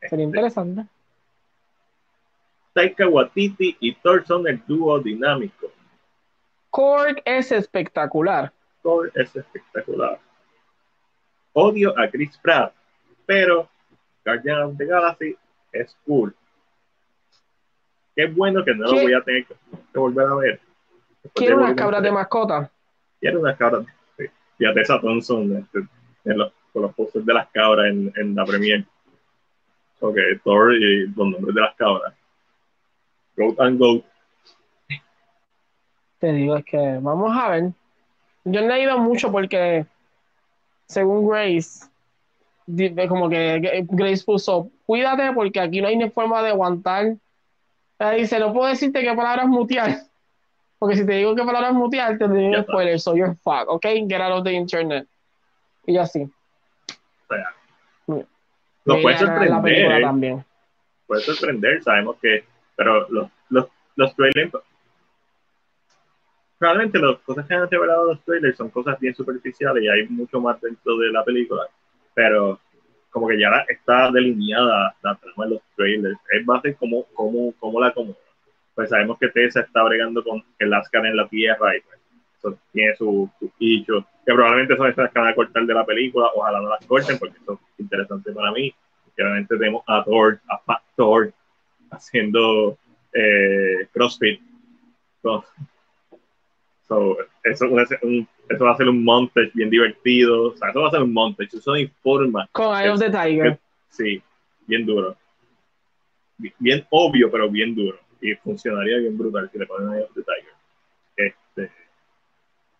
[0.00, 0.86] Sería Este, interesante.
[2.72, 5.70] Taika Waititi y Thor son el dúo dinámico.
[6.70, 8.52] Korg es espectacular.
[8.82, 10.18] Thor es espectacular.
[11.52, 12.72] Odio a Chris Pratt,
[13.26, 13.68] pero
[14.24, 15.36] Guardian of the Galaxy
[15.72, 16.34] es cool.
[18.18, 19.54] Qué bueno que no lo voy a tener que,
[19.94, 20.60] volver a ver.
[21.34, 22.68] Quiero unas cabras de mascota.
[23.20, 23.86] Quiero unas cabras.
[24.16, 24.24] Sí.
[24.58, 25.88] Y a Tessa Thompson este,
[26.24, 28.84] en los, con los posters de las cabras en, en la premiere.
[30.00, 32.12] Ok, Thor y los nombres de las cabras.
[33.36, 34.04] Goat and Goat.
[36.18, 37.70] Te digo, es que vamos a ver.
[38.42, 39.86] Yo no he leído mucho porque,
[40.86, 41.86] según Grace,
[43.08, 47.16] como que Grace puso, cuídate porque aquí no hay ni forma de aguantar.
[47.98, 50.02] Ella dice, no puedo decirte qué palabras mutear.
[50.78, 52.62] Porque si te digo qué palabras mutear, te digo está.
[52.62, 53.84] spoiler, so you're fucked, ok?
[54.08, 55.06] Get out of the internet.
[55.86, 56.30] Y así.
[58.06, 58.20] Mm.
[58.84, 59.92] nos puede la sorprender.
[59.92, 60.02] ¿eh?
[60.02, 60.44] también.
[61.06, 62.44] puede sorprender, sabemos que,
[62.76, 63.66] pero los, los,
[63.96, 64.52] los trailers,
[66.60, 70.40] realmente las cosas que han revelado los trailers son cosas bien superficiales y hay mucho
[70.40, 71.62] más dentro de la película,
[72.14, 72.60] pero
[73.10, 77.80] como que ya está delineada la trama de los trailers, es ser como, como, como
[77.80, 78.16] la acomoda.
[78.74, 81.98] Pues sabemos que Tessa está bregando con el Lascar en la tierra y pues
[82.38, 85.84] eso tiene su, su bicho, que probablemente son estas que van a cortar de la
[85.84, 88.72] película, ojalá no las corten porque eso es interesante para mí.
[89.16, 91.32] Y obviamente tenemos a Thor, a Fat Thor,
[91.90, 92.78] haciendo
[93.12, 94.40] eh, CrossFit.
[95.22, 95.44] So,
[96.86, 100.48] so, eso, ser un, eso va a ser un montage bien divertido.
[100.52, 101.56] O sea, eso va a ser un montage.
[101.56, 102.48] Eso informa.
[102.52, 103.58] Con Eye of the Tiger.
[103.90, 104.22] Sí,
[104.66, 105.16] bien duro.
[106.38, 107.98] Bi- Bien obvio, pero bien duro.
[108.20, 110.52] Y funcionaría bien brutal si le ponen Eye of the Tiger.
[111.16, 111.72] Este,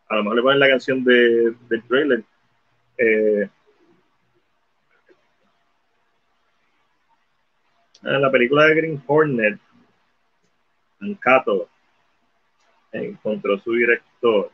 [0.09, 2.23] a lo mejor le ponen la canción de, del trailer.
[2.99, 3.49] Eh,
[8.03, 9.59] en la película de Green Hornet,
[11.01, 11.69] Ancato
[12.93, 14.51] encontró su director.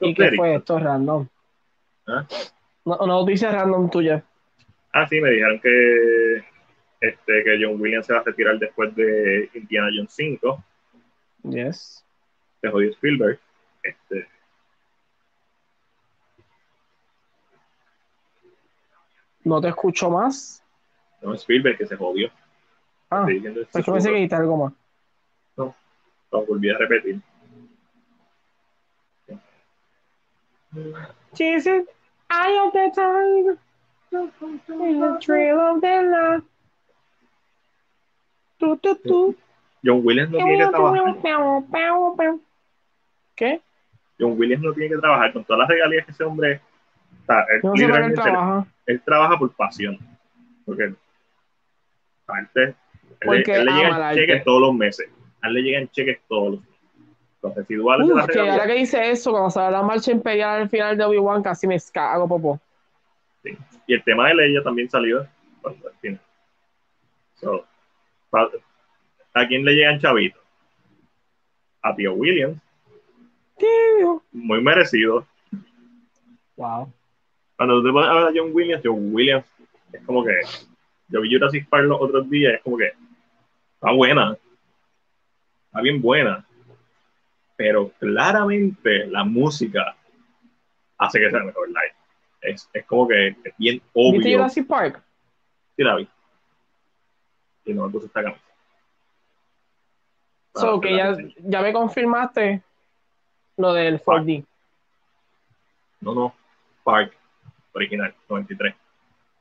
[0.00, 1.26] ¿Y qué fue esto random?
[2.06, 2.26] ¿Ah?
[2.84, 4.22] No, no noticia random tuya.
[4.92, 6.36] Ah, sí, me dijeron que,
[7.00, 10.64] este, que John Williams se va a retirar después de Indiana Jones 5,
[11.44, 12.04] Yes.
[12.62, 13.38] de jodió Spielberg.
[13.82, 14.26] Este,
[19.44, 20.62] No te escucho más.
[21.22, 22.30] no Spielberg que se jodió.
[23.10, 24.72] Ah, pues que pensé que quitar algo más.
[26.32, 27.20] Lo volví a repetir.
[31.34, 31.86] Jesus,
[32.30, 33.58] eye of the tiger,
[34.82, 36.42] in the trail of the night.
[38.58, 39.36] Tu, tu, tu.
[39.84, 42.38] John Williams no tiene que trabajar.
[43.34, 43.60] ¿Qué?
[44.18, 46.60] John Williams no tiene que trabajar con todas las regalías que ese hombre.
[47.26, 48.66] Sea, él, no sé él literalmente- trabaja.
[48.86, 49.98] él trabaja por pasión.
[50.64, 50.94] Porque
[52.26, 52.74] antes, él,
[53.20, 55.08] le- Porque él le ama el llegan cheques todos los meses.
[55.42, 56.75] A él le llegan cheques todos los meses.
[57.46, 60.62] Los residuales de Uf, las que ahora que dice eso, cuando sale la marcha imperial
[60.62, 62.60] al final de Obi-Wan, casi me cago, popo.
[63.86, 65.20] Y el tema de Leia también salió
[65.64, 66.20] al final.
[67.34, 67.64] So,
[68.32, 70.42] ¿A quién le llegan chavitos?
[71.82, 72.60] A Tío Williams,
[73.56, 74.22] Tío.
[74.32, 75.24] muy merecido.
[76.56, 76.92] Wow.
[77.56, 79.46] Cuando tú te pones a ver a John Williams, John Williams
[79.92, 80.32] es como que.
[81.08, 82.86] Yo vi Jurassic Park los otros días, es como que.
[83.74, 84.36] Está buena.
[85.66, 86.45] Está bien buena.
[87.56, 89.96] Pero claramente la música
[90.98, 91.94] hace que sea mejor live.
[92.42, 94.38] Es, es como que es bien ¿Viste obvio.
[94.38, 95.02] Jurassic Park?
[95.76, 96.08] Sí, la vi.
[97.64, 98.40] Y no me puse esta camisa.
[100.54, 102.62] So, que ya, ya me confirmaste
[103.56, 104.44] lo del 4D.
[106.00, 106.34] No, no.
[106.84, 107.14] Park.
[107.72, 108.74] Original, 93.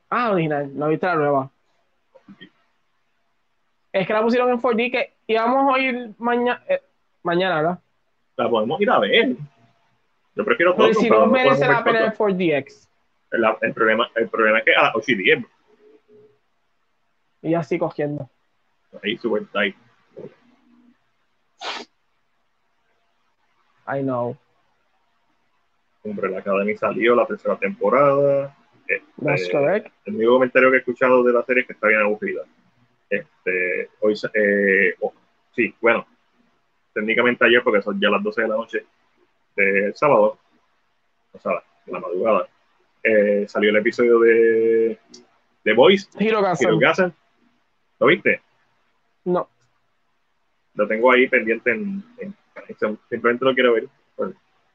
[0.10, 1.50] Ah, original, no viste la nueva.
[3.94, 6.62] Es que la pusieron en 4D que íbamos a ir mañana,
[7.24, 7.80] mañana, ¿verdad?
[8.38, 9.36] La podemos ir a ver.
[10.36, 10.88] Yo prefiero todo.
[10.88, 12.88] Pero si no merece la pena el 4DX.
[13.32, 15.50] El, el problema, el problema es que a las 8 y 10, bro.
[17.42, 18.30] Y así cogiendo.
[19.04, 19.76] ahí super tight.
[23.88, 24.36] I know.
[26.04, 28.56] Hombre, la Academy salió la tercera temporada.
[28.88, 29.92] Este, correct.
[30.06, 32.42] el único comentario que he escuchado de la serie es que está bien aburrida.
[33.10, 35.14] Este, hoy, eh, oh,
[35.56, 36.06] sí, bueno,
[36.96, 38.86] técnicamente ayer, porque son ya las 12 de la noche
[39.56, 40.40] del sábado,
[41.34, 41.52] o sea,
[41.86, 42.48] la madrugada,
[43.04, 44.98] eh, salió el episodio de
[45.64, 46.08] The Voice.
[48.00, 48.42] ¿Lo viste?
[49.26, 49.48] No.
[50.74, 52.36] Lo tengo ahí pendiente en, en-
[53.10, 53.88] simplemente lo quiero ver.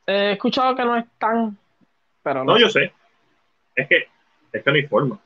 [0.07, 1.57] He escuchado que no es tan.
[2.23, 2.53] Pero no.
[2.53, 2.93] No, yo sé.
[3.75, 4.07] Es que,
[4.53, 5.17] es que no hay forma.
[5.17, 5.21] No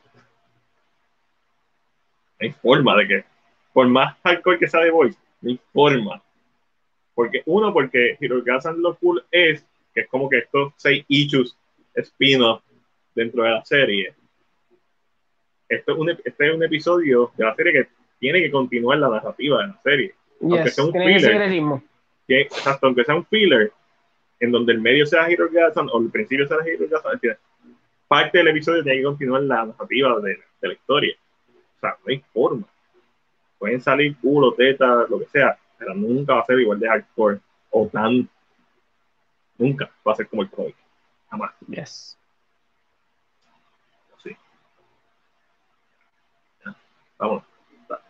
[2.41, 3.25] hay forma de que,
[3.73, 6.23] por más hardcore que sea de Voice, no hay forma.
[7.15, 11.57] Porque, uno, porque Hirogazen lo cool es que es como que estos seis issues
[11.95, 12.63] spin-off
[13.15, 14.15] dentro de la serie
[15.69, 19.09] esto es un, este es un episodio de la serie que tiene que continuar la
[19.09, 20.15] narrativa de la serie.
[20.41, 21.83] aunque Yes, sea un filler,
[22.27, 23.73] que, exacto, aunque sea un filler,
[24.41, 27.37] en donde el medio sea Hero Gasson o el principio sea decir,
[28.09, 31.15] parte del episodio tiene que continuar la narrativa de, de la historia.
[31.77, 32.67] O sea, no hay forma.
[33.59, 37.41] Pueden salir culo, teta, lo que sea, pero nunca va a ser igual de hardcore
[37.71, 38.29] o tan.
[39.59, 40.77] Nunca va a ser como el cómic.
[41.31, 41.53] Jamás.
[41.69, 42.19] Yes.
[44.23, 44.37] Sí.
[47.19, 47.43] Vamos.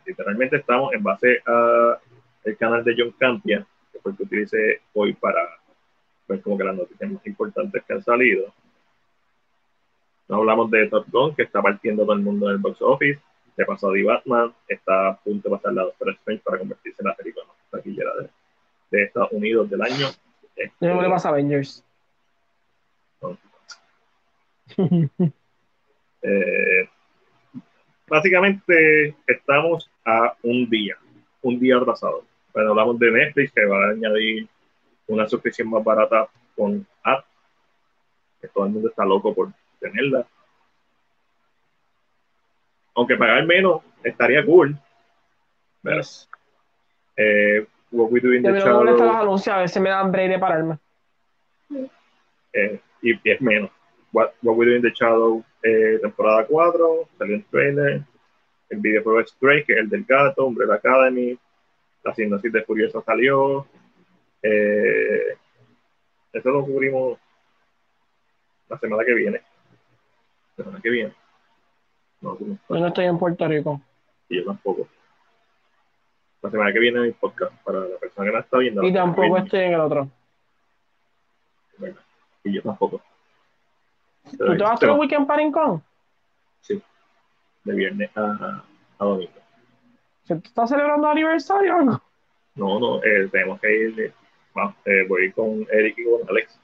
[0.06, 1.98] Literalmente estamos en base a
[2.44, 5.40] el canal de John Campia, que fue el que utilicé hoy para
[6.28, 8.52] ver como que las noticias más importantes que han salido.
[10.28, 13.20] No hablamos de Top Gun, que está partiendo todo el mundo en el box office.
[13.56, 17.08] De pasó The Batman, está a punto de pasar la Doctor Strange para convertirse en
[17.08, 18.28] la película más taquillera de,
[18.90, 20.08] de Estados Unidos del año.
[20.56, 21.84] Este, No le pasa a Avengers.
[26.26, 26.88] Eh,
[28.08, 30.96] básicamente estamos a un día,
[31.42, 32.24] un día atrasado.
[32.54, 34.48] Bueno, hablamos de Netflix que va a añadir
[35.06, 36.26] una suscripción más barata
[36.56, 37.26] con app,
[38.40, 40.26] que todo el mundo está loco por tenerla.
[42.94, 44.76] Aunque pagar menos estaría cool.
[45.82, 46.00] Pero,
[47.16, 50.78] eh, What We Do in the Shadows anuncios, a veces me dan break de pararme.
[52.52, 53.70] eh, y, y es menos.
[54.12, 58.02] What, What We Do in the Shadow, eh, temporada 4, salió un trailer.
[58.70, 61.38] El videojuego es Stray, que es el del gato, Umbrella Academy.
[62.02, 63.66] La sinopsis de Furiosa salió.
[64.42, 65.36] Eh,
[66.32, 67.18] eso lo cubrimos
[68.68, 69.40] la semana que viene.
[70.56, 71.12] La semana que viene.
[72.24, 72.38] No.
[72.38, 73.80] Yo no estoy en Puerto Rico.
[74.28, 74.88] Y yo tampoco.
[76.40, 78.82] La semana que viene hay podcast para la persona que la está viendo.
[78.82, 80.08] Y tampoco estoy en el otro.
[81.78, 81.96] Bueno,
[82.44, 83.00] Y yo tampoco.
[84.30, 85.82] ¿Tú te vas a hacer un weekend para Rincón?
[86.60, 86.82] Sí.
[87.64, 88.64] De viernes a,
[88.98, 89.32] a domingo.
[90.24, 92.02] ¿Se te está celebrando aniversario o algo?
[92.54, 94.00] No, no, eh, tenemos que ir.
[94.00, 94.12] eh,
[94.86, 96.58] eh, voy con Eric y con Alex.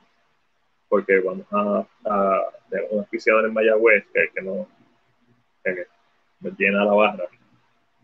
[0.88, 2.40] Porque vamos a, a
[2.70, 4.66] tenemos un auspiciador en Mayagüez que, que, no,
[5.62, 5.86] que
[6.40, 7.24] nos llena la barra.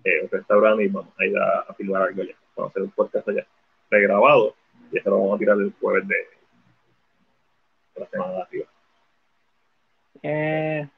[0.05, 2.35] Eh, un restaurante y vamos a ir a, a filmar algo allá.
[2.57, 3.47] Vamos a hacer un podcast allá.
[3.91, 4.55] Regrabado.
[4.93, 8.67] Y eso lo vamos a tirar el jueves de, de la semana de arriba.
[10.23, 10.89] Eh,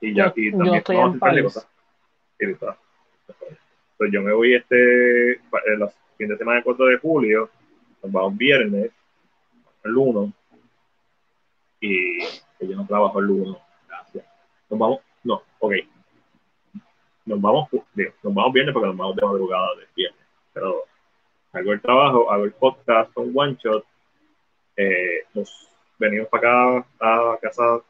[0.00, 1.68] Y ya aquí yo también estoy vamos a en hacer cosas.
[2.38, 2.76] Sí, está.
[3.98, 5.38] Pues yo me voy este eh,
[6.16, 7.50] fines de semana del 4 de julio,
[8.02, 8.90] nos vamos viernes,
[9.84, 10.32] el 1,
[11.80, 12.20] y
[12.60, 13.69] yo no trabajo el 1, gracias.
[14.70, 15.72] Nos vamos, no, ok.
[17.26, 17.68] Nos vamos,
[18.22, 20.84] nos vamos viernes porque nos vamos de madrugada del viernes, pero
[21.52, 23.84] hago el trabajo, hago el podcast con One Shot,
[24.76, 25.68] eh, nos
[25.98, 27.80] venimos para acá a casa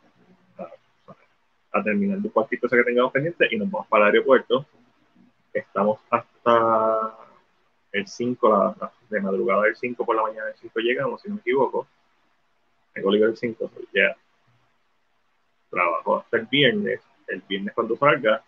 [1.73, 4.67] a, terminar de cualquier cosa que tengamos pendiente y nos vamos para el aeropuerto.
[5.53, 7.17] Estamos hasta
[7.93, 11.35] el 5, la, de madrugada del 5 por la mañana del 5 llegamos, si no
[11.37, 11.87] me equivoco.
[12.93, 14.17] Tengo libre el 5, pues ya.
[15.71, 17.01] Trabajo hasta el viernes.
[17.29, 18.43] El viernes cuando salga,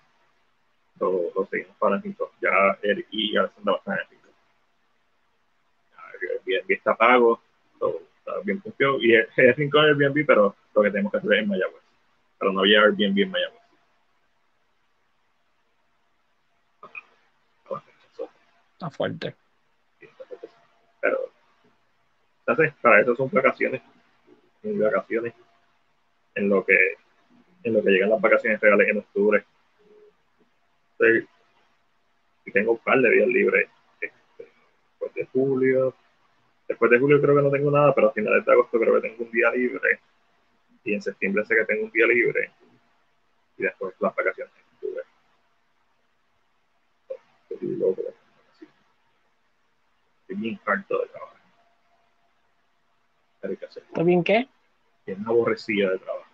[0.98, 2.32] lo, lo seguimos para 5.
[2.40, 4.28] Ya Eric y Alessandra van a estar en el 5.
[5.90, 7.40] Ya, El Airbnb está pago,
[7.78, 8.98] todo está bien funcionado.
[9.00, 11.48] Y es el 5 en el Airbnb, pero lo que tenemos que hacer es en
[11.48, 11.82] Mayagüez.
[12.38, 13.62] Pero no había Airbnb en Mayagüez.
[18.82, 19.34] está fuerte.
[21.00, 21.30] pero
[22.40, 23.80] entonces para eso son vacaciones
[24.64, 25.34] vacaciones
[26.34, 26.76] en lo que
[27.64, 29.44] en lo que llegan las vacaciones reales en octubre
[30.92, 31.28] Entonces,
[32.44, 33.68] y tengo un par de días libres
[34.00, 34.48] este,
[34.90, 35.94] después de julio
[36.68, 39.08] después de julio creo que no tengo nada pero a finales de agosto creo que
[39.08, 40.00] tengo un día libre
[40.84, 42.50] y en septiembre sé que tengo un día libre
[43.58, 45.04] y después las vacaciones en octubre
[47.50, 48.02] Estoy loco.
[50.22, 51.04] Estoy bien harto de
[53.66, 54.48] hacer ¿Está bien qué?
[55.06, 56.31] bien aborrecida de trabajar.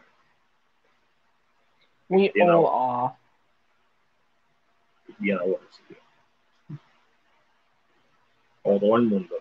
[2.08, 2.66] We You know.
[2.66, 3.14] all are.
[5.18, 5.38] Bien.
[8.62, 9.36] Como todo el mundo.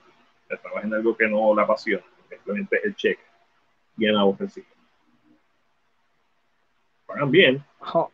[0.47, 2.03] Trabaja en algo que no la apasiona.
[2.29, 3.21] Simplemente es el cheque.
[3.95, 4.67] Bien aborrecido.
[7.05, 8.11] Pagan bien, Jo,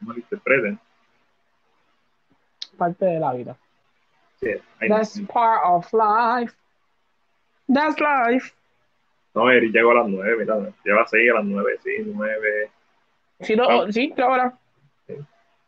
[0.00, 0.78] no malinterpreten.
[2.76, 3.56] parte de la vida.
[4.38, 4.48] Sí,
[4.88, 6.54] That's part of life.
[7.66, 8.54] That's life.
[9.34, 12.70] no, Eric llegó a las nueve, mira, lleva seis a las nueve, sí, nueve.
[13.40, 13.86] Sí, no, Ah.
[13.92, 14.58] sí, ahora.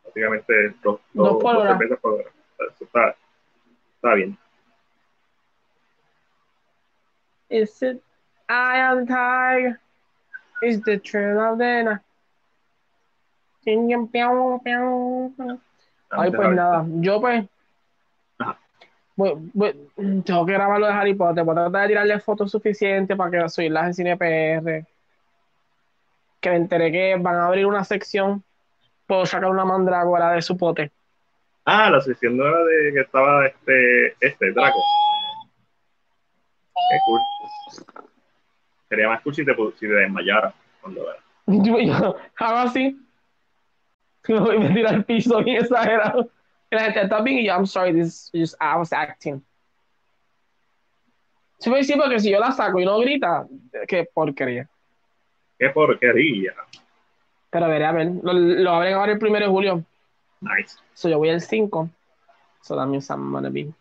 [0.05, 1.71] Básicamente dos, Dos dos, por dos hora.
[1.77, 2.29] cervezas por hora.
[2.59, 3.15] Eso está,
[3.95, 4.37] está bien.
[7.49, 8.01] Is it
[8.49, 9.77] I am tired?
[10.63, 12.01] Is the train of the night?
[16.11, 17.45] Ay, pues nada, yo pues
[19.15, 19.91] voy- voy-
[20.25, 23.29] tengo que grabar lo de Harry Potter, voy a tratar de tirarle fotos suficientes para
[23.43, 24.85] que subirlas en Cine PR.
[26.39, 28.43] Que me enteré que van a abrir una sección,
[29.05, 30.91] puedo sacar una mandrágora de su pote.
[31.65, 34.79] Ah, la sesión no era de que estaba este, este, Draco.
[36.73, 37.21] Qué cool.
[38.87, 41.19] Sería más cool si te, si te desmayara cuando era.
[41.47, 42.95] Yo, yo hago así,
[44.59, 46.29] me tiro al piso bien exagerado.
[46.71, 49.43] Y la gente está bien y yo, I'm sorry, this is just, I was acting.
[51.57, 53.47] Sí, pues sí, porque si yo la saco y no grita,
[53.87, 54.69] qué porquería.
[55.59, 56.53] Qué porquería.
[57.51, 59.83] Pero veré, a ver, lo, lo abren ahora el primero de julio.
[60.41, 60.77] Nice.
[60.93, 61.89] So yo voy el 5.
[62.61, 63.71] So that means I'm gonna be.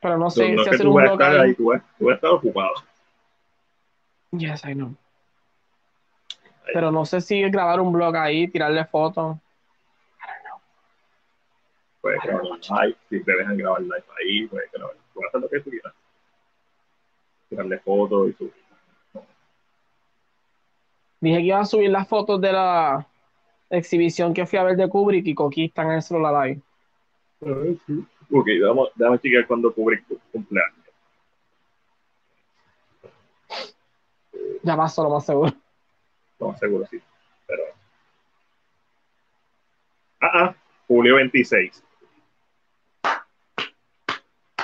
[0.00, 1.54] Pero no sé no si hacer tú un vas estar ahí.
[1.54, 2.74] tú vas, tú vas a estar ocupado.
[4.32, 4.94] Yes, I know.
[6.72, 9.36] Pero no sé si grabar un blog ahí, tirarle fotos.
[12.00, 14.96] Puedes grabar un live, si te dejan grabar live ahí, puedes grabar.
[15.12, 15.92] Puedes hacer lo que tú quieras.
[17.48, 18.59] Tirarle fotos y subir.
[21.20, 23.06] Dije que iba a subir las fotos de la
[23.68, 26.60] exhibición que fui a ver de Kubrick y Coqui está en el celular ahí.
[27.42, 30.76] Ok, déjame, déjame chequear cuando Kubrick cu- cumpleaños.
[34.62, 35.52] Ya pasó lo más seguro.
[36.38, 37.00] No, seguro sí.
[37.46, 37.62] Pero.
[40.20, 40.54] Ah, ah,
[40.86, 41.82] julio 26.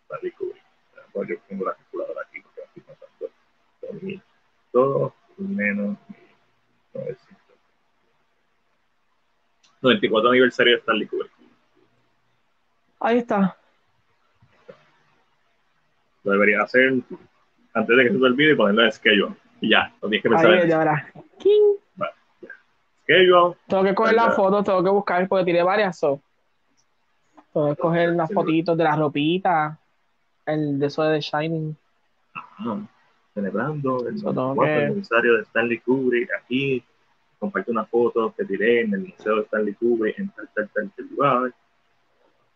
[0.07, 0.21] Pues
[1.25, 3.29] yo tengo la calculadora aquí porque estoy contando
[3.81, 5.97] 2002 menos
[6.93, 7.37] 1900.
[9.81, 11.31] 94 aniversario de Stanley Kubrick.
[12.99, 13.55] Ahí está.
[16.23, 16.93] Lo debería hacer
[17.73, 19.35] antes de que se te olvide y ponerlo en schedule.
[19.61, 20.77] Y ya, no tienes que pensar Ahí en ya eso.
[20.79, 21.11] ahora.
[21.39, 21.75] King.
[23.03, 23.55] schedule.
[23.67, 25.97] Tengo que coger las fotos, tengo que buscar porque tiré varias.
[25.97, 26.19] So.
[27.53, 28.45] Tengo que coger las Seguro.
[28.45, 29.79] fotitos de la ropita.
[30.47, 31.77] El de eso de Shining.
[32.33, 32.77] Ajá.
[33.35, 36.83] Celebrando el Eso tengo 94 que- aniversario de Stanley Kubrick aquí.
[37.39, 40.91] Comparte una foto que tiré en el Museo de Stanley Kubrick en tal, tal, tal,
[40.95, 41.53] tal lugar.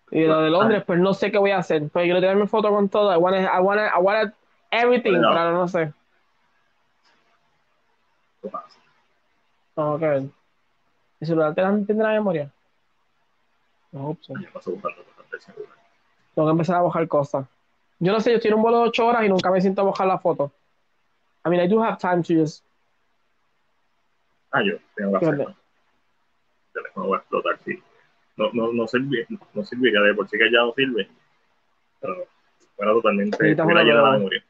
[0.09, 1.87] Y lo de Londres, pues no sé qué voy a hacer.
[1.89, 3.13] Pues quiero tirarme foto con todo.
[3.13, 4.33] I want I wanna, I wanna
[4.71, 5.29] everything, Bueno.
[5.33, 5.93] pero no sé.
[9.99, 10.23] Que ver.
[11.19, 12.51] ¿El celular te tendrá memoria?
[13.91, 15.77] No, pues, del celular.
[16.35, 17.45] Tengo que empezar a bajar cosas.
[18.03, 19.81] Yo no sé, yo estoy en un vuelo de 8 horas y nunca me siento
[19.81, 20.51] a bajar la foto.
[21.45, 22.65] I mean, I do have time to just.
[24.51, 25.49] Ah, yo tengo hacerlo.
[25.49, 27.79] El teléfono va a explotar, sí.
[28.37, 31.09] No, no, no, sirve, no serviría de por sí que ya no sirve.
[31.99, 32.25] Pero
[32.75, 33.37] fuera totalmente.
[33.39, 34.43] Hubiera llenado la memoria.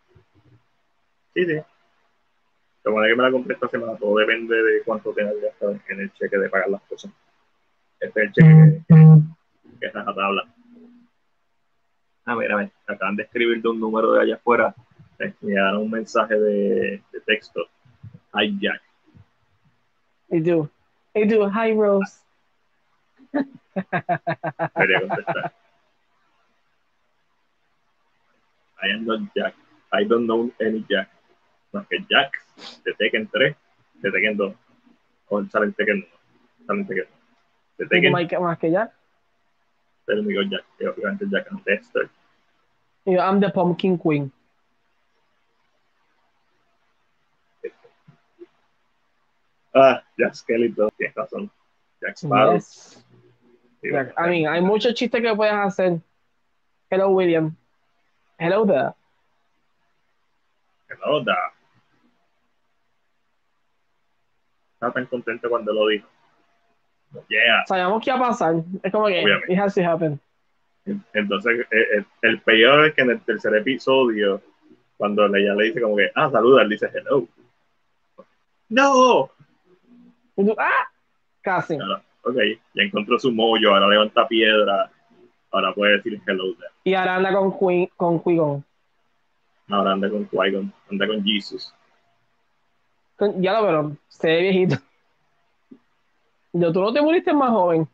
[1.33, 1.61] Sí, sí.
[2.85, 3.97] Lo bueno es que me la compré esta semana.
[3.97, 7.11] Todo depende de cuánto tenga que gastar en el cheque de pagar las cosas.
[7.99, 8.95] Este es el cheque que,
[9.77, 10.45] que es la tabla.
[12.31, 14.73] Ah, mira, mira, acaban de escribir de un número de allá afuera.
[15.19, 17.59] Me llegaron un mensaje de, de texto.
[18.33, 18.81] Hi, Jack.
[20.29, 20.69] I do.
[21.13, 21.49] I do.
[21.49, 22.21] Hi, Rose.
[23.33, 25.53] Quería contestar.
[28.81, 29.53] I am not Jack.
[29.91, 31.09] I don't know any Jack.
[31.73, 32.31] Más que Jack
[32.85, 33.55] de Tekken 3,
[33.95, 34.55] de Tekken 2.
[35.27, 36.05] O sale en Tekken 1.
[36.65, 37.17] Sale en Tekken 1.
[37.77, 38.11] De Tekken,
[38.41, 38.89] más que- ya.
[40.07, 40.63] el único Jack.
[40.95, 42.09] Obviamente Jack and Dexter.
[43.05, 44.31] Yo, I'm the Pumpkin Queen.
[49.73, 50.89] Ah, Jack Skeleton.
[50.97, 51.49] Tienes razón.
[52.01, 52.53] Jack Sparrow.
[52.53, 53.03] Yes.
[53.83, 56.01] Like, I mean, hay muchos chistes que puedes hacer.
[56.89, 57.55] Hello, William.
[58.37, 58.93] Hello there.
[60.89, 61.35] Hello, da.
[64.75, 66.07] Estaba tan contento cuando lo dijo.
[67.29, 67.63] Yeah.
[67.65, 68.63] Sabíamos que iba a pasar.
[68.83, 69.53] Es como que Obviamente.
[69.53, 70.19] it has to happen.
[71.13, 74.41] Entonces, eh, eh, el peor es que en el tercer episodio,
[74.97, 77.27] cuando ella le dice como que, ah, saluda, él dice hello.
[78.69, 79.29] No.
[80.57, 80.87] ¡ah!
[81.41, 81.75] Casi.
[81.75, 82.37] Ahora, ok,
[82.73, 84.91] ya encontró su mollo, ahora levanta piedra,
[85.51, 86.71] ahora puede decir hello there.
[86.83, 88.63] Y ahora anda con Queen, con Qui-Gon.
[89.69, 91.73] Ahora anda con Qui-Gon, anda con Jesus.
[93.37, 94.75] Ya lo veo, se ve viejito.
[96.53, 97.87] Yo, tú no te muriste más joven.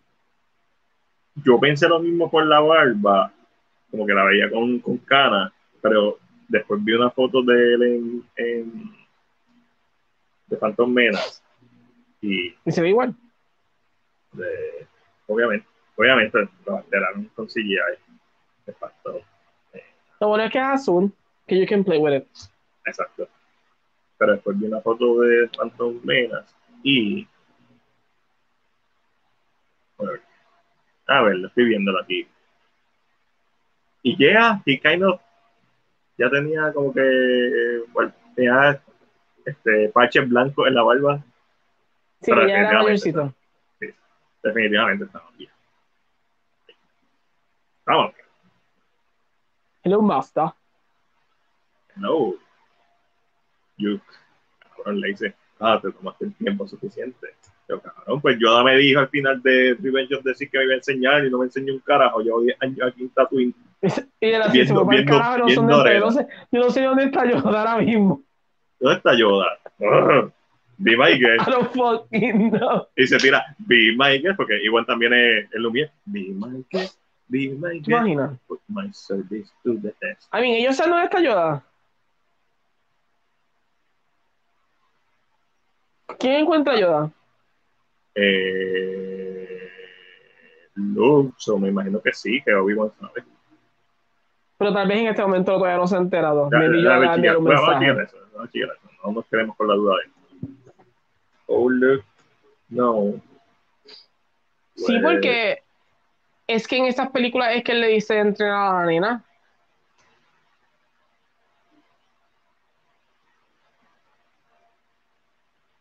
[1.44, 3.32] Yo pensé lo mismo por la barba,
[3.92, 6.18] como que la veía con, con cana, pero
[6.48, 8.92] después vi una foto de él en, en
[10.48, 11.44] de Phantom Menas
[12.22, 13.14] y, Y se ve igual.
[14.34, 14.88] de-
[15.28, 17.76] obviamente, obviamente lo alteraron con CGI
[18.66, 19.22] de facto,
[20.20, 21.14] Lo bueno es que es azul,
[21.46, 22.28] que you can play with it.
[22.86, 23.28] exacto.
[24.18, 27.28] Pero después vi una foto de Phantom Menas y
[29.98, 30.14] bueno,
[31.08, 32.28] a ver, lo estoy viéndolo aquí.
[34.04, 35.20] Y llega, y kind of
[36.18, 38.82] ya tenía como que eh, bueno, tenía
[39.46, 41.24] este parches blancos en la barba.
[42.22, 43.34] Sí, Pero ya era definitivamente mayorcito.
[44.44, 45.52] Definitivamente estaba bien.
[49.84, 50.50] Hello, Master.
[51.96, 52.36] no.
[53.78, 54.02] You,
[54.76, 57.36] cabrón, le dice, ah, te tomaste el tiempo suficiente.
[57.70, 60.64] Yo, cabrón, pues Yoda me dijo al final de Revenge of the Sith que me
[60.66, 62.22] iba a enseñar y no me enseñó un carajo.
[62.22, 63.54] Llevo 10 años aquí en Tatooine.
[64.22, 65.76] Y él así Viendo- viendo- carajo, no viendo está.
[65.76, 66.00] Yo arena.
[66.06, 68.22] no sé, yo no sé dónde está yo ahora mismo.
[68.80, 69.46] ¿Dónde está Yoda?
[70.78, 71.48] Be my guest.
[71.48, 72.88] I don't fucking know.
[72.96, 75.92] Y se tira, be my guest, porque igual también es el Lumière.
[76.06, 76.98] Be my guest,
[77.28, 77.88] be my ¿Te guest.
[77.90, 78.40] imaginas?
[78.48, 80.30] Put my service to the test.
[80.34, 81.64] I mean, ellos saben dónde está Yoda.
[86.20, 87.12] ¿Quién encuentra a Yoda?
[88.20, 89.70] Eh,
[90.74, 93.24] Luke, so me imagino que sí, que Obi-Wan sabe.
[94.58, 96.50] Pero tal vez en este momento todavía no se ha enterado.
[96.52, 97.92] Ya, ya, ya, ya, un mensaje.
[97.92, 98.74] eso, eso,
[99.06, 100.18] No nos quedemos con la duda de eso.
[101.46, 102.04] Oh, Luke,
[102.70, 103.22] no.
[104.76, 105.64] Sí, Pues, porque
[106.48, 109.24] es que en estas películas es que él le dice entrenar a la nena.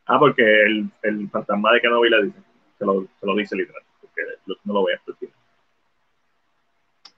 [0.06, 2.38] Ah, porque el, el fantasma de Kenobi le dice,
[2.78, 4.22] se lo, se lo dice literal, porque
[4.64, 5.36] no lo ve hasta el final.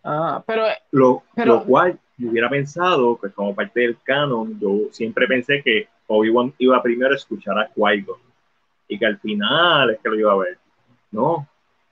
[0.04, 4.88] Ah, pero Lo, Pero- lo cual yo hubiera pensado, que como parte del canon, yo
[4.92, 8.18] siempre pensé que Obi-Wan iba primero a escuchar a Qui-Gon
[8.88, 10.58] y que al final es que lo iba a ver.
[11.10, 11.46] No,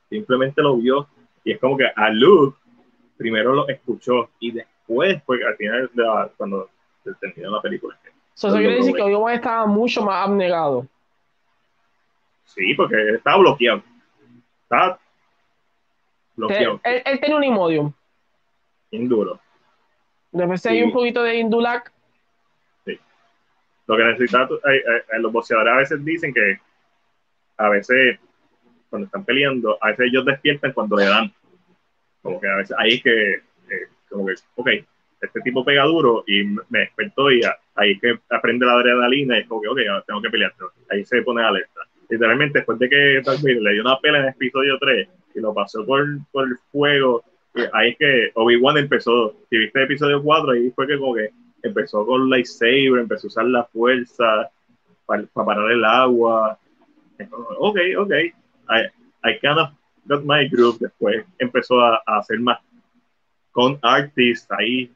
[0.09, 1.09] simplemente lo vio
[1.45, 2.59] y es como que a Luke
[3.17, 5.91] primero lo escuchó y después, pues al final,
[6.37, 6.71] cuando
[7.05, 7.99] se terminó la película.
[8.37, 10.87] Eso Lo quiere decir que Obi-Wan estaba mucho más abnegado.
[12.45, 13.83] Sí, porque estaba bloqueado.
[14.71, 14.95] Él,
[16.37, 17.93] bloqueado, él, él tenía un Imodium.
[18.91, 19.41] bien duro.
[20.33, 20.69] Después Sí.
[20.69, 21.93] hay un poquito de Indulac.
[23.89, 26.59] Lo que necesita, eh, eh, los boxeadores a veces dicen que
[27.57, 28.19] a veces
[28.91, 31.33] cuando están peleando, a veces ellos despiertan cuando le dan.
[32.21, 34.69] Como que a veces ahí es que, eh, como que, ok,
[35.21, 39.43] este tipo pega duro y me despertó y a- ahí que aprende la adrenalina y
[39.43, 40.53] es como que, ok, tengo que pelear.
[40.91, 41.81] Ahí se pone alerta.
[42.09, 46.05] Literalmente, después de que le dio una pelea en episodio 3 y lo pasó por,
[46.33, 47.23] por el fuego,
[47.55, 49.35] y ahí que Obi-Wan empezó.
[49.51, 51.31] Si viste episodio 4, ahí fue que como que
[51.63, 54.51] empezó con lightsaber, empezó a usar la fuerza
[55.07, 56.59] para, parar el agua.
[57.59, 58.13] Ok, ok.
[58.69, 58.81] I,
[59.25, 59.71] I kind of
[60.05, 60.79] got my group.
[60.79, 62.59] Después empezó a, a hacer más
[63.53, 64.91] con artists ahí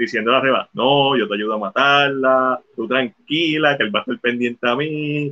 [0.00, 4.02] diciendo a Reba, no, yo te ayudo a matarla, tú tranquila, que él va a
[4.02, 5.28] estar pendiente a mí,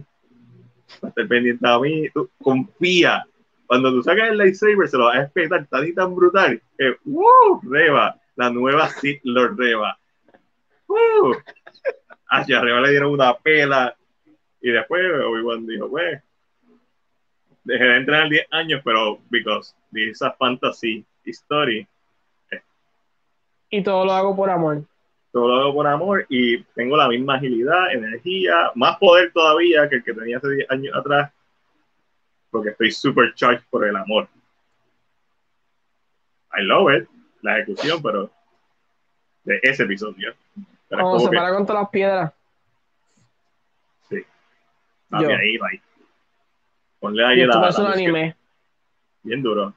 [1.02, 3.26] va a estar pendiente a mí, tú confía.
[3.66, 6.97] Cuando tú sacas el lightsaber, se lo vas a respetar tan y tan brutal que,
[7.05, 7.62] ¡wow!
[7.62, 9.98] Reba, la nueva Sith Lord Reba.
[10.86, 11.34] ¡Uh!
[12.28, 13.97] Hacia arriba le dieron una pela.
[14.60, 16.22] Y después Obi-Wan dijo, pues,
[17.64, 21.86] dejé de entrenar 10 años, pero because de esa fantasy story,
[23.70, 24.82] Y todo lo hago por amor.
[25.32, 29.97] todo lo hago por amor y tengo la misma agilidad, energía, más poder todavía que
[29.97, 31.32] el que tenía hace 10 años atrás,
[32.50, 34.28] porque estoy super charged por el amor.
[36.58, 37.08] I love it,
[37.42, 38.30] la ejecución, pero
[39.44, 40.34] de ese episodio.
[40.88, 42.32] Como se que, para contra las piedras.
[45.10, 45.28] papi, yo.
[45.36, 45.80] ahí, ahí.
[47.00, 48.36] Ponle Y ahí esto la, la un música, anime.
[49.22, 49.74] bien duro.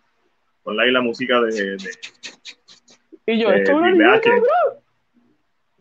[0.64, 1.90] Ponle ahí la música de, de
[3.26, 4.22] Y yo, Eh, esto es un Bill anime, H.
[4.22, 4.46] cabrón.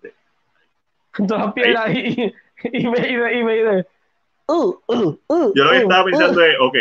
[1.13, 2.35] Contra las piedras y,
[2.73, 3.87] y me dice, y me dice,
[4.47, 6.77] uh, uh, uh, Yo lo que uh, estaba pensando es, ok,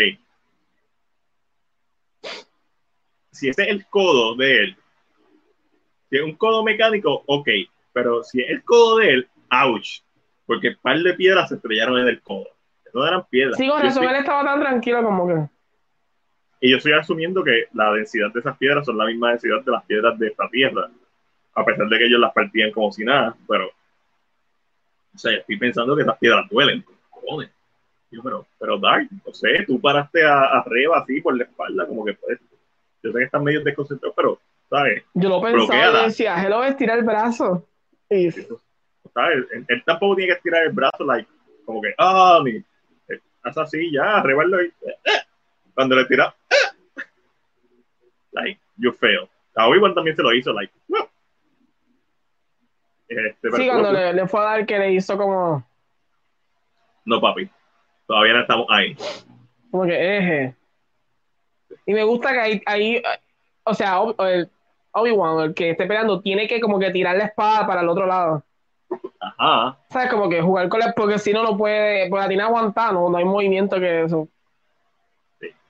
[3.31, 4.77] si ese es el codo de él,
[6.09, 7.47] si es un codo mecánico, ok,
[7.93, 10.01] pero si es el codo de él, ouch,
[10.45, 12.47] porque un par de piedras se estrellaron en el codo.
[12.93, 13.57] No eran piedras.
[13.57, 15.49] Sí, con estoy- él estaba tan tranquilo como que.
[16.61, 19.71] Y yo estoy asumiendo que la densidad de esas piedras son la misma densidad de
[19.71, 20.89] las piedras de esta tierra,
[21.55, 25.95] a pesar de que ellos las partían como si nada, pero, o sea, estoy pensando
[25.95, 26.83] que esas piedras duelen.
[27.09, 27.49] cojones.
[28.11, 32.03] Yo, pero, pero Dark, no sé, tú paraste a, arriba así por la espalda, como
[32.03, 32.39] que pues,
[33.03, 34.39] yo sé que estás medio desconcentrado, pero,
[34.69, 35.03] ¿sabes?
[35.13, 37.65] Yo lo pensaba y decía, hello, estira el brazo.
[38.09, 38.31] Y...
[38.31, 39.45] ¿sabes?
[39.67, 41.29] Él, tampoco tiene que estirar el brazo, like,
[41.65, 45.21] como que, ah, mi, eh, haz así, ya, arreglarlo y, eh, eh.
[45.73, 47.03] Cuando le tira, eh,
[48.31, 49.29] like, you fail.
[49.55, 50.73] A Obi-Wan también se lo hizo, like,
[53.07, 55.65] Este, sí, cuando le, le, fue a dar que le hizo como...
[57.05, 57.49] No, papi.
[58.05, 58.95] Todavía no estamos ahí.
[59.71, 60.55] Como que eje.
[61.85, 63.03] Y me gusta que ahí, ahí
[63.69, 63.99] o sea,
[64.91, 68.05] Obi-Wan, el que esté peleando, tiene que como que tirar la espada para el otro
[68.05, 68.43] lado.
[69.19, 69.77] Ajá.
[69.89, 70.09] ¿Sabes?
[70.09, 73.15] Como que jugar con la porque si no, no puede, pues la tiene aguantar, no,
[73.15, 74.27] hay movimiento que eso.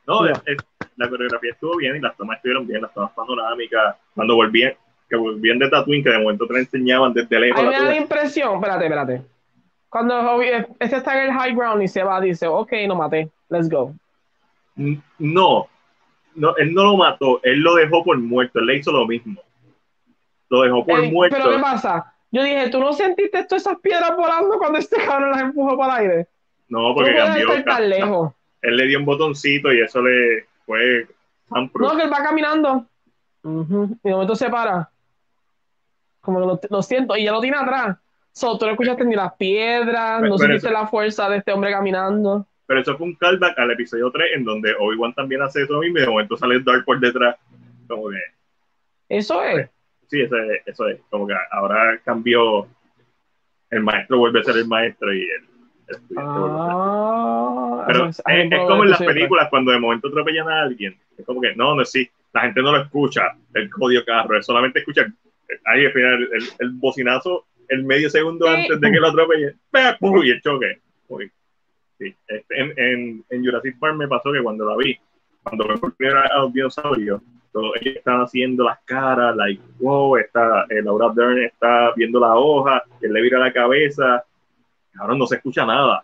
[0.09, 3.95] No, la coreografía estuvo bien y las tomas estuvieron bien, las tomas panorámicas.
[4.15, 4.73] Cuando volvían,
[5.07, 7.59] que volvían de Tatooine, que de momento te la enseñaban desde lejos.
[7.59, 9.21] A mí me da la impresión, espérate, espérate.
[9.87, 13.69] Cuando este está en el high ground y se va, dice, ok, no maté, let's
[13.69, 13.93] go.
[15.19, 15.67] No,
[16.33, 19.39] no, él no lo mató, él lo dejó por muerto, él le hizo lo mismo.
[20.49, 21.37] Lo dejó por muerto.
[21.37, 22.15] Pero ¿qué pasa?
[22.31, 26.01] Yo dije, ¿tú no sentiste todas esas piedras volando cuando este cabrón las empujó para
[26.01, 26.27] el aire?
[26.67, 27.63] No, porque cambió.
[27.63, 28.33] Tan lejos?
[28.61, 31.07] Él le dio un botoncito y eso le fue
[31.49, 32.85] No, que él va caminando.
[33.43, 34.89] Y de momento se para.
[36.21, 37.97] Como lo, lo siento, y ya lo tiene atrás.
[38.31, 42.45] So, tú no escuchaste ni las piedras, no sentiste la fuerza de este hombre caminando.
[42.65, 45.97] Pero eso fue un callback al episodio 3, en donde Obi-Wan también hace eso mismo
[45.97, 47.35] y de momento sale Dark por detrás.
[47.87, 48.19] Como que.
[49.09, 49.69] Eso es.
[50.07, 51.01] Sí, eso es, eso es.
[51.09, 52.67] Como que ahora cambió.
[53.71, 55.48] El maestro vuelve a ser el maestro y el,
[56.17, 58.21] ah, Pero es,
[58.67, 60.97] como en las películas cuando de momento atropellan a alguien.
[61.17, 62.09] Es como que no, no es sí.
[62.33, 65.07] La gente no lo escucha, el código carro, es solamente escucha
[65.65, 69.55] ahí al final el, el bocinazo el medio segundo antes de que lo atropelle,
[70.25, 70.79] y el choque.
[71.97, 72.15] Sí.
[72.27, 74.97] Este, en, en, en, Jurassic Park me pasó que cuando la vi,
[75.43, 80.65] cuando me fui a los dinosaurios, todos ellos estaban haciendo las caras, like, wow, está,
[80.69, 84.23] eh, Laura Dern está viendo la hoja, él le vira la cabeza,
[84.99, 86.03] ahora no se escucha nada.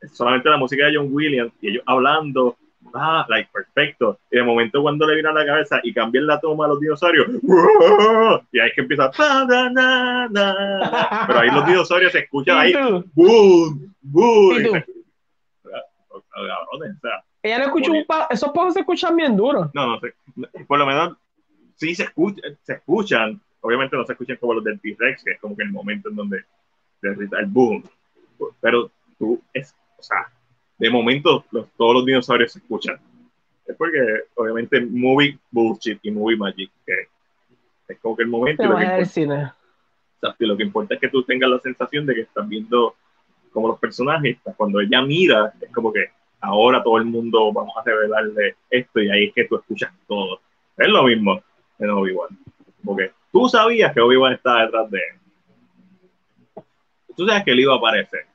[0.00, 2.56] Es solamente la música de John Williams y ellos hablando,
[2.94, 4.18] ah, like, perfecto.
[4.30, 7.28] Y de momento cuando le viran la cabeza y cambian la toma a los dinosaurios,
[8.52, 9.10] y ahí es que empieza,
[11.26, 12.72] pero ahí los dinosaurios se escuchan ahí,
[13.14, 14.82] boom, boom.
[17.42, 19.68] Ella no escuchó un pa esos pozos se escuchan bien duros.
[19.74, 20.14] No, no sé,
[20.66, 21.16] por lo menos
[21.76, 25.40] sí se, escuchan, se escuchan, obviamente no se escuchan como los del T-Rex, que es
[25.40, 26.44] como que el momento en donde
[27.00, 27.82] derrita el boom,
[28.60, 30.30] pero tú, es, o sea,
[30.78, 31.44] de momento
[31.76, 32.98] todos los dinosaurios se escuchan.
[33.66, 33.98] Es porque,
[34.34, 36.92] obviamente, movie bullshit y movie magic, que
[37.88, 38.64] es como que el momento.
[38.64, 39.56] Lo que, importa,
[40.40, 42.96] lo que importa es que tú tengas la sensación de que estás viendo
[43.52, 46.06] como los personajes, cuando ella mira, es como que
[46.40, 50.40] ahora todo el mundo vamos a revelarle esto y ahí es que tú escuchas todo.
[50.76, 51.42] Es lo mismo
[51.78, 52.30] en Obi-Wan.
[52.84, 56.62] Porque tú sabías que Obi-Wan estaba detrás de él.
[57.16, 58.26] Tú sabes que él iba a aparecer.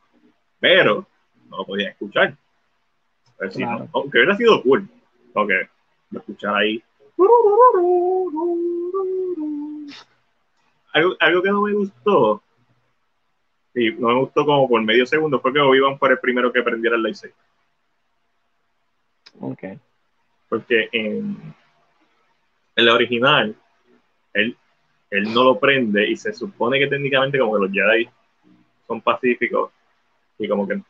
[0.60, 1.06] Pero
[1.50, 2.36] no lo podía escuchar.
[3.94, 4.88] aunque hubiera sido cool,
[5.34, 5.70] porque
[6.12, 6.84] lo escuchar ahí.
[10.94, 12.42] Algo, algo que no me gustó,
[13.76, 16.64] y no me gustó como por medio segundo, fue que Obi-Wan fue el primero que
[16.64, 17.36] prendiera el lightsaber.
[19.40, 19.64] Ok.
[20.50, 21.38] Porque en,
[22.76, 23.56] en la original,
[24.34, 24.58] él,
[25.12, 28.10] él no lo prende y se supone que técnicamente como que los Jedi
[28.88, 29.72] son pacíficos
[30.38, 30.82] y como que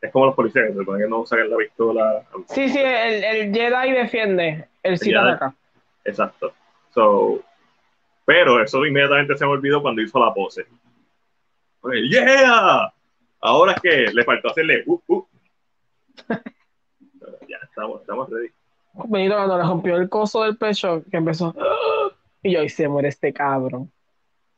[0.00, 2.22] es como los policías, se supone que no sacan la pistola.
[2.48, 5.54] Sí, sí, el, el Jedi defiende, el Sith ataca.
[6.04, 6.52] Exacto.
[6.92, 7.42] So,
[8.24, 10.66] pero eso inmediatamente se me olvidó cuando hizo la pose.
[12.10, 12.92] ¡Yeah!
[13.40, 15.26] Ahora es que le faltó hacerle uh, uh.
[17.48, 18.50] ya estamos, estamos ready.
[18.92, 21.54] cuando le rompió el coso del pecho, que empezó.
[22.42, 23.90] Y yo, y se muere este cabrón.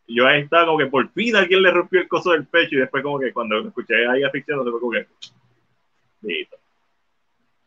[0.09, 2.78] Yo ahí estaba como que por fin alguien le rompió el coso del pecho y
[2.78, 5.07] después como que cuando escuché ahí ficción se fue como que
[6.23, 6.57] Listo.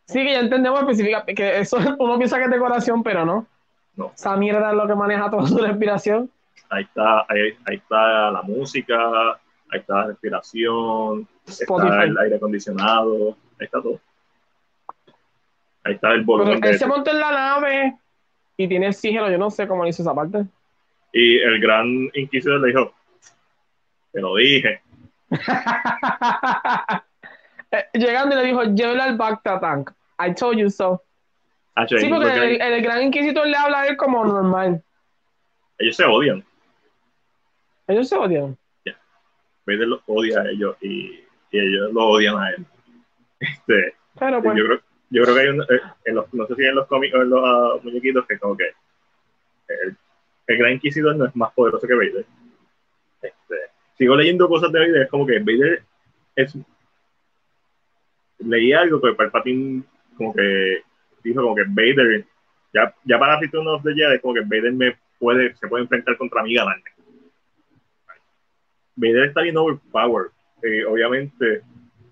[0.06, 3.46] Sí, que ya entendemos específicamente que eso uno piensa que es decoración, pero no.
[3.96, 4.12] No.
[4.14, 6.30] Esa mierda es lo que maneja toda su respiración.
[6.70, 9.32] Ahí está, ahí, ahí está la música,
[9.70, 14.00] ahí está la respiración, está el aire acondicionado, ahí está todo.
[15.84, 16.60] Ahí está el volumen.
[16.60, 17.98] Pero él se monta en la nave
[18.56, 20.46] y tiene oxígeno, yo no sé cómo hizo esa parte.
[21.12, 22.94] Y el gran inquisidor le dijo,
[24.12, 24.80] te lo dije.
[27.74, 29.92] Eh, llegando y le dijo, llévela al Bacta Tank.
[30.20, 31.02] I told you so.
[31.74, 34.84] Ah, sí, porque el, gran inquisitor le habla a él como normal.
[35.78, 36.44] Ellos se odian.
[37.86, 38.58] Ellos se odian.
[39.64, 42.66] Vader los odia a ellos y, y ellos lo odian a él.
[43.40, 46.54] Este, Pero pues, yo, creo, yo creo que hay un, eh, en los, no sé
[46.54, 48.70] si en los cómics o en los ah, muñequitos que como que
[49.68, 49.96] el,
[50.52, 52.24] el Gran Inquisidor no es más poderoso que Vader.
[53.22, 53.56] Este,
[53.96, 55.82] sigo leyendo cosas de Vader, es como que Vader
[56.36, 56.56] es
[58.38, 59.82] leí algo que Palpatine
[60.16, 60.82] como que
[61.22, 62.24] dijo como que Vader
[62.74, 66.16] ya, ya para Return of the Jedi como que Vader me puede, se puede enfrentar
[66.16, 66.82] contra mí ganarme.
[68.96, 70.30] Vader está bien overpowered.
[70.62, 71.62] Eh, obviamente, he's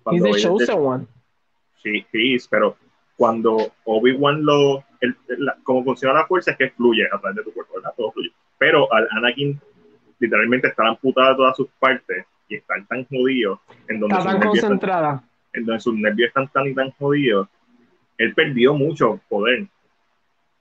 [0.03, 1.07] cuando the Vader- chosen one.
[1.83, 2.75] sí, sí, pero
[3.21, 4.83] cuando Obi-Wan lo.
[4.99, 7.93] el- la- como funciona la fuerza es que fluye a través de tu cuerpo, ¿verdad?
[7.95, 8.31] Todo fluye.
[8.57, 9.59] Pero al Anakin
[10.17, 14.35] literalmente está amputada de todas sus partes y están tan jodidos en donde, Está tan
[14.37, 15.23] están- concentrada.
[15.53, 17.47] en donde sus nervios están tan y tan jodidos,
[18.17, 19.67] él perdió mucho poder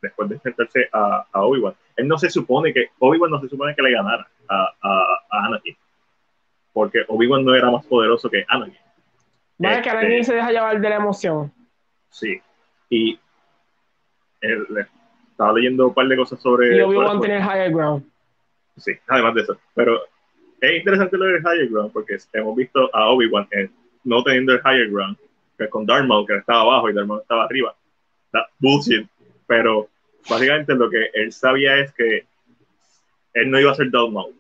[0.02, 1.74] después de enfrentarse a, a Obi-Wan.
[1.96, 5.46] Él no se supone que, Obi-Wan no se supone que le ganara a, a, a
[5.46, 5.76] Anakin,
[6.74, 8.76] porque Obi-Wan no era más poderoso que Anakin.
[9.58, 11.52] Vaya que Este- alguien se deja llevar de la emoción.
[12.08, 12.40] Sí.
[12.90, 13.18] Y
[14.42, 14.86] él, le-
[15.30, 16.76] estaba leyendo un par de cosas sobre.
[16.76, 18.04] Y Obi-Wan tiene el higher ground.
[18.76, 19.58] Sí, además de eso.
[19.74, 20.00] Pero
[20.60, 23.70] es interesante lo del higher ground porque hemos visto a Obi-Wan eh,
[24.04, 25.16] no teniendo el higher ground,
[25.58, 27.74] que con Darth Maul, que estaba abajo y Darth Maul estaba arriba.
[28.32, 29.06] That bullshit.
[29.46, 29.88] Pero
[30.28, 32.24] básicamente lo que él sabía es que
[33.34, 34.34] él no iba a ser Darth Maul.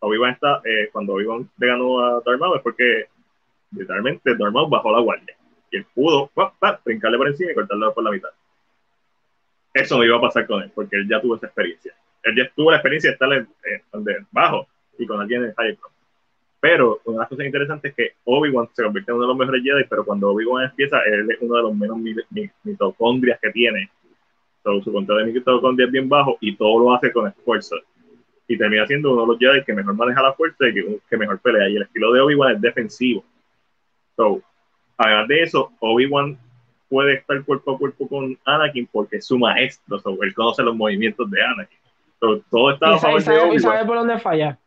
[0.00, 3.06] Obi-Wan está, eh, cuando Obi-Wan le ganó a Darth Maul es porque
[3.72, 5.33] literalmente Darth Maul bajó la guardia.
[5.94, 8.30] Pudo pa, brincarle por encima y cortarlo por la mitad.
[9.72, 11.94] Eso no iba a pasar con él, porque él ya tuvo esa experiencia
[12.24, 14.66] él ya tuvo la experiencia de estar en, en- donde bajo
[14.98, 15.94] y con alguien en high ground.
[16.58, 19.36] Pero una de las cosas interesantes es que Obi-Wan se convierte en uno de los
[19.36, 23.38] mejores Jedi, pero cuando Obi-Wan empieza, él es uno de los menos mi- mi- mitocondrias
[23.40, 23.90] que tiene.
[24.82, 27.76] Su control de mitocondria es bien bajo y todo lo hace con esfuerzo.
[28.48, 31.16] Y termina siendo uno de los Jedi que mejor maneja la fuerza y que, que
[31.18, 31.68] mejor pelea.
[31.68, 33.22] Y el estilo de Obi-Wan es defensivo.
[34.16, 34.40] So,
[34.96, 36.38] además de eso, Obi-Wan
[36.88, 39.98] puede estar cuerpo a cuerpo con Anakin porque es su maestro.
[39.98, 41.78] So, él conoce los movimientos de Anakin.
[42.20, 44.18] So, todo está Y a sabe, favor y de sabe- y Obi-Wan sabe por dónde
[44.18, 44.58] falla.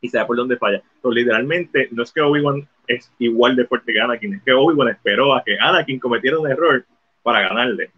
[0.00, 0.82] y sabe por dónde falla.
[1.02, 4.88] Pero literalmente no es que Obi-Wan es igual de fuerte que Anakin, es que Obi-Wan
[4.88, 6.84] esperó a que Anakin cometiera un error
[7.22, 7.90] para ganarle.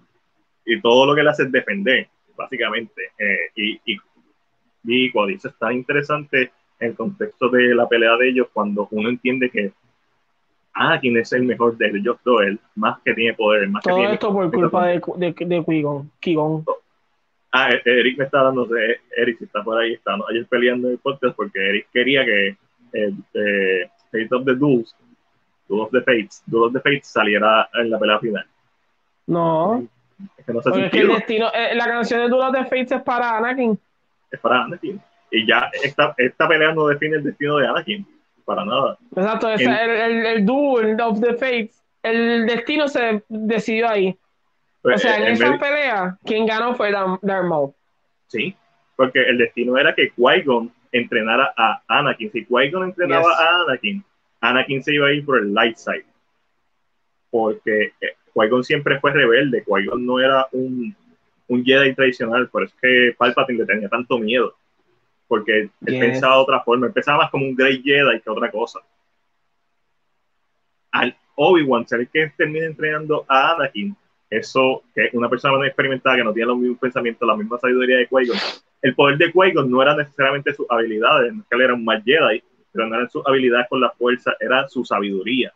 [0.67, 3.03] Y todo lo que él hace es defender, básicamente.
[3.19, 3.99] Eh, y, y,
[4.85, 9.09] y cuando dice es tan interesante el contexto de la pelea de ellos, cuando uno
[9.09, 9.73] entiende que
[10.75, 13.91] Anakin es el mejor de ellos dos, el más que tiene poder, el más que
[13.91, 16.65] Todo tiene esto por culpa de, de, de Qui-Gon.
[17.53, 20.89] Ah, eh, Eric me está dando, sé, Eric, si está por ahí, está ayer peleando
[20.89, 24.97] en el podcast porque Eric quería que eh, eh, Fate of the Duels,
[25.69, 28.47] Duel of the Fates, Duel of the Fates saliera en la pelea final.
[29.29, 29.87] No,
[30.37, 32.55] Es que no se porque es que el destino, eh, la canción de Duel of
[32.55, 33.79] the Fates es para Anakin.
[34.33, 35.01] es para Anakin.
[35.31, 38.05] Y ya esta, esta pelea no define el destino de Anakin,
[38.45, 38.99] para nada.
[39.17, 44.09] Exacto, el, el, el Duel of the Fates, el destino se decidió ahí.
[44.11, 44.17] O
[44.83, 47.73] Pues, sea, eh, en en esa vez- pelea, quien ganó fue Darth Maul.
[48.27, 48.55] sí,
[48.97, 52.31] porque el destino era que Qui-Gon entrenara a Anakin.
[52.31, 53.41] Si Qui-Gon entrenaba Yes.
[53.41, 54.05] a Anakin,
[54.41, 56.05] Anakin se iba a ir por el light side.
[57.31, 59.65] Porque eh, Qui-Gon siempre fue rebelde.
[59.65, 60.95] Qui-Gon no era un,
[61.49, 62.49] un Jedi tradicional.
[62.49, 64.55] Por eso es que Palpatine le tenía tanto miedo.
[65.27, 65.99] Porque él Yes.
[66.01, 66.87] pensaba de otra forma.
[66.87, 68.81] Él pensaba más como un Great Jedi que otra cosa.
[70.93, 73.97] Al Obi-Wan ser el que termina entrenando a Anakin,
[74.31, 77.59] eso, que es una persona más experimentada que no tiene los mismos pensamientos, la misma
[77.59, 78.37] sabiduría de Qui-Gon.
[78.83, 81.85] El poder de Qui-Gon no era necesariamente sus habilidades, no es que él era un
[81.85, 85.53] mal Jedi, pero no eran sus habilidades con la fuerza, era su sabiduría.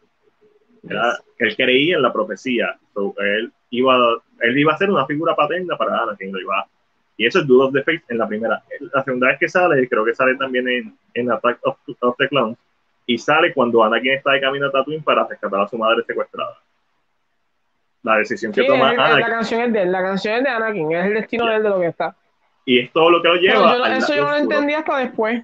[0.88, 2.76] Era, él creía en la profecía.
[2.94, 6.32] So, él, iba, a- él iba a ser una figura paterna para Anakin.
[6.32, 6.68] Lo iba a-
[7.18, 8.62] y eso es Duel of the Fates en la primera.
[8.94, 12.28] La segunda vez que sale, creo que sale también en, en Attack of, of the
[12.28, 12.56] Clones,
[13.04, 16.56] y sale cuando Anakin está de camino a Tatooine para rescatar a su madre secuestrada.
[18.02, 20.34] La decisión que Sí, toma es- es- la Anakin, canción es de él, la canción
[20.36, 22.14] es de Anakin, es el destino de él de lo que está.
[22.64, 23.76] y es todo lo que lo lleva.
[23.78, 25.42] yo eso yo no lo entendí hasta después.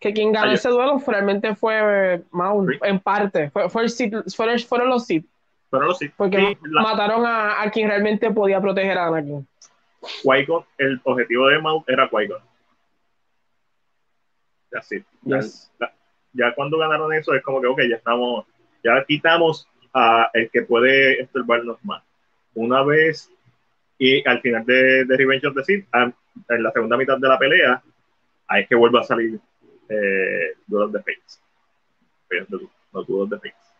[0.00, 2.78] Que quien ganó ese duelo realmente fue eh, Maul, Sí.
[2.82, 3.50] en parte.
[3.50, 5.24] Fue, fue el Sith- fueron, fueron los Sith,
[5.70, 9.46] Pero no, sí, porque sí, la- mataron a, a quien realmente podía proteger a Anakin.
[10.78, 12.42] El objetivo de Maul era Qui-Gon.
[14.72, 15.04] Así.
[15.22, 15.72] Yes.
[16.32, 18.46] Ya cuando ganaron eso es como que, ok, ya estamos,
[18.84, 22.02] ya quitamos a el que puede estorbarnos más.
[22.54, 23.30] Una vez,
[23.98, 27.38] y al final de, de Revenge of the Sith, en la segunda mitad de la
[27.38, 27.82] pelea,
[28.46, 29.40] ahí es que vuelve a salir
[29.88, 31.42] eh, Duel of the Fates.
[32.92, 33.74] No Duel the Fates.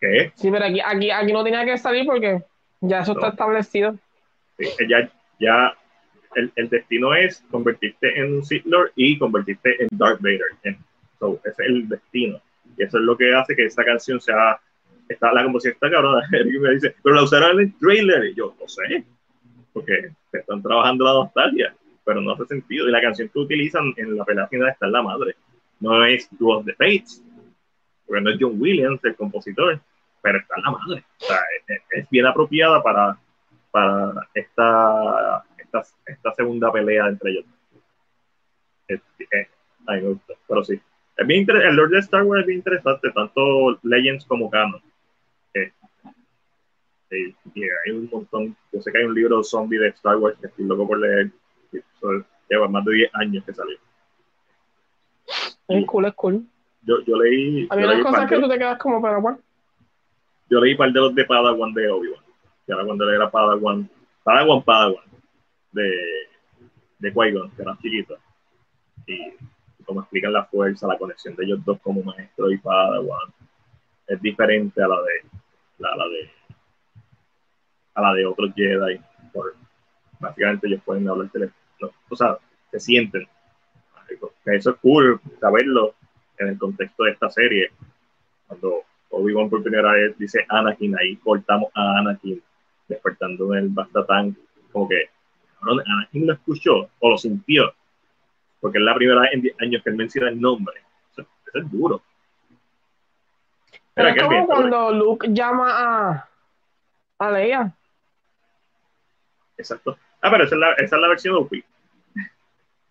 [0.00, 0.32] ¿Qué?
[0.34, 2.42] Sí, pero aquí, aquí, aquí no tenía que salir porque
[2.80, 3.98] ya eso está establecido.
[4.88, 5.10] Ya,
[5.40, 5.74] ya
[6.34, 10.78] el, el destino es convertirte en un Sith Lord y convertirte en Darth Vader.
[11.18, 12.40] So, ese es el destino.
[12.76, 14.58] Y eso es lo que hace que esa canción sea,
[15.08, 16.26] está, la composición está cabrona.
[16.32, 18.24] Y me dice, pero la usaron en el trailer.
[18.26, 19.04] Y yo, no sé,
[19.72, 21.74] porque están trabajando la nostalgia,
[22.04, 22.88] pero no hace sentido.
[22.88, 25.36] Y la canción que utilizan en la pelea final está en la madre.
[25.80, 27.22] No es Two of the Fates,
[28.06, 29.80] porque no es John Williams el compositor,
[30.22, 31.04] pero está en la madre.
[31.20, 31.40] O sea,
[31.90, 33.18] es, bien apropiada para,
[33.74, 37.44] para esta, esta, esta segunda pelea entre ellos.
[38.86, 39.00] Es,
[39.84, 40.80] me gusta, pero sí.
[41.16, 44.80] Es bien el Lord de Star Wars es bien interesante, tanto Legends como Canon.
[45.54, 45.72] Eh,
[47.52, 48.56] y hay un montón.
[48.72, 51.32] Yo sé que hay un libro zombie de Star Wars que estoy loco por leer.
[51.72, 53.76] Eso lleva más de 10 años que salió.
[55.66, 56.44] Es cool, es cool.
[56.82, 57.66] Yo, yo leí.
[57.70, 59.40] Había unas cosas que tú te quedas como, bueno.
[60.48, 62.23] Yo leí par de los de Padawan de Obi-Wan.
[62.66, 63.88] Que era cuando era Padawan.
[64.22, 65.04] Padawan, Padawan.
[65.72, 65.90] De,
[66.98, 68.16] de Qui-Gon, que era chiquito.
[69.06, 69.32] Y
[69.84, 73.32] como explican la fuerza, la conexión de ellos dos como maestro y Padawan.
[74.06, 75.22] Es diferente a la de.
[75.78, 76.30] La, la de
[77.94, 79.00] a la de otros Jedi.
[79.32, 79.54] Por,
[80.18, 81.92] básicamente ellos pueden hablar teléfono.
[82.08, 82.38] O sea,
[82.70, 83.26] se sienten.
[84.46, 85.94] Eso es cool saberlo
[86.38, 87.70] en el contexto de esta serie.
[88.46, 92.42] Cuando Obi-Wan por primera vez dice Anakin, ahí cortamos a Anakin
[92.88, 94.36] despertando en el Bastatán.
[94.72, 95.10] Como que
[95.60, 97.72] Anakin lo escuchó o lo sintió.
[98.60, 100.80] Porque es la primera vez en 10 años que él menciona el nombre.
[101.12, 102.02] Eso, es duro.
[103.94, 106.28] Pero es como cuando Luke llama a,
[107.18, 107.72] a Leia.
[109.56, 109.96] Exacto.
[110.20, 111.50] Ah, pero esa es la, esa es la versión OP.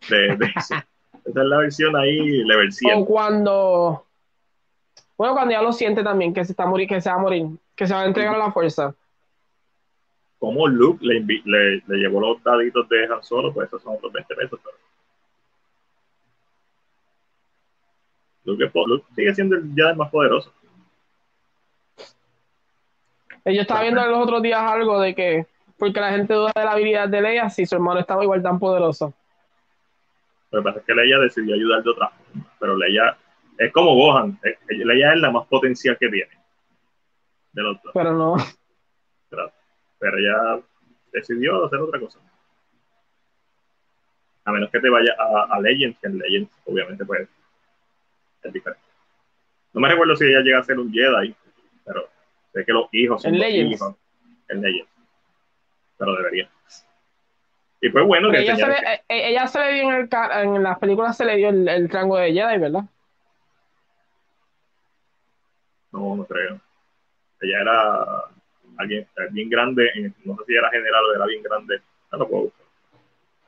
[0.09, 0.53] De, de.
[1.25, 2.97] Esa es la versión ahí, level 100.
[2.97, 4.05] O cuando.
[5.17, 7.47] Bueno, cuando ya lo siente también, que se, está morir, que se va a morir,
[7.75, 8.93] que se va a entregar a la fuerza.
[10.43, 14.11] Como Luke le, le, le, llevó los daditos de Han Solo, pues esos son otros
[14.11, 14.59] 20 pesos.
[14.61, 14.77] Pero...
[18.43, 20.51] Luke, Luke sigue siendo el ya más poderoso.
[23.45, 25.47] Yo estaba viendo los otros días algo de que
[25.77, 28.59] porque la gente duda de la habilidad de Leia si su hermano estaba igual tan
[28.59, 29.13] poderoso.
[30.51, 33.15] Lo que pasa es que Leia decidió ayudar de otra forma, pero Leia
[33.59, 36.31] es como Gohan, Leia es la más potencial que tiene.
[37.53, 37.91] Del otro.
[37.93, 38.35] Pero no.
[39.30, 39.49] Pero,
[40.03, 40.61] pero ella
[41.14, 42.19] decidió hacer otra cosa.
[44.43, 47.30] A menos que te vaya a, a Legends, que en Legends obviamente pues
[48.43, 48.83] es diferente.
[49.72, 51.33] No me recuerdo si ella llega a ser un Jedi,
[51.85, 52.09] pero
[52.51, 53.75] sé que los hijos son en Legends.
[53.75, 53.95] hijos
[54.49, 54.90] en Legends
[55.98, 56.49] pero debería.
[57.80, 58.75] Y pues bueno que ella se, ve,
[59.07, 61.88] eh, ella se ve bien en, el, en las películas se le dio el, el
[61.88, 62.83] rango de Jedi, ¿verdad?
[65.93, 66.59] No, no creo.
[67.40, 68.32] Ella era
[68.77, 71.81] alguien bien grande, no sé si era general o era bien grande.
[72.11, 72.51] No lo puedo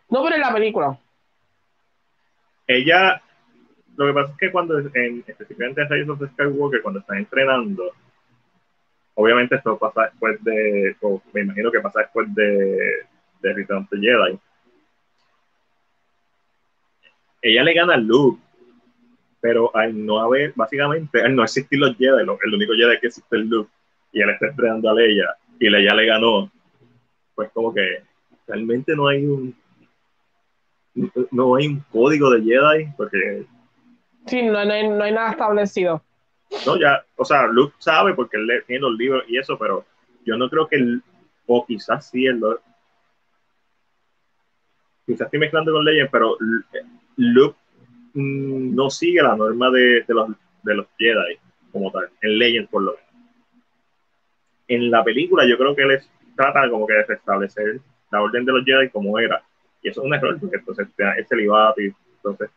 [0.10, 1.00] No, pero en la película.
[2.68, 3.22] Ella,
[3.96, 7.92] lo que pasa es que cuando, en, específicamente en Rise of Skywalker, cuando están entrenando,
[9.14, 13.06] obviamente esto pasa después de, o me imagino que pasa después de,
[13.42, 14.40] de Return of the Jedi.
[17.42, 18.42] Ella le gana a Luke,
[19.40, 23.38] pero al no haber, básicamente, al no existir los Jedi, el único Jedi que existe
[23.38, 23.70] es Luke,
[24.16, 26.50] y él está entrenando a Leia, y Leia le ganó,
[27.36, 28.02] pues como que
[28.48, 29.54] realmente no hay un
[31.32, 33.46] no hay un código de Jedi, porque...
[34.28, 36.02] Sí, no hay, no hay nada establecido.
[36.66, 39.86] No, ya, o sea, Luke sabe porque él tiene los libros y eso, pero
[40.26, 41.04] yo no creo que él,
[41.48, 42.58] o quizás sí, él lo,
[45.06, 46.38] quizás estoy mezclando con Legend, pero
[47.18, 47.58] Luke
[48.14, 50.30] mm, no sigue la norma de, de, los,
[50.64, 51.38] de los Jedi
[51.74, 53.05] como tal, en Legend por lo menos.
[54.68, 56.00] En la película yo creo que él
[56.36, 57.80] trata como que de restablecer
[58.12, 59.42] la orden de los Jedi como era,
[59.82, 60.88] y eso es un error, porque entonces
[61.18, 62.50] es celibato y entonces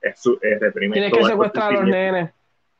[0.00, 0.60] es, su, es.
[0.74, 2.30] Tienes que secuestrar a los nenes.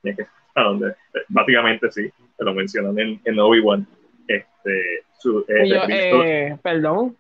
[0.03, 0.95] Tienes que a donde
[1.29, 3.87] básicamente sí, te lo mencionan en, en Obi-Wan.
[4.27, 7.17] Este, su, eh, yo, eh, perdón,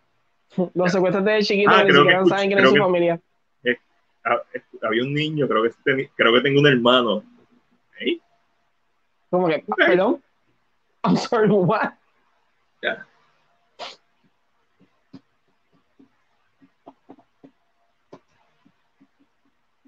[0.74, 3.20] los secuestros de chiquitos ah, que ni siquiera saben quién es su familia.
[3.64, 3.76] Eh,
[4.24, 4.42] ah,
[4.82, 7.22] había un niño, creo que, creo que tengo un hermano.
[8.00, 8.18] ¿Eh?
[9.30, 9.64] ¿Cómo que?
[9.76, 10.22] ¿Perdón?
[11.04, 11.94] I'm sorry, what?
[12.82, 12.96] Yeah.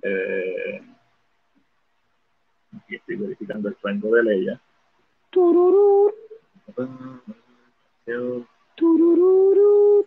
[0.04, 0.82] Eh,
[2.88, 4.60] estoy verificando el rango de Leia.
[5.30, 6.12] Tururú.
[8.74, 10.06] Tururú.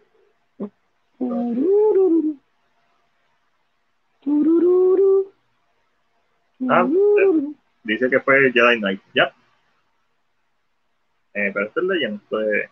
[4.22, 5.32] Tururú.
[6.68, 6.88] Ah,
[7.84, 9.35] dice que fue Jedi Knight, ya.
[11.36, 12.22] Eh, pero esto es.
[12.30, 12.70] Pues,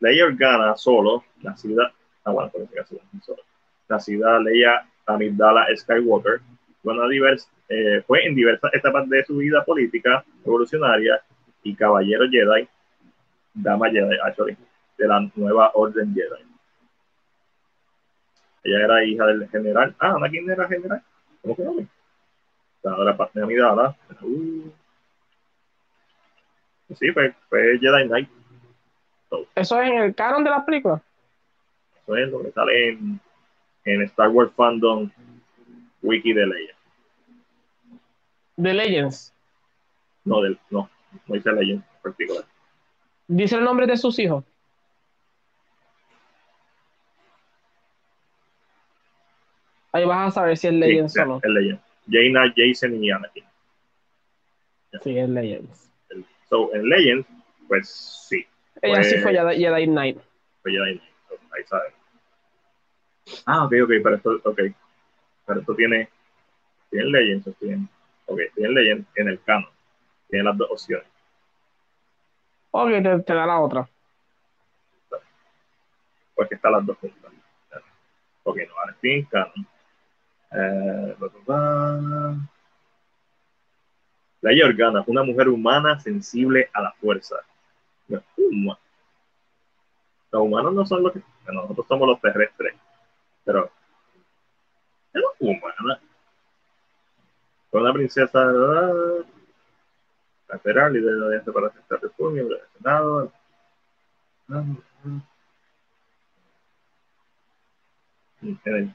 [0.00, 1.92] Leia Organa solo, nacida,
[2.24, 3.42] ah, bueno, por este caso, solo,
[3.88, 6.40] nacida Leia Amidala Skywalker,
[7.68, 11.20] eh, fue en diversas etapas de su vida política revolucionaria
[11.64, 12.68] y caballero Jedi,
[13.52, 14.56] dama Jedi, actually,
[14.96, 16.44] de la nueva orden Jedi.
[18.62, 19.94] Ella era hija del general.
[19.98, 21.02] Ah, ¿quién era general?
[21.42, 21.74] ¿Cómo que no?
[22.82, 23.96] La, la de mi dada.
[24.22, 24.70] Uh.
[26.94, 28.28] Sí, fue, fue Jedi Knight.
[29.54, 31.02] ¿Eso es en el canon de las películas?
[32.02, 33.20] Eso es lo que sale en,
[33.84, 35.10] en Star Wars Fandom
[36.02, 36.78] Wiki de Legends.
[38.56, 39.34] ¿De Legends?
[40.24, 40.88] No, del, no,
[41.26, 42.44] no dice Legends en particular.
[43.26, 44.44] ¿Dice el nombre de sus hijos?
[49.92, 51.36] Ahí vas a saber si es Legends sí, o no.
[51.42, 51.82] Es Legends.
[52.10, 53.44] Jaina, Jason y Anakin.
[55.02, 55.87] Sí, es Legends.
[56.48, 57.28] So, en Legends,
[57.66, 57.88] pues
[58.28, 58.46] sí.
[58.80, 60.18] Ella sí fue Jedi, Jedi Knight.
[60.62, 61.02] Fue Jedi Knight.
[61.52, 61.92] Ahí sabes.
[63.44, 64.60] Ah, ok, ok, pero esto, ok.
[65.46, 66.08] Pero esto tiene,
[66.90, 67.86] tiene Legends, tiene,
[68.26, 69.70] ok, tiene Legends en el canon.
[70.28, 71.06] Tiene las dos opciones.
[72.70, 73.88] Ok, te, te da la otra.
[76.34, 77.32] Pues que están las dos juntas.
[78.44, 79.66] Ok, no, ahora estoy en canon.
[80.52, 81.16] Eh,
[84.40, 87.36] la Organa, una mujer humana sensible a la fuerza.
[88.08, 88.22] Los
[90.42, 91.22] humanos no son los que.
[91.52, 92.74] Nosotros somos los terrestres.
[93.44, 93.70] Pero.
[95.12, 96.00] Es humana.
[97.70, 98.52] Fue una princesa.
[100.48, 103.32] Lateral, líder de la alianza para aceptar el miembro del Senado.
[108.40, 108.94] En el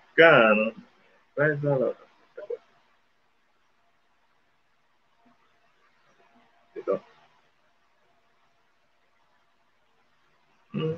[10.74, 10.98] No,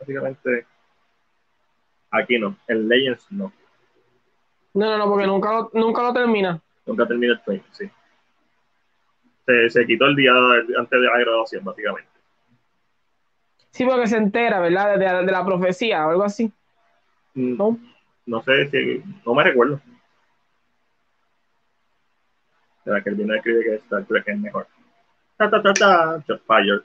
[0.00, 0.66] básicamente
[2.10, 3.52] aquí no, en Legends no.
[4.74, 6.60] No, no, no, porque nunca lo, nunca lo termina.
[6.86, 7.90] Nunca termina el training, sí.
[9.46, 12.10] Se, se, quitó el día antes de la graduación, básicamente.
[13.70, 14.98] Sí, porque se entera, ¿verdad?
[14.98, 16.52] De, de, de la profecía o algo así.
[17.34, 17.78] Mm, ¿No?
[18.26, 19.02] No sé si.
[19.24, 19.80] No me recuerdo.
[22.84, 24.66] La que el vino escribe que Star Trek es mejor.
[25.36, 26.38] Ta, ta, ta, ta.
[26.46, 26.82] Fire.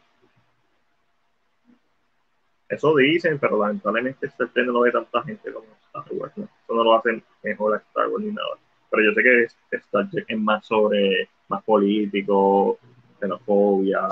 [2.69, 6.37] Eso dicen, pero lamentablemente Star Trek no ve tanta gente como Star Wars.
[6.37, 6.45] ¿no?
[6.45, 8.57] Eso no lo hacen mejor a Star Wars ni nada.
[8.89, 12.79] Pero yo sé que Star Trek es más sobre, más político,
[13.19, 14.07] xenofobia,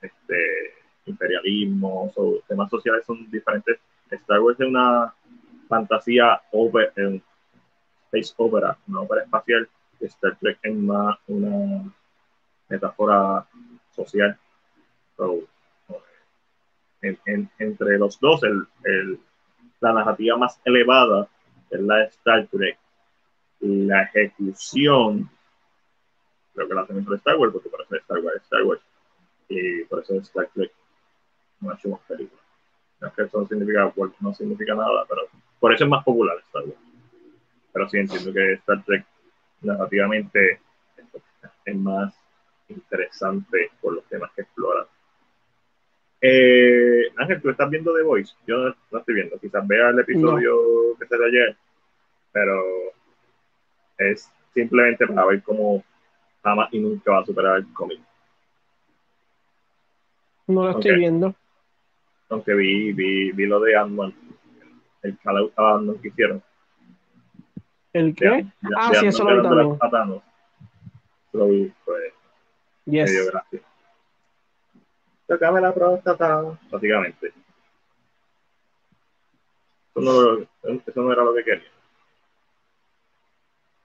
[0.00, 0.74] este,
[1.06, 2.12] imperialismo,
[2.48, 3.78] temas sociales son diferentes.
[4.10, 5.12] Star Wars es una
[5.68, 7.22] fantasía over, en
[8.06, 9.68] space opera, una ópera espacial.
[10.00, 11.92] Star Trek es más una
[12.68, 13.46] metáfora
[13.90, 14.38] social.
[15.16, 15.40] So,
[17.06, 19.18] en, en, entre los dos, el, el,
[19.80, 21.28] la narrativa más elevada
[21.70, 22.78] es la de Star Trek.
[23.60, 25.30] La ejecución,
[26.54, 28.82] creo que la hacen entre Star Wars, porque por eso Star Wars es Star Wars.
[29.48, 30.72] Y por eso Star Trek
[31.60, 32.44] no hecho más películas.
[33.00, 35.22] No es que eso no significa, no significa nada, pero
[35.58, 36.78] por eso es más popular Star Wars.
[37.72, 39.04] Pero sí entiendo que Star Trek
[39.62, 40.60] narrativamente
[41.64, 42.14] es más
[42.68, 44.86] interesante por los temas que explora.
[46.20, 48.34] Eh, Ángel, tú estás viendo The Voice.
[48.46, 49.38] Yo no, no estoy viendo.
[49.38, 50.52] Quizás vea el episodio
[50.92, 50.98] no.
[50.98, 51.56] que dio ayer,
[52.32, 52.62] pero
[53.98, 55.84] es simplemente para ver cómo
[56.42, 58.00] jamás y nunca va a superar el cómic.
[60.46, 61.34] No lo estoy viendo.
[62.28, 64.14] Aunque vi, vi, vi lo de Ant-Man,
[65.02, 66.42] el call out que hicieron.
[67.92, 68.26] ¿El qué?
[68.26, 68.46] De,
[68.76, 70.22] ah, de sí, eso lo vi también.
[71.32, 72.12] Lo vi, pues.
[72.84, 73.10] Yes.
[73.10, 73.60] Me dio gracia.
[75.26, 77.32] Tocame la próstata, básicamente.
[79.94, 81.70] Eso no, eso no era lo que quería.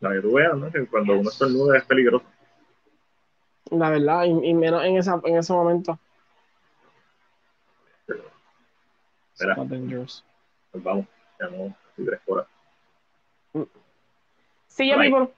[0.01, 0.71] La que tú veas, ¿no?
[0.71, 2.25] Que cuando uno estornuda es peligroso.
[3.71, 5.97] La verdad, y, y menos en, esa, en ese momento.
[9.33, 9.55] Espera.
[9.55, 11.05] Pues vamos,
[11.39, 12.47] ya no, tres horas.
[14.67, 15.33] Sí, ya, people.